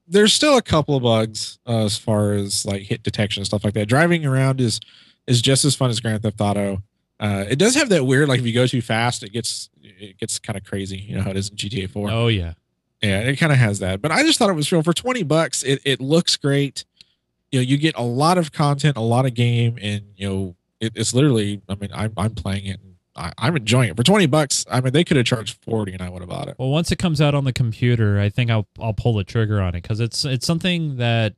there's 0.08 0.32
still 0.32 0.56
a 0.56 0.62
couple 0.62 0.96
of 0.96 1.02
bugs 1.02 1.58
uh, 1.66 1.84
as 1.84 1.98
far 1.98 2.32
as 2.32 2.64
like 2.64 2.82
hit 2.82 3.02
detection 3.02 3.42
and 3.42 3.46
stuff 3.46 3.62
like 3.62 3.74
that. 3.74 3.86
Driving 3.86 4.24
around 4.24 4.60
is 4.60 4.80
is 5.26 5.42
just 5.42 5.64
as 5.64 5.74
fun 5.74 5.90
as 5.90 6.00
Grand 6.00 6.22
Theft 6.22 6.40
Auto. 6.40 6.82
Uh, 7.20 7.44
it 7.48 7.56
does 7.56 7.74
have 7.74 7.88
that 7.90 8.04
weird 8.04 8.28
like 8.28 8.40
if 8.40 8.46
you 8.46 8.54
go 8.54 8.66
too 8.66 8.82
fast, 8.82 9.22
it 9.22 9.32
gets 9.32 9.68
it 9.82 10.18
gets 10.18 10.38
kind 10.38 10.56
of 10.56 10.64
crazy. 10.64 10.96
You 10.96 11.16
know 11.16 11.22
how 11.22 11.30
it 11.30 11.36
is 11.36 11.50
in 11.50 11.56
GTA 11.56 11.90
4. 11.90 12.10
Oh 12.10 12.28
yeah. 12.28 12.54
Yeah, 13.02 13.20
it 13.20 13.36
kind 13.36 13.52
of 13.52 13.58
has 13.58 13.78
that. 13.80 14.00
But 14.00 14.10
I 14.10 14.22
just 14.22 14.38
thought 14.38 14.50
it 14.50 14.54
was 14.54 14.72
real 14.72 14.82
for 14.82 14.92
20 14.92 15.22
bucks. 15.24 15.62
It 15.62 15.80
it 15.84 16.00
looks 16.00 16.36
great. 16.36 16.84
You 17.52 17.60
know, 17.60 17.62
you 17.62 17.76
get 17.76 17.96
a 17.96 18.02
lot 18.02 18.38
of 18.38 18.52
content, 18.52 18.96
a 18.96 19.02
lot 19.02 19.26
of 19.26 19.34
game, 19.34 19.78
and 19.80 20.02
you 20.16 20.28
know, 20.28 20.56
it, 20.80 20.92
it's 20.96 21.14
literally. 21.14 21.60
I 21.68 21.74
mean, 21.74 21.90
I'm 21.94 22.12
I'm 22.16 22.34
playing 22.34 22.66
it. 22.66 22.80
And 22.80 22.96
I, 23.14 23.32
I'm 23.38 23.56
enjoying 23.56 23.90
it 23.90 23.96
for 23.96 24.02
20 24.02 24.26
bucks. 24.26 24.64
I 24.70 24.80
mean, 24.80 24.92
they 24.92 25.04
could 25.04 25.16
have 25.16 25.26
charged 25.26 25.58
40, 25.62 25.94
and 25.94 26.02
I 26.02 26.08
would 26.08 26.20
have 26.20 26.28
bought 26.28 26.48
it. 26.48 26.56
Well, 26.58 26.68
once 26.68 26.92
it 26.92 26.96
comes 26.96 27.20
out 27.20 27.34
on 27.34 27.44
the 27.44 27.52
computer, 27.52 28.20
I 28.20 28.28
think 28.28 28.50
I'll 28.50 28.66
I'll 28.80 28.94
pull 28.94 29.14
the 29.14 29.24
trigger 29.24 29.60
on 29.60 29.70
it 29.70 29.82
because 29.82 30.00
it's 30.00 30.24
it's 30.24 30.46
something 30.46 30.96
that 30.96 31.34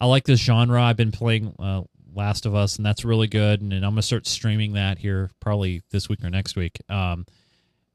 I 0.00 0.06
like 0.06 0.24
this 0.24 0.40
genre. 0.40 0.82
I've 0.82 0.96
been 0.96 1.12
playing 1.12 1.54
uh, 1.58 1.82
Last 2.14 2.46
of 2.46 2.54
Us, 2.54 2.76
and 2.76 2.86
that's 2.86 3.04
really 3.04 3.28
good. 3.28 3.60
And, 3.60 3.72
and 3.72 3.84
I'm 3.84 3.92
gonna 3.92 4.02
start 4.02 4.26
streaming 4.26 4.72
that 4.74 4.98
here 4.98 5.30
probably 5.40 5.82
this 5.90 6.08
week 6.08 6.24
or 6.24 6.30
next 6.30 6.56
week. 6.56 6.78
Um, 6.88 7.26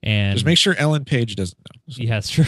and 0.06 0.34
Just 0.36 0.45
make 0.45 0.58
sure 0.58 0.76
Ellen 0.78 1.03
Page 1.03 1.36
doesn't 1.36 1.58
know. 1.60 1.82
Yeah, 1.88 2.18
it's 2.20 2.30
true. 2.30 2.45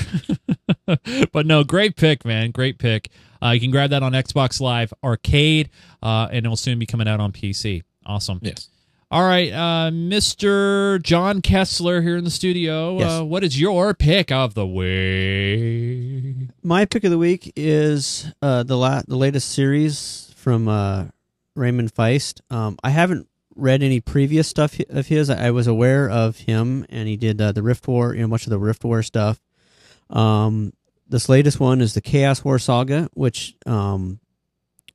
but 1.34 1.45
no, 1.45 1.64
great 1.64 1.95
pick, 1.95 2.24
man. 2.24 2.51
Great 2.51 2.78
pick. 2.78 3.10
Uh, 3.43 3.49
you 3.49 3.60
can 3.60 3.72
grab 3.72 3.89
that 3.89 4.03
on 4.03 4.14
Xbox 4.14 4.62
Live 4.62 4.93
Arcade, 5.03 5.70
uh, 6.01 6.28
and 6.32 6.45
it'll 6.45 6.55
soon 6.55 6.80
be 6.80 6.86
coming 6.86 7.08
out 7.08 7.20
on 7.20 7.32
PC. 7.32 7.84
Awesome. 8.05 8.39
Yes. 8.41 8.70
All 9.10 9.24
right, 9.24 9.51
uh, 9.53 9.89
Mr. 9.89 11.01
John 11.01 11.41
Kessler 11.41 12.01
here 12.01 12.18
in 12.18 12.26
the 12.26 12.30
studio. 12.30 12.99
Yes. 12.99 13.22
Uh, 13.22 13.24
what 13.24 13.41
is 13.43 13.60
your 13.60 13.93
pick 13.93 14.34
of 14.34 14.53
the 14.53 14.68
week? 14.68 16.49
My 16.62 16.84
pick 16.84 17.05
of 17.05 17.12
the 17.12 17.18
week 17.18 17.53
is 17.55 18.32
uh, 18.41 18.64
the 18.64 18.78
la- 18.78 19.03
the 19.08 19.16
latest 19.16 19.49
series 19.53 20.34
from 20.36 20.68
uh, 20.68 21.05
Raymond 21.55 21.93
Feist. 21.93 22.41
Um, 22.51 22.78
I 22.84 22.89
haven't 22.89 23.30
read 23.58 23.84
any 23.84 23.99
previous 23.99 24.47
stuff 24.47 24.80
of 24.89 25.08
his. 25.08 25.30
I, 25.30 25.51
was 25.51 25.68
aware 25.68 26.10
of 26.10 26.38
him, 26.38 26.86
and 26.89 27.08
he 27.08 27.18
did 27.18 27.41
uh, 27.41 27.51
the 27.51 27.64
Rift 27.64 27.88
War, 27.88 28.14
you 28.14 28.22
know, 28.22 28.28
much 28.28 28.45
of 28.45 28.51
the 28.51 28.60
Rift 28.60 28.84
War 28.84 29.03
stuff. 29.03 29.41
Um, 30.10 30.74
this 31.10 31.30
latest 31.30 31.60
one 31.60 31.82
is 31.82 31.93
the 31.93 32.01
Chaos 32.01 32.43
War 32.43 32.60
Saga, 32.60 33.10
which 33.14 33.55
um, 33.66 34.20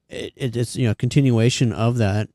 it, 0.09 0.33
it, 0.37 0.57
it's 0.57 0.77
you 0.77 0.87
know 0.87 0.95
continuation 0.95 1.73
of 1.73 1.99
that 1.99 2.29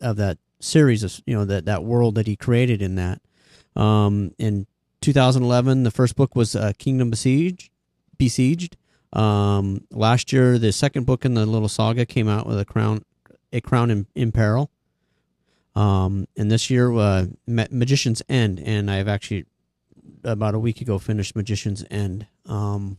of 0.00 0.16
that 0.16 0.38
series 0.60 1.02
of 1.02 1.20
you 1.26 1.34
know 1.34 1.44
that 1.44 1.66
that 1.66 1.84
world 1.84 2.14
that 2.16 2.26
he 2.26 2.36
created 2.36 2.82
in 2.82 2.94
that. 2.96 3.20
Um, 3.76 4.34
in 4.38 4.66
2011, 5.00 5.82
the 5.82 5.90
first 5.90 6.16
book 6.16 6.34
was 6.34 6.56
uh, 6.56 6.72
Kingdom 6.78 7.10
Besieged. 7.10 7.70
Besieged. 8.16 8.76
Um, 9.12 9.84
last 9.90 10.32
year, 10.32 10.58
the 10.58 10.72
second 10.72 11.06
book 11.06 11.24
in 11.24 11.34
the 11.34 11.46
little 11.46 11.68
saga 11.68 12.04
came 12.04 12.28
out 12.28 12.46
with 12.46 12.58
a 12.58 12.64
crown, 12.64 13.04
a 13.52 13.60
crown 13.60 13.90
in, 13.90 14.06
in 14.14 14.32
peril. 14.32 14.70
Um, 15.74 16.26
and 16.36 16.50
this 16.50 16.70
year, 16.70 16.92
uh, 16.92 17.26
Ma- 17.46 17.66
Magician's 17.70 18.22
End, 18.28 18.60
and 18.60 18.90
I've 18.90 19.08
actually 19.08 19.46
about 20.22 20.54
a 20.54 20.58
week 20.58 20.80
ago 20.80 20.98
finished 20.98 21.34
Magician's 21.36 21.84
End. 21.90 22.26
Um, 22.46 22.98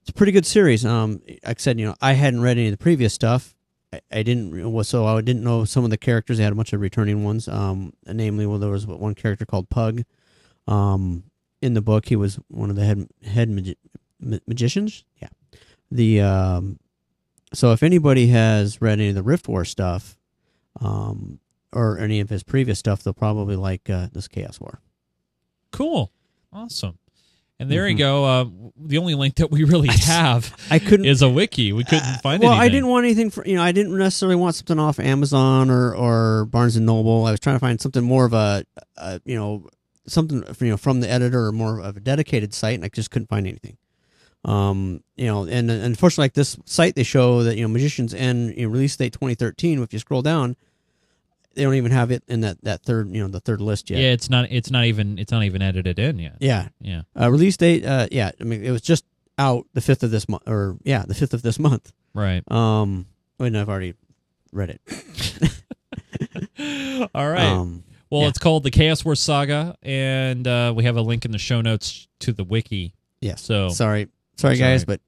it's 0.00 0.10
a 0.10 0.12
pretty 0.12 0.32
good 0.32 0.46
series. 0.46 0.84
Um, 0.84 1.22
like 1.26 1.40
I 1.44 1.54
said, 1.58 1.78
you 1.78 1.86
know, 1.86 1.94
I 2.00 2.12
hadn't 2.12 2.40
read 2.40 2.58
any 2.58 2.68
of 2.68 2.72
the 2.72 2.78
previous 2.78 3.12
stuff. 3.14 3.54
I, 3.92 4.00
I 4.12 4.22
didn't, 4.22 4.84
so 4.84 5.06
I 5.06 5.20
didn't 5.20 5.44
know 5.44 5.64
some 5.64 5.84
of 5.84 5.90
the 5.90 5.96
characters. 5.96 6.38
They 6.38 6.44
had 6.44 6.52
a 6.52 6.56
bunch 6.56 6.72
of 6.72 6.80
returning 6.80 7.24
ones. 7.24 7.48
Um, 7.48 7.92
namely, 8.06 8.46
well, 8.46 8.58
there 8.58 8.70
was 8.70 8.86
one 8.86 9.14
character 9.14 9.46
called 9.46 9.70
Pug. 9.70 10.02
Um, 10.66 11.24
in 11.60 11.74
the 11.74 11.82
book, 11.82 12.06
he 12.06 12.16
was 12.16 12.38
one 12.48 12.70
of 12.70 12.76
the 12.76 12.84
head 12.84 13.08
head 13.24 13.48
magi- 13.48 13.74
ma- 14.20 14.38
magicians. 14.46 15.04
Yeah. 15.20 15.28
The 15.90 16.20
um, 16.20 16.78
so 17.52 17.72
if 17.72 17.82
anybody 17.82 18.28
has 18.28 18.80
read 18.80 18.98
any 19.00 19.08
of 19.08 19.14
the 19.14 19.22
Rift 19.22 19.48
War 19.48 19.64
stuff, 19.64 20.18
um, 20.80 21.40
or 21.72 21.98
any 21.98 22.20
of 22.20 22.28
his 22.30 22.42
previous 22.42 22.78
stuff, 22.78 23.02
they'll 23.02 23.12
probably 23.14 23.56
like 23.56 23.88
uh, 23.90 24.08
this 24.12 24.28
Chaos 24.28 24.60
War. 24.60 24.80
Cool. 25.72 26.10
Awesome. 26.52 26.98
And 27.60 27.68
there 27.70 27.88
you 27.88 27.96
Mhm. 27.96 27.98
go. 27.98 28.24
Uh, 28.24 28.44
the 28.76 28.98
only 28.98 29.14
link 29.16 29.34
that 29.36 29.50
we 29.50 29.64
really 29.64 29.88
have 30.04 30.54
I 30.70 30.78
couldn't. 30.78 31.06
is 31.06 31.22
a 31.22 31.28
wiki. 31.28 31.72
We 31.72 31.82
couldn't 31.84 32.20
find 32.22 32.40
well, 32.42 32.52
anything. 32.52 32.66
I 32.66 32.68
didn't 32.72 32.86
want 32.88 33.04
anything 33.04 33.30
for 33.30 33.44
you 33.46 33.56
know. 33.56 33.62
I 33.62 33.72
didn't 33.72 33.98
necessarily 33.98 34.36
want 34.36 34.54
something 34.54 34.78
off 34.78 35.00
Amazon 35.00 35.68
or 35.68 35.92
or 35.94 36.44
Barnes 36.46 36.76
and 36.76 36.86
Noble. 36.86 37.26
I 37.26 37.32
was 37.32 37.40
trying 37.40 37.56
to 37.56 37.60
find 37.60 37.80
something 37.80 38.04
more 38.04 38.24
of 38.24 38.32
a, 38.32 38.64
a 38.96 39.20
you 39.24 39.34
know 39.34 39.66
something 40.06 40.44
you 40.60 40.68
know 40.70 40.76
from 40.76 41.00
the 41.00 41.10
editor 41.10 41.46
or 41.46 41.52
more 41.52 41.80
of 41.80 41.96
a 41.96 42.00
dedicated 42.00 42.54
site, 42.54 42.76
and 42.76 42.84
I 42.84 42.88
just 42.88 43.10
couldn't 43.10 43.28
find 43.28 43.46
anything. 43.46 43.76
Um, 44.44 45.02
you 45.16 45.26
know, 45.26 45.42
and, 45.42 45.68
and 45.68 45.82
unfortunately, 45.82 46.26
like 46.26 46.34
this 46.34 46.56
site, 46.64 46.94
they 46.94 47.02
show 47.02 47.42
that 47.42 47.56
you 47.56 47.62
know 47.62 47.68
Magicians 47.68 48.14
End 48.14 48.54
you 48.56 48.66
know, 48.66 48.72
release 48.72 48.96
date 48.96 49.12
2013. 49.14 49.82
If 49.82 49.92
you 49.92 49.98
scroll 49.98 50.22
down, 50.22 50.54
they 51.58 51.64
don't 51.64 51.74
even 51.74 51.90
have 51.90 52.12
it 52.12 52.22
in 52.28 52.42
that 52.42 52.62
that 52.62 52.84
third 52.84 53.10
you 53.10 53.20
know 53.20 53.26
the 53.26 53.40
third 53.40 53.60
list 53.60 53.90
yet. 53.90 53.98
Yeah, 53.98 54.10
it's 54.10 54.30
not. 54.30 54.46
It's 54.48 54.70
not 54.70 54.84
even. 54.84 55.18
It's 55.18 55.32
not 55.32 55.42
even 55.42 55.60
edited 55.60 55.98
in 55.98 56.20
yet. 56.20 56.36
Yeah. 56.38 56.68
Yeah. 56.80 57.02
Uh, 57.20 57.32
release 57.32 57.56
date. 57.56 57.84
Uh, 57.84 58.06
yeah. 58.12 58.30
I 58.40 58.44
mean, 58.44 58.64
it 58.64 58.70
was 58.70 58.80
just 58.80 59.04
out 59.38 59.66
the 59.74 59.80
fifth 59.80 60.04
of 60.04 60.12
this 60.12 60.28
month, 60.28 60.44
or 60.46 60.76
yeah, 60.84 61.04
the 61.04 61.14
fifth 61.14 61.34
of 61.34 61.42
this 61.42 61.58
month. 61.58 61.92
Right. 62.14 62.48
Um, 62.50 63.06
wait, 63.38 63.50
no, 63.50 63.60
I've 63.60 63.68
already 63.68 63.94
read 64.52 64.78
it. 64.78 64.80
All 67.12 67.28
right. 67.28 67.42
Um, 67.42 67.82
well, 68.08 68.22
yeah. 68.22 68.28
it's 68.28 68.38
called 68.38 68.62
the 68.62 68.70
Chaos 68.70 69.04
War 69.04 69.16
Saga, 69.16 69.76
and 69.82 70.46
uh, 70.46 70.72
we 70.74 70.84
have 70.84 70.96
a 70.96 71.02
link 71.02 71.24
in 71.24 71.32
the 71.32 71.38
show 71.38 71.60
notes 71.60 72.06
to 72.20 72.32
the 72.32 72.44
wiki. 72.44 72.94
Yeah. 73.20 73.34
So 73.34 73.68
sorry, 73.68 74.06
sorry 74.36 74.54
That's 74.54 74.60
guys, 74.60 74.84
but 74.84 75.00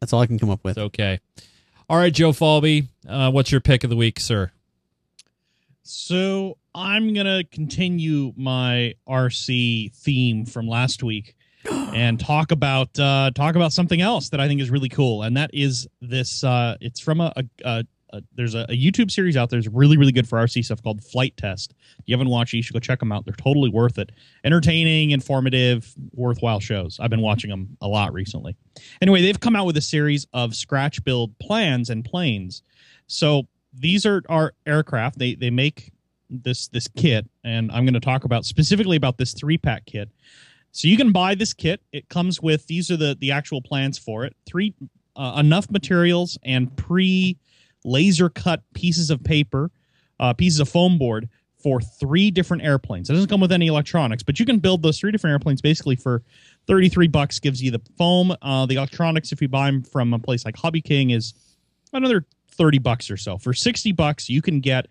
that's 0.00 0.14
all 0.14 0.22
I 0.22 0.26
can 0.26 0.38
come 0.38 0.48
up 0.48 0.64
with. 0.64 0.78
it's 0.78 0.84
okay. 0.86 1.20
All 1.90 1.98
right, 1.98 2.12
Joe 2.12 2.32
Falbey, 2.32 2.86
uh, 3.06 3.30
what's 3.30 3.52
your 3.52 3.60
pick 3.60 3.84
of 3.84 3.90
the 3.90 3.96
week, 3.96 4.20
sir? 4.20 4.52
So 5.90 6.58
I'm 6.74 7.14
gonna 7.14 7.44
continue 7.44 8.34
my 8.36 8.92
RC 9.08 9.94
theme 9.96 10.44
from 10.44 10.68
last 10.68 11.02
week 11.02 11.34
and 11.72 12.20
talk 12.20 12.52
about 12.52 12.98
uh, 12.98 13.30
talk 13.34 13.56
about 13.56 13.72
something 13.72 14.02
else 14.02 14.28
that 14.28 14.38
I 14.38 14.48
think 14.48 14.60
is 14.60 14.68
really 14.68 14.90
cool, 14.90 15.22
and 15.22 15.34
that 15.38 15.48
is 15.54 15.88
this. 16.02 16.44
Uh, 16.44 16.76
it's 16.82 17.00
from 17.00 17.22
a, 17.22 17.32
a, 17.36 17.44
a, 17.64 17.84
a 18.12 18.22
there's 18.34 18.54
a, 18.54 18.66
a 18.68 18.76
YouTube 18.76 19.10
series 19.10 19.34
out 19.34 19.48
there. 19.48 19.58
that's 19.58 19.74
really 19.74 19.96
really 19.96 20.12
good 20.12 20.28
for 20.28 20.38
RC 20.38 20.62
stuff 20.62 20.82
called 20.82 21.02
Flite 21.02 21.38
Test. 21.38 21.72
If 21.98 22.04
you 22.04 22.14
haven't 22.14 22.28
watched 22.28 22.52
it, 22.52 22.58
you 22.58 22.62
should 22.62 22.74
go 22.74 22.80
check 22.80 23.00
them 23.00 23.10
out. 23.10 23.24
They're 23.24 23.32
totally 23.32 23.70
worth 23.70 23.96
it. 23.96 24.12
Entertaining, 24.44 25.12
informative, 25.12 25.94
worthwhile 26.12 26.60
shows. 26.60 26.98
I've 27.00 27.08
been 27.08 27.22
watching 27.22 27.48
them 27.48 27.78
a 27.80 27.88
lot 27.88 28.12
recently. 28.12 28.56
Anyway, 29.00 29.22
they've 29.22 29.40
come 29.40 29.56
out 29.56 29.64
with 29.64 29.78
a 29.78 29.82
series 29.82 30.26
of 30.34 30.54
scratch 30.54 31.02
build 31.02 31.38
plans 31.38 31.88
and 31.88 32.04
planes. 32.04 32.62
So 33.06 33.48
these 33.78 34.06
are 34.06 34.22
our 34.28 34.54
aircraft. 34.66 35.18
They 35.18 35.34
they 35.34 35.50
make 35.50 35.92
this 36.30 36.68
this 36.68 36.88
kit, 36.96 37.26
and 37.44 37.70
I'm 37.72 37.84
going 37.84 37.94
to 37.94 38.00
talk 38.00 38.24
about 38.24 38.44
specifically 38.44 38.96
about 38.96 39.18
this 39.18 39.32
three 39.32 39.58
pack 39.58 39.86
kit. 39.86 40.08
So 40.72 40.88
you 40.88 40.96
can 40.96 41.12
buy 41.12 41.34
this 41.34 41.54
kit. 41.54 41.80
It 41.92 42.08
comes 42.08 42.42
with 42.42 42.66
these 42.66 42.90
are 42.90 42.96
the 42.96 43.16
the 43.18 43.32
actual 43.32 43.62
plans 43.62 43.98
for 43.98 44.24
it. 44.24 44.36
Three 44.46 44.74
uh, 45.16 45.36
enough 45.38 45.70
materials 45.70 46.38
and 46.42 46.74
pre 46.76 47.38
laser 47.84 48.28
cut 48.28 48.62
pieces 48.74 49.10
of 49.10 49.22
paper, 49.22 49.70
uh, 50.20 50.32
pieces 50.34 50.60
of 50.60 50.68
foam 50.68 50.98
board 50.98 51.28
for 51.62 51.80
three 51.80 52.30
different 52.30 52.62
airplanes. 52.62 53.10
It 53.10 53.14
doesn't 53.14 53.28
come 53.28 53.40
with 53.40 53.50
any 53.50 53.66
electronics, 53.66 54.22
but 54.22 54.38
you 54.38 54.46
can 54.46 54.58
build 54.58 54.82
those 54.82 54.98
three 54.98 55.10
different 55.10 55.32
airplanes 55.32 55.60
basically 55.60 55.96
for 55.96 56.22
33 56.66 57.08
bucks. 57.08 57.40
Gives 57.40 57.62
you 57.62 57.70
the 57.70 57.80
foam, 57.96 58.34
uh, 58.42 58.66
the 58.66 58.76
electronics. 58.76 59.32
If 59.32 59.42
you 59.42 59.48
buy 59.48 59.66
them 59.66 59.82
from 59.82 60.14
a 60.14 60.18
place 60.18 60.44
like 60.44 60.56
Hobby 60.56 60.80
King, 60.80 61.10
is 61.10 61.34
another 61.92 62.24
30 62.58 62.78
bucks 62.78 63.10
or 63.10 63.16
so. 63.16 63.38
For 63.38 63.54
60 63.54 63.92
bucks, 63.92 64.28
you 64.28 64.42
can 64.42 64.60
get 64.60 64.86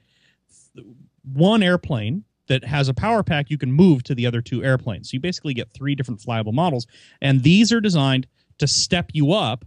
one 1.34 1.62
airplane 1.62 2.24
that 2.48 2.64
has 2.64 2.88
a 2.88 2.94
power 2.94 3.24
pack 3.24 3.50
you 3.50 3.58
can 3.58 3.72
move 3.72 4.04
to 4.04 4.16
the 4.16 4.26
other 4.26 4.42
two 4.42 4.64
airplanes. 4.64 5.12
So 5.12 5.16
you 5.16 5.20
basically 5.20 5.54
get 5.54 5.70
three 5.74 5.94
different 5.94 6.22
flyable 6.22 6.54
models, 6.54 6.88
and 7.22 7.44
these 7.44 7.72
are 7.72 7.82
designed 7.82 8.26
to 8.58 8.68
step 8.68 9.12
you 9.14 9.34
up 9.34 9.66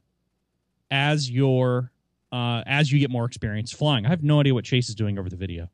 as 0.90 1.30
your 1.30 1.92
uh, 2.32 2.62
as 2.66 2.90
you 2.90 2.98
get 2.98 3.10
more 3.10 3.24
experience 3.24 3.72
flying. 3.72 4.06
I 4.06 4.08
have 4.08 4.22
no 4.22 4.40
idea 4.40 4.54
what 4.54 4.64
Chase 4.64 4.88
is 4.88 4.94
doing 4.94 5.18
over 5.18 5.28
the 5.28 5.36
video. 5.36 5.68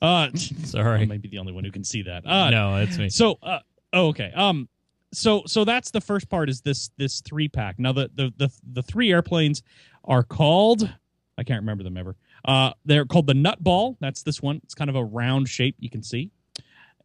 Uh, 0.00 0.28
Sorry. 0.64 1.00
I 1.00 1.04
might 1.06 1.22
be 1.22 1.28
the 1.28 1.38
only 1.38 1.52
one 1.52 1.64
who 1.64 1.70
can 1.70 1.84
see 1.84 2.02
that. 2.02 2.26
Uh, 2.26 2.50
no, 2.50 2.76
it's 2.76 2.98
me. 2.98 3.08
so, 3.08 3.38
uh, 3.42 3.60
oh, 3.92 4.08
okay. 4.08 4.32
Um, 4.34 4.68
so 5.12 5.42
so 5.46 5.64
that's 5.64 5.90
the 5.90 6.00
first 6.00 6.28
part 6.28 6.48
is 6.48 6.62
this 6.62 6.90
this 6.96 7.20
three 7.20 7.48
pack. 7.48 7.78
Now 7.78 7.92
the 7.92 8.10
the 8.14 8.32
the 8.36 8.50
the 8.72 8.82
three 8.82 9.12
airplanes 9.12 9.62
are 10.04 10.22
called 10.22 10.92
I 11.38 11.44
can't 11.44 11.60
remember 11.60 11.82
them 11.82 11.96
ever. 11.96 12.16
Uh, 12.44 12.72
they're 12.84 13.06
called 13.06 13.26
the 13.26 13.32
Nutball. 13.32 13.96
That's 14.00 14.22
this 14.22 14.42
one. 14.42 14.60
It's 14.64 14.74
kind 14.74 14.90
of 14.90 14.96
a 14.96 15.04
round 15.04 15.48
shape 15.48 15.76
you 15.78 15.90
can 15.90 16.02
see, 16.02 16.30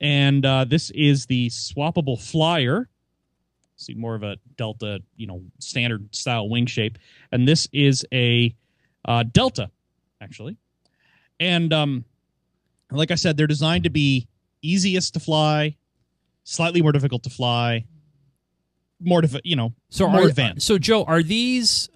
and 0.02 0.46
uh, 0.46 0.66
this 0.66 0.90
is 0.92 1.26
the 1.26 1.50
swappable 1.50 2.22
flyer. 2.22 2.90
See 3.78 3.94
more 3.94 4.16
of 4.16 4.24
a 4.24 4.38
Delta, 4.58 5.02
you 5.16 5.28
know, 5.28 5.44
standard 5.60 6.14
style 6.14 6.50
wing 6.50 6.66
shape, 6.66 6.98
and 7.32 7.48
this 7.48 7.68
is 7.72 8.06
a 8.14 8.56
uh, 9.06 9.24
Delta, 9.32 9.70
actually, 10.20 10.58
and 11.40 11.72
um, 11.72 12.04
like 12.92 13.12
I 13.12 13.16
said, 13.16 13.38
they're 13.38 13.48
designed 13.48 13.84
to 13.84 13.90
be 13.90 14.28
easiest 14.62 15.14
to 15.14 15.20
fly, 15.20 15.78
slightly 16.44 16.82
more 16.82 16.92
difficult 16.92 17.24
to 17.24 17.30
fly, 17.30 17.86
more 19.00 19.22
diffi- 19.22 19.42
you 19.44 19.56
know, 19.56 19.74
So 19.90 20.08
more 20.08 20.24
are, 20.24 20.28
advanced. 20.28 20.66
So 20.66 20.78
Joe, 20.78 21.04
are 21.04 21.24
these? 21.24 21.90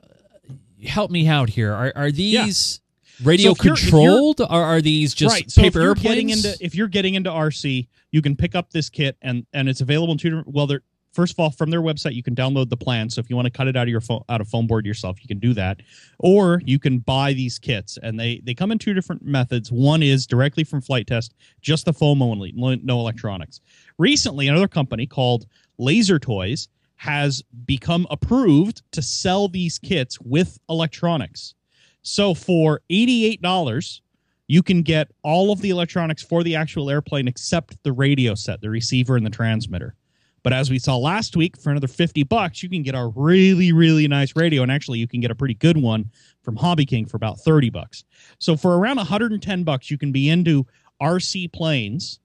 Help 0.85 1.11
me 1.11 1.27
out 1.27 1.49
here. 1.49 1.73
Are 1.73 1.91
are 1.95 2.11
these 2.11 2.81
radio 3.23 3.53
So 3.53 3.59
if 3.59 3.63
you're- 3.65 3.77
controlled, 3.77 4.41
or 4.41 4.47
are 4.49 4.81
these 4.81 5.13
just 5.13 5.33
right. 5.33 5.49
So 5.51 5.61
paper 5.61 5.67
if 5.67 5.75
you're 5.75 5.83
airplanes? 5.89 6.03
getting 6.15 6.29
into 6.29 6.57
if 6.59 6.75
you're 6.75 6.87
getting 6.87 7.15
into 7.15 7.29
RC, 7.29 7.87
you 8.11 8.21
can 8.21 8.35
pick 8.35 8.55
up 8.55 8.71
this 8.71 8.89
kit 8.89 9.17
and 9.21 9.45
and 9.53 9.69
it's 9.69 9.81
available 9.81 10.11
in 10.13 10.17
two 10.17 10.29
different. 10.29 10.47
Well, 10.49 10.67
they're 10.67 10.81
first 11.13 11.33
of 11.33 11.39
all 11.39 11.51
from 11.51 11.69
their 11.69 11.81
website 11.81 12.13
you 12.15 12.23
can 12.23 12.33
download 12.35 12.69
the 12.69 12.77
plan. 12.77 13.09
So 13.09 13.19
if 13.19 13.29
you 13.29 13.35
want 13.35 13.45
to 13.45 13.51
cut 13.51 13.67
it 13.67 13.75
out 13.75 13.83
of 13.83 13.89
your 13.89 13.99
phone 14.01 14.23
out 14.29 14.39
of 14.41 14.47
foam 14.47 14.65
board 14.65 14.85
yourself, 14.85 15.17
you 15.21 15.27
can 15.27 15.39
do 15.39 15.53
that, 15.53 15.81
or 16.19 16.61
you 16.65 16.79
can 16.79 16.99
buy 16.99 17.33
these 17.33 17.59
kits 17.59 17.97
and 18.01 18.19
they 18.19 18.41
they 18.43 18.53
come 18.53 18.71
in 18.71 18.79
two 18.79 18.93
different 18.93 19.23
methods. 19.23 19.71
One 19.71 20.01
is 20.01 20.25
directly 20.25 20.63
from 20.63 20.81
Flite 20.81 21.07
Test, 21.07 21.33
just 21.61 21.85
the 21.85 21.93
foam 21.93 22.21
only, 22.21 22.53
no 22.55 22.99
electronics. 22.99 23.59
Recently, 23.97 24.47
another 24.47 24.67
company 24.69 25.05
called 25.05 25.45
Laser 25.77 26.17
Toys 26.17 26.69
has 27.01 27.41
become 27.65 28.05
approved 28.11 28.83
to 28.91 29.01
sell 29.01 29.47
these 29.47 29.79
kits 29.79 30.21
with 30.21 30.59
electronics. 30.69 31.55
So 32.03 32.35
for 32.35 32.81
$88, 32.91 34.01
you 34.45 34.61
can 34.61 34.83
get 34.83 35.09
all 35.23 35.51
of 35.51 35.61
the 35.61 35.71
electronics 35.71 36.21
for 36.21 36.43
the 36.43 36.55
actual 36.55 36.91
airplane 36.91 37.27
except 37.27 37.81
the 37.81 37.91
radio 37.91 38.35
set, 38.35 38.61
the 38.61 38.69
receiver 38.69 39.17
and 39.17 39.25
the 39.25 39.31
transmitter. 39.31 39.95
But 40.43 40.53
as 40.53 40.69
we 40.69 40.77
saw 40.77 40.95
last 40.95 41.35
week, 41.35 41.57
for 41.57 41.71
another 41.71 41.87
50 41.87 42.21
bucks, 42.21 42.61
you 42.61 42.69
can 42.69 42.83
get 42.83 42.93
a 42.93 43.11
really, 43.15 43.71
really 43.71 44.07
nice 44.07 44.35
radio. 44.35 44.61
And 44.61 44.71
actually, 44.71 44.99
you 44.99 45.07
can 45.07 45.21
get 45.21 45.31
a 45.31 45.35
pretty 45.35 45.55
good 45.55 45.77
one 45.77 46.11
from 46.43 46.55
Hobby 46.55 46.85
King 46.85 47.07
for 47.07 47.17
about 47.17 47.39
30 47.39 47.71
bucks. 47.71 48.03
So 48.37 48.55
for 48.55 48.77
around 48.77 48.97
110 48.97 49.63
bucks, 49.63 49.89
you 49.89 49.97
can 49.97 50.11
be 50.11 50.29
into 50.29 50.67
RC 51.01 51.51
planes, 51.51 52.19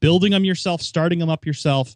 building 0.00 0.30
them 0.30 0.46
yourself, 0.46 0.80
starting 0.80 1.18
them 1.18 1.28
up 1.28 1.44
yourself 1.44 1.94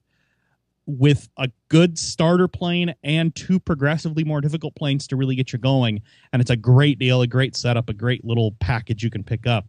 with 0.86 1.28
a 1.36 1.50
good 1.68 1.98
starter 1.98 2.48
plane 2.48 2.94
and 3.02 3.34
two 3.34 3.58
progressively 3.58 4.24
more 4.24 4.40
difficult 4.40 4.74
planes 4.76 5.06
to 5.08 5.16
really 5.16 5.34
get 5.34 5.52
you 5.52 5.58
going. 5.58 6.00
And 6.32 6.40
it's 6.40 6.50
a 6.50 6.56
great 6.56 6.98
deal, 6.98 7.22
a 7.22 7.26
great 7.26 7.56
setup, 7.56 7.88
a 7.88 7.92
great 7.92 8.24
little 8.24 8.52
package 8.60 9.02
you 9.02 9.10
can 9.10 9.24
pick 9.24 9.46
up. 9.46 9.66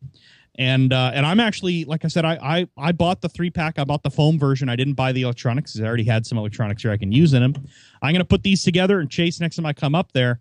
And 0.59 0.91
uh, 0.91 1.11
and 1.13 1.25
I'm 1.25 1.39
actually, 1.39 1.85
like 1.85 2.03
I 2.03 2.07
said, 2.07 2.25
I, 2.25 2.39
I 2.41 2.67
I 2.77 2.91
bought 2.91 3.21
the 3.21 3.29
three 3.29 3.51
pack. 3.51 3.77
I 3.77 3.83
bought 3.83 4.01
the 4.01 4.09
foam 4.09 4.39
version. 4.39 4.69
I 4.69 4.75
didn't 4.75 4.95
buy 4.95 5.11
the 5.11 5.21
electronics 5.21 5.73
because 5.73 5.83
I 5.83 5.87
already 5.87 6.03
had 6.03 6.25
some 6.25 6.37
electronics 6.37 6.81
here 6.81 6.91
I 6.91 6.97
can 6.97 7.11
use 7.11 7.33
in 7.33 7.41
them. 7.41 7.67
I'm 8.01 8.11
gonna 8.11 8.25
put 8.25 8.41
these 8.41 8.63
together 8.63 8.99
and 8.99 9.09
chase 9.09 9.39
next 9.39 9.57
time 9.57 9.67
I 9.67 9.73
come 9.73 9.93
up 9.93 10.13
there. 10.13 10.39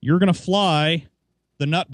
You're 0.00 0.20
gonna 0.20 0.32
fly 0.32 1.06
the 1.58 1.66
nut 1.66 1.90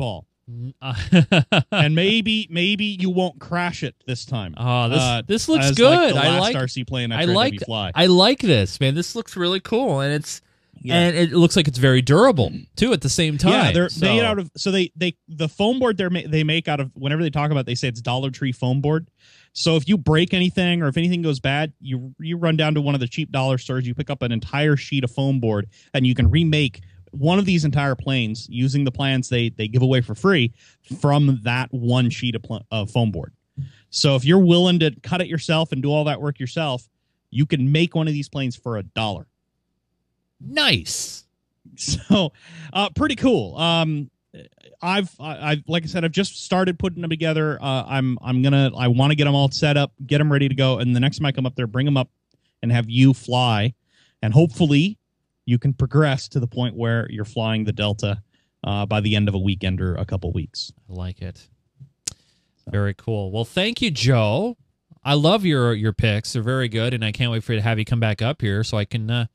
ball, 0.48 0.72
mm, 0.82 1.52
uh, 1.52 1.62
and 1.72 1.94
maybe 1.94 2.46
maybe 2.50 2.84
you 2.98 3.10
won't 3.10 3.38
crash 3.38 3.82
it 3.82 3.94
this 4.06 4.24
time. 4.24 4.54
oh, 4.56 4.88
this 4.88 4.98
Uh, 5.00 5.22
this 5.26 5.48
looks 5.48 5.70
good. 5.72 6.14
Like 6.14 6.24
I 6.24 6.38
like 6.38 6.56
RC 6.56 6.86
plane 6.86 7.12
I, 7.12 7.24
like. 7.24 7.60
I 7.68 8.06
like 8.06 8.40
this 8.40 8.80
man. 8.80 8.94
This 8.94 9.14
looks 9.14 9.36
really 9.36 9.60
cool, 9.60 10.00
and 10.00 10.12
it's 10.12 10.40
Yeah. 10.80 10.96
and 10.98 11.16
it 11.16 11.32
looks 11.32 11.56
like 11.56 11.66
it's 11.68 11.78
very 11.78 12.02
durable 12.02 12.52
too. 12.76 12.92
At 12.92 13.00
the 13.00 13.08
same 13.08 13.36
time, 13.38 13.52
Yeah, 13.52 13.72
they're 13.72 13.88
So- 13.88 14.06
made 14.06 14.22
out 14.22 14.38
of 14.38 14.50
so 14.56 14.70
they 14.70 14.92
they 14.96 15.16
the 15.28 15.48
foam 15.48 15.78
board 15.78 15.96
they 15.96 16.08
they 16.26 16.44
make 16.44 16.68
out 16.68 16.80
of 16.80 16.90
whenever 16.94 17.22
they 17.22 17.30
talk 17.30 17.50
about 17.50 17.60
it, 17.60 17.66
they 17.66 17.74
say 17.74 17.88
it's 17.88 18.00
Dollar 18.00 18.30
Tree 18.30 18.52
foam 18.52 18.80
board. 18.80 19.08
So 19.54 19.74
if 19.76 19.88
you 19.88 19.98
break 19.98 20.34
anything 20.34 20.82
or 20.82 20.88
if 20.88 20.96
anything 20.96 21.20
goes 21.22 21.40
bad, 21.40 21.72
you 21.80 22.14
you 22.20 22.36
run 22.36 22.56
down 22.56 22.74
to 22.74 22.80
one 22.80 22.94
of 22.94 23.00
the 23.00 23.08
cheap 23.08 23.32
dollar 23.32 23.58
stores, 23.58 23.86
you 23.86 23.94
pick 23.94 24.08
up 24.10 24.22
an 24.22 24.30
entire 24.30 24.76
sheet 24.76 25.02
of 25.04 25.10
foam 25.10 25.40
board, 25.40 25.66
and 25.94 26.06
you 26.06 26.14
can 26.14 26.30
remake 26.30 26.82
one 27.12 27.38
of 27.38 27.44
these 27.44 27.64
entire 27.64 27.94
planes 27.94 28.46
using 28.50 28.84
the 28.84 28.92
plans 28.92 29.28
they 29.28 29.48
they 29.50 29.68
give 29.68 29.82
away 29.82 30.00
for 30.00 30.14
free 30.14 30.52
from 31.00 31.40
that 31.42 31.72
one 31.72 32.10
sheet 32.10 32.34
of, 32.34 32.42
pl- 32.42 32.66
of 32.70 32.90
foam 32.90 33.10
board. 33.10 33.32
So 33.90 34.16
if 34.16 34.24
you're 34.24 34.38
willing 34.38 34.78
to 34.80 34.92
cut 35.02 35.20
it 35.20 35.28
yourself 35.28 35.72
and 35.72 35.82
do 35.82 35.90
all 35.90 36.04
that 36.04 36.20
work 36.20 36.38
yourself, 36.38 36.88
you 37.30 37.46
can 37.46 37.72
make 37.72 37.94
one 37.94 38.06
of 38.06 38.14
these 38.14 38.28
planes 38.28 38.56
for 38.56 38.76
a 38.76 38.82
dollar. 38.82 39.26
nice. 40.40 41.24
so 41.76 42.32
uh 42.72 42.88
pretty 42.96 43.14
cool 43.14 43.54
um 43.58 44.10
i've 44.80 45.14
I, 45.20 45.50
i've 45.50 45.62
like 45.68 45.82
i 45.84 45.86
said 45.86 46.02
i've 46.02 46.12
just 46.12 46.42
started 46.42 46.78
putting 46.78 47.02
them 47.02 47.10
together 47.10 47.58
uh 47.60 47.84
i'm 47.86 48.18
i'm 48.22 48.40
gonna 48.42 48.70
i 48.76 48.88
want 48.88 49.10
to 49.10 49.16
get 49.16 49.24
them 49.24 49.34
all 49.34 49.50
set 49.50 49.76
up 49.76 49.92
get 50.06 50.16
them 50.16 50.32
ready 50.32 50.48
to 50.48 50.54
go 50.54 50.78
and 50.78 50.96
the 50.96 51.00
next 51.00 51.18
time 51.18 51.26
i 51.26 51.32
come 51.32 51.44
up 51.44 51.56
there 51.56 51.66
bring 51.66 51.84
them 51.84 51.98
up 51.98 52.08
and 52.62 52.72
have 52.72 52.88
you 52.88 53.12
fly 53.12 53.74
and 54.22 54.32
hopefully 54.32 54.98
you 55.48 55.58
can 55.58 55.72
progress 55.72 56.28
to 56.28 56.38
the 56.38 56.46
point 56.46 56.76
where 56.76 57.06
you're 57.10 57.24
flying 57.24 57.64
the 57.64 57.72
delta 57.72 58.22
uh 58.64 58.84
by 58.84 59.00
the 59.00 59.16
end 59.16 59.28
of 59.28 59.34
a 59.34 59.38
weekend 59.38 59.80
or 59.80 59.94
a 59.94 60.04
couple 60.04 60.30
weeks 60.32 60.72
I 60.90 60.92
like 60.92 61.22
it. 61.22 61.48
Very 62.70 62.92
cool. 62.94 63.30
Well, 63.32 63.46
thank 63.46 63.80
you, 63.80 63.90
Joe. 63.90 64.56
I 65.02 65.14
love 65.14 65.44
your 65.46 65.72
your 65.72 65.92
picks. 65.94 66.32
They're 66.34 66.42
very 66.42 66.68
good, 66.68 66.92
and 66.92 67.02
I 67.02 67.12
can't 67.12 67.32
wait 67.32 67.42
for 67.44 67.52
you 67.54 67.58
to 67.60 67.62
have 67.62 67.78
you 67.78 67.84
come 67.86 68.00
back 68.00 68.20
up 68.20 68.42
here 68.42 68.62
so 68.62 68.76
I 68.76 68.84
can 68.84 69.10
uh, 69.10 69.26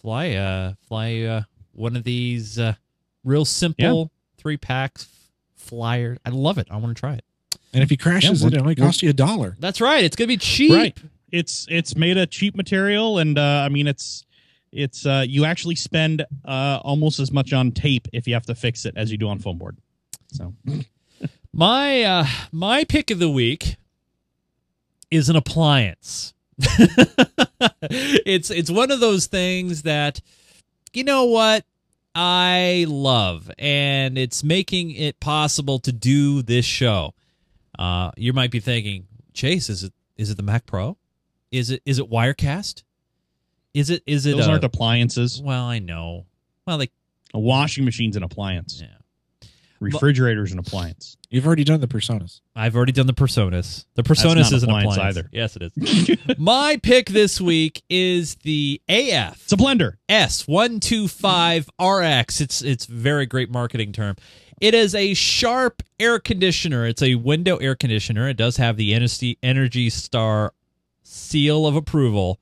fly 0.00 0.32
uh 0.32 0.74
fly 0.88 1.20
uh, 1.20 1.42
one 1.72 1.94
of 1.94 2.02
these 2.02 2.58
uh, 2.58 2.74
real 3.22 3.44
simple 3.44 4.10
three 4.38 4.56
packs 4.56 5.06
flyer. 5.54 6.16
I 6.26 6.30
love 6.30 6.58
it. 6.58 6.66
I 6.70 6.76
want 6.78 6.96
to 6.96 7.00
try 7.00 7.14
it. 7.14 7.24
And 7.72 7.82
if 7.82 7.90
he 7.90 7.96
crashes 7.96 8.42
Yeah, 8.42 8.48
it, 8.48 8.54
it 8.54 8.60
only 8.60 8.74
costs 8.74 9.02
you 9.02 9.10
a 9.10 9.12
dollar. 9.12 9.56
That's 9.60 9.80
right. 9.80 10.02
It's 10.02 10.16
gonna 10.16 10.28
be 10.28 10.36
cheap. 10.36 10.72
right 10.72 10.98
it's 11.32 11.66
it's 11.68 11.96
made 11.96 12.16
of 12.16 12.30
cheap 12.30 12.54
material 12.54 13.18
and 13.18 13.36
uh 13.38 13.62
i 13.66 13.68
mean 13.68 13.88
it's 13.88 14.24
it's 14.74 15.06
uh 15.06 15.24
you 15.26 15.44
actually 15.44 15.74
spend 15.76 16.26
uh 16.44 16.80
almost 16.82 17.20
as 17.20 17.30
much 17.30 17.52
on 17.52 17.70
tape 17.72 18.08
if 18.12 18.26
you 18.26 18.34
have 18.34 18.46
to 18.46 18.54
fix 18.54 18.84
it 18.84 18.94
as 18.96 19.10
you 19.10 19.16
do 19.16 19.28
on 19.28 19.38
foam 19.38 19.56
board 19.56 19.78
so 20.32 20.52
My 21.56 22.02
uh 22.02 22.26
my 22.50 22.82
pick 22.82 23.12
of 23.12 23.20
the 23.20 23.30
week 23.30 23.76
is 25.08 25.28
an 25.28 25.36
appliance. 25.36 26.34
it's 27.82 28.50
it's 28.50 28.70
one 28.72 28.90
of 28.90 28.98
those 28.98 29.28
things 29.28 29.82
that 29.82 30.20
you 30.92 31.04
know 31.04 31.26
what 31.26 31.64
I 32.12 32.86
love 32.88 33.52
and 33.56 34.18
it's 34.18 34.42
making 34.42 34.90
it 34.90 35.20
possible 35.20 35.78
to 35.78 35.92
do 35.92 36.42
this 36.42 36.64
show. 36.64 37.14
Uh 37.78 38.10
you 38.16 38.32
might 38.32 38.50
be 38.50 38.58
thinking, 38.58 39.06
"Chase, 39.32 39.70
is 39.70 39.84
it 39.84 39.92
is 40.16 40.30
it 40.30 40.36
the 40.36 40.42
Mac 40.42 40.66
Pro? 40.66 40.96
Is 41.52 41.70
it 41.70 41.82
is 41.86 42.00
it 42.00 42.10
Wirecast? 42.10 42.82
Is 43.74 43.90
it 43.90 44.02
is 44.06 44.26
it 44.26 44.36
those 44.36 44.48
uh, 44.48 44.52
aren't 44.52 44.64
appliances 44.64 45.42
Well, 45.42 45.64
I 45.64 45.80
know. 45.80 46.26
Well, 46.66 46.78
like 46.78 46.92
a 47.34 47.38
washing 47.38 47.84
machine's 47.84 48.16
an 48.16 48.22
appliance 48.22 48.80
yeah. 48.80 49.48
refrigerator's 49.80 50.52
an 50.52 50.58
appliance 50.58 51.18
You've 51.34 51.48
already 51.48 51.64
done 51.64 51.80
the 51.80 51.88
personas. 51.88 52.42
I've 52.54 52.76
already 52.76 52.92
done 52.92 53.08
the 53.08 53.12
Personas. 53.12 53.86
The 53.96 54.02
not 54.02 54.06
Personas 54.06 54.50
an 54.50 54.54
is 54.54 54.62
an 54.62 54.70
appliance 54.70 54.94
appliance 54.94 55.16
either. 55.16 55.28
Yes, 55.32 55.56
it 55.56 55.72
is. 55.76 56.16
My 56.38 56.78
pick 56.80 57.08
this 57.08 57.40
week 57.40 57.82
is 57.90 58.36
the 58.36 58.80
AF 58.88 59.42
it's 59.42 59.52
a 59.52 59.56
blender 59.56 59.94
S125RX. 60.08 62.40
It's 62.40 62.62
it's 62.62 62.86
very 62.86 63.26
great 63.26 63.50
marketing 63.50 63.90
term. 63.90 64.14
It 64.60 64.74
is 64.74 64.94
a 64.94 65.12
Sharp 65.14 65.82
air 65.98 66.20
conditioner. 66.20 66.86
It's 66.86 67.02
a 67.02 67.16
window 67.16 67.56
air 67.56 67.74
conditioner. 67.74 68.28
It 68.28 68.36
does 68.36 68.58
have 68.58 68.76
the 68.76 68.94
Energy 68.94 69.38
Energy 69.42 69.90
Star 69.90 70.52
seal 71.02 71.66
of 71.66 71.74
approval. 71.74 72.38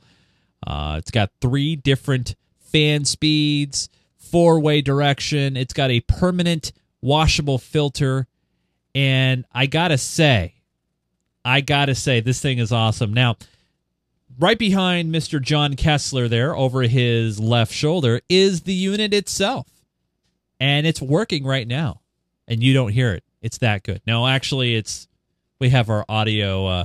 Uh, 0.66 0.96
it's 0.98 1.10
got 1.10 1.30
three 1.40 1.76
different 1.76 2.34
fan 2.58 3.04
speeds, 3.04 3.88
four 4.16 4.60
way 4.60 4.80
direction. 4.80 5.56
It's 5.56 5.74
got 5.74 5.90
a 5.90 6.00
permanent 6.00 6.72
washable 7.00 7.58
filter. 7.58 8.26
And 8.94 9.44
I 9.52 9.66
got 9.66 9.88
to 9.88 9.98
say, 9.98 10.54
I 11.44 11.60
got 11.60 11.86
to 11.86 11.94
say, 11.94 12.20
this 12.20 12.40
thing 12.40 12.58
is 12.58 12.72
awesome. 12.72 13.12
Now, 13.12 13.36
right 14.38 14.58
behind 14.58 15.14
Mr. 15.14 15.40
John 15.40 15.74
Kessler 15.74 16.28
there 16.28 16.54
over 16.54 16.82
his 16.82 17.40
left 17.40 17.72
shoulder 17.72 18.20
is 18.28 18.62
the 18.62 18.74
unit 18.74 19.12
itself. 19.12 19.66
And 20.60 20.86
it's 20.86 21.02
working 21.02 21.44
right 21.44 21.66
now. 21.66 22.00
And 22.46 22.62
you 22.62 22.74
don't 22.74 22.92
hear 22.92 23.12
it. 23.12 23.24
It's 23.40 23.58
that 23.58 23.82
good. 23.82 24.02
No, 24.06 24.26
actually, 24.26 24.76
it's 24.76 25.08
we 25.58 25.70
have 25.70 25.90
our 25.90 26.04
audio 26.08 26.66
uh, 26.66 26.84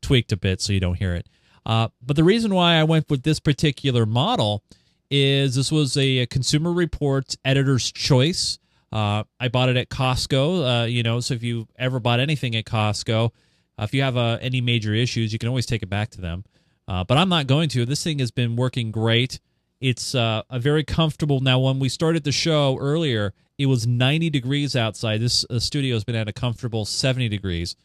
tweaked 0.00 0.32
a 0.32 0.36
bit 0.36 0.60
so 0.60 0.72
you 0.72 0.80
don't 0.80 0.94
hear 0.94 1.14
it. 1.14 1.26
Uh, 1.66 1.88
but 2.04 2.16
the 2.16 2.24
reason 2.24 2.54
why 2.54 2.74
I 2.74 2.84
went 2.84 3.10
with 3.10 3.22
this 3.22 3.40
particular 3.40 4.06
model 4.06 4.62
is 5.10 5.54
this 5.54 5.72
was 5.72 5.96
a, 5.96 6.26
Consumer 6.26 6.72
Reports 6.72 7.36
editor's 7.44 7.90
choice. 7.90 8.58
Uh, 8.92 9.24
I 9.38 9.48
bought 9.48 9.68
it 9.68 9.76
at 9.76 9.88
Costco. 9.88 10.82
Uh, 10.82 10.86
you 10.86 11.02
know, 11.02 11.20
so 11.20 11.34
if 11.34 11.42
you 11.42 11.66
ever 11.78 12.00
bought 12.00 12.20
anything 12.20 12.56
at 12.56 12.64
Costco, 12.64 13.26
uh, 13.26 13.82
if 13.82 13.94
you 13.94 14.02
have 14.02 14.16
uh, 14.16 14.38
any 14.40 14.60
major 14.60 14.94
issues, 14.94 15.32
you 15.32 15.38
can 15.38 15.48
always 15.48 15.66
take 15.66 15.82
it 15.82 15.90
back 15.90 16.10
to 16.10 16.20
them. 16.20 16.44
Uh, 16.86 17.04
but 17.04 17.18
I'm 17.18 17.28
not 17.28 17.46
going 17.46 17.68
to. 17.70 17.84
This 17.84 18.02
thing 18.02 18.18
has 18.18 18.30
been 18.30 18.56
working 18.56 18.90
great. 18.90 19.40
It's 19.80 20.14
a 20.14 20.44
very 20.54 20.82
comfortable. 20.82 21.40
Now, 21.40 21.60
when 21.60 21.78
we 21.78 21.88
started 21.88 22.24
the 22.24 22.32
show 22.32 22.78
earlier, 22.80 23.32
it 23.58 23.66
was 23.66 23.86
90 23.86 24.30
degrees 24.30 24.74
outside. 24.74 25.20
This 25.20 25.44
studio 25.58 25.94
has 25.94 26.02
been 26.02 26.16
at 26.16 26.28
a 26.28 26.32
comfortable 26.32 26.84
70 26.84 27.28
degrees. 27.28 27.76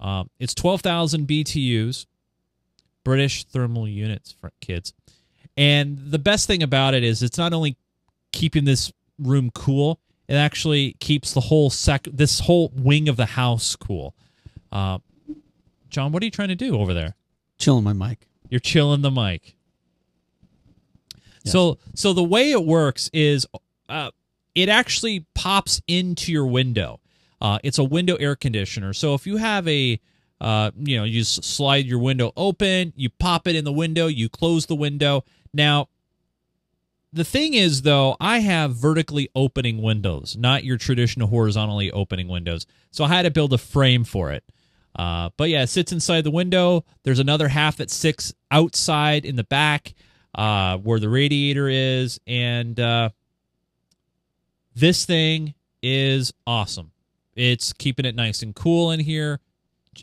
Um, 0.00 0.30
it's 0.38 0.54
12,000 0.54 1.26
BTUs, 1.26 2.06
British 3.08 3.44
thermal 3.44 3.88
units 3.88 4.32
for 4.32 4.52
kids. 4.60 4.92
And 5.56 5.96
the 5.96 6.18
best 6.18 6.46
thing 6.46 6.62
about 6.62 6.92
it 6.92 7.02
is 7.02 7.22
it's 7.22 7.38
not 7.38 7.54
only 7.54 7.78
keeping 8.32 8.66
this 8.66 8.92
room 9.18 9.50
cool, 9.54 9.98
it 10.28 10.34
actually 10.34 10.92
keeps 11.00 11.32
the 11.32 11.40
whole 11.40 11.70
sec 11.70 12.06
this 12.12 12.40
whole 12.40 12.70
wing 12.76 13.08
of 13.08 13.16
the 13.16 13.24
house 13.24 13.74
cool. 13.76 14.14
Uh, 14.70 14.98
John, 15.88 16.12
what 16.12 16.22
are 16.22 16.26
you 16.26 16.30
trying 16.30 16.50
to 16.50 16.54
do 16.54 16.78
over 16.78 16.92
there? 16.92 17.14
Chilling 17.56 17.82
my 17.82 17.94
mic. 17.94 18.28
You're 18.50 18.60
chilling 18.60 19.00
the 19.00 19.10
mic. 19.10 19.56
So 21.46 21.78
so 21.94 22.12
the 22.12 22.22
way 22.22 22.50
it 22.50 22.62
works 22.62 23.08
is 23.14 23.46
uh, 23.88 24.10
it 24.54 24.68
actually 24.68 25.24
pops 25.34 25.80
into 25.88 26.30
your 26.30 26.46
window. 26.46 27.00
Uh, 27.40 27.58
it's 27.62 27.78
a 27.78 27.84
window 27.84 28.16
air 28.16 28.36
conditioner. 28.36 28.92
So 28.92 29.14
if 29.14 29.26
you 29.26 29.38
have 29.38 29.66
a 29.66 29.98
uh, 30.40 30.70
you 30.76 30.96
know, 30.96 31.04
you 31.04 31.24
slide 31.24 31.86
your 31.86 31.98
window 31.98 32.32
open, 32.36 32.92
you 32.96 33.10
pop 33.10 33.46
it 33.48 33.56
in 33.56 33.64
the 33.64 33.72
window, 33.72 34.06
you 34.06 34.28
close 34.28 34.66
the 34.66 34.74
window. 34.74 35.24
Now, 35.52 35.88
the 37.12 37.24
thing 37.24 37.54
is, 37.54 37.82
though, 37.82 38.16
I 38.20 38.40
have 38.40 38.74
vertically 38.74 39.30
opening 39.34 39.82
windows, 39.82 40.36
not 40.38 40.64
your 40.64 40.76
traditional 40.76 41.28
horizontally 41.28 41.90
opening 41.90 42.28
windows. 42.28 42.66
So 42.90 43.04
I 43.04 43.08
had 43.08 43.22
to 43.22 43.30
build 43.30 43.52
a 43.52 43.58
frame 43.58 44.04
for 44.04 44.30
it. 44.30 44.44
Uh, 44.94 45.30
but 45.36 45.48
yeah, 45.48 45.62
it 45.62 45.68
sits 45.68 45.92
inside 45.92 46.24
the 46.24 46.30
window. 46.30 46.84
There's 47.04 47.18
another 47.18 47.48
half 47.48 47.76
that 47.76 47.90
sits 47.90 48.34
outside 48.50 49.24
in 49.24 49.36
the 49.36 49.44
back 49.44 49.94
uh, 50.34 50.76
where 50.78 50.98
the 50.98 51.08
radiator 51.08 51.68
is. 51.68 52.20
And 52.26 52.78
uh, 52.78 53.10
this 54.74 55.04
thing 55.04 55.54
is 55.82 56.32
awesome. 56.46 56.92
It's 57.34 57.72
keeping 57.72 58.04
it 58.04 58.16
nice 58.16 58.42
and 58.42 58.54
cool 58.54 58.90
in 58.90 59.00
here. 59.00 59.40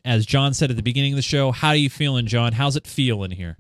As 0.04 0.26
John 0.26 0.54
said 0.54 0.70
at 0.70 0.76
the 0.76 0.84
beginning 0.84 1.14
of 1.14 1.18
the 1.18 1.22
show, 1.22 1.52
how 1.52 1.70
are 1.70 1.76
you 1.76 1.90
feeling, 1.90 2.26
John? 2.26 2.54
How's 2.54 2.76
it 2.76 2.88
feel 2.88 3.24
in 3.24 3.32
here? 3.32 3.58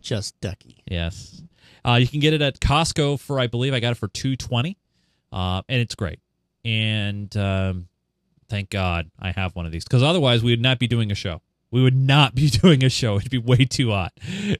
Just 0.00 0.40
ducky. 0.40 0.82
Yes. 0.86 1.42
Uh, 1.84 1.94
you 1.94 2.06
can 2.06 2.20
get 2.20 2.32
it 2.32 2.42
at 2.42 2.60
Costco 2.60 3.20
for 3.20 3.38
I 3.38 3.46
believe 3.46 3.74
I 3.74 3.80
got 3.80 3.92
it 3.92 3.96
for 3.96 4.08
two 4.08 4.36
twenty, 4.36 4.76
uh, 5.32 5.62
and 5.68 5.80
it's 5.80 5.94
great. 5.94 6.20
And 6.64 7.34
um, 7.36 7.88
thank 8.48 8.70
God 8.70 9.10
I 9.18 9.30
have 9.32 9.54
one 9.54 9.66
of 9.66 9.72
these 9.72 9.84
because 9.84 10.02
otherwise 10.02 10.42
we 10.42 10.52
would 10.52 10.60
not 10.60 10.78
be 10.78 10.86
doing 10.86 11.10
a 11.10 11.14
show. 11.14 11.40
We 11.70 11.82
would 11.82 11.96
not 11.96 12.34
be 12.34 12.48
doing 12.50 12.84
a 12.84 12.88
show. 12.88 13.16
It'd 13.16 13.30
be 13.30 13.38
way 13.38 13.64
too 13.64 13.90
hot. 13.90 14.12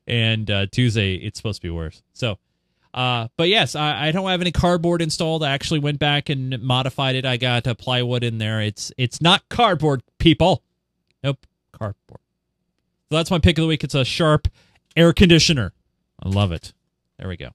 And 0.06 0.50
uh, 0.50 0.66
Tuesday 0.66 1.14
it's 1.14 1.38
supposed 1.38 1.60
to 1.62 1.66
be 1.66 1.70
worse. 1.70 2.02
So, 2.12 2.38
uh, 2.94 3.28
but 3.36 3.48
yes, 3.48 3.74
I, 3.74 4.08
I 4.08 4.12
don't 4.12 4.28
have 4.28 4.40
any 4.40 4.52
cardboard 4.52 5.02
installed. 5.02 5.42
I 5.42 5.50
actually 5.52 5.80
went 5.80 5.98
back 5.98 6.28
and 6.28 6.60
modified 6.62 7.14
it. 7.16 7.24
I 7.24 7.36
got 7.36 7.66
uh, 7.66 7.74
plywood 7.74 8.24
in 8.24 8.38
there. 8.38 8.60
It's 8.60 8.92
it's 8.96 9.20
not 9.20 9.48
cardboard, 9.48 10.02
people. 10.18 10.62
Nope, 11.22 11.46
cardboard. 11.72 12.20
So 13.10 13.16
that's 13.16 13.30
my 13.30 13.38
pick 13.38 13.58
of 13.58 13.62
the 13.62 13.68
week. 13.68 13.84
It's 13.84 13.94
a 13.94 14.04
Sharp 14.04 14.48
air 14.96 15.12
conditioner. 15.12 15.72
I 16.22 16.28
love 16.28 16.52
it. 16.52 16.72
There 17.18 17.28
we 17.28 17.36
go. 17.36 17.50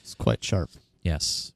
It's 0.00 0.14
quite 0.14 0.42
sharp. 0.44 0.70
Yes. 1.02 1.52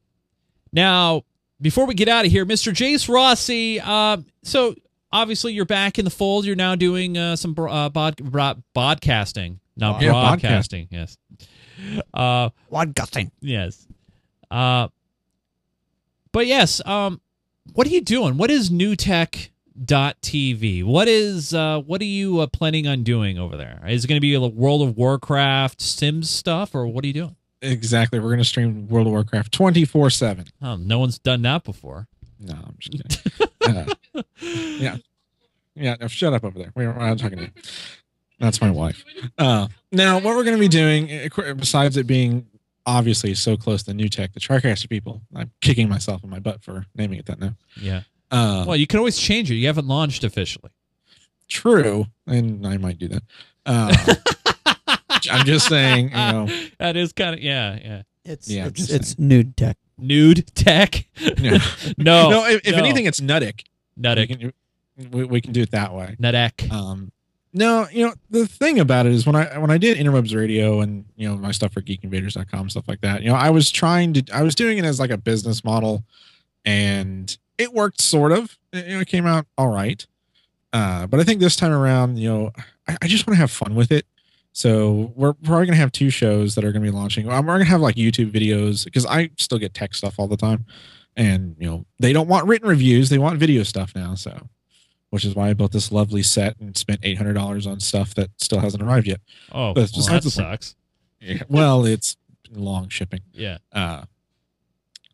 Now, 0.73 1.23
before 1.61 1.85
we 1.85 1.93
get 1.93 2.07
out 2.07 2.25
of 2.25 2.31
here, 2.31 2.45
Mr. 2.45 2.73
Jase 2.73 3.07
Rossi. 3.09 3.79
Uh, 3.79 4.17
so 4.43 4.75
obviously 5.11 5.53
you're 5.53 5.65
back 5.65 5.99
in 5.99 6.05
the 6.05 6.11
fold. 6.11 6.45
You're 6.45 6.55
now 6.55 6.75
doing 6.75 7.17
uh, 7.17 7.35
some 7.35 7.53
bro- 7.53 7.71
uh, 7.71 7.89
bod- 7.89 8.17
broad- 8.17 8.63
podcasting, 8.75 9.59
not 9.75 10.01
Yeah, 10.01 10.11
broadcasting. 10.11 10.87
Yes. 10.91 11.17
Uh, 12.13 12.49
Wadgusting. 12.71 13.31
yes. 13.41 13.85
Uh, 14.49 14.87
but 16.31 16.47
yes. 16.47 16.81
Um, 16.85 17.19
what 17.73 17.85
are 17.87 17.91
you 17.91 18.01
doing? 18.01 18.37
What 18.37 18.49
is 18.49 18.69
NuTech.tv? 18.69 20.83
What 20.83 21.07
is 21.07 21.53
uh, 21.53 21.81
what 21.81 22.01
are 22.01 22.05
you 22.05 22.39
uh, 22.39 22.47
planning 22.47 22.87
on 22.87 23.03
doing 23.03 23.37
over 23.37 23.57
there? 23.57 23.81
Is 23.87 24.05
it 24.05 24.07
going 24.07 24.17
to 24.17 24.21
be 24.21 24.33
a 24.33 24.41
World 24.41 24.81
of 24.87 24.97
Warcraft 24.97 25.81
Sims 25.81 26.29
stuff, 26.29 26.73
or 26.73 26.87
what 26.87 27.03
are 27.03 27.07
you 27.07 27.13
doing? 27.13 27.35
Exactly. 27.61 28.19
We're 28.19 28.29
going 28.29 28.37
to 28.39 28.43
stream 28.45 28.87
World 28.87 29.07
of 29.07 29.13
Warcraft 29.13 29.51
24 29.51 30.09
7. 30.09 30.45
Oh, 30.61 30.75
no 30.75 30.99
one's 30.99 31.19
done 31.19 31.41
that 31.43 31.63
before. 31.63 32.07
No, 32.39 32.53
I'm 32.53 32.75
just 32.79 33.03
kidding. 33.03 33.47
uh, 33.67 33.85
yeah. 34.79 34.97
Yeah. 35.75 35.95
No, 35.99 36.07
shut 36.07 36.33
up 36.33 36.43
over 36.43 36.57
there. 36.57 36.71
We're, 36.75 36.91
we're 36.91 37.07
not 37.07 37.19
talking 37.19 37.37
to 37.39 37.43
you. 37.45 37.51
That's 38.39 38.61
my 38.61 38.69
wife. 38.69 39.03
Uh, 39.37 39.67
now, 39.91 40.15
what 40.15 40.35
we're 40.35 40.43
going 40.43 40.55
to 40.55 40.59
be 40.59 40.67
doing, 40.67 41.09
eh, 41.09 41.53
besides 41.53 41.97
it 41.97 42.05
being 42.07 42.45
obviously 42.85 43.33
so 43.33 43.57
close 43.57 43.83
to 43.83 43.91
NewTek, 43.91 44.33
the 44.33 44.39
TriCaster 44.39 44.89
people, 44.89 45.21
I'm 45.35 45.51
kicking 45.61 45.89
myself 45.89 46.23
in 46.23 46.29
my 46.29 46.39
butt 46.39 46.61
for 46.63 46.85
naming 46.95 47.19
it 47.19 47.25
that 47.25 47.39
now. 47.39 47.55
Yeah. 47.81 48.01
Uh, 48.31 48.63
Well, 48.67 48.77
you 48.77 48.87
can 48.87 48.99
always 48.99 49.17
change 49.17 49.49
it. 49.51 49.55
You 49.55 49.67
haven't 49.67 49.87
launched 49.87 50.23
officially. 50.23 50.69
true. 51.47 52.05
And 52.27 52.65
I 52.67 52.77
might 52.77 52.97
do 52.99 53.07
that. 53.09 53.23
Uh, 53.65 54.15
I'm 55.31 55.45
just 55.45 55.67
saying, 55.67 56.09
you 56.09 56.15
know, 56.15 56.47
That 56.79 56.95
is 56.95 57.11
kind 57.13 57.33
of 57.35 57.41
yeah, 57.41 57.79
yeah. 57.83 58.01
It's 58.23 58.49
Yeah, 58.49 58.67
it's, 58.67 58.89
it's 58.89 59.17
nude 59.19 59.55
tech. 59.57 59.77
Nude 59.97 60.45
tech. 60.55 61.07
yeah. 61.19 61.57
no, 61.97 62.29
no, 62.29 62.45
if, 62.45 62.61
if 62.67 62.73
no. 62.75 62.77
anything, 62.83 63.05
it's 63.05 63.19
Nuttic. 63.19 63.63
We 63.97 64.03
Nuttic. 64.03 64.27
can, 64.39 64.53
we, 65.11 65.23
we 65.25 65.41
can 65.41 65.53
do 65.53 65.61
it 65.61 65.71
that 65.71 65.93
way. 65.93 66.15
Nutec. 66.21 66.71
Um, 66.71 67.11
no, 67.57 67.87
you 67.91 68.05
know 68.05 68.13
the 68.29 68.47
thing 68.47 68.79
about 68.79 69.05
it 69.05 69.11
is 69.11 69.25
when 69.25 69.35
I 69.35 69.57
when 69.57 69.71
I 69.71 69.77
did 69.77 69.97
interwebs 69.97 70.35
radio 70.35 70.81
and 70.81 71.05
you 71.15 71.27
know 71.27 71.35
my 71.35 71.51
stuff 71.51 71.73
for 71.73 71.81
geekinvaders.com 71.81 72.69
stuff 72.69 72.87
like 72.87 73.01
that. 73.01 73.23
You 73.23 73.29
know, 73.29 73.35
I 73.35 73.49
was 73.49 73.71
trying 73.71 74.13
to 74.13 74.23
I 74.33 74.43
was 74.43 74.55
doing 74.55 74.77
it 74.77 74.85
as 74.85 74.99
like 74.99 75.09
a 75.09 75.17
business 75.17 75.63
model, 75.63 76.03
and 76.65 77.35
it 77.57 77.73
worked 77.73 78.01
sort 78.01 78.31
of. 78.31 78.57
It, 78.71 78.85
you 78.87 78.95
know, 78.95 79.01
it 79.01 79.07
came 79.07 79.25
out 79.25 79.47
all 79.57 79.69
right. 79.69 80.05
Uh, 80.71 81.07
but 81.07 81.19
I 81.19 81.23
think 81.23 81.39
this 81.39 81.55
time 81.55 81.71
around, 81.71 82.17
you 82.17 82.29
know, 82.29 82.51
I, 82.87 82.97
I 83.01 83.07
just 83.07 83.25
want 83.25 83.35
to 83.35 83.41
have 83.41 83.51
fun 83.51 83.73
with 83.73 83.91
it. 83.91 84.05
So 84.53 85.13
we're 85.15 85.33
probably 85.33 85.65
gonna 85.65 85.77
have 85.77 85.91
two 85.91 86.09
shows 86.09 86.55
that 86.55 86.63
are 86.63 86.71
gonna 86.71 86.85
be 86.85 86.91
launching. 86.91 87.27
We're 87.27 87.41
gonna 87.41 87.63
have 87.65 87.81
like 87.81 87.95
YouTube 87.95 88.31
videos 88.31 88.85
because 88.85 89.05
I 89.05 89.29
still 89.37 89.59
get 89.59 89.73
tech 89.73 89.95
stuff 89.95 90.19
all 90.19 90.27
the 90.27 90.37
time, 90.37 90.65
and 91.15 91.55
you 91.59 91.67
know 91.67 91.85
they 91.99 92.13
don't 92.13 92.27
want 92.27 92.47
written 92.47 92.67
reviews; 92.67 93.09
they 93.09 93.19
want 93.19 93.39
video 93.39 93.63
stuff 93.63 93.93
now. 93.95 94.15
So 94.15 94.49
which 95.09 95.25
is 95.25 95.35
why 95.35 95.49
I 95.49 95.53
built 95.53 95.71
this 95.71 95.91
lovely 95.91 96.23
set 96.23 96.59
and 96.59 96.75
spent 96.77 96.99
eight 97.03 97.17
hundred 97.17 97.33
dollars 97.33 97.65
on 97.65 97.79
stuff 97.79 98.13
that 98.15 98.29
still 98.37 98.59
hasn't 98.59 98.83
arrived 98.83 99.07
yet. 99.07 99.21
Oh, 99.51 99.73
That's 99.73 99.95
well, 99.95 100.07
that 100.07 100.23
sucks. 100.23 100.75
Yeah. 101.19 101.43
Well, 101.49 101.85
it's 101.85 102.17
long 102.51 102.89
shipping. 102.89 103.21
Yeah. 103.33 103.57
Uh, 103.71 104.03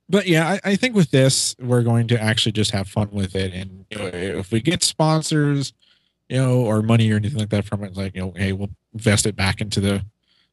but 0.09 0.27
yeah, 0.27 0.47
I, 0.47 0.71
I 0.71 0.75
think 0.75 0.95
with 0.95 1.11
this, 1.11 1.55
we're 1.59 1.81
going 1.81 2.07
to 2.09 2.21
actually 2.21 2.51
just 2.51 2.71
have 2.71 2.87
fun 2.87 3.09
with 3.11 3.35
it. 3.35 3.53
And 3.53 3.85
you 3.89 3.97
know, 3.97 4.05
if 4.05 4.51
we 4.51 4.61
get 4.61 4.83
sponsors, 4.83 5.73
you 6.29 6.37
know, 6.37 6.61
or 6.61 6.81
money 6.81 7.11
or 7.11 7.15
anything 7.15 7.39
like 7.39 7.49
that 7.49 7.65
from 7.65 7.83
it, 7.83 7.95
like, 7.95 8.15
you 8.15 8.21
know, 8.21 8.33
hey, 8.35 8.51
we'll 8.51 8.69
invest 8.93 9.25
it 9.25 9.35
back 9.35 9.61
into 9.61 9.79
the 9.79 10.05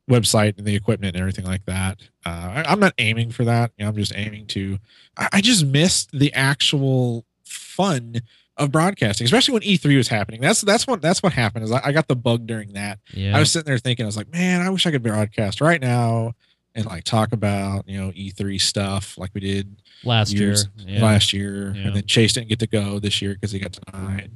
website 0.09 0.57
and 0.57 0.67
the 0.67 0.75
equipment 0.75 1.15
and 1.15 1.21
everything 1.21 1.45
like 1.45 1.65
that. 1.67 1.99
Uh, 2.25 2.53
I, 2.57 2.65
I'm 2.69 2.81
not 2.81 2.95
aiming 2.99 3.33
for 3.33 3.45
that. 3.45 3.73
You 3.77 3.85
know, 3.85 3.91
I'm 3.91 3.97
just 3.97 4.15
aiming 4.15 4.47
to, 4.49 4.79
I, 5.17 5.29
I 5.35 5.41
just 5.41 5.67
missed 5.67 6.11
the 6.13 6.33
actual 6.33 7.25
fun 7.45 8.21
of 8.61 8.71
broadcasting, 8.71 9.25
especially 9.25 9.55
when 9.55 9.63
E3 9.63 9.97
was 9.97 10.09
happening. 10.09 10.41
That's, 10.41 10.61
that's 10.61 10.87
what, 10.87 11.03
that's 11.03 11.23
what 11.23 11.33
happened 11.33 11.65
is 11.65 11.73
I, 11.73 11.81
I 11.87 11.93
got 11.93 12.07
the 12.09 12.15
bug 12.17 12.47
during 12.47 12.75
that. 12.75 12.99
Yeah. 13.13 13.37
I 13.37 13.41
was 13.41 13.51
sitting 13.51 13.67
there 13.67 13.79
thinking, 13.79 14.05
I 14.05 14.09
was 14.09 14.17
like, 14.17 14.31
man, 14.33 14.61
I 14.61 14.71
wish 14.71 14.87
I 14.87 14.91
could 14.91 15.03
broadcast 15.03 15.61
right 15.61 15.81
now 15.81 16.35
and 16.75 16.87
like 16.87 17.03
talk 17.03 17.33
about 17.33 17.89
you 17.89 18.01
know 18.01 18.11
E3 18.13 18.61
stuff 18.61 19.19
like 19.19 19.31
we 19.35 19.41
did 19.41 19.83
last 20.05 20.33
year. 20.33 20.55
Yeah. 20.77 21.03
last 21.03 21.33
year, 21.33 21.73
Yeah. 21.75 21.89
and 21.89 21.97
then 21.97 22.07
Chase 22.07 22.33
didn't 22.35 22.49
get 22.49 22.61
to 22.61 22.69
go 22.69 23.01
this 23.01 23.21
year 23.21 23.35
because 23.35 23.51
he 23.51 23.59
got 23.59 23.73
denied. 23.73 24.31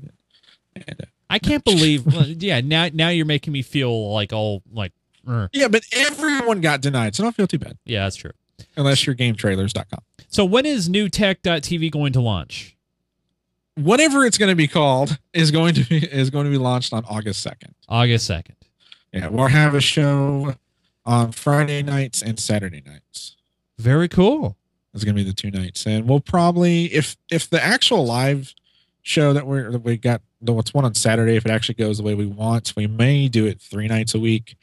And, 0.74 0.96
uh, 1.00 1.04
I 1.30 1.38
can't 1.38 1.62
believe. 1.64 2.04
well, 2.06 2.26
yeah, 2.26 2.60
now 2.60 2.88
now 2.92 3.08
you're 3.10 3.24
making 3.26 3.52
me 3.52 3.62
feel 3.62 4.12
like 4.12 4.32
all 4.32 4.62
like. 4.72 4.92
er. 5.28 5.48
yeah, 5.52 5.68
but 5.68 5.84
everyone 5.92 6.60
got 6.60 6.80
denied, 6.80 7.14
so 7.14 7.22
don't 7.22 7.36
feel 7.36 7.46
too 7.46 7.58
bad 7.58 7.78
Yeah, 7.84 8.02
that's 8.04 8.16
true. 8.16 8.32
unless 8.76 9.06
you're 9.06 9.14
GameTrailers.com. 9.14 10.00
So 10.28 10.44
when 10.44 10.66
is 10.66 10.88
nutech.tv 10.88 11.92
going 11.92 12.12
to 12.14 12.20
launch? 12.20 12.73
Whatever 13.76 14.24
it's 14.24 14.38
going 14.38 14.50
to 14.50 14.56
be 14.56 14.68
called 14.68 15.18
is 15.32 15.50
going 15.50 15.74
to 15.74 15.84
be 15.84 15.98
is 15.98 16.30
going 16.30 16.44
to 16.44 16.50
be 16.50 16.58
launched 16.58 16.92
on 16.92 17.04
August 17.06 17.42
second. 17.42 17.74
August 17.88 18.26
second. 18.26 18.56
Yeah, 19.12 19.28
we'll 19.28 19.46
have 19.48 19.74
a 19.74 19.80
show 19.80 20.54
on 21.04 21.32
Friday 21.32 21.82
nights 21.82 22.22
and 22.22 22.38
Saturday 22.38 22.82
nights. 22.84 23.36
Very 23.78 24.08
cool. 24.08 24.56
It's 24.92 25.02
gonna 25.02 25.14
be 25.14 25.24
the 25.24 25.32
two 25.32 25.50
nights, 25.50 25.86
and 25.86 26.08
we'll 26.08 26.20
probably 26.20 26.86
if 26.86 27.16
if 27.30 27.50
the 27.50 27.62
actual 27.62 28.06
live 28.06 28.54
show 29.02 29.32
that 29.32 29.46
we're 29.46 29.70
that 29.72 29.80
we 29.80 29.96
got 29.96 30.22
the 30.40 30.52
what's 30.52 30.72
one 30.72 30.84
on 30.84 30.94
Saturday, 30.94 31.36
if 31.36 31.44
it 31.44 31.50
actually 31.50 31.74
goes 31.74 31.98
the 31.98 32.04
way 32.04 32.14
we 32.14 32.26
want, 32.26 32.74
we 32.76 32.86
may 32.86 33.28
do 33.28 33.46
it 33.46 33.60
three 33.60 33.88
nights 33.88 34.14
a 34.14 34.20
week. 34.20 34.56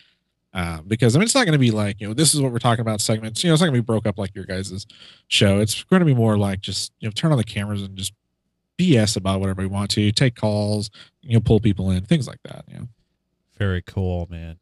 Uh, 0.53 0.81
because 0.85 1.15
I 1.15 1.19
mean, 1.19 1.23
it's 1.23 1.35
not 1.35 1.45
going 1.45 1.53
to 1.53 1.59
be 1.59 1.71
like 1.71 2.01
you 2.01 2.07
know, 2.07 2.13
this 2.13 2.33
is 2.33 2.41
what 2.41 2.51
we're 2.51 2.59
talking 2.59 2.81
about 2.81 2.99
segments. 2.99 3.43
You 3.43 3.49
know, 3.49 3.53
it's 3.53 3.61
not 3.61 3.67
going 3.67 3.75
to 3.75 3.81
be 3.81 3.85
broke 3.85 4.05
up 4.05 4.17
like 4.17 4.35
your 4.35 4.45
guys's 4.45 4.85
show. 5.27 5.59
It's 5.59 5.83
going 5.83 6.01
to 6.01 6.05
be 6.05 6.13
more 6.13 6.37
like 6.37 6.59
just 6.59 6.91
you 6.99 7.07
know, 7.07 7.11
turn 7.11 7.31
on 7.31 7.37
the 7.37 7.43
cameras 7.43 7.81
and 7.81 7.95
just 7.95 8.13
BS 8.81 9.15
about 9.17 9.39
whatever 9.39 9.61
we 9.61 9.67
want 9.67 9.91
to. 9.91 10.11
Take 10.11 10.35
calls, 10.35 10.89
you 11.21 11.33
know, 11.33 11.39
pull 11.39 11.59
people 11.59 11.91
in, 11.91 12.03
things 12.05 12.27
like 12.27 12.41
that. 12.43 12.65
You 12.67 12.79
know, 12.79 12.87
Very 13.57 13.81
cool, 13.81 14.27
man. 14.29 14.57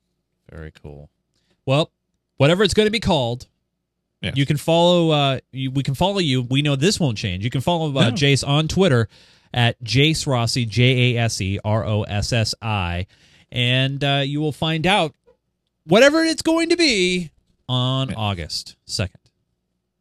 Very 0.51 0.71
cool. 0.83 1.09
Well, 1.65 1.91
whatever 2.37 2.63
it's 2.63 2.73
going 2.73 2.87
to 2.87 2.91
be 2.91 2.99
called, 2.99 3.47
Yes. 4.21 4.35
you 4.35 4.45
can 4.45 4.57
follow. 4.57 5.11
Uh, 5.11 5.39
you, 5.51 5.71
we 5.71 5.81
can 5.83 5.93
follow 5.95 6.19
you. 6.19 6.41
We 6.41 6.61
know 6.61 6.75
this 6.75 6.99
won't 6.99 7.17
change. 7.17 7.43
You 7.43 7.49
can 7.49 7.61
follow 7.61 7.95
uh, 7.97 8.09
No. 8.09 8.11
Jase 8.15 8.43
on 8.43 8.67
Twitter 8.67 9.07
at 9.53 9.81
Jase 9.81 10.27
Rossi, 10.27 10.65
J 10.65 11.15
A 11.15 11.21
S 11.23 11.39
E 11.39 11.57
R 11.63 11.85
O 11.85 12.03
S 12.03 12.33
S 12.33 12.53
I, 12.61 13.07
and 13.51 14.03
uh, 14.03 14.21
you 14.25 14.41
will 14.41 14.51
find 14.51 14.85
out 14.85 15.15
whatever 15.85 16.23
it's 16.23 16.41
going 16.41 16.67
to 16.69 16.75
be 16.75 17.31
on 17.69 18.09
Yeah. 18.09 18.15
August 18.17 18.75
second. 18.85 19.21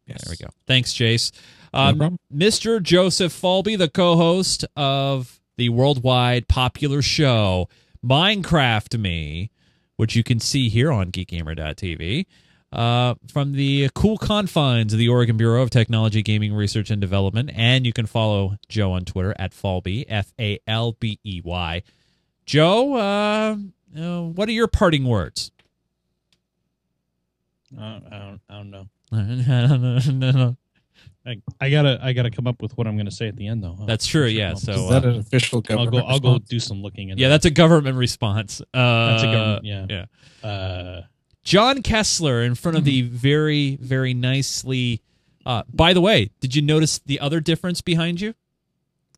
yes. 0.06 0.24
There 0.24 0.32
we 0.38 0.44
go. 0.44 0.50
Thanks, 0.66 0.92
Jase. 0.92 1.30
No 1.72 1.78
Um, 1.80 1.98
problem. 1.98 2.18
Mr. 2.34 2.82
Joseph 2.82 3.32
Falbey, 3.32 3.76
the 3.76 3.88
co-host 3.88 4.64
of 4.76 5.40
the 5.56 5.68
worldwide 5.70 6.48
popular 6.48 7.02
show 7.02 7.68
Minecraft 8.04 8.98
Me, 8.98 9.50
which 9.96 10.14
you 10.16 10.22
can 10.22 10.38
see 10.40 10.68
here 10.68 10.92
on 10.92 11.10
geekgamer.tv, 11.10 12.26
uh, 12.72 13.14
from 13.32 13.52
the 13.54 13.88
cool 13.94 14.16
confines 14.18 14.92
of 14.92 14.98
the 14.98 15.08
Oregon 15.08 15.36
Bureau 15.36 15.62
of 15.62 15.70
Technology, 15.70 16.22
Gaming 16.22 16.54
Research 16.54 16.90
and 16.90 17.00
Development, 17.00 17.50
and 17.54 17.84
you 17.86 17.92
can 17.92 18.06
follow 18.06 18.56
Joe 18.68 18.92
on 18.92 19.04
Twitter 19.04 19.34
at 19.38 19.52
Falbey, 19.52 20.04
F 20.08 20.32
A 20.38 20.58
L 20.66 20.92
B 20.92 21.18
E 21.24 21.40
Y. 21.44 21.82
Joe, 22.46 22.94
uh, 22.94 23.56
uh, 23.98 24.22
what 24.22 24.48
are 24.48 24.52
your 24.52 24.68
parting 24.68 25.04
words? 25.06 25.50
Uh, 27.76 28.00
I 28.10 28.18
don't. 28.18 28.40
I 28.48 28.54
don't 28.56 28.70
know. 28.70 28.86
That's 29.10 30.56
I, 31.26 31.42
I 31.60 31.70
gotta. 31.70 31.98
I 32.02 32.12
gotta 32.12 32.30
come 32.30 32.46
up 32.46 32.62
with 32.62 32.76
what 32.78 32.86
I'm 32.86 32.96
gonna 32.96 33.10
say 33.10 33.28
at 33.28 33.36
the 33.36 33.46
end, 33.46 33.62
though. 33.62 33.76
huh? 33.78 33.84
true. 34.06 34.26
Yeah. 34.26 34.54
So 34.54 34.72
Is 34.72 34.88
that 34.90 35.04
uh, 35.04 35.08
an 35.08 35.18
official 35.18 35.60
government? 35.60 35.96
I'll 35.96 36.02
government 36.02 36.22
go. 36.22 36.28
I'll 36.30 36.38
go 36.38 36.44
do 36.48 36.58
some 36.58 36.82
looking. 36.82 37.10
In 37.10 37.18
yeah, 37.18 37.28
that's 37.28 37.44
a 37.44 37.50
government 37.50 37.96
response. 37.96 38.60
Uh, 38.72 39.10
that's 39.10 39.22
a 39.24 39.26
government. 39.26 39.64
Yeah. 39.64 40.06
yeah. 40.42 40.48
Uh, 40.48 41.02
John 41.44 41.82
Kessler 41.82 42.42
in 42.42 42.54
front 42.54 42.76
of 42.78 42.84
the 42.84 43.02
very, 43.08 43.76
very 43.76 44.14
nicely. 44.14 45.02
Uh, 45.44 45.62
by 45.72 45.92
the 45.94 46.00
way, 46.00 46.30
did 46.40 46.54
you 46.54 46.62
notice 46.62 46.98
the 46.98 47.20
other 47.20 47.40
difference 47.40 47.80
behind 47.80 48.20
you? 48.20 48.34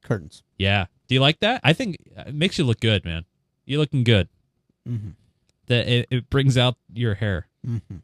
Curtains. 0.02 0.42
Yeah. 0.58 0.86
Do 1.08 1.14
you 1.14 1.20
like 1.20 1.40
that? 1.40 1.60
I 1.64 1.72
think 1.72 1.98
it 2.16 2.34
makes 2.34 2.56
you 2.56 2.64
look 2.64 2.78
good, 2.80 3.04
man. 3.04 3.24
You're 3.64 3.80
looking 3.80 4.04
good. 4.04 4.28
Mm-hmm. 4.88 5.10
That 5.66 5.88
it, 5.88 6.06
it 6.10 6.30
brings 6.30 6.56
out 6.56 6.76
your 6.92 7.14
hair. 7.14 7.48
Mm-hmm. 7.66 7.96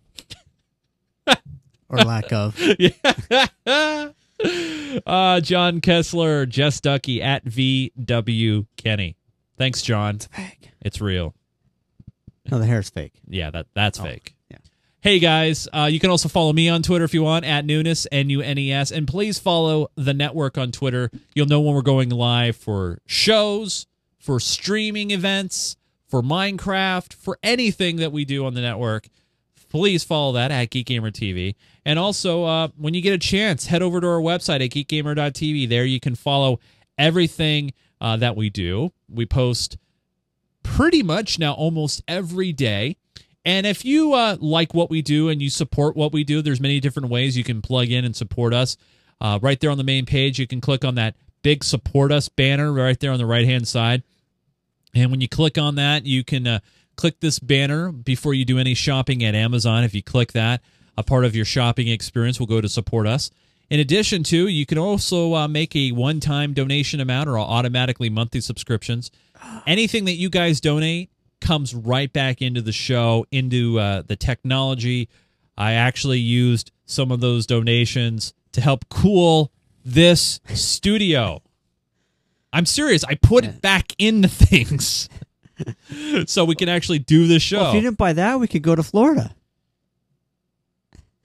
Or 1.89 1.99
lack 1.99 2.33
of. 2.33 2.59
yeah. 2.79 2.91
uh, 5.07 5.41
John 5.41 5.81
Kessler, 5.81 6.47
Jess 6.47 6.81
Ducky 6.81 7.23
at 7.23 7.45
VW 7.45 8.67
Kenny. 8.77 9.17
Thanks, 9.57 9.83
John. 9.83 10.17
It's 10.17 10.27
Fake. 10.27 10.71
It's 10.83 11.01
real. 11.01 11.35
No, 12.51 12.59
the 12.59 12.67
hair's 12.67 12.91
fake. 12.91 13.15
Yeah, 13.27 13.51
that 13.51 13.67
that's 13.75 13.99
Oh, 13.99 14.05
fake. 14.05 14.35
yeah. 14.51 14.59
Hey 15.01 15.19
guys, 15.19 15.67
uh, 15.73 15.89
you 15.91 15.99
can 15.99 16.11
also 16.11 16.29
follow 16.29 16.53
me 16.53 16.69
on 16.69 16.83
Twitter 16.83 17.05
if 17.05 17.13
you 17.15 17.23
want 17.23 17.45
at 17.45 17.65
Nunes 17.65 18.07
N 18.13 18.31
U 18.31 18.41
N 18.41 18.59
E 18.59 18.73
S, 18.73 18.93
and 18.93 19.07
please 19.09 19.39
follow 19.39 19.89
the 19.97 20.15
network 20.15 20.57
on 20.59 20.71
Twitter. 20.73 21.11
You'll 21.35 21.47
know 21.47 21.61
when 21.61 21.75
we're 21.75 21.83
going 21.83 22.09
live 22.11 22.57
for 22.57 22.99
shows, 23.07 23.87
for 24.21 24.39
streaming 24.39 25.11
events, 25.11 25.77
for 26.09 26.23
Minecraft, 26.23 27.13
for 27.15 27.39
anything 27.43 27.97
that 27.97 28.13
we 28.13 28.25
do 28.25 28.45
on 28.47 28.55
the 28.55 28.61
network. 28.61 29.09
Please 29.77 30.03
follow 30.03 30.33
that 30.33 30.51
at 30.51 30.71
Geek 30.71 30.87
Gamer 30.87 31.11
TV, 31.11 31.55
and 31.85 31.99
also 31.99 32.45
uh, 32.45 32.69
when 32.79 32.95
you 32.95 33.03
get 33.03 33.13
a 33.13 33.19
chance, 33.19 33.67
head 33.67 33.83
over 33.83 34.01
to 34.01 34.07
our 34.07 34.21
website 34.21 34.65
at 34.65 34.71
geekgamer.tv. 34.71 35.69
There 35.69 35.85
you 35.85 36.01
can 36.01 36.15
follow 36.15 36.61
everything 36.97 37.75
uh, 38.01 38.17
that 38.17 38.37
we 38.37 38.49
do. 38.49 38.95
We 39.07 39.27
post 39.27 39.77
pretty 40.63 41.03
much 41.03 41.39
now 41.39 41.53
almost 41.53 42.03
every 42.09 42.55
day. 42.55 42.97
And 43.45 43.67
if 43.67 43.85
you 43.85 44.15
uh, 44.15 44.39
like 44.41 44.73
what 44.73 44.89
we 44.89 45.03
do 45.03 45.29
and 45.29 45.43
you 45.43 45.51
support 45.51 45.95
what 45.95 46.11
we 46.11 46.25
do, 46.25 46.41
there's 46.41 46.59
many 46.59 46.81
different 46.81 47.11
ways 47.11 47.37
you 47.37 47.45
can 47.45 47.61
plug 47.61 47.91
in 47.91 48.07
and 48.07 48.17
support 48.17 48.55
us. 48.55 48.79
Uh, 49.21 49.39
right 49.43 49.61
there 49.61 49.71
on 49.71 49.77
the 49.77 49.85
main 49.85 50.07
page, 50.07 50.39
you 50.39 50.47
can 50.47 50.63
click 50.63 50.87
on 50.87 50.95
that 50.95 51.17
big 51.43 51.63
support 51.63 52.13
us 52.13 52.31
banner 52.31 52.73
right 52.73 52.99
there 53.01 53.13
on 53.13 53.19
the 53.19 53.27
right 53.27 53.45
hand 53.45 53.69
side. 53.69 54.03
And 54.95 55.11
when 55.11 55.21
you 55.21 55.29
click 55.29 55.59
on 55.59 55.75
that, 55.75 56.07
you 56.07 56.25
can 56.25 56.47
uh, 56.47 56.61
click 56.97 57.21
this 57.21 57.39
banner 57.39 57.93
before 57.93 58.35
you 58.35 58.45
do 58.45 58.59
any 58.59 58.75
shopping 58.75 59.23
at 59.25 59.35
Amazon. 59.35 59.85
If 59.85 59.95
you 59.95 60.03
click 60.03 60.33
that, 60.33 60.63
a 60.97 61.03
part 61.03 61.25
of 61.25 61.37
your 61.37 61.45
shopping 61.45 61.89
experience 61.89 62.41
will 62.41 62.47
go 62.47 62.61
to 62.61 62.69
support 62.69 63.07
us. 63.07 63.31
In 63.69 63.81
addition 63.81 64.23
to, 64.25 64.47
you 64.49 64.65
can 64.65 64.79
also 64.79 65.35
uh, 65.35 65.49
make 65.49 65.75
a 65.75 65.91
one-time 65.91 66.53
donation 66.53 67.01
amount 67.01 67.29
or 67.29 67.39
automatically 67.39 68.09
monthly 68.09 68.41
subscriptions. 68.41 69.11
Anything 69.67 70.05
that 70.05 70.13
you 70.13 70.31
guys 70.31 70.61
donate 70.61 71.11
comes 71.41 71.75
right 71.75 72.13
back 72.13 72.41
into 72.41 72.63
the 72.63 72.73
show, 72.73 73.27
into 73.31 73.79
uh, 73.79 74.03
the 74.07 74.17
technology. 74.17 75.09
I 75.59 75.73
actually 75.73 76.21
used 76.21 76.71
some 76.87 77.11
of 77.11 77.21
those 77.21 77.47
donations 77.47 78.35
to 78.53 78.61
help 78.61 78.89
cool 78.89 79.53
this 79.85 80.41
studio. 80.55 81.43
I'm 82.53 82.67
serious. 82.67 83.05
I 83.05 83.17
put 83.17 83.45
it 83.45 83.61
back 83.61 83.93
into 83.99 84.29
things 84.29 85.09
so 86.27 86.45
we 86.45 86.55
can 86.55 86.69
actually 86.69 86.99
do 86.99 87.27
the 87.27 87.39
show. 87.39 87.59
Well, 87.59 87.69
if 87.71 87.75
you 87.77 87.81
didn't 87.81 87.99
buy 87.99 88.13
that, 88.15 88.39
we 88.41 88.47
could 88.49 88.63
go 88.63 88.75
to 88.75 88.83
Florida. 88.83 89.35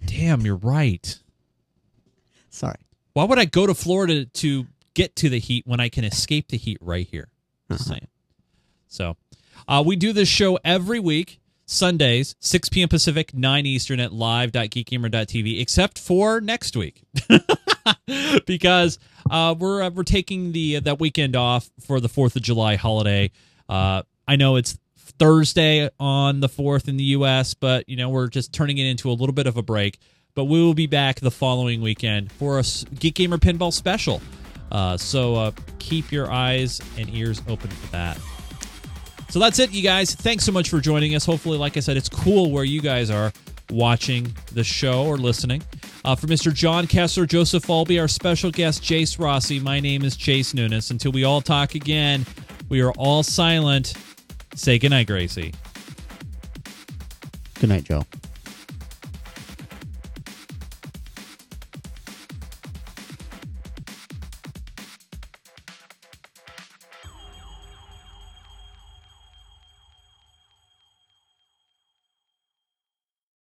Damn, 0.06 0.42
you're 0.42 0.56
right. 0.56 1.18
Sorry. 2.50 2.76
Why 3.14 3.24
would 3.26 3.40
I 3.40 3.46
go 3.46 3.68
to 3.68 3.74
Florida 3.74 4.26
to 4.26 4.66
get 4.94 5.16
to 5.18 5.30
the 5.30 5.40
heat 5.40 5.66
when 5.68 5.80
I 5.80 5.90
can 5.90 6.04
escape 6.04 6.50
the 6.50 6.58
heat 6.58 6.78
right 6.82 7.08
here? 7.08 7.30
Just 7.70 7.82
Uh-huh. 7.90 7.94
saying. 7.96 8.08
So, 8.88 9.18
uh, 9.68 9.84
we 9.86 9.96
do 9.96 10.12
this 10.12 10.28
show 10.28 10.60
every 10.66 11.00
week, 11.00 11.40
Sundays, 11.66 12.36
6 12.40 12.70
p.m. 12.70 12.90
Pacific, 12.90 13.34
9 13.34 13.66
Eastern 13.66 14.00
at 14.00 14.12
live.geekgamer.tv, 14.12 15.62
except 15.62 15.98
for 16.00 16.42
next 16.42 16.76
week. 16.76 17.04
because 18.46 19.00
uh, 19.30 19.56
we're 19.58 19.84
uh, 19.84 19.90
we're 19.90 20.04
taking 20.04 20.52
the 20.52 20.80
that 20.80 21.00
weekend 21.00 21.36
off 21.36 21.70
for 21.80 22.00
the 22.00 22.10
Fourth 22.10 22.36
of 22.36 22.42
July 22.42 22.76
holiday. 22.76 23.32
Uh, 23.70 24.04
I 24.32 24.38
know 24.38 24.56
it's 24.56 24.80
Thursday 25.20 25.90
on 26.00 26.40
the 26.40 26.48
fourth 26.48 26.88
in 26.88 26.96
the 26.96 27.04
U.S., 27.04 27.54
but 27.54 27.90
you 27.90 27.98
know 27.98 28.08
we're 28.08 28.30
just 28.30 28.54
turning 28.54 28.78
it 28.78 28.86
into 28.86 29.10
a 29.10 29.12
little 29.12 29.34
bit 29.34 29.46
of 29.46 29.58
a 29.58 29.62
break. 29.62 30.00
But 30.36 30.46
we 30.46 30.64
will 30.64 30.74
be 30.74 30.88
back 30.88 31.20
the 31.20 31.30
following 31.30 31.82
weekend 31.82 32.32
for 32.32 32.58
a 32.58 32.64
Geek 32.98 33.16
Gamer 33.16 33.40
Pinball 33.40 33.74
special. 33.74 34.22
Uh, 34.72 34.96
so 34.96 35.36
uh, 35.36 35.52
keep 35.80 36.14
your 36.14 36.32
eyes 36.32 36.80
and 36.98 37.14
ears 37.14 37.42
open 37.50 37.70
for 37.72 37.92
that. 37.92 38.18
So 39.28 39.40
that's 39.40 39.60
it, 39.60 39.72
you 39.72 39.84
guys. 39.84 40.16
Thanks 40.16 40.46
so 40.46 40.54
much 40.54 40.70
for 40.70 40.80
joining 40.80 41.14
us. 41.14 41.26
Hopefully, 41.26 41.58
like 41.58 41.76
I 41.76 41.82
said, 41.82 41.98
it's 41.98 42.08
cool 42.08 42.52
where 42.52 42.64
you 42.64 42.80
guys 42.80 43.10
are 43.10 43.34
watching 43.70 44.34
the 44.54 44.64
show 44.64 45.08
or 45.08 45.18
listening. 45.18 45.62
Uh, 46.06 46.16
for 46.16 46.28
Mr. 46.28 46.54
John 46.54 46.88
Kessler, 46.88 47.26
Joseph 47.26 47.66
Falbey, 47.66 48.00
our 48.00 48.08
special 48.08 48.50
guest, 48.50 48.82
Jase 48.82 49.20
Rossi, 49.20 49.60
my 49.60 49.82
name 49.82 50.06
is 50.06 50.16
Chase 50.16 50.54
Nunes. 50.54 50.90
Until 50.90 51.12
we 51.12 51.26
all 51.26 51.42
talk 51.42 51.76
again, 51.76 52.26
we 52.70 52.80
are 52.80 52.94
all 52.94 53.24
silent. 53.24 53.94
Say 54.56 54.78
goodnight, 54.80 55.08
Gracie. 55.08 55.54
Good 57.60 57.70
night, 57.70 57.84
Joe. 57.84 58.04